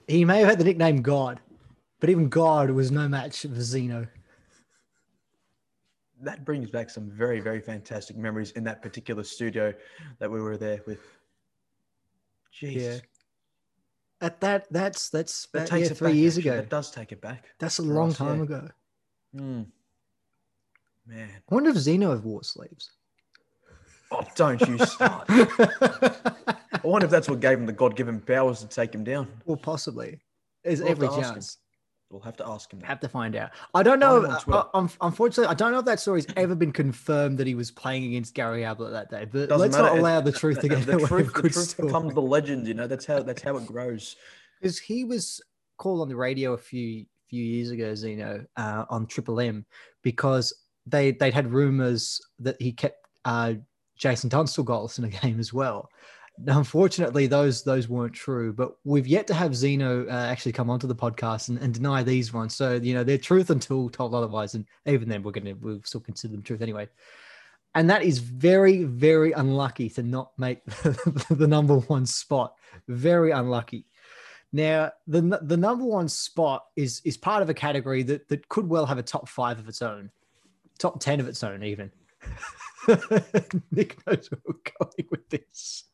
He 0.08 0.26
may 0.26 0.40
have 0.40 0.50
had 0.50 0.60
the 0.60 0.66
nickname 0.66 1.02
God, 1.02 1.40
but 2.00 2.10
even 2.10 2.28
God 2.28 2.70
was 2.70 2.92
no 2.92 3.08
match 3.08 3.42
for 3.44 3.62
Zeno. 3.62 4.08
That 6.22 6.44
brings 6.46 6.70
back 6.70 6.90
some 6.90 7.10
very, 7.10 7.40
very 7.40 7.62
fantastic 7.62 8.18
memories 8.18 8.52
in 8.52 8.64
that 8.66 8.82
particular 8.82 9.24
studio 9.24 9.74
that 10.20 10.30
we 10.30 10.42
were 10.42 10.58
there 10.58 10.82
with. 10.86 11.00
Jeez. 12.62 12.76
Yeah. 12.76 12.98
At 14.22 14.40
that, 14.42 14.68
that's 14.72 15.10
that's 15.10 15.48
That 15.48 15.60
that, 15.60 15.68
takes 15.68 15.88
yeah, 15.88 15.92
it 15.92 15.98
three 15.98 16.10
back, 16.12 16.18
years 16.18 16.38
actually. 16.38 16.50
ago. 16.52 16.58
That 16.62 16.70
does 16.70 16.92
take 16.92 17.12
it 17.12 17.22
back. 17.22 17.46
That's 17.60 17.80
a 17.80 17.82
long 17.82 18.12
us, 18.12 18.18
time 18.18 18.38
yeah. 18.38 18.44
ago. 18.44 18.70
Mm. 19.36 19.66
Man. 21.06 21.30
I 21.52 21.54
wonder 21.54 21.72
if 21.72 21.78
Zeno 21.78 22.16
wore 22.18 22.44
sleeves. 22.44 22.92
Oh, 24.12 24.24
don't 24.36 24.62
you 24.62 24.78
start. 24.86 25.26
I 25.30 26.82
wonder 26.84 27.06
if 27.06 27.12
that's 27.12 27.28
what 27.28 27.40
gave 27.40 27.58
him 27.58 27.66
the 27.66 27.74
God 27.74 27.96
given 27.96 28.22
powers 28.22 28.60
to 28.60 28.68
take 28.68 28.94
him 28.94 29.04
down. 29.04 29.28
Well, 29.46 29.58
possibly. 29.58 30.20
There's 30.64 30.80
We'll 30.82 30.92
every 30.92 31.08
chance. 31.10 31.58
We'll 32.14 32.22
have 32.22 32.38
to 32.38 32.48
ask 32.48 32.72
him 32.72 32.80
that. 32.80 32.86
Have 32.86 33.00
to 33.00 33.10
find 33.10 33.36
out. 33.36 33.50
I 33.74 33.82
don't 33.82 33.98
know. 34.00 34.24
Uh, 34.24 34.66
um, 34.76 34.88
unfortunately, 35.02 35.48
I 35.52 35.56
don't 35.56 35.72
know 35.72 35.80
if 35.80 35.86
that 35.86 36.00
story's 36.00 36.28
ever 36.38 36.54
been 36.54 36.72
confirmed 36.72 37.40
that 37.40 37.48
he 37.48 37.56
was 37.56 37.72
playing 37.72 38.06
against 38.06 38.36
Gary 38.36 38.64
Ablett 38.64 38.92
that 38.92 39.10
day. 39.10 39.26
But 39.26 39.50
Doesn't 39.50 39.60
let's 39.60 39.76
matter. 39.76 39.96
not 39.96 39.98
allow 39.98 40.22
the 40.22 40.32
truth 40.32 40.58
to 40.62 40.68
the- 40.68 40.76
get 40.76 40.86
the 40.86 40.98
away 40.98 41.06
truth, 41.08 41.34
the 41.34 41.50
truth 41.50 41.78
becomes 41.78 42.14
the 42.14 42.22
legend, 42.22 42.68
you 42.68 42.76
know. 42.76 42.86
That's 42.86 43.08
how 43.08 43.24
that's 43.24 43.42
how 43.42 43.58
it 43.58 43.66
grows. 43.66 44.16
because 44.62 44.78
he 44.78 45.04
was 45.04 45.42
called 45.78 46.02
on 46.02 46.08
the 46.08 46.16
radio 46.16 46.54
a 46.54 46.58
few 46.58 47.06
few 47.28 47.44
years 47.44 47.72
ago, 47.72 47.96
Zeno, 47.96 48.46
uh, 48.58 48.86
on 48.92 49.08
Triple 49.08 49.40
M, 49.40 49.66
because 50.04 50.54
they 50.86 51.14
they'd 51.14 51.34
had 51.34 51.52
rumors 51.52 52.22
that 52.38 52.62
he 52.62 52.72
kept 52.72 53.08
uh, 53.26 53.54
Jason 53.98 54.30
Dunstall 54.30 54.66
goals 54.66 55.00
in 55.00 55.06
a 55.06 55.10
game 55.10 55.40
as 55.40 55.52
well. 55.52 55.90
Unfortunately, 56.48 57.28
those 57.28 57.64
those 57.64 57.88
weren't 57.88 58.14
true, 58.14 58.54
but 58.54 58.76
we've 58.84 59.08
yet 59.08 59.28
to 59.28 59.34
have 59.34 59.56
Zeno 59.56 60.08
uh, 60.08 60.12
actually 60.12 60.52
come 60.52 60.70
onto 60.70 60.88
the 60.88 60.96
podcast 60.96 61.50
and, 61.50 61.60
and 61.60 61.74
deny 61.74 62.02
these 62.02 62.34
ones. 62.34 62.56
So 62.56 62.74
you 62.74 62.96
know 62.96 63.04
they're 63.04 63.20
truth 63.20 63.52
until 63.52 63.90
told 63.90 64.16
otherwise, 64.16 64.56
and 64.56 64.66
even 64.88 65.08
then 65.08 65.22
we're 65.22 65.32
gonna 65.32 65.54
we'll 65.60 65.82
still 65.84 66.02
consider 66.02 66.34
them 66.34 66.42
truth 66.42 66.62
anyway. 66.62 66.90
And 67.76 67.90
that 67.90 68.04
is 68.04 68.18
very 68.18 68.84
very 68.84 69.32
unlucky 69.32 69.90
to 69.92 70.04
not 70.04 70.32
make 70.38 70.66
the 70.66 71.48
number 71.48 71.78
one 71.78 72.06
spot. 72.08 72.56
Very 72.88 73.32
unlucky. 73.32 73.86
Now, 74.52 74.92
the 75.08 75.40
the 75.42 75.58
number 75.58 75.86
one 75.86 76.08
spot 76.08 76.66
is 76.76 77.02
is 77.06 77.18
part 77.18 77.44
of 77.44 77.50
a 77.50 77.54
category 77.54 78.02
that 78.04 78.28
that 78.30 78.48
could 78.50 78.68
well 78.68 78.88
have 78.88 78.98
a 78.98 79.04
top 79.04 79.28
five 79.30 79.60
of 79.60 79.68
its 79.68 79.82
own, 79.84 80.10
top 80.80 81.00
ten 81.00 81.20
of 81.20 81.28
its 81.28 81.44
own, 81.44 81.64
even. 81.64 81.92
Nick 83.72 84.06
knows 84.06 84.30
where 84.32 84.42
we're 84.46 84.54
going 84.80 85.08
with 85.12 85.30
this. 85.30 85.86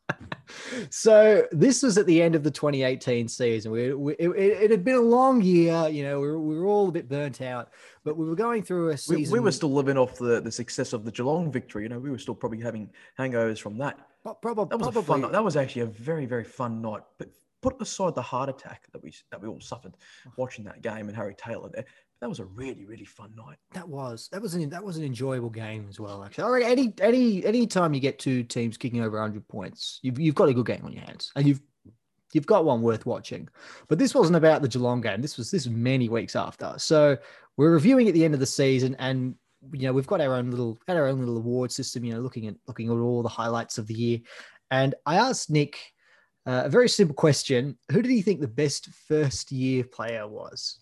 so 0.89 1.45
this 1.51 1.83
was 1.83 1.97
at 1.97 2.05
the 2.05 2.21
end 2.21 2.35
of 2.35 2.43
the 2.43 2.51
2018 2.51 3.27
season. 3.27 3.71
We, 3.71 3.93
we 3.93 4.13
it, 4.13 4.29
it 4.29 4.71
had 4.71 4.83
been 4.83 4.95
a 4.95 5.01
long 5.01 5.41
year. 5.41 5.87
You 5.87 6.03
know, 6.03 6.19
we 6.19 6.27
were, 6.27 6.39
we 6.39 6.57
were 6.59 6.65
all 6.65 6.89
a 6.89 6.91
bit 6.91 7.07
burnt 7.07 7.41
out, 7.41 7.69
but 8.03 8.17
we 8.17 8.25
were 8.25 8.35
going 8.35 8.63
through 8.63 8.87
a 8.87 8.91
We, 8.91 8.97
season. 8.97 9.33
we 9.33 9.39
were 9.39 9.51
still 9.51 9.71
living 9.73 9.97
off 9.97 10.17
the, 10.17 10.41
the 10.41 10.51
success 10.51 10.93
of 10.93 11.05
the 11.05 11.11
Geelong 11.11 11.51
victory. 11.51 11.83
You 11.83 11.89
know, 11.89 11.99
we 11.99 12.09
were 12.09 12.17
still 12.17 12.35
probably 12.35 12.61
having 12.61 12.89
hangovers 13.17 13.59
from 13.59 13.77
that. 13.79 13.99
But 14.23 14.41
probably, 14.41 14.77
That 14.77 14.85
was 14.85 14.95
a 14.95 15.01
fun. 15.03 15.21
night. 15.21 15.31
That 15.31 15.43
was 15.43 15.55
actually 15.55 15.83
a 15.83 15.87
very 15.87 16.25
very 16.25 16.43
fun 16.43 16.81
night. 16.81 17.03
But 17.17 17.29
put 17.61 17.81
aside 17.81 18.15
the 18.15 18.21
heart 18.21 18.49
attack 18.49 18.87
that 18.91 19.03
we 19.03 19.13
that 19.31 19.41
we 19.41 19.47
all 19.47 19.61
suffered 19.61 19.95
oh. 20.27 20.31
watching 20.37 20.65
that 20.65 20.81
game 20.81 21.07
and 21.07 21.15
Harry 21.15 21.35
Taylor 21.35 21.69
there. 21.73 21.85
That 22.21 22.27
was 22.27 22.39
a 22.39 22.45
really 22.45 22.85
really 22.85 23.05
fun 23.05 23.33
night. 23.35 23.57
That 23.73 23.87
was 23.87 24.27
that 24.31 24.41
was 24.41 24.53
an 24.53 24.69
that 24.69 24.83
was 24.83 24.97
an 24.97 25.05
enjoyable 25.05 25.49
game 25.49 25.87
as 25.89 25.99
well. 25.99 26.23
Actually, 26.23 26.43
I 26.43 26.49
reckon 26.49 26.71
any 26.71 26.93
any 27.01 27.45
any 27.45 27.67
time 27.67 27.93
you 27.93 28.01
get 28.01 28.19
two 28.19 28.43
teams 28.43 28.77
kicking 28.77 29.01
over 29.01 29.17
100 29.17 29.47
points, 29.47 29.99
you've 30.01 30.19
you've 30.19 30.35
got 30.35 30.49
a 30.49 30.53
good 30.53 30.65
game 30.65 30.81
on 30.83 30.91
your 30.91 31.03
hands, 31.03 31.31
and 31.35 31.47
you've 31.47 31.61
you've 32.33 32.45
got 32.45 32.65
one 32.65 32.81
worth 32.81 33.05
watching. 33.05 33.47
But 33.87 33.99
this 33.99 34.13
wasn't 34.13 34.35
about 34.35 34.61
the 34.61 34.67
Geelong 34.67 35.01
game. 35.01 35.21
This 35.21 35.37
was 35.37 35.49
this 35.49 35.65
was 35.65 35.73
many 35.73 36.09
weeks 36.09 36.35
after. 36.35 36.73
So 36.77 37.17
we're 37.57 37.71
reviewing 37.71 38.07
at 38.07 38.13
the 38.13 38.25
end 38.25 38.33
of 38.33 38.39
the 38.41 38.45
season, 38.45 38.95
and 38.99 39.35
you 39.71 39.87
know 39.87 39.93
we've 39.93 40.07
got 40.07 40.21
our 40.21 40.35
own 40.35 40.51
little 40.51 40.77
got 40.87 40.97
our 40.97 41.07
own 41.07 41.19
little 41.19 41.37
award 41.37 41.71
system. 41.71 42.03
You 42.03 42.15
know, 42.15 42.19
looking 42.19 42.47
at 42.47 42.55
looking 42.67 42.89
at 42.89 42.93
all 42.93 43.23
the 43.23 43.29
highlights 43.29 43.77
of 43.77 43.87
the 43.87 43.93
year. 43.93 44.19
And 44.71 44.93
I 45.05 45.15
asked 45.15 45.49
Nick 45.49 45.79
uh, 46.45 46.63
a 46.65 46.69
very 46.69 46.89
simple 46.89 47.15
question: 47.15 47.77
Who 47.91 48.01
did 48.01 48.11
he 48.11 48.21
think 48.21 48.41
the 48.41 48.47
best 48.47 48.89
first 49.07 49.51
year 49.51 49.83
player 49.85 50.27
was? 50.27 50.79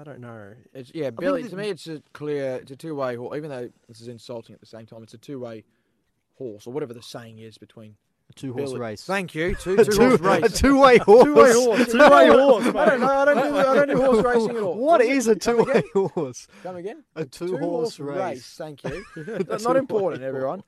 I 0.00 0.04
don't 0.04 0.20
know. 0.20 0.54
It's 0.72 0.90
yeah, 0.94 1.10
Billy. 1.10 1.42
that- 1.42 1.50
To 1.50 1.56
me, 1.56 1.68
it's 1.68 1.86
a 1.86 2.02
clear. 2.14 2.56
It's 2.62 2.70
a 2.70 2.76
two-way 2.76 3.16
horse. 3.16 3.36
Even 3.36 3.50
though 3.50 3.70
this 3.86 4.00
is 4.00 4.08
insulting 4.08 4.54
at 4.54 4.60
the 4.60 4.66
same 4.66 4.86
time, 4.86 5.02
it's 5.02 5.12
a 5.12 5.18
two-way 5.18 5.64
horse 6.38 6.66
or 6.66 6.72
whatever 6.72 6.94
the 6.94 7.02
saying 7.02 7.38
is 7.38 7.58
between 7.58 7.96
A 8.30 8.32
two 8.32 8.54
horse 8.54 8.70
Billy- 8.70 8.80
race. 8.80 9.04
Thank 9.04 9.34
you. 9.34 9.54
Two, 9.60 9.74
A 9.74 9.84
two, 9.84 9.92
two, 9.92 10.08
horse 10.08 10.20
race. 10.20 10.44
a 10.44 10.56
two-way 10.56 10.96
horse. 10.98 11.24
Two-way 11.34 11.52
horse. 11.52 11.86
Two-way 11.92 12.28
horse. 12.28 12.66
I 12.74 12.84
don't 12.86 13.00
know. 13.00 13.08
I 13.08 13.24
don't 13.26 13.36
do. 13.52 13.56
I 13.58 13.74
don't 13.74 13.88
do 13.88 13.96
horse 14.00 14.24
racing 14.24 14.56
at 14.56 14.62
all. 14.62 14.74
What 14.78 15.00
What's 15.02 15.26
a 15.26 15.34
two-way 15.36 15.70
again? 15.94 16.08
horse? 16.14 16.48
Come 16.62 16.76
again. 16.76 17.04
A 17.16 17.26
two-horse 17.26 18.00
race. 18.00 18.54
Thank 18.56 18.82
you. 18.84 19.04
Not 19.60 19.76
important, 19.76 20.22
two-way 20.22 20.28
everyone. 20.28 20.62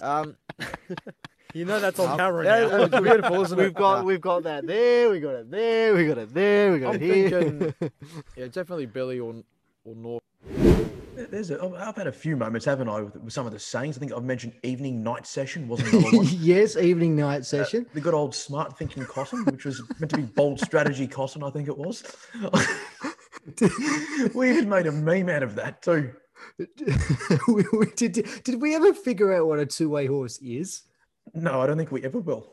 Um, 0.00 0.36
You 1.54 1.64
know 1.64 1.80
that's 1.80 1.98
on 1.98 2.18
camera 2.18 2.44
yeah, 2.44 2.68
now. 2.68 2.82
It's 2.84 3.00
beautiful, 3.00 3.42
isn't 3.42 3.58
it? 3.58 3.62
We've 3.62 3.74
got 3.74 4.00
Uh, 4.00 4.04
we've 4.04 4.20
got 4.20 4.42
that 4.42 4.66
there. 4.66 5.08
We 5.10 5.20
got 5.20 5.34
it 5.34 5.50
there. 5.50 5.94
We 5.94 6.06
got 6.06 6.18
it 6.18 6.34
there. 6.34 6.72
We 6.72 6.78
got 6.80 6.94
I'm 6.96 7.02
it 7.02 7.02
here. 7.02 7.30
thinking- 7.30 7.90
yeah, 8.36 8.46
definitely 8.46 8.86
Billy 8.86 9.20
or 9.20 9.34
or 9.84 9.94
North. 9.94 10.22
There's 11.30 11.50
a, 11.50 11.58
I've 11.78 11.96
had 11.96 12.06
a 12.06 12.12
few 12.12 12.36
moments, 12.36 12.66
haven't 12.66 12.88
I, 12.90 13.00
with, 13.00 13.16
with 13.16 13.32
some 13.32 13.46
of 13.46 13.52
the 13.52 13.58
sayings. 13.58 13.96
I 13.96 14.00
think 14.00 14.12
I've 14.12 14.22
mentioned 14.22 14.52
evening 14.62 15.02
night 15.02 15.26
session 15.26 15.66
wasn't 15.66 15.94
another 15.94 16.18
one. 16.18 16.26
yes, 16.30 16.76
evening 16.76 17.16
night 17.16 17.46
session. 17.46 17.86
the 17.94 18.02
good 18.02 18.12
old 18.14 18.34
smart 18.34 18.76
thinking 18.76 19.04
Cotton, 19.06 19.44
which 19.46 19.64
was 19.64 19.82
meant 19.98 20.10
to 20.10 20.18
be 20.18 20.22
bold 20.24 20.60
strategy 20.60 21.06
Cotton, 21.06 21.42
I 21.42 21.50
think 21.50 21.68
it 21.68 21.76
was. 21.78 22.04
we 24.34 24.50
even 24.50 24.68
made 24.68 24.86
a 24.86 24.92
meme 24.92 25.28
out 25.30 25.42
of 25.42 25.54
that 25.56 25.80
too. 25.82 26.12
we, 27.48 27.64
we- 27.72 27.86
did, 27.96 28.28
did 28.44 28.60
we 28.60 28.74
ever 28.74 28.92
figure 28.92 29.32
out 29.32 29.46
what 29.46 29.58
a 29.58 29.64
two 29.66 29.88
way 29.88 30.06
horse 30.06 30.38
is? 30.42 30.82
No, 31.36 31.60
I 31.60 31.66
don't 31.66 31.76
think 31.76 31.92
we 31.92 32.02
ever 32.04 32.18
will. 32.18 32.52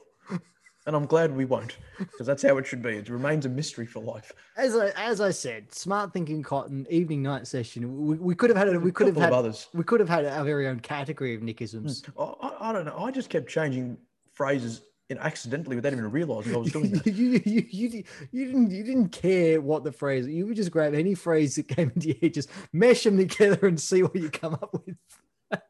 And 0.85 0.97
I'm 0.97 1.05
glad 1.05 1.33
we 1.33 1.45
won't, 1.45 1.77
because 1.97 2.27
that's 2.27 2.43
how 2.43 2.57
it 2.57 2.67
should 2.67 2.81
be. 2.81 2.97
It 2.97 3.07
remains 3.07 3.45
a 3.45 3.49
mystery 3.49 3.85
for 3.85 4.01
life. 4.01 4.33
As 4.57 4.75
I 4.75 4.89
as 4.97 5.21
I 5.21 5.31
said, 5.31 5.73
smart 5.73 6.11
thinking 6.11 6.43
cotton 6.43 6.85
evening 6.89 7.23
night 7.23 7.47
session. 7.47 8.05
We, 8.05 8.17
we 8.17 8.35
could 8.35 8.49
have 8.49 8.57
had 8.57 8.67
a, 8.67 8.77
we 8.77 8.91
could 8.91 9.07
have 9.07 9.15
had 9.15 9.31
others. 9.31 9.69
we 9.73 9.85
could 9.85 10.01
have 10.01 10.09
had 10.09 10.25
our 10.25 10.43
very 10.43 10.67
own 10.67 10.81
category 10.81 11.33
of 11.35 11.41
Nickisms. 11.41 12.05
Hmm. 12.07 12.21
I, 12.21 12.47
I, 12.47 12.69
I 12.69 12.73
don't 12.73 12.83
know. 12.83 12.97
I 12.97 13.11
just 13.11 13.29
kept 13.29 13.47
changing 13.47 13.97
phrases 14.33 14.81
in 15.09 15.17
accidentally 15.19 15.77
without 15.77 15.93
even 15.93 16.11
realizing 16.11 16.53
I 16.53 16.57
was 16.57 16.73
doing 16.73 16.91
that. 16.91 17.07
you, 17.07 17.41
you, 17.45 17.65
you, 17.71 18.03
you, 18.33 18.45
didn't 18.45 18.71
you 18.71 18.83
didn't 18.83 19.09
care 19.13 19.61
what 19.61 19.85
the 19.85 19.91
phrase. 19.93 20.27
You 20.27 20.47
would 20.47 20.57
just 20.57 20.71
grab 20.71 20.93
any 20.93 21.15
phrase 21.15 21.55
that 21.55 21.69
came 21.69 21.93
into 21.95 22.09
your 22.09 22.17
head, 22.21 22.33
just 22.33 22.49
mesh 22.73 23.05
them 23.05 23.17
together 23.17 23.67
and 23.67 23.79
see 23.79 24.03
what 24.03 24.17
you 24.17 24.29
come 24.29 24.55
up 24.55 24.73
with. 24.73 24.97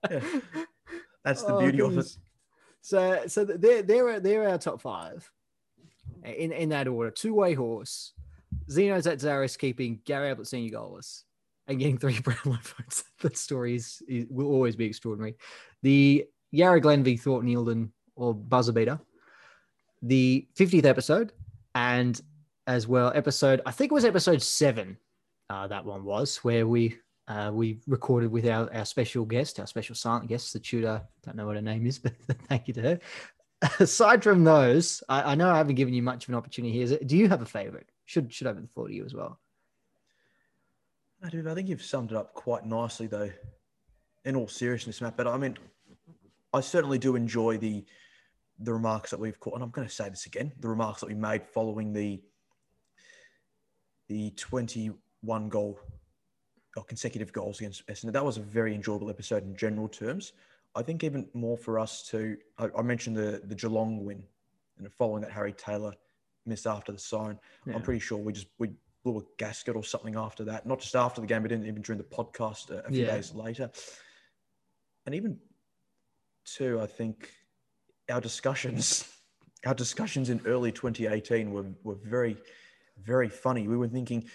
Yeah. 0.10 0.22
That's 1.24 1.44
the 1.44 1.54
Oh, 1.54 1.60
beauty 1.60 1.82
of 1.82 1.98
it. 1.98 2.18
So 2.84 3.24
so 3.28 3.46
they're 3.46 3.82
they're 3.82 4.20
they're 4.20 4.50
our 4.50 4.58
top 4.58 4.82
five 4.82 5.32
in 6.24 6.52
in 6.52 6.70
that 6.70 6.90
order. 6.90 7.12
Two 7.12 7.34
way 7.34 7.54
horse, 7.54 8.12
Zeno 8.70 9.00
Tzatzaris 9.00 9.58
keeping 9.58 10.02
Gary 10.04 10.30
Ablett 10.30 10.48
senior 10.48 10.78
goalless 10.78 11.24
and 11.68 11.80
getting 11.80 11.98
three 11.98 12.20
Brownlow 12.24 12.60
votes. 12.62 13.06
That 13.22 13.38
story 13.38 13.76
is, 13.76 14.04
is 14.06 14.26
will 14.30 14.48
always 14.48 14.76
be 14.76 14.86
extraordinary. 14.86 15.36
The 15.82 16.26
Yarra 16.52 16.82
Glen 16.82 17.06
v 17.06 17.16
Thornton 17.16 17.50
Eildon 17.50 17.90
or 18.18 18.36
buzzer 18.36 18.74
beater, 18.74 19.00
the 20.02 20.46
50th 20.56 20.84
episode, 20.84 21.32
and 21.76 22.20
as 22.68 22.86
well 22.86 23.14
episode 23.16 23.62
I 23.66 23.72
think 23.72 23.94
it 23.94 23.96
was 23.96 24.06
episode 24.06 24.42
seven. 24.42 24.98
Uh, 25.50 25.68
that 25.68 25.86
one 25.86 26.04
was 26.04 26.36
where 26.38 26.68
we 26.68 26.98
uh, 27.28 27.52
we 27.54 27.80
recorded 27.88 28.32
with 28.32 28.46
our, 28.48 28.74
our 28.74 28.86
special 28.86 29.26
guest, 29.26 29.60
our 29.60 29.68
special 29.68 29.96
silent 29.96 30.28
guest, 30.28 30.54
the 30.54 30.60
tutor. 30.60 31.02
Don't 31.24 31.36
know 31.36 31.46
what 31.46 31.56
her 31.56 31.62
name 31.62 31.86
is, 31.88 32.00
but 32.00 32.14
thank 32.50 32.68
you 32.68 32.74
to 32.76 32.82
her. 32.82 33.00
aside 33.80 34.24
from 34.24 34.44
those, 34.44 35.02
I, 35.08 35.32
I 35.32 35.36
know 35.36 35.50
I 35.50 35.58
haven't 35.58 35.76
given 35.76 35.94
you 35.94 36.02
much 36.04 36.26
of 36.26 36.30
an 36.30 36.36
opportunity 36.36 36.74
here. 36.74 36.98
It- 37.00 37.08
Do 37.08 37.18
you 37.18 37.30
have 37.30 37.42
a 37.42 37.46
favorite? 37.46 37.90
Should 38.06 38.34
should 38.34 38.48
open 38.48 38.64
the 38.64 38.68
floor 38.68 38.88
to 38.90 38.94
you 38.94 39.06
as 39.06 39.14
well. 39.14 39.40
No, 41.22 41.30
dude, 41.30 41.48
I 41.48 41.56
think 41.56 41.70
you've 41.70 41.82
summed 41.82 42.12
it 42.12 42.18
up 42.18 42.34
quite 42.34 42.66
nicely, 42.66 43.08
though. 43.08 43.32
In 44.26 44.36
all 44.36 44.48
seriousness, 44.50 45.00
Matt. 45.00 45.16
But 45.16 45.28
I 45.28 45.38
mean, 45.38 45.58
I 46.54 46.60
certainly 46.60 46.98
do 46.98 47.16
enjoy 47.16 47.58
the 47.58 47.86
the 48.60 48.74
remarks 48.74 49.12
that 49.12 49.20
we've 49.20 49.40
caught, 49.40 49.56
and 49.56 49.64
I'm 49.64 49.70
going 49.72 49.88
to 49.88 49.94
say 49.94 50.10
this 50.10 50.26
again: 50.26 50.52
the 50.60 50.68
remarks 50.68 51.00
that 51.00 51.08
we 51.08 51.16
made 51.16 51.46
following 51.48 51.94
the 51.94 52.22
the 54.10 54.32
21 54.32 55.48
goal 55.50 55.80
or 56.76 56.84
consecutive 56.84 57.32
goals 57.32 57.60
against 57.60 57.86
Essendon. 57.88 58.14
That 58.14 58.26
was 58.26 58.38
a 58.38 58.42
very 58.42 58.74
enjoyable 58.74 59.10
episode 59.10 59.44
in 59.44 59.56
general 59.56 59.88
terms. 59.88 60.34
I 60.76 60.82
think 60.82 61.04
even 61.04 61.28
more 61.34 61.58
for 61.58 61.78
us 61.80 62.08
to. 62.10 62.38
I, 62.58 62.70
I 62.78 62.82
mentioned 62.82 63.16
the 63.16 63.42
the 63.46 63.56
Geelong 63.56 64.04
win, 64.04 64.24
and 64.78 64.92
following 64.92 65.22
that 65.22 65.32
Harry 65.32 65.54
Taylor 65.54 65.94
missed 66.46 66.66
after 66.68 66.92
the 66.92 66.98
siren. 67.00 67.40
Yeah. 67.66 67.76
I'm 67.76 67.82
pretty 67.84 68.00
sure 68.00 68.18
we 68.18 68.34
just 68.34 68.48
we 68.58 68.72
blew 69.04 69.20
a 69.20 69.24
gasket 69.38 69.76
or 69.76 69.84
something 69.84 70.16
after 70.16 70.44
that. 70.46 70.66
Not 70.66 70.80
just 70.80 70.96
after 70.96 71.22
the 71.22 71.28
game, 71.28 71.44
but 71.44 71.52
even 71.52 71.66
even 71.68 71.82
during 71.82 72.00
the 72.00 72.08
podcast 72.08 72.72
a, 72.72 72.80
a 72.86 72.90
few 72.90 73.06
Yeah. 73.06 73.16
days 73.16 73.34
later. 73.36 73.70
And 75.06 75.14
even 75.14 75.38
two, 76.46 76.80
I 76.82 76.86
think 76.88 77.30
our 78.10 78.22
discussions, 78.22 79.14
our 79.66 79.74
discussions 79.76 80.30
in 80.30 80.42
early 80.46 80.72
2018 80.72 81.52
were 81.52 81.66
were 81.84 81.96
very, 81.96 82.38
very 82.98 83.30
funny. 83.30 83.68
We 83.68 83.78
were 83.78 83.88
thinking. 83.88 84.26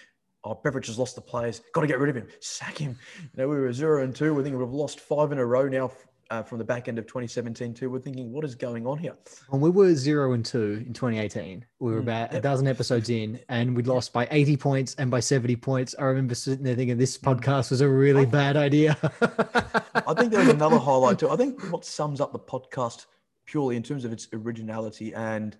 Oh, 0.43 0.55
Beveridge 0.63 0.87
has 0.87 0.97
lost 0.97 1.15
the 1.15 1.21
players. 1.21 1.61
Got 1.73 1.81
to 1.81 1.87
get 1.87 1.99
rid 1.99 2.09
of 2.09 2.15
him. 2.15 2.27
Sack 2.39 2.77
him. 2.77 2.97
You 3.21 3.29
know, 3.35 3.49
we 3.49 3.57
were 3.59 3.73
zero 3.73 4.03
and 4.03 4.15
two. 4.15 4.33
We're 4.33 4.43
thinking 4.43 4.59
we've 4.59 4.69
lost 4.69 4.99
five 5.01 5.31
in 5.33 5.37
a 5.37 5.45
row 5.45 5.67
now 5.67 5.91
uh, 6.29 6.43
from 6.43 6.59
the 6.59 6.63
back 6.63 6.87
end 6.87 6.97
of 6.97 7.07
2017 7.07 7.73
too. 7.73 7.89
We're 7.89 7.99
thinking, 7.99 8.31
what 8.31 8.45
is 8.45 8.55
going 8.55 8.87
on 8.87 8.97
here? 8.99 9.15
When 9.49 9.59
we 9.61 9.69
were 9.69 9.93
zero 9.95 10.31
and 10.33 10.45
two 10.45 10.81
in 10.85 10.93
2018, 10.93 11.65
we 11.79 11.91
were 11.91 11.99
Mm, 11.99 12.03
about 12.03 12.33
a 12.33 12.39
dozen 12.39 12.67
episodes 12.67 13.09
in, 13.09 13.39
and 13.49 13.75
we'd 13.75 13.87
lost 13.87 14.13
by 14.13 14.27
80 14.31 14.55
points 14.57 14.95
and 14.95 15.11
by 15.11 15.19
70 15.19 15.57
points. 15.57 15.93
I 15.99 16.03
remember 16.03 16.35
sitting 16.35 16.63
there 16.63 16.75
thinking 16.75 16.97
this 16.97 17.17
podcast 17.17 17.71
was 17.71 17.81
a 17.81 17.89
really 17.89 18.25
bad 18.41 18.55
idea. 18.55 18.95
I 19.21 20.13
think 20.13 20.31
there 20.31 20.39
was 20.39 20.49
another 20.49 20.77
highlight 20.77 21.19
too. 21.19 21.29
I 21.29 21.35
think 21.35 21.61
what 21.71 21.83
sums 21.83 22.21
up 22.21 22.31
the 22.31 22.39
podcast 22.39 23.07
purely 23.45 23.75
in 23.75 23.83
terms 23.83 24.05
of 24.05 24.13
its 24.13 24.27
originality 24.31 25.13
and 25.13 25.57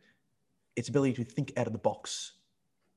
its 0.77 0.87
ability 0.87 1.13
to 1.15 1.23
think 1.25 1.51
out 1.57 1.67
of 1.67 1.73
the 1.73 1.79
box, 1.79 2.33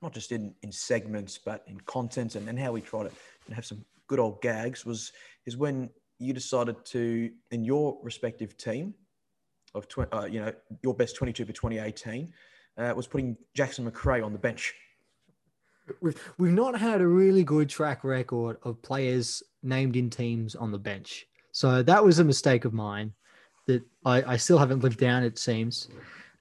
not 0.03 0.13
just 0.13 0.33
in, 0.33 0.55
in 0.63 0.73
segments, 0.73 1.39
but 1.39 1.63
in 1.69 1.81
content 1.81 2.35
and, 2.35 2.49
and 2.49 2.59
how 2.59 2.73
we 2.73 2.81
try 2.81 3.05
to 3.05 3.11
have 3.55 3.65
some 3.65 3.85
good 4.09 4.19
old 4.19 4.43
gags 4.43 4.85
was 4.85 5.13
is 5.47 5.57
when 5.57 5.89
you 6.19 6.33
decided 6.33 6.77
to, 6.85 7.31
in 7.51 7.65
your 7.65 7.99
respective 8.03 8.57
team 8.57 8.95
of, 9.75 9.87
uh, 10.13 10.25
you 10.25 10.41
know, 10.41 10.53
your 10.83 10.95
best 10.95 11.17
22 11.17 11.47
for 11.47 11.53
2018, 11.53 12.33
uh, 12.79 12.93
was 12.95 13.07
putting 13.07 13.37
Jackson 13.55 13.85
Macrae 13.85 14.23
on 14.23 14.33
the 14.33 14.39
bench. 14.39 14.75
we've, 16.01 16.33
we've 16.39 16.53
not 16.53 16.79
had 16.79 17.01
a 17.01 17.07
really 17.07 17.45
good 17.45 17.69
track 17.69 18.05
record 18.05 18.57
of 18.63 18.81
players 18.83 19.43
named 19.63 19.97
in 19.97 20.11
teams 20.11 20.55
on 20.55 20.71
the 20.71 20.79
bench. 20.79 21.27
So 21.53 21.83
that 21.83 22.05
was 22.05 22.19
a 22.19 22.25
mistake 22.25 22.65
of 22.65 22.73
mine 22.73 23.13
that 23.67 23.83
I, 24.05 24.35
I 24.35 24.37
still 24.37 24.59
haven't 24.59 24.83
lived 24.83 24.99
down, 24.99 25.23
it 25.23 25.39
seems. 25.39 25.89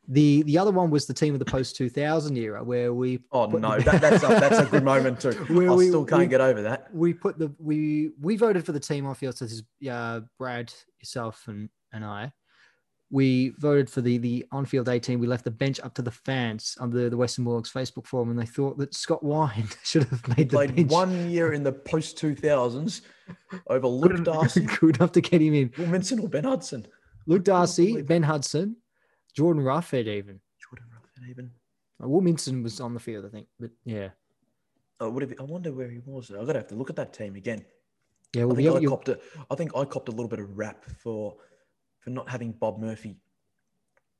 The 0.07 0.41
the 0.43 0.57
other 0.57 0.71
one 0.71 0.89
was 0.89 1.05
the 1.05 1.13
team 1.13 1.33
of 1.33 1.39
the 1.39 1.45
post 1.45 1.75
2000 1.75 2.35
era 2.37 2.63
where 2.63 2.93
we 2.93 3.19
Oh 3.31 3.45
no, 3.45 3.77
the- 3.77 3.83
that, 3.83 4.01
that's 4.01 4.23
a, 4.23 4.27
that's 4.39 4.57
a 4.59 4.65
good 4.65 4.83
moment 4.83 5.19
too. 5.21 5.29
I 5.49 5.53
we- 5.75 5.87
still 5.87 6.05
can't 6.05 6.21
we- 6.21 6.27
get 6.27 6.41
over 6.41 6.61
that. 6.63 6.93
we 6.93 7.13
put 7.13 7.37
the 7.37 7.53
we 7.59 8.11
we 8.19 8.35
voted 8.35 8.65
for 8.65 8.71
the 8.71 8.79
team 8.79 9.05
on 9.05 9.15
field. 9.15 9.37
So 9.37 9.45
this 9.45 9.53
is 9.53 9.89
uh, 9.89 10.21
Brad, 10.37 10.73
yourself, 10.99 11.43
and 11.47 11.69
and 11.93 12.03
I. 12.03 12.33
We 13.13 13.49
voted 13.57 13.89
for 13.89 13.99
the 14.01 14.17
the 14.17 14.45
on 14.53 14.65
field 14.65 14.87
A 14.87 14.97
team. 14.99 15.19
We 15.19 15.27
left 15.27 15.43
the 15.43 15.51
bench 15.51 15.79
up 15.81 15.93
to 15.95 16.01
the 16.01 16.11
fans 16.11 16.77
on 16.79 16.89
the 16.91 17.09
the 17.09 17.17
Western 17.17 17.43
Bulldogs 17.45 17.71
Facebook 17.71 18.07
forum, 18.07 18.29
and 18.31 18.39
they 18.39 18.45
thought 18.45 18.77
that 18.79 18.93
Scott 18.95 19.21
Wynd 19.21 19.75
should 19.83 20.05
have 20.05 20.25
made 20.29 20.49
the 20.49 20.55
Played 20.57 20.75
bench 20.77 20.91
one 20.91 21.29
year 21.29 21.51
in 21.53 21.61
the 21.61 21.73
post 21.73 22.17
2000s 22.17 23.01
over 23.67 23.87
Luke 23.87 24.23
Darcy, 24.23 24.61
good 24.79 24.95
enough 24.95 25.11
to 25.11 25.21
get 25.21 25.41
him 25.41 25.53
in. 25.53 25.71
Will 25.77 25.87
Minson, 25.87 26.23
or 26.23 26.29
Ben 26.29 26.45
Hudson. 26.45 26.87
Luke 27.27 27.43
Darcy. 27.43 28.01
Ben 28.01 28.23
Hudson, 28.23 28.77
Jordan 29.36 29.63
Roughead, 29.63 30.07
even. 30.07 30.39
Jordan 30.59 30.86
Roughead 30.93 31.29
even. 31.29 31.51
Uh, 32.03 32.07
Will 32.07 32.21
Minson 32.21 32.63
was 32.63 32.79
on 32.79 32.93
the 32.93 32.99
field, 32.99 33.25
I 33.25 33.29
think. 33.29 33.47
But 33.59 33.71
yeah, 33.86 34.09
Oh, 34.99 35.09
would 35.09 35.23
have, 35.23 35.34
I 35.39 35.43
wonder 35.43 35.71
where 35.71 35.89
he 35.89 35.99
was. 36.05 36.29
I'm 36.29 36.45
gonna 36.45 36.59
have 36.59 36.67
to 36.67 36.75
look 36.75 36.89
at 36.89 36.95
that 36.97 37.11
team 37.13 37.36
again. 37.36 37.65
yeah. 38.36 38.43
I 38.43 38.45
Well, 38.45 38.55
think 38.55 38.65
you- 38.69 38.75
I 38.75 38.89
copped 38.89 39.09
a, 39.09 39.19
I 39.49 39.55
think 39.55 39.75
I 39.75 39.84
copped 39.86 40.09
a 40.09 40.11
little 40.11 40.27
bit 40.27 40.39
of 40.39 40.57
rap 40.57 40.86
for 40.86 41.38
for 41.99 42.09
not 42.09 42.29
having 42.29 42.51
Bob 42.51 42.79
Murphy 42.79 43.15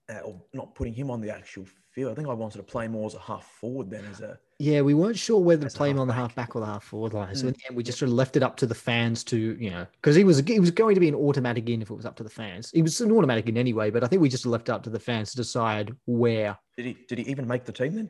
uh, 0.10 0.20
or 0.20 0.42
not 0.54 0.76
putting 0.76 0.94
him 0.94 1.10
on 1.12 1.20
the 1.22 1.30
actual 1.34 1.66
field. 1.92 2.12
I 2.12 2.16
think 2.16 2.28
I 2.28 2.34
wanted 2.34 2.58
to 2.58 2.64
play 2.64 2.88
more 2.88 3.06
as 3.08 3.16
a 3.16 3.20
half 3.20 3.46
forward 3.60 3.90
than 3.90 4.06
as 4.06 4.22
a 4.22 4.40
Yeah, 4.62 4.82
we 4.82 4.94
weren't 4.94 5.18
sure 5.18 5.40
whether 5.40 5.62
to 5.62 5.66
As 5.66 5.76
play 5.76 5.90
him 5.90 5.98
on 5.98 6.08
the 6.08 6.14
half 6.14 6.36
back 6.36 6.56
or 6.56 6.60
the 6.60 6.68
half 6.68 6.84
forward 6.84 7.14
line. 7.14 7.34
So 7.36 7.46
Mm. 7.46 7.48
in 7.48 7.54
the 7.56 7.60
end, 7.70 7.76
we 7.78 7.82
just 7.82 7.98
sort 7.98 8.10
of 8.10 8.14
left 8.14 8.36
it 8.38 8.44
up 8.44 8.58
to 8.58 8.68
the 8.68 8.76
fans 8.76 9.24
to, 9.24 9.38
you 9.60 9.72
know, 9.72 9.88
because 10.00 10.16
he 10.16 10.24
was 10.24 10.38
he 10.42 10.60
was 10.60 10.70
going 10.70 10.94
to 10.94 11.02
be 11.02 11.08
an 11.08 11.16
automatic 11.16 11.68
in 11.68 11.82
if 11.82 11.90
it 11.90 11.94
was 11.96 12.06
up 12.06 12.16
to 12.18 12.24
the 12.24 12.30
fans. 12.30 12.70
He 12.70 12.84
was 12.84 13.02
an 13.02 13.12
automatic 13.12 13.50
in 13.50 13.58
anyway, 13.58 13.90
but 13.90 14.04
I 14.04 14.08
think 14.08 14.22
we 14.22 14.30
just 14.30 14.46
left 14.46 14.70
it 14.70 14.72
up 14.74 14.84
to 14.84 14.92
the 14.92 15.00
fans 15.00 15.32
to 15.32 15.38
decide 15.38 15.96
where. 16.06 16.60
did 16.78 16.86
he 16.86 16.94
did 17.08 17.18
he 17.18 17.24
even 17.32 17.48
make 17.48 17.66
the 17.66 17.72
team 17.72 17.96
then? 17.96 18.10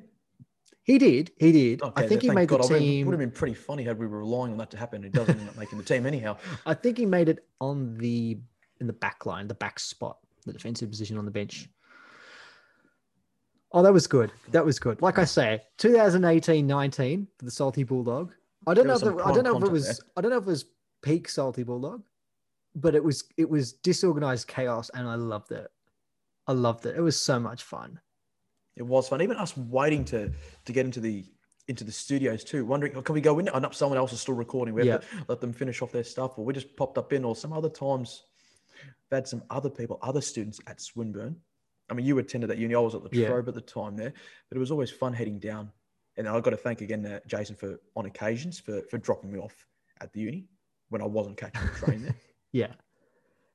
He 0.83 0.97
did, 0.97 1.31
he 1.37 1.53
did. 1.53 1.81
Okay, 1.83 2.03
I 2.03 2.07
think 2.07 2.21
he 2.23 2.29
made 2.31 2.49
God. 2.49 2.63
the 2.63 2.67
I 2.67 2.71
would- 2.73 2.79
team. 2.79 3.05
Would 3.07 3.13
have 3.13 3.19
been 3.19 3.31
pretty 3.31 3.53
funny 3.53 3.83
had 3.83 3.97
we 3.97 4.07
were 4.07 4.19
relying 4.19 4.51
on 4.51 4.57
that 4.57 4.71
to 4.71 4.77
happen. 4.77 5.05
It 5.05 5.13
doesn't 5.13 5.39
end 5.39 5.47
up 5.47 5.57
making 5.57 5.77
the 5.77 5.85
team 5.85 6.05
anyhow. 6.05 6.35
I 6.65 6.73
think 6.73 6.97
he 6.97 7.05
made 7.05 7.29
it 7.29 7.45
on 7.61 7.95
the 7.97 8.37
in 8.81 8.87
the 8.87 8.93
back 8.93 9.25
line, 9.25 9.47
the 9.47 9.53
back 9.53 9.79
spot, 9.79 10.17
the 10.45 10.51
defensive 10.51 10.89
position 10.89 11.17
on 11.17 11.23
the 11.23 11.31
bench. 11.31 11.69
Oh, 13.73 13.81
that 13.81 13.93
was 13.93 14.07
good. 14.07 14.31
That 14.49 14.65
was 14.65 14.79
good. 14.79 15.01
Like 15.01 15.17
I 15.17 15.23
say, 15.23 15.61
2018-19 15.77 17.27
for 17.37 17.45
the 17.45 17.51
Salty 17.51 17.83
Bulldog. 17.83 18.33
I 18.67 18.73
don't 18.73 18.85
There 18.85 18.97
know 18.99 19.13
if 19.13 19.19
it, 19.19 19.25
I 19.25 19.33
don't 19.33 19.43
know 19.43 19.57
if 19.57 19.63
it 19.63 19.71
was 19.71 19.85
content 19.85 20.09
I 20.17 20.21
don't 20.21 20.31
know 20.31 20.37
if 20.37 20.43
it 20.43 20.47
was 20.47 20.65
peak 21.01 21.29
Salty 21.29 21.63
Bulldog, 21.63 22.03
but 22.75 22.95
it 22.95 23.03
was 23.03 23.23
it 23.37 23.49
was 23.49 23.73
disorganized 23.73 24.47
chaos 24.47 24.91
and 24.93 25.07
I 25.07 25.15
loved 25.15 25.51
it. 25.51 25.67
I 26.47 26.53
loved 26.53 26.85
it. 26.85 26.95
It 26.95 27.01
was 27.01 27.19
so 27.19 27.39
much 27.39 27.63
fun. 27.63 27.99
It 28.75 28.83
was 28.83 29.07
fun. 29.07 29.21
Even 29.21 29.37
us 29.37 29.57
waiting 29.57 30.05
to 30.05 30.31
to 30.65 30.73
get 30.73 30.85
into 30.85 30.99
the 30.99 31.25
into 31.67 31.83
the 31.83 31.91
studios 31.91 32.43
too, 32.43 32.65
wondering, 32.65 32.95
oh, 32.95 33.01
can 33.01 33.15
we 33.15 33.21
go 33.21 33.39
in? 33.39 33.47
And 33.47 33.65
up 33.65 33.73
someone 33.73 33.97
else 33.97 34.13
is 34.13 34.21
still 34.21 34.35
recording. 34.35 34.73
We 34.73 34.87
have 34.87 35.01
to 35.01 35.25
let 35.27 35.41
them 35.41 35.53
finish 35.53 35.81
off 35.81 35.91
their 35.91 36.03
stuff, 36.03 36.37
or 36.37 36.45
we 36.45 36.53
just 36.53 36.75
popped 36.75 36.97
up 36.97 37.13
in. 37.13 37.23
Or 37.23 37.35
some 37.35 37.53
other 37.53 37.69
times, 37.69 38.23
we've 38.83 39.17
had 39.17 39.27
some 39.27 39.43
other 39.49 39.69
people, 39.69 39.97
other 40.01 40.21
students 40.21 40.59
at 40.67 40.81
Swinburne. 40.81 41.35
I 41.91 41.93
mean, 41.93 42.05
you 42.05 42.17
attended 42.19 42.49
that 42.49 42.57
uni. 42.57 42.73
I 42.73 42.79
was 42.79 42.95
at 42.95 43.03
the 43.03 43.09
Yeah. 43.15 43.27
Trobe 43.27 43.49
at 43.49 43.53
the 43.53 43.61
time 43.61 43.97
there, 43.97 44.13
but 44.49 44.55
it 44.55 44.59
was 44.59 44.71
always 44.71 44.89
fun 44.89 45.11
heading 45.13 45.37
down. 45.39 45.69
And 46.17 46.27
I've 46.27 46.41
got 46.43 46.51
to 46.51 46.57
thank 46.57 46.81
again 46.81 47.05
uh, 47.05 47.19
Jason 47.27 47.55
for 47.55 47.79
on 47.95 48.05
occasions 48.05 48.59
for 48.59 48.81
for 48.89 48.97
dropping 48.97 49.31
me 49.31 49.39
off 49.39 49.67
at 49.99 50.11
the 50.13 50.21
uni 50.21 50.47
when 50.89 51.01
I 51.01 51.05
wasn't 51.05 51.37
catching 51.37 51.61
the 51.67 51.73
train 51.85 52.01
there. 52.03 52.15
Yeah. 52.53 52.73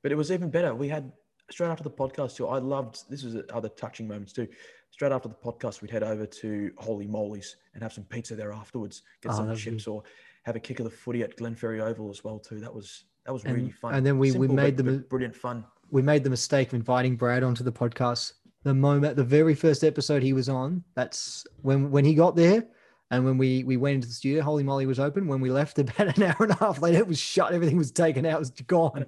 But 0.03 0.11
it 0.13 0.15
was 0.15 0.31
even 0.33 0.49
better. 0.51 0.75
We 0.75 0.89
had 0.89 1.13
straight 1.51 1.69
after 1.69 1.85
the 1.85 1.91
podcast 1.91 2.37
too. 2.37 2.47
I 2.49 2.59
loved 2.59 3.11
this 3.11 3.25
was 3.25 3.37
other 3.53 3.69
touching 3.69 4.09
moments 4.09 4.33
too. 4.33 4.49
Straight 4.91 5.13
after 5.13 5.29
the 5.29 5.35
podcast, 5.35 5.83
we'd 5.83 5.91
head 5.91 6.03
over 6.03 6.25
to 6.25 6.71
Holy 6.79 7.07
Moly's 7.07 7.57
and 7.75 7.83
have 7.83 7.93
some 7.93 8.05
pizza 8.05 8.35
there 8.37 8.53
afterwards. 8.53 9.03
Get 9.23 9.33
Oh, 9.33 9.37
some 9.37 9.55
chips 9.57 9.87
or 9.87 10.03
have 10.45 10.57
a 10.57 10.61
kick 10.61 10.79
of 10.81 10.85
the 10.85 10.91
footy 10.91 11.23
at 11.23 11.37
Glenferrie 11.37 11.81
Oval 11.83 12.09
as 12.09 12.25
well 12.25 12.39
too. 12.39 12.59
That 12.61 12.73
was 12.75 13.05
that 13.27 13.33
was 13.33 13.45
And- 13.45 13.55
really 13.57 13.71
fun. 13.71 13.95
and 13.95 14.07
then 14.07 14.19
we- 14.19 14.33
we 14.33 14.49
made 14.49 14.77
them- 14.79 15.05
brilliant 15.11 15.35
fun. 15.37 15.67
We 15.91 16.03
made 16.03 16.25
the 16.25 16.31
mistake 16.31 16.69
of 16.69 16.75
inviting 16.75 17.17
Brad 17.17 17.43
onto 17.43 17.65
the 17.65 17.73
podcast. 17.73 18.33
The 18.63 18.75
moment, 18.75 19.17
the 19.17 19.25
very 19.25 19.55
first 19.55 19.85
episode 19.85 20.23
he 20.23 20.33
was 20.33 20.49
on, 20.49 20.83
that's 20.95 21.47
when 21.63 21.91
when 21.91 22.05
he 22.05 22.15
got 22.15 22.35
there, 22.35 22.65
and 23.11 23.25
when 23.25 23.39
we 23.39 23.63
we 23.65 23.77
went 23.77 23.97
into 23.97 24.09
the 24.09 24.15
studio, 24.15 24.43
Holy 24.43 24.65
Moly 24.65 24.87
was 24.87 24.99
open. 24.99 25.29
When 25.29 25.41
we 25.41 25.51
left, 25.51 25.79
about 25.79 26.17
an 26.17 26.23
hour 26.23 26.37
and 26.41 26.51
a 26.51 26.57
half 26.57 26.83
later, 26.83 26.99
it 26.99 27.07
was 27.07 27.19
shut. 27.19 27.53
Everything 27.53 27.77
was 27.77 27.93
taken 27.93 28.27
out. 28.27 28.37
It 28.37 28.39
was 28.41 28.51
gone. 28.51 29.07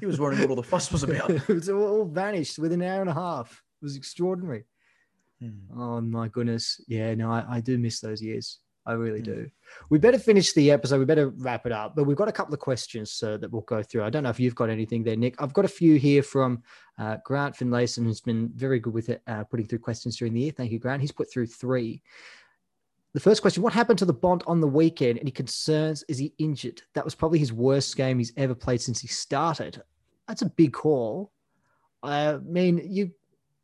He 0.00 0.06
was 0.06 0.20
wondering 0.20 0.42
what 0.42 0.50
all 0.50 0.56
the 0.56 0.62
fuss 0.62 0.92
was 0.92 1.02
about. 1.04 1.30
it 1.30 1.48
was 1.48 1.70
all, 1.70 2.04
vanished 2.04 2.58
within 2.58 2.82
an 2.82 2.88
hour 2.88 3.00
and 3.00 3.10
a 3.10 3.14
half. 3.14 3.62
It 3.80 3.84
was 3.84 3.96
extraordinary. 3.96 4.64
Hmm. 5.40 5.80
Oh 5.80 6.00
my 6.00 6.28
goodness. 6.28 6.80
Yeah, 6.88 7.14
no, 7.14 7.30
I, 7.30 7.44
I 7.48 7.60
do 7.60 7.78
miss 7.78 8.00
those 8.00 8.20
years. 8.20 8.58
I 8.88 8.94
really 8.94 9.20
Mm. 9.20 9.24
do. 9.24 9.50
We 9.90 9.98
better 9.98 10.18
finish 10.18 10.54
the 10.54 10.70
episode. 10.70 10.98
We 10.98 11.04
better 11.04 11.28
wrap 11.28 11.66
it 11.66 11.72
up. 11.72 11.94
But 11.94 12.04
we've 12.04 12.16
got 12.16 12.28
a 12.28 12.32
couple 12.32 12.54
of 12.54 12.60
questions 12.60 13.22
uh, 13.22 13.36
that 13.36 13.52
we'll 13.52 13.62
go 13.62 13.82
through. 13.82 14.02
I 14.02 14.10
don't 14.10 14.22
know 14.22 14.30
if 14.30 14.40
you've 14.40 14.54
got 14.54 14.70
anything 14.70 15.04
there, 15.04 15.14
Nick. 15.16 15.40
I've 15.40 15.52
got 15.52 15.66
a 15.66 15.68
few 15.68 15.96
here 15.98 16.22
from 16.22 16.62
uh, 16.98 17.18
Grant 17.24 17.54
Finlayson, 17.54 18.04
who's 18.04 18.22
been 18.22 18.48
very 18.54 18.80
good 18.80 18.94
with 18.94 19.10
it, 19.10 19.22
uh, 19.26 19.44
putting 19.44 19.66
through 19.66 19.80
questions 19.80 20.16
during 20.16 20.32
the 20.32 20.40
year. 20.40 20.52
Thank 20.52 20.72
you, 20.72 20.78
Grant. 20.78 21.02
He's 21.02 21.12
put 21.12 21.30
through 21.30 21.46
three. 21.48 22.02
The 23.12 23.20
first 23.20 23.42
question 23.42 23.62
What 23.62 23.72
happened 23.72 23.98
to 24.00 24.04
the 24.06 24.12
Bont 24.12 24.42
on 24.46 24.60
the 24.60 24.66
weekend? 24.66 25.18
Any 25.18 25.30
concerns? 25.30 26.02
Is 26.08 26.18
he 26.18 26.32
injured? 26.38 26.82
That 26.94 27.04
was 27.04 27.14
probably 27.14 27.38
his 27.38 27.52
worst 27.52 27.96
game 27.96 28.18
he's 28.18 28.32
ever 28.36 28.54
played 28.54 28.80
since 28.80 29.00
he 29.00 29.08
started. 29.08 29.82
That's 30.26 30.42
a 30.42 30.50
big 30.50 30.72
call. 30.72 31.30
I 32.02 32.36
mean, 32.38 32.80
you. 32.84 33.12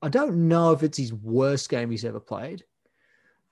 I 0.02 0.08
don't 0.10 0.48
know 0.48 0.72
if 0.72 0.82
it's 0.82 0.98
his 0.98 1.14
worst 1.14 1.70
game 1.70 1.90
he's 1.90 2.04
ever 2.04 2.20
played. 2.20 2.64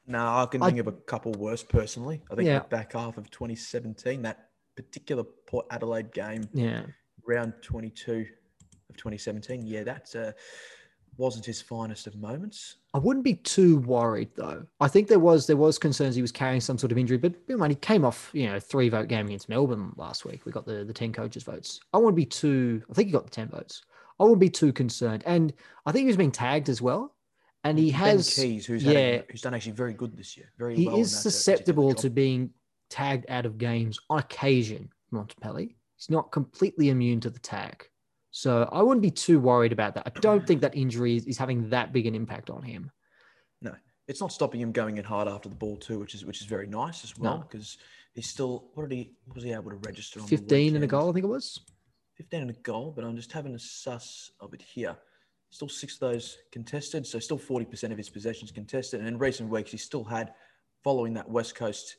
No, 0.07 0.19
I 0.19 0.47
can 0.47 0.63
I- 0.63 0.67
think 0.67 0.79
of 0.79 0.87
a 0.89 0.93
couple 0.93 1.33
worse 1.33 1.63
personally. 1.63 2.23
I 2.31 2.35
think 2.35 2.47
Yeah. 2.47 2.61
the 2.61 2.69
back 2.69 2.93
half 2.93 3.17
of 3.19 3.31
2017, 3.31 4.23
that 4.23 4.51
particular 4.77 5.23
Port 5.47 5.67
Adelaide 5.71 6.13
game, 6.13 6.49
Yeah. 6.53 6.87
round 7.27 7.55
22 7.63 8.27
of 8.91 8.97
2017. 8.97 9.65
Yeah, 9.67 9.85
that's 9.85 10.15
uh, 10.15 10.33
wasn't 11.19 11.45
his 11.45 11.61
finest 11.61 12.07
of 12.07 12.17
moments. 12.17 12.77
I 12.95 12.99
wouldn't 12.99 13.25
be 13.25 13.35
too 13.35 13.77
worried 13.79 14.31
though. 14.35 14.67
I 14.81 14.89
think 14.89 15.09
there 15.09 15.19
was 15.19 15.47
there 15.47 15.57
was 15.59 15.79
concerns 15.79 16.15
he 16.17 16.23
was 16.23 16.33
carrying 16.33 16.61
some 16.63 16.79
sort 16.79 16.91
of 16.91 16.97
injury, 16.99 17.19
but 17.19 17.35
he 17.47 17.75
came 17.77 18.05
off 18.05 18.31
you 18.33 18.47
know 18.49 18.59
three 18.59 18.89
vote 18.89 19.09
game 19.09 19.27
against 19.27 19.49
Melbourne 19.49 19.93
last 19.97 20.25
week. 20.25 20.45
We 20.47 20.53
got 20.53 20.65
the 20.67 20.85
the 20.85 20.93
ten 20.95 21.13
coaches 21.13 21.43
votes. 21.43 21.81
I 21.93 21.99
wouldn't 21.99 22.17
be 22.17 22.25
too. 22.27 22.83
I 22.91 22.95
think 22.95 23.09
he 23.09 23.13
got 23.13 23.25
the 23.25 23.31
ten 23.31 23.49
votes. 23.49 23.83
I 24.19 24.25
wouldn't 24.25 24.41
be 24.41 24.49
too 24.51 24.73
concerned, 24.73 25.23
and 25.27 25.53
I 25.85 25.93
think 25.93 26.03
he 26.05 26.07
was 26.09 26.17
being 26.17 26.33
tagged 26.33 26.69
as 26.71 26.81
well. 26.81 27.15
And 27.65 27.79
he 27.79 27.91
has 27.91 28.37
Ben 28.37 28.47
Keays, 28.47 28.65
who's 28.65 28.85
yeah, 28.85 28.93
had, 28.93 29.25
who's 29.31 29.41
done 29.41 29.55
actually 29.55 29.73
very 29.73 29.93
good 29.93 30.17
this 30.17 30.37
year. 30.37 30.51
Very 30.59 30.75
he 30.77 30.87
well. 30.87 30.99
is 30.99 31.15
uh, 31.15 31.21
susceptible 31.21 31.95
to 31.95 32.11
being 32.11 32.51
tagged 32.91 33.27
out 33.29 33.47
of 33.47 33.57
games 33.59 34.01
on 34.11 34.19
occasion. 34.19 34.89
Bontempelli, 35.13 35.75
he's 35.97 36.11
not 36.11 36.33
completely 36.33 36.89
immune 36.89 37.21
to 37.21 37.31
the 37.31 37.39
tag, 37.39 37.87
so 38.31 38.69
I 38.73 38.83
wouldn't 38.83 39.03
be 39.03 39.11
too 39.11 39.39
worried 39.39 39.73
about 39.73 39.95
that. 39.95 40.05
I 40.07 40.21
don't 40.21 40.47
think 40.47 40.63
that 40.63 40.75
injury 40.75 41.17
is, 41.17 41.27
is 41.27 41.39
having 41.39 41.69
that 41.71 41.93
big 41.93 42.07
an 42.07 42.15
impact 42.15 42.51
on 42.51 42.63
him. 42.63 42.91
No, 43.61 43.75
it's 44.09 44.21
not 44.21 44.33
stopping 44.33 44.61
him 44.61 44.73
going 44.73 44.97
in 44.97 45.05
hard 45.05 45.29
after 45.29 45.49
the 45.49 45.55
ball 45.55 45.77
too, 45.77 45.99
which 45.99 46.15
is 46.15 46.25
which 46.25 46.41
is 46.41 46.47
very 46.47 46.67
nice 46.67 47.05
as 47.05 47.17
well 47.17 47.37
No. 47.37 47.43
because 47.43 47.79
he's 48.15 48.27
still. 48.27 48.71
What 48.75 48.89
did 48.89 48.97
he? 48.97 49.13
What 49.27 49.37
was 49.37 49.45
he 49.45 49.53
able 49.53 49.71
to 49.71 49.77
register 49.77 50.21
on? 50.21 50.27
Fifteen 50.27 50.75
and 50.75 50.83
a 50.83 50.89
goal, 50.89 51.11
I 51.11 51.13
think 51.13 51.25
it 51.25 51.29
was. 51.29 51.61
15 52.17 52.43
and 52.43 52.51
a 52.51 52.55
goal, 52.61 52.93
but 52.95 53.05
I'm 53.05 53.17
just 53.17 53.33
having 53.33 53.55
a 53.55 53.59
suss 53.59 54.31
of 54.41 54.53
it 54.55 54.63
here. 54.63 54.97
Still 55.53 55.69
six 55.69 55.95
of 55.95 56.01
those 56.01 56.39
contested, 56.51 57.07
so 57.07 57.19
still 57.19 57.39
40% 57.39 57.93
of 57.93 57.99
his 57.99 58.09
possessions 58.09 58.51
contested. 58.51 59.01
And 59.01 59.09
in 59.09 59.19
recent 59.19 59.51
weeks, 59.51 59.71
he 59.71 59.77
still 59.77 60.03
had, 60.03 60.33
following 60.83 61.13
that 61.13 61.29
West 61.29 61.55
Coast, 61.55 61.97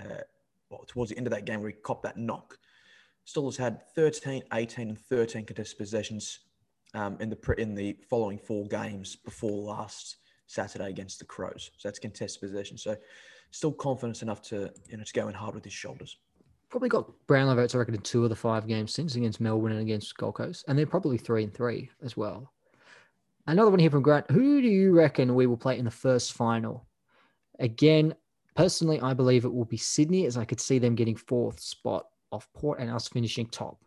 uh, 0.00 0.22
well, 0.70 0.84
towards 0.86 1.10
the 1.10 1.18
end 1.18 1.26
of 1.26 1.32
that 1.34 1.44
game 1.44 1.60
where 1.60 1.68
he 1.68 1.76
copped 1.76 2.04
that 2.04 2.16
knock, 2.16 2.58
still 3.26 3.44
has 3.44 3.58
had 3.58 3.82
13, 3.94 4.44
18, 4.54 4.88
and 4.88 4.98
13 4.98 5.44
contested 5.44 5.76
possessions 5.76 6.40
um, 6.94 7.18
in 7.20 7.28
the 7.28 7.54
in 7.58 7.74
the 7.74 7.98
following 8.08 8.38
four 8.38 8.66
games 8.66 9.14
before 9.14 9.62
last 9.62 10.16
Saturday 10.46 10.88
against 10.88 11.18
the 11.18 11.26
Crows. 11.26 11.70
So 11.76 11.88
that's 11.88 11.98
contested 11.98 12.40
possession. 12.40 12.78
So 12.78 12.96
still 13.50 13.72
confidence 13.72 14.22
enough 14.22 14.40
to 14.42 14.72
you 14.88 14.96
know 14.96 15.04
to 15.04 15.12
go 15.12 15.28
in 15.28 15.34
hard 15.34 15.54
with 15.54 15.64
his 15.64 15.74
shoulders. 15.74 16.16
Probably 16.70 16.88
got 16.88 17.12
Brownlow 17.26 17.56
votes, 17.56 17.74
I 17.74 17.78
reckon, 17.78 17.94
in 17.94 18.00
two 18.00 18.24
of 18.24 18.30
the 18.30 18.36
five 18.36 18.66
games 18.66 18.92
since 18.92 19.16
against 19.16 19.38
Melbourne 19.38 19.72
and 19.72 19.82
against 19.82 20.16
Gold 20.16 20.36
Coast. 20.36 20.64
And 20.66 20.78
they're 20.78 20.86
probably 20.86 21.18
three 21.18 21.44
and 21.44 21.52
three 21.52 21.90
as 22.02 22.16
well. 22.16 22.53
Another 23.46 23.70
one 23.70 23.80
here 23.80 23.90
from 23.90 24.02
Grant. 24.02 24.30
Who 24.30 24.62
do 24.62 24.68
you 24.68 24.92
reckon 24.92 25.34
we 25.34 25.46
will 25.46 25.56
play 25.56 25.78
in 25.78 25.84
the 25.84 25.90
first 25.90 26.32
final? 26.32 26.86
Again, 27.58 28.14
personally, 28.56 29.00
I 29.00 29.12
believe 29.12 29.44
it 29.44 29.52
will 29.52 29.66
be 29.66 29.76
Sydney, 29.76 30.24
as 30.24 30.38
I 30.38 30.44
could 30.44 30.60
see 30.60 30.78
them 30.78 30.94
getting 30.94 31.16
fourth 31.16 31.60
spot 31.60 32.06
off 32.32 32.48
Port 32.54 32.80
and 32.80 32.90
us 32.90 33.08
finishing 33.08 33.46
top. 33.46 33.78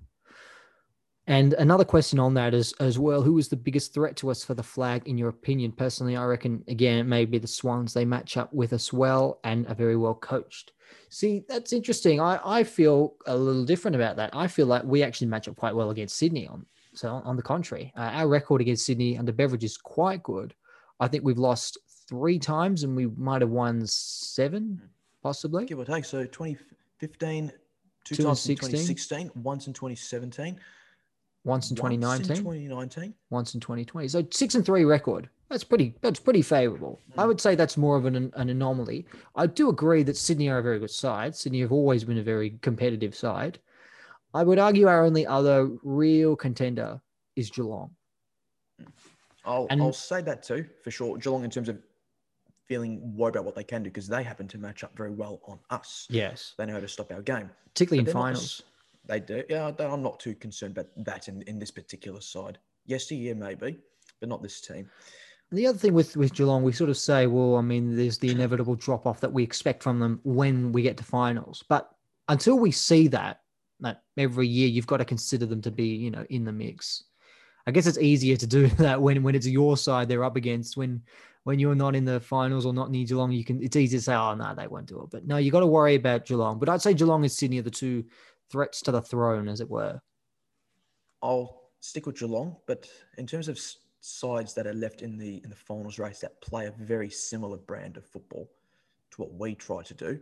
And 1.25 1.53
another 1.55 1.83
question 1.83 2.19
on 2.19 2.33
that 2.35 2.53
is 2.53 2.71
as 2.79 2.97
well, 2.97 3.21
who 3.21 3.37
is 3.37 3.49
the 3.49 3.57
biggest 3.57 3.93
threat 3.93 4.15
to 4.17 4.29
us 4.31 4.45
for 4.45 4.53
the 4.53 4.63
flag, 4.63 5.05
in 5.07 5.17
your 5.17 5.27
opinion? 5.27 5.73
Personally, 5.73 6.15
I 6.15 6.23
reckon, 6.23 6.63
again, 6.69 6.99
it 6.99 7.03
may 7.03 7.25
be 7.25 7.37
the 7.37 7.47
Swans. 7.47 7.93
They 7.93 8.05
match 8.05 8.37
up 8.37 8.53
with 8.53 8.71
us 8.71 8.93
well 8.93 9.41
and 9.43 9.67
are 9.67 9.75
very 9.75 9.97
well 9.97 10.15
coached. 10.15 10.71
See, 11.09 11.43
that's 11.49 11.73
interesting. 11.73 12.21
I, 12.21 12.39
I 12.45 12.63
feel 12.63 13.15
a 13.25 13.35
little 13.35 13.65
different 13.65 13.95
about 13.95 14.15
that. 14.17 14.29
I 14.33 14.47
feel 14.47 14.67
like 14.67 14.83
we 14.85 15.03
actually 15.03 15.27
match 15.27 15.49
up 15.49 15.57
quite 15.57 15.75
well 15.75 15.89
against 15.89 16.15
Sydney. 16.15 16.47
On 16.47 16.65
so 16.97 17.21
on 17.23 17.35
the 17.35 17.43
contrary, 17.43 17.93
uh, 17.95 18.01
our 18.13 18.27
record 18.27 18.61
against 18.61 18.85
Sydney 18.85 19.17
under 19.17 19.31
Beveridge 19.31 19.63
is 19.63 19.77
quite 19.77 20.23
good. 20.23 20.53
I 20.99 21.07
think 21.07 21.23
we've 21.23 21.37
lost 21.37 21.77
three 22.09 22.39
times 22.39 22.83
and 22.83 22.95
we 22.95 23.05
might 23.05 23.41
have 23.41 23.51
won 23.51 23.85
seven, 23.85 24.81
possibly. 25.21 25.65
Give 25.65 25.79
or 25.79 25.85
take. 25.85 26.05
So 26.05 26.23
2015, 26.25 27.51
two, 28.03 28.15
Two 28.15 28.23
times 28.23 28.49
in 28.49 28.55
2016, 28.55 29.31
once 29.43 29.67
in 29.67 29.73
2017, 29.73 30.59
Once 31.43 31.69
in 31.69 31.75
once 31.75 31.95
2019, 31.95 32.31
in 32.31 32.37
2019. 32.37 33.13
once 33.29 33.53
in 33.53 33.59
2020. 33.59 34.07
So 34.07 34.25
six 34.31 34.55
and 34.55 34.65
three 34.65 34.83
record. 34.83 35.29
That's 35.49 35.63
pretty. 35.63 35.93
That's 36.01 36.19
pretty 36.19 36.41
favourable. 36.41 36.99
I 37.17 37.25
would 37.25 37.39
say 37.39 37.55
that's 37.55 37.77
more 37.77 37.95
of 37.95 38.05
an, 38.05 38.33
an 38.35 38.49
anomaly. 38.49 39.05
I 39.35 39.47
do 39.47 39.69
agree 39.69 40.03
that 40.03 40.17
Sydney 40.17 40.49
are 40.49 40.57
a 40.57 40.63
very 40.63 40.79
good 40.79 40.91
side. 40.91 41.35
Sydney 41.35 41.61
have 41.61 41.71
always 41.71 42.03
been 42.03 42.17
a 42.17 42.23
very 42.23 42.57
competitive 42.61 43.15
side. 43.15 43.59
I 44.37 44.43
would 44.43 44.59
argue 44.59 44.87
our 44.87 45.03
only 45.03 45.25
other 45.25 45.67
real 45.83 46.35
contender 46.35 47.01
is 47.35 47.49
Geelong. 47.49 47.89
I'll, 49.43 49.65
And- 49.71 49.81
I'll 49.81 49.91
say 49.93 50.21
that 50.21 50.43
too, 50.43 50.63
for 50.83 50.91
sure. 50.91 51.17
Geelong, 51.17 51.43
in 51.43 51.49
terms 51.49 51.69
of 51.69 51.79
feeling 52.67 53.15
worried 53.17 53.35
about 53.35 53.45
what 53.45 53.55
they 53.55 53.63
can 53.63 53.81
do, 53.81 53.89
because 53.89 54.07
they 54.07 54.21
happen 54.21 54.47
to 54.49 54.59
match 54.59 54.83
up 54.83 54.95
very 54.95 55.09
well 55.09 55.39
on 55.47 55.57
us. 55.71 56.05
Yes, 56.11 56.53
They 56.57 56.67
know 56.67 56.73
how 56.73 56.81
to 56.81 56.87
stop 56.87 57.11
our 57.11 57.21
game. 57.23 57.49
particularly 57.73 57.99
in 57.99 58.05
But 58.05 58.11
they're 58.13 58.21
not 58.21 58.27
finals. 58.27 58.61
They 59.07 59.19
do. 59.21 59.43
Yeah, 59.49 59.71
I- 59.79 59.83
I'm 59.85 60.03
not 60.03 60.19
too 60.19 60.35
concerned 60.35 60.77
about 60.77 60.89
that 61.05 61.29
in, 61.29 61.41
in 61.43 61.57
this 61.57 61.71
particular 61.71 62.21
side. 62.21 62.59
Yesteryear, 62.85 63.33
maybe, 63.35 63.79
but 64.19 64.29
not 64.29 64.43
this 64.43 64.61
team. 64.61 64.87
And 65.49 65.57
the 65.57 65.65
other 65.65 65.77
thing 65.79 65.93
with 65.93 66.15
with 66.15 66.33
Geelong, 66.33 66.61
we 66.61 66.73
sort 66.73 66.89
of 66.91 66.97
say, 66.97 67.25
well, 67.25 67.55
I 67.55 67.61
mean, 67.61 67.95
there's 67.95 68.17
the 68.19 68.29
inevitable 68.29 68.75
drop 68.75 69.07
off 69.07 69.19
that 69.21 69.31
we 69.33 69.41
expect 69.43 69.81
from 69.81 69.97
them 69.99 70.19
when 70.23 70.71
we 70.73 70.81
get 70.83 70.97
to 70.97 71.03
finals. 71.05 71.63
But 71.69 71.89
until 72.27 72.59
we 72.59 72.69
see 72.71 73.07
that, 73.07 73.41
that 73.81 74.03
every 74.17 74.47
year, 74.47 74.67
you've 74.67 74.87
got 74.87 74.97
to 74.97 75.05
consider 75.05 75.45
them 75.45 75.61
to 75.61 75.71
be, 75.71 75.87
you 75.87 76.11
know, 76.11 76.25
in 76.29 76.43
the 76.43 76.51
mix. 76.51 77.03
I 77.65 77.71
guess 77.71 77.85
it's 77.85 77.97
easier 77.97 78.37
to 78.37 78.47
do 78.47 78.67
that 78.77 79.01
when 79.01 79.23
when 79.23 79.35
it's 79.35 79.47
your 79.47 79.77
side 79.77 80.07
they're 80.07 80.23
up 80.23 80.35
against. 80.35 80.77
When 80.77 81.01
when 81.43 81.59
you're 81.59 81.75
not 81.75 81.95
in 81.95 82.05
the 82.05 82.19
finals 82.19 82.65
or 82.65 82.73
not 82.73 82.91
near 82.91 83.05
Geelong, 83.05 83.31
you 83.31 83.43
can 83.43 83.61
it's 83.61 83.75
easy 83.75 83.97
to 83.97 84.03
say, 84.03 84.15
oh 84.15 84.35
no, 84.35 84.53
they 84.55 84.67
won't 84.67 84.87
do 84.87 85.01
it. 85.01 85.09
But 85.11 85.25
no, 85.25 85.37
you 85.37 85.51
got 85.51 85.61
to 85.61 85.67
worry 85.67 85.95
about 85.95 86.25
Geelong. 86.25 86.59
But 86.59 86.69
I'd 86.69 86.81
say 86.81 86.93
Geelong 86.93 87.23
and 87.23 87.31
Sydney 87.31 87.59
are 87.59 87.63
the 87.63 87.71
two 87.71 88.05
threats 88.49 88.81
to 88.81 88.91
the 88.91 89.01
throne, 89.01 89.47
as 89.47 89.61
it 89.61 89.69
were. 89.69 90.01
I'll 91.21 91.69
stick 91.79 92.05
with 92.05 92.19
Geelong, 92.19 92.55
but 92.67 92.89
in 93.17 93.27
terms 93.27 93.47
of 93.47 93.59
sides 93.99 94.53
that 94.53 94.67
are 94.67 94.73
left 94.73 95.01
in 95.01 95.17
the 95.17 95.41
in 95.43 95.49
the 95.49 95.55
finals 95.55 95.99
race 95.99 96.19
that 96.19 96.39
play 96.41 96.67
a 96.67 96.71
very 96.71 97.09
similar 97.09 97.57
brand 97.57 97.97
of 97.97 98.05
football 98.05 98.49
to 99.11 99.21
what 99.21 99.33
we 99.33 99.55
try 99.55 99.83
to 99.83 99.93
do, 99.93 100.19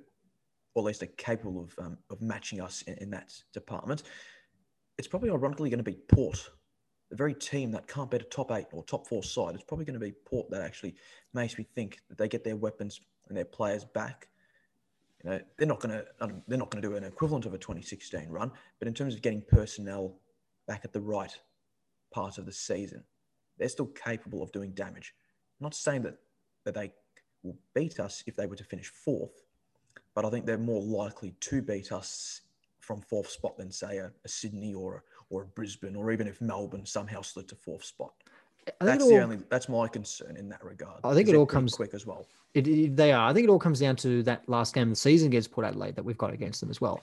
or 0.76 0.84
at 0.84 0.86
least 0.86 1.04
are 1.04 1.08
capable 1.18 1.62
of 1.62 1.86
um, 1.86 1.98
of 2.12 2.22
matching 2.22 2.62
us 2.62 2.84
in, 2.84 2.94
in 2.96 3.10
that 3.10 3.34
department, 3.54 4.04
it's 4.98 5.08
probably 5.08 5.32
ironically 5.32 5.70
going 5.70 5.84
to 5.84 5.84
be 5.84 5.98
Port, 6.08 6.50
the 7.10 7.16
very 7.16 7.34
team 7.34 7.72
that 7.72 7.88
can't 7.88 8.12
beat 8.12 8.22
a 8.22 8.26
top 8.26 8.52
eight 8.52 8.68
or 8.72 8.84
top 8.84 9.08
four 9.08 9.24
side. 9.24 9.56
It's 9.56 9.64
probably 9.64 9.86
going 9.86 10.00
to 10.00 10.06
be 10.06 10.14
Port 10.26 10.50
that 10.52 10.62
actually 10.62 10.96
makes 11.34 11.58
me 11.58 11.66
think 11.76 12.00
that 12.10 12.18
they 12.18 12.28
get 12.28 12.44
their 12.44 12.58
weapons 12.58 13.02
and 13.28 13.38
their 13.38 13.46
players 13.46 13.84
back. 13.84 14.28
You 15.24 15.32
know, 15.32 15.40
they're 15.58 15.68
not 15.68 15.80
going 15.80 15.96
to 15.96 16.06
they're 16.48 16.58
not 16.58 16.70
going 16.70 16.82
to 16.82 16.88
do 16.88 16.96
an 16.96 17.04
equivalent 17.04 17.46
of 17.46 17.54
a 17.54 17.58
2016 17.58 18.30
run, 18.30 18.52
but 18.80 18.88
in 18.88 18.94
terms 18.94 19.16
of 19.16 19.22
getting 19.22 19.42
personnel 19.48 20.20
back 20.68 20.82
at 20.84 20.94
the 20.94 21.02
right 21.02 21.36
part 22.12 22.38
of 22.38 22.46
the 22.46 22.52
season, 22.52 23.04
they're 23.58 23.70
still 23.70 23.88
capable 23.88 24.44
of 24.44 24.52
doing 24.52 24.72
damage. 24.72 25.14
I'm 25.60 25.66
not 25.66 25.74
saying 25.76 26.04
that, 26.04 26.16
that 26.66 26.76
they 26.76 26.92
will 27.44 27.58
beat 27.74 28.00
us 28.00 28.24
if 28.28 28.36
they 28.36 28.46
were 28.46 28.56
to 28.56 28.64
finish 28.64 28.88
fourth, 28.88 29.45
but 30.16 30.26
I 30.26 30.30
think 30.30 30.46
they're 30.46 30.58
more 30.58 30.82
likely 30.82 31.36
to 31.42 31.62
beat 31.62 31.92
us 31.92 32.42
from 32.80 33.02
fourth 33.02 33.30
spot 33.30 33.58
than 33.58 33.72
say 33.72 33.98
a, 33.98 34.12
a 34.24 34.28
Sydney 34.28 34.74
or 34.74 34.96
a, 34.96 35.02
or 35.34 35.44
a 35.44 35.46
Brisbane 35.46 35.96
or 35.96 36.12
even 36.12 36.28
if 36.28 36.42
Melbourne 36.42 36.86
somehow 36.86 37.22
slid 37.22 37.48
to 37.50 37.56
fourth 37.56 37.84
spot. 37.84 38.14
That's 38.80 39.04
it 39.06 39.10
the 39.10 39.22
only 39.22 39.38
that's 39.50 39.70
my 39.70 39.88
concern 39.88 40.38
in 40.38 40.50
that 40.50 40.64
regard. 40.64 41.02
I 41.04 41.14
think 41.14 41.30
it 41.30 41.36
all 41.36 41.46
comes- 41.46 41.76
quick 41.76 41.94
as 41.94 42.06
well. 42.08 42.26
It, 42.56 42.68
it- 42.68 42.96
they 42.96 43.12
are. 43.12 43.30
I 43.30 43.34
think 43.34 43.44
it 43.48 43.50
all 43.52 43.60
comes 43.60 43.80
down 43.80 43.96
to 43.98 44.24
that 44.24 44.48
last 44.48 44.74
game 44.74 44.84
of 44.84 44.90
the 44.90 44.96
season 44.96 45.28
against 45.28 45.52
Port 45.52 45.68
Adelaide 45.68 45.96
that 45.98 46.04
we've 46.06 46.18
got 46.18 46.34
against 46.34 46.62
them 46.62 46.70
as 46.70 46.80
well. 46.82 47.02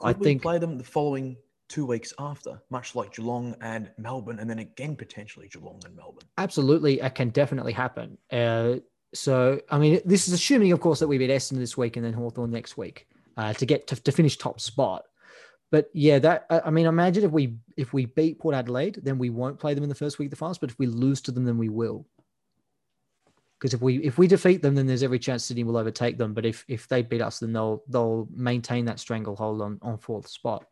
I 0.00 0.12
we 0.12 0.24
think 0.24 0.42
play 0.42 0.58
them 0.58 0.78
the 0.78 0.84
following 0.84 1.36
two 1.68 1.84
weeks 1.86 2.12
after, 2.18 2.60
much 2.70 2.94
like 2.94 3.14
Geelong 3.14 3.54
and 3.60 3.90
Melbourne, 3.98 4.38
and 4.38 4.48
then 4.48 4.58
again 4.60 4.96
potentially 4.96 5.48
Geelong 5.48 5.80
and 5.84 5.94
Melbourne. 5.96 6.24
absolutely 6.38 7.00
it 7.00 7.14
can 7.14 7.30
definitely 7.30 7.72
happen. 7.72 8.16
Uh, 8.32 8.76
so, 9.16 9.60
I 9.70 9.78
mean, 9.78 10.00
this 10.04 10.28
is 10.28 10.34
assuming, 10.34 10.72
of 10.72 10.80
course, 10.80 11.00
that 11.00 11.08
we 11.08 11.18
beat 11.18 11.30
Essendon 11.30 11.58
this 11.58 11.76
week 11.76 11.96
and 11.96 12.04
then 12.04 12.12
Hawthorn 12.12 12.50
next 12.50 12.76
week 12.76 13.06
uh, 13.36 13.52
to 13.54 13.66
get 13.66 13.86
to, 13.88 13.96
to 13.96 14.12
finish 14.12 14.36
top 14.36 14.60
spot. 14.60 15.04
But 15.72 15.90
yeah, 15.92 16.20
that 16.20 16.46
I 16.48 16.70
mean, 16.70 16.86
imagine 16.86 17.24
if 17.24 17.32
we 17.32 17.56
if 17.76 17.92
we 17.92 18.06
beat 18.06 18.38
Port 18.38 18.54
Adelaide, 18.54 19.00
then 19.02 19.18
we 19.18 19.30
won't 19.30 19.58
play 19.58 19.74
them 19.74 19.82
in 19.82 19.88
the 19.88 19.96
first 19.96 20.18
week 20.18 20.26
of 20.26 20.30
the 20.30 20.36
finals. 20.36 20.58
But 20.58 20.70
if 20.70 20.78
we 20.78 20.86
lose 20.86 21.20
to 21.22 21.32
them, 21.32 21.44
then 21.44 21.58
we 21.58 21.68
will. 21.68 22.06
Because 23.58 23.74
if 23.74 23.80
we 23.80 23.96
if 23.98 24.16
we 24.16 24.28
defeat 24.28 24.62
them, 24.62 24.74
then 24.74 24.86
there's 24.86 25.02
every 25.02 25.18
chance 25.18 25.44
Sydney 25.44 25.64
will 25.64 25.76
overtake 25.76 26.18
them. 26.18 26.34
But 26.34 26.46
if 26.46 26.64
if 26.68 26.86
they 26.86 27.02
beat 27.02 27.22
us, 27.22 27.40
then 27.40 27.52
they'll 27.52 27.82
they'll 27.88 28.28
maintain 28.30 28.84
that 28.84 29.00
stranglehold 29.00 29.60
on 29.60 29.78
on 29.82 29.98
fourth 29.98 30.28
spot. 30.28 30.66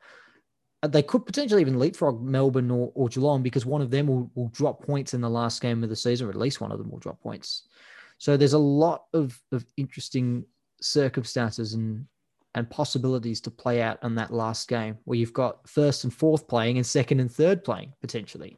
Uh, 0.82 0.88
They 0.88 1.02
could 1.02 1.26
potentially 1.26 1.62
even 1.62 1.78
leapfrog 1.78 2.22
Melbourne 2.22 2.70
or, 2.70 2.92
or 2.94 3.08
Geelong 3.08 3.42
because 3.42 3.66
one 3.66 3.82
of 3.82 3.90
them 3.90 4.06
will, 4.06 4.30
will 4.34 4.48
drop 4.48 4.84
points 4.84 5.14
in 5.14 5.22
the 5.22 5.30
last 5.30 5.60
game 5.60 5.82
of 5.82 5.88
the 5.88 5.96
season, 5.96 6.26
or 6.26 6.30
at 6.30 6.36
least 6.36 6.60
one 6.60 6.70
of 6.70 6.78
them 6.78 6.90
will 6.90 6.98
drop 6.98 7.20
points. 7.20 7.66
So 8.24 8.38
there's 8.38 8.54
a 8.54 8.58
lot 8.58 9.04
of, 9.12 9.38
of 9.52 9.66
interesting 9.76 10.46
circumstances 10.80 11.74
and 11.74 12.06
and 12.54 12.70
possibilities 12.70 13.38
to 13.42 13.50
play 13.50 13.82
out 13.82 13.98
on 14.00 14.14
that 14.14 14.32
last 14.32 14.66
game 14.66 14.96
where 15.04 15.18
you've 15.18 15.34
got 15.34 15.68
first 15.68 16.04
and 16.04 16.14
fourth 16.14 16.48
playing 16.48 16.78
and 16.78 16.86
second 16.86 17.20
and 17.20 17.30
third 17.30 17.62
playing 17.62 17.92
potentially. 18.00 18.56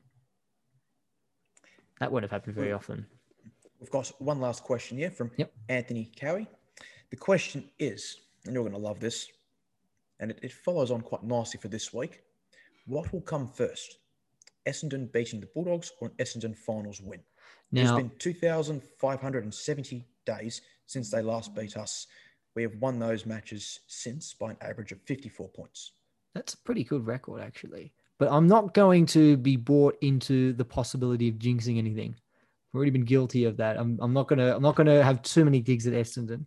That 1.98 2.12
won't 2.12 2.22
have 2.22 2.30
happened 2.30 2.54
very 2.54 2.72
often. 2.72 3.06
We've 3.80 3.90
got 3.90 4.12
one 4.20 4.38
last 4.38 4.62
question 4.62 4.98
here 4.98 5.10
from 5.10 5.32
Yep. 5.36 5.52
Anthony 5.68 6.12
Cowie. 6.14 6.46
The 7.10 7.16
question 7.16 7.68
is, 7.80 8.18
and 8.44 8.54
you're 8.54 8.62
going 8.62 8.72
to 8.72 8.78
love 8.78 9.00
this, 9.00 9.26
and 10.20 10.30
it, 10.30 10.38
it 10.42 10.52
follows 10.52 10.92
on 10.92 11.00
quite 11.00 11.24
nicely 11.24 11.58
for 11.58 11.66
this 11.66 11.92
week. 11.92 12.22
What 12.86 13.12
will 13.12 13.22
come 13.22 13.48
first, 13.48 13.98
Essendon 14.68 15.10
beating 15.10 15.40
the 15.40 15.48
Bulldogs 15.52 15.90
or 16.00 16.06
an 16.06 16.14
Essendon 16.24 16.56
finals 16.56 17.00
win. 17.00 17.20
It's 17.76 17.90
Now, 17.90 17.98
been 17.98 18.10
2,570 18.18 20.04
days 20.24 20.62
since 20.86 21.10
they 21.10 21.20
last 21.20 21.54
beat 21.54 21.76
us. 21.76 22.06
We 22.54 22.62
have 22.62 22.74
won 22.80 22.98
those 22.98 23.26
matches 23.26 23.80
since 23.86 24.32
by 24.32 24.52
an 24.52 24.56
average 24.62 24.92
of 24.92 25.02
54 25.02 25.48
points. 25.50 25.92
That's 26.34 26.54
a 26.54 26.58
pretty 26.58 26.84
good 26.84 27.06
record, 27.06 27.42
actually. 27.42 27.92
But 28.18 28.32
I'm 28.32 28.46
not 28.46 28.72
going 28.72 29.04
to 29.06 29.36
be 29.36 29.56
bought 29.56 29.98
into 30.00 30.54
the 30.54 30.64
possibility 30.64 31.28
of 31.28 31.34
jinxing 31.34 31.76
anything. 31.76 32.14
I've 32.16 32.74
already 32.74 32.90
been 32.92 33.04
guilty 33.04 33.44
of 33.44 33.58
that. 33.58 33.78
I'm, 33.78 33.98
I'm 34.00 34.14
not 34.14 34.28
gonna 34.28 34.56
I'm 34.56 34.62
not 34.62 34.74
gonna 34.74 35.02
have 35.02 35.22
too 35.22 35.44
many 35.44 35.60
digs 35.60 35.86
at 35.86 35.92
Essendon. 35.92 36.46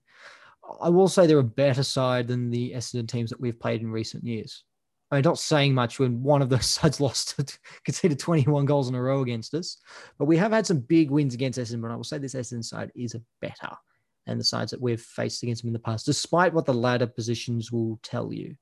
I 0.81 0.89
will 0.89 1.07
say 1.07 1.25
they're 1.25 1.39
a 1.39 1.43
better 1.43 1.83
side 1.83 2.27
than 2.27 2.49
the 2.49 2.73
Essendon 2.73 3.07
teams 3.07 3.29
that 3.29 3.39
we've 3.39 3.59
played 3.59 3.81
in 3.81 3.91
recent 3.91 4.23
years. 4.23 4.63
I 5.11 5.15
mean, 5.15 5.23
not 5.23 5.39
saying 5.39 5.73
much 5.73 5.99
when 5.99 6.21
one 6.21 6.41
of 6.41 6.49
those 6.49 6.65
sides 6.67 6.99
lost 6.99 7.59
conceded 7.85 8.19
21 8.19 8.65
goals 8.65 8.89
in 8.89 8.95
a 8.95 9.01
row 9.01 9.21
against 9.21 9.53
us, 9.53 9.77
but 10.17 10.25
we 10.25 10.37
have 10.37 10.51
had 10.51 10.65
some 10.65 10.79
big 10.79 11.11
wins 11.11 11.33
against 11.33 11.59
Essendon. 11.59 11.81
But 11.81 11.91
I 11.91 11.95
will 11.95 12.03
say 12.03 12.17
this 12.17 12.35
Essendon 12.35 12.63
side 12.63 12.91
is 12.95 13.15
a 13.15 13.21
better 13.41 13.75
than 14.25 14.37
the 14.37 14.43
sides 14.43 14.71
that 14.71 14.81
we've 14.81 15.01
faced 15.01 15.41
against 15.43 15.63
them 15.63 15.69
in 15.69 15.73
the 15.73 15.79
past, 15.79 16.05
despite 16.05 16.53
what 16.53 16.65
the 16.65 16.73
ladder 16.73 17.07
positions 17.07 17.71
will 17.71 17.99
tell 18.03 18.31
you 18.31 18.55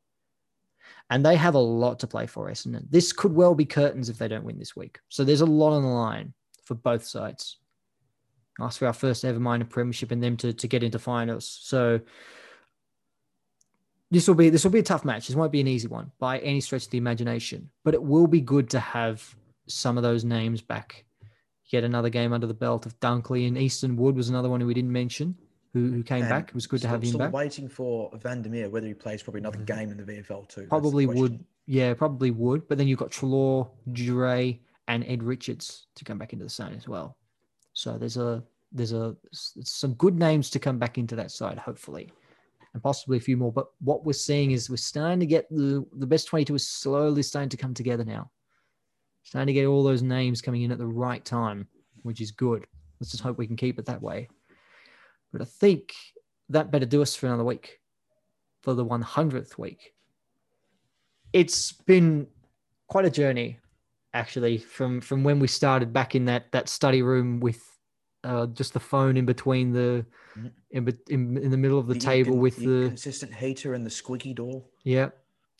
and 1.10 1.26
they 1.26 1.36
have 1.36 1.56
a 1.56 1.60
lot 1.60 1.99
to 1.99 2.07
play 2.07 2.26
for 2.28 2.49
Essendon. 2.49 2.86
This 2.90 3.11
could 3.11 3.34
well 3.34 3.56
be 3.56 3.65
curtains 3.65 4.10
if 4.10 4.18
they 4.18 4.28
don't 4.28 4.44
win 4.44 4.60
this 4.60 4.76
week. 4.76 4.99
So 5.10 5.24
there's 5.24 5.41
a 5.41 5.45
lot 5.45 5.74
on 5.74 5.84
the 5.84 5.90
line 5.90 6.34
for 6.64 6.76
both 6.76 7.06
sides. 7.06 7.57
Ask 8.60 8.80
for 8.80 8.88
our 8.88 8.94
first 8.94 9.24
ever 9.24 9.40
minor 9.40 9.65
premiership 9.65 10.11
and 10.11 10.22
them 10.22 10.36
to, 10.38 10.52
to 10.52 10.68
get 10.68 10.84
into 10.84 10.99
finals. 10.99 11.60
So 11.61 12.02
this 14.12 14.28
will 14.28 14.36
be 14.36 14.50
this 14.50 14.64
will 14.64 14.72
be 14.72 14.80
a 14.80 14.84
tough 14.84 15.06
match. 15.06 15.28
This 15.28 15.36
won't 15.36 15.52
be 15.52 15.62
an 15.62 15.68
easy 15.68 15.88
one 15.88 16.12
by 16.20 16.40
any 16.40 16.62
stretch 16.62 16.86
of 16.86 16.92
the 16.92 16.98
imagination, 16.98 17.70
but 17.84 17.94
it 17.94 18.02
will 18.02 18.28
be 18.28 18.42
good 18.42 18.70
to 18.72 18.80
have 18.80 19.36
some 19.68 19.98
of 19.98 20.04
those 20.04 20.24
names 20.24 20.62
back. 20.62 21.06
Get 21.70 21.84
another 21.84 22.10
game 22.10 22.32
under 22.32 22.48
the 22.48 22.54
belt 22.54 22.86
of 22.86 22.98
Dunkley 23.02 23.48
and 23.48 23.58
Easton 23.58 23.98
Wood 23.98 24.16
was 24.16 24.30
another 24.30 24.50
one 24.50 24.62
who 24.62 24.68
we 24.68 24.74
didn't 24.74 24.92
mention 24.94 25.36
who, 25.74 25.92
who 25.92 26.04
came 26.04 26.22
And 26.22 26.30
back. 26.30 26.50
It 26.50 26.56
was 26.56 26.68
good 26.68 26.82
to 26.82 26.88
have 26.88 27.02
him 27.02 27.10
still 27.10 27.20
back. 27.20 27.34
waiting 27.34 27.68
for 27.68 28.12
Vandermeer, 28.16 28.70
whether 28.70 28.88
he 28.88 28.94
plays 28.94 29.24
probably 29.24 29.40
another 29.40 29.58
mm-hmm. 29.58 29.80
game 29.80 29.92
in 29.92 29.98
the 29.98 30.04
VFL 30.04 30.48
too. 30.48 30.68
Probably 30.68 31.06
would. 31.06 31.44
Yeah, 31.66 31.94
probably 31.94 32.32
would. 32.32 32.68
But 32.68 32.78
then 32.78 32.88
you've 32.88 33.00
got 33.00 33.12
Treloar, 33.12 33.70
Dre, 33.92 34.60
and 34.88 35.04
Ed 35.06 35.24
Richards 35.24 35.88
to 35.96 36.06
come 36.06 36.18
back 36.18 36.34
into 36.34 36.46
the 36.46 36.50
side 36.50 36.74
as 36.76 36.88
well. 36.88 37.18
So 37.74 37.98
there's 37.98 38.18
a 38.18 38.44
there's 38.72 38.94
a 38.94 39.16
some 39.34 39.94
good 39.96 40.18
names 40.18 40.50
to 40.52 40.60
come 40.60 40.80
back 40.80 40.98
into 40.98 41.16
that 41.16 41.32
side, 41.32 41.58
hopefully, 41.58 42.12
and 42.73 42.84
possibly 42.84 43.18
a 43.18 43.22
few 43.22 43.38
more. 43.38 43.52
But 43.52 43.68
what 43.80 44.06
we're 44.06 44.14
seeing 44.14 44.52
is 44.52 44.69
we're 44.69 44.77
starting 44.77 45.19
to 45.19 45.26
get 45.26 45.49
the 45.49 45.85
the 45.94 46.07
best 46.07 46.27
22 46.27 46.56
is 46.56 46.68
slowly 46.68 47.23
starting 47.23 47.49
to 47.49 47.57
come 47.57 47.73
together 47.73 48.06
now. 48.06 48.31
Starting 49.23 49.48
to 49.48 49.53
get 49.53 49.65
all 49.65 49.84
those 49.84 50.03
names 50.03 50.41
coming 50.41 50.64
in 50.64 50.72
at 50.72 50.77
the 50.77 50.88
right 50.88 51.23
time, 51.23 51.68
which 52.03 52.22
is 52.22 52.31
good. 52.31 52.65
Let's 52.99 53.11
just 53.11 53.23
hope 53.23 53.38
we 53.38 53.48
can 53.48 53.57
keep 53.57 53.77
it 53.77 53.85
that 53.85 54.02
way. 54.02 54.30
But 55.31 55.41
I 55.41 55.45
think 55.45 55.94
that 56.49 56.72
better 56.72 56.85
do 56.85 57.02
us 57.02 57.15
for 57.15 57.27
another 57.27 57.44
week, 57.44 57.80
for 58.61 58.73
the 58.73 58.85
100th 58.85 59.57
week 59.57 59.94
it's 61.34 61.72
been 61.72 62.27
quite 62.88 63.06
a 63.06 63.10
journey 63.10 63.60
actually 64.14 64.57
from 64.57 65.02
from 65.02 65.23
when 65.23 65.39
we 65.39 65.48
started 65.48 65.91
back 65.94 66.15
in 66.15 66.26
that 66.26 66.52
that 66.52 66.69
study 66.69 67.02
room 67.02 67.39
with 67.39 67.61
uh, 68.23 68.48
just 68.48 68.73
the 68.73 68.80
phone 68.80 69.18
in 69.18 69.26
between 69.26 69.72
the 69.72 70.06
Mhm. 70.38 70.52
in, 70.72 70.98
in 71.10 71.38
in 71.38 71.52
the 71.52 71.57
middle 71.57 71.80
of 71.80 71.88
the, 71.88 71.94
The 71.95 71.99
table 71.99 72.38
with 72.38 72.57
the 72.57 72.88
consistent 72.89 73.34
heater 73.34 73.73
and 73.73 73.85
the 73.85 73.89
squeaky 73.89 74.34
door. 74.34 74.64
yeah 74.84 75.10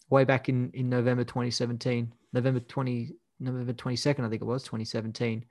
way 0.09 0.23
back 0.23 0.49
in 0.49 0.69
in 0.73 0.89
November 0.89 1.23
2017 1.23 2.13
November 2.34 2.59
20 2.59 3.15
November 3.39 3.73
22nd 3.73 4.25
I 4.25 4.29
think 4.29 4.41
it 4.41 4.45
was 4.45 4.63
2017 4.63 5.45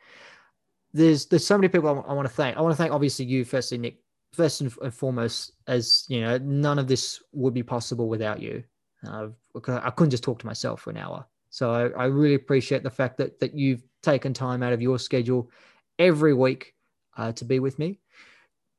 there's 0.92 1.26
there's 1.26 1.46
so 1.46 1.56
many 1.58 1.68
people 1.68 1.88
I, 1.88 2.12
want 2.12 2.26
to 2.28 2.32
thank 2.34 2.56
I 2.56 2.60
want 2.60 2.72
to 2.72 2.76
thank 2.76 2.92
obviously 2.92 3.24
you 3.26 3.44
firstly 3.44 3.78
Nick 3.78 3.98
first 4.32 4.60
and 4.60 4.72
f- 4.82 4.94
foremost 4.94 5.52
as 5.66 6.04
you 6.08 6.20
know 6.20 6.38
none 6.38 6.78
of 6.78 6.86
this 6.88 7.22
would 7.32 7.54
be 7.54 7.62
possible 7.62 8.08
without 8.08 8.40
you 8.40 8.62
uh, 9.06 9.28
I 9.68 9.90
couldn't 9.90 10.10
just 10.10 10.24
talk 10.24 10.38
to 10.40 10.46
myself 10.46 10.80
for 10.80 10.90
an 10.90 10.96
hour. 10.96 11.24
So 11.50 11.70
I, 11.70 12.02
I 12.02 12.04
really 12.06 12.34
appreciate 12.34 12.82
the 12.82 12.90
fact 12.90 13.18
that 13.18 13.38
that 13.40 13.54
you've 13.54 13.82
taken 14.02 14.32
time 14.34 14.62
out 14.62 14.72
of 14.72 14.82
your 14.82 14.98
schedule 14.98 15.50
every 15.98 16.34
week 16.34 16.74
uh, 17.16 17.32
to 17.32 17.44
be 17.44 17.59
with 17.59 17.78
me. 17.78 17.98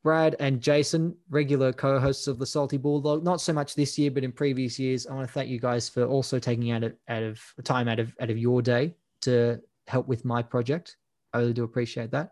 Brad 0.03 0.35
and 0.39 0.61
Jason, 0.61 1.15
regular 1.29 1.73
co-hosts 1.73 2.27
of 2.27 2.39
the 2.39 2.45
Salty 2.45 2.77
Bulldog, 2.77 3.23
not 3.23 3.41
so 3.41 3.51
much 3.51 3.75
this 3.75 3.97
year, 3.97 4.11
but 4.11 4.23
in 4.23 4.31
previous 4.31 4.79
years. 4.79 5.05
I 5.05 5.13
want 5.13 5.27
to 5.27 5.33
thank 5.33 5.49
you 5.49 5.59
guys 5.59 5.89
for 5.89 6.05
also 6.05 6.39
taking 6.39 6.71
out 6.71 6.83
of, 6.83 6.93
out 7.09 7.23
of 7.23 7.41
time 7.63 7.87
out 7.87 7.99
of 7.99 8.13
out 8.21 8.29
of 8.29 8.37
your 8.37 8.61
day 8.61 8.95
to 9.21 9.59
help 9.87 10.07
with 10.07 10.23
my 10.23 10.41
project. 10.41 10.97
I 11.33 11.39
really 11.39 11.53
do 11.53 11.63
appreciate 11.63 12.11
that. 12.11 12.31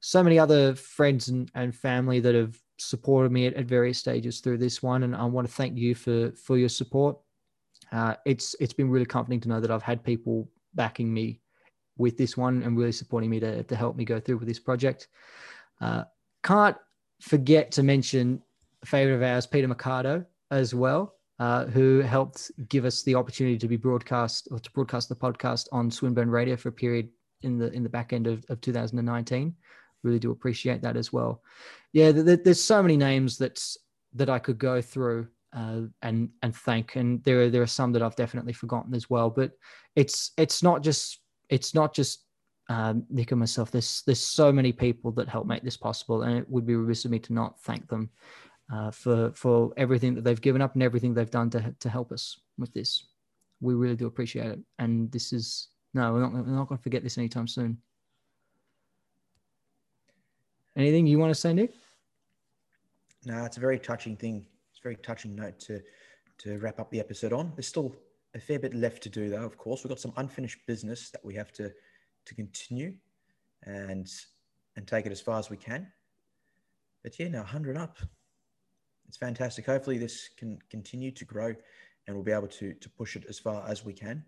So 0.00 0.22
many 0.22 0.38
other 0.38 0.74
friends 0.74 1.28
and, 1.28 1.50
and 1.54 1.74
family 1.74 2.20
that 2.20 2.34
have 2.34 2.58
supported 2.78 3.32
me 3.32 3.46
at, 3.46 3.54
at 3.54 3.64
various 3.64 3.98
stages 3.98 4.40
through 4.40 4.58
this 4.58 4.82
one, 4.82 5.02
and 5.04 5.16
I 5.16 5.24
want 5.24 5.46
to 5.46 5.54
thank 5.54 5.78
you 5.78 5.94
for 5.94 6.32
for 6.32 6.58
your 6.58 6.68
support 6.68 7.16
uh, 7.92 8.14
it's 8.24 8.54
it's 8.60 8.72
been 8.72 8.90
really 8.90 9.06
comforting 9.06 9.40
to 9.40 9.48
know 9.48 9.60
that 9.60 9.70
I've 9.70 9.82
had 9.82 10.02
people 10.02 10.48
backing 10.74 11.12
me 11.12 11.40
with 11.98 12.16
this 12.16 12.36
one 12.36 12.62
and 12.62 12.76
really 12.76 12.92
supporting 12.92 13.30
me 13.30 13.40
to, 13.40 13.62
to 13.62 13.76
help 13.76 13.96
me 13.96 14.04
go 14.04 14.20
through 14.20 14.38
with 14.38 14.48
this 14.48 14.58
project. 14.58 15.08
Uh, 15.80 16.04
can't 16.42 16.76
forget 17.20 17.70
to 17.72 17.82
mention 17.82 18.42
a 18.82 18.86
favorite 18.86 19.16
of 19.16 19.22
ours, 19.22 19.46
Peter 19.46 19.68
Mercado, 19.68 20.24
as 20.50 20.74
well, 20.74 21.14
uh, 21.38 21.64
who 21.66 22.00
helped 22.00 22.50
give 22.68 22.84
us 22.84 23.02
the 23.02 23.14
opportunity 23.14 23.58
to 23.58 23.68
be 23.68 23.76
broadcast 23.76 24.48
or 24.50 24.58
to 24.58 24.70
broadcast 24.72 25.08
the 25.08 25.16
podcast 25.16 25.68
on 25.72 25.90
Swinburne 25.90 26.30
Radio 26.30 26.56
for 26.56 26.68
a 26.68 26.72
period 26.72 27.08
in 27.42 27.58
the 27.58 27.70
in 27.72 27.82
the 27.82 27.88
back 27.88 28.12
end 28.12 28.26
of, 28.26 28.44
of 28.48 28.60
2019. 28.60 29.54
Really 30.02 30.18
do 30.18 30.30
appreciate 30.30 30.82
that 30.82 30.96
as 30.96 31.12
well. 31.12 31.42
Yeah, 31.92 32.12
th- 32.12 32.24
th- 32.24 32.40
there's 32.44 32.62
so 32.62 32.82
many 32.82 32.96
names 32.96 33.38
that's 33.38 33.76
that 34.14 34.30
I 34.30 34.38
could 34.38 34.58
go 34.58 34.80
through 34.80 35.28
uh, 35.52 35.82
and 36.02 36.30
and 36.42 36.54
thank. 36.54 36.96
And 36.96 37.22
there 37.24 37.42
are 37.42 37.50
there 37.50 37.62
are 37.62 37.66
some 37.66 37.92
that 37.92 38.02
I've 38.02 38.16
definitely 38.16 38.52
forgotten 38.52 38.94
as 38.94 39.10
well. 39.10 39.30
But 39.30 39.52
it's 39.94 40.32
it's 40.36 40.62
not 40.62 40.82
just 40.82 41.20
it's 41.48 41.74
not 41.74 41.94
just 41.94 42.24
um, 42.68 43.04
Nick 43.08 43.30
and 43.30 43.40
myself. 43.40 43.70
There's 43.70 44.02
there's 44.06 44.20
so 44.20 44.52
many 44.52 44.72
people 44.72 45.12
that 45.12 45.28
help 45.28 45.46
make 45.46 45.62
this 45.62 45.76
possible, 45.76 46.22
and 46.22 46.38
it 46.38 46.48
would 46.48 46.66
be 46.66 46.74
remiss 46.74 47.04
of 47.04 47.10
me 47.10 47.18
to 47.20 47.32
not 47.32 47.60
thank 47.60 47.88
them 47.88 48.10
uh, 48.72 48.90
for 48.90 49.32
for 49.32 49.72
everything 49.76 50.14
that 50.14 50.24
they've 50.24 50.40
given 50.40 50.62
up 50.62 50.74
and 50.74 50.82
everything 50.82 51.14
they've 51.14 51.30
done 51.30 51.50
to 51.50 51.74
to 51.78 51.88
help 51.88 52.12
us 52.12 52.38
with 52.58 52.72
this. 52.72 53.06
We 53.60 53.74
really 53.74 53.96
do 53.96 54.06
appreciate 54.06 54.46
it, 54.46 54.58
and 54.78 55.10
this 55.12 55.32
is 55.32 55.68
no, 55.94 56.12
we're 56.12 56.20
not 56.20 56.32
we're 56.32 56.40
not 56.40 56.68
going 56.68 56.78
to 56.78 56.82
forget 56.82 57.02
this 57.02 57.18
anytime 57.18 57.48
soon. 57.48 57.78
Anything 60.76 61.06
you 61.06 61.18
want 61.18 61.30
to 61.30 61.40
say, 61.40 61.54
Nick? 61.54 61.72
No, 63.24 63.44
it's 63.44 63.56
a 63.56 63.60
very 63.60 63.78
touching 63.78 64.14
thing. 64.14 64.44
It's 64.70 64.80
a 64.80 64.82
very 64.82 64.96
touching 64.96 65.34
note 65.34 65.58
to 65.60 65.80
to 66.38 66.58
wrap 66.58 66.80
up 66.80 66.90
the 66.90 67.00
episode 67.00 67.32
on. 67.32 67.52
There's 67.56 67.68
still 67.68 67.94
a 68.36 68.40
fair 68.40 68.58
bit 68.58 68.74
left 68.74 69.02
to 69.02 69.08
do, 69.08 69.30
though. 69.30 69.44
Of 69.44 69.56
course, 69.56 69.82
we've 69.82 69.88
got 69.88 70.00
some 70.00 70.12
unfinished 70.16 70.60
business 70.66 71.10
that 71.10 71.24
we 71.24 71.34
have 71.34 71.52
to 71.52 71.72
to 72.26 72.34
continue 72.34 72.94
and 73.64 74.08
and 74.76 74.86
take 74.86 75.06
it 75.06 75.12
as 75.12 75.20
far 75.20 75.38
as 75.38 75.48
we 75.48 75.56
can. 75.56 75.90
But 77.02 77.18
yeah, 77.18 77.28
now 77.28 77.38
100 77.38 77.76
up. 77.76 77.96
It's 79.08 79.16
fantastic. 79.16 79.64
Hopefully, 79.64 79.98
this 79.98 80.28
can 80.36 80.58
continue 80.70 81.10
to 81.12 81.24
grow, 81.24 81.54
and 82.06 82.16
we'll 82.16 82.24
be 82.24 82.32
able 82.32 82.48
to 82.48 82.74
to 82.74 82.90
push 82.90 83.16
it 83.16 83.24
as 83.28 83.38
far 83.38 83.66
as 83.68 83.84
we 83.84 83.92
can, 83.92 84.24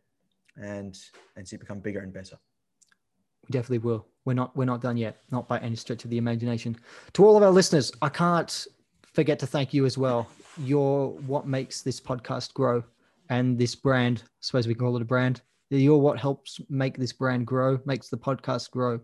and 0.56 0.98
and 1.36 1.46
see 1.46 1.56
it 1.56 1.60
become 1.60 1.80
bigger 1.80 2.00
and 2.00 2.12
better. 2.12 2.38
We 3.46 3.52
definitely 3.52 3.78
will. 3.78 4.06
We're 4.24 4.34
not 4.34 4.56
we're 4.56 4.64
not 4.64 4.80
done 4.80 4.96
yet, 4.96 5.22
not 5.30 5.48
by 5.48 5.58
any 5.58 5.76
stretch 5.76 6.04
of 6.04 6.10
the 6.10 6.18
imagination. 6.18 6.76
To 7.14 7.26
all 7.26 7.36
of 7.36 7.42
our 7.42 7.50
listeners, 7.50 7.92
I 8.00 8.08
can't 8.08 8.66
forget 9.12 9.38
to 9.40 9.46
thank 9.46 9.74
you 9.74 9.84
as 9.84 9.98
well. 9.98 10.28
You're 10.56 11.08
what 11.08 11.46
makes 11.46 11.82
this 11.82 12.00
podcast 12.00 12.54
grow 12.54 12.84
and 13.28 13.58
this 13.58 13.74
brand, 13.74 14.22
I 14.24 14.30
suppose 14.40 14.66
we 14.66 14.74
call 14.74 14.96
it 14.96 15.02
a 15.02 15.06
brand. 15.06 15.42
You're 15.70 15.98
what 15.98 16.18
helps 16.18 16.60
make 16.70 16.96
this 16.96 17.12
brand 17.12 17.46
grow, 17.46 17.78
makes 17.84 18.08
the 18.08 18.16
podcast 18.16 18.70
grow. 18.70 19.00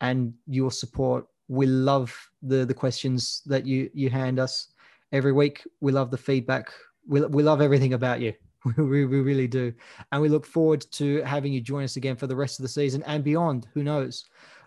And 0.00 0.34
your 0.46 0.70
support. 0.70 1.26
We 1.48 1.66
love 1.66 2.14
the 2.42 2.64
the 2.64 2.74
questions 2.74 3.42
that 3.46 3.66
you 3.66 3.90
you 3.94 4.10
hand 4.10 4.38
us 4.38 4.68
every 5.12 5.32
week. 5.32 5.62
We 5.80 5.92
love 5.92 6.10
the 6.10 6.18
feedback. 6.18 6.72
We, 7.06 7.20
we 7.26 7.42
love 7.42 7.60
everything 7.60 7.94
about 7.94 8.20
you. 8.20 8.34
We, 8.78 9.04
we 9.04 9.20
really 9.20 9.46
do. 9.46 9.74
And 10.10 10.22
we 10.22 10.30
look 10.30 10.46
forward 10.46 10.86
to 10.92 11.20
having 11.20 11.52
you 11.52 11.60
join 11.60 11.84
us 11.84 11.96
again 11.96 12.16
for 12.16 12.26
the 12.26 12.34
rest 12.34 12.58
of 12.58 12.62
the 12.62 12.68
season 12.70 13.02
and 13.02 13.22
beyond. 13.22 13.68
Who 13.74 13.82
knows? 13.82 14.24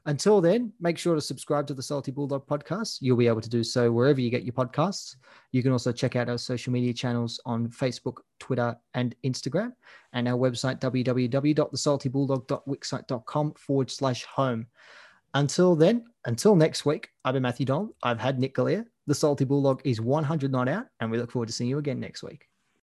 Until 0.07 0.39
then, 0.39 0.71
make 0.79 0.97
sure 0.97 1.15
to 1.15 1.21
subscribe 1.21 1.67
to 1.67 1.73
the 1.73 1.83
Salty 1.83 2.11
Bulldog 2.11 2.47
podcast. 2.47 2.99
You'll 3.01 3.17
be 3.17 3.27
able 3.27 3.41
to 3.41 3.49
do 3.49 3.61
so 3.61 3.91
wherever 3.91 4.21
you 4.21 4.29
get 4.29 4.43
your 4.43 4.53
podcasts. 4.53 5.17
You 5.51 5.61
can 5.61 5.73
also 5.73 5.91
check 5.91 6.15
out 6.15 6.29
our 6.29 6.37
social 6.37 6.71
media 6.71 6.93
channels 6.93 7.41
on 7.45 7.67
Facebook, 7.67 8.19
Twitter, 8.39 8.77
and 8.93 9.13
Instagram, 9.25 9.73
and 10.13 10.29
our 10.29 10.37
website, 10.37 10.79
www.thesaltybulldog.wixsite.com 10.79 13.53
forward 13.55 13.91
slash 13.91 14.23
home. 14.23 14.67
Until 15.33 15.75
then, 15.75 16.05
until 16.23 16.55
next 16.55 16.85
week, 16.85 17.09
I've 17.25 17.33
been 17.33 17.43
Matthew 17.43 17.65
Donald. 17.65 17.89
I've 18.01 18.21
had 18.21 18.39
Nick 18.39 18.55
Galea. 18.55 18.85
The 19.07 19.15
Salty 19.15 19.43
Bulldog 19.43 19.81
is 19.83 19.99
100 19.99 20.49
not 20.49 20.69
out, 20.69 20.85
and 21.01 21.11
we 21.11 21.17
look 21.17 21.31
forward 21.31 21.47
to 21.47 21.53
seeing 21.53 21.69
you 21.69 21.79
again 21.79 21.99
next 21.99 22.23
week. 22.23 22.46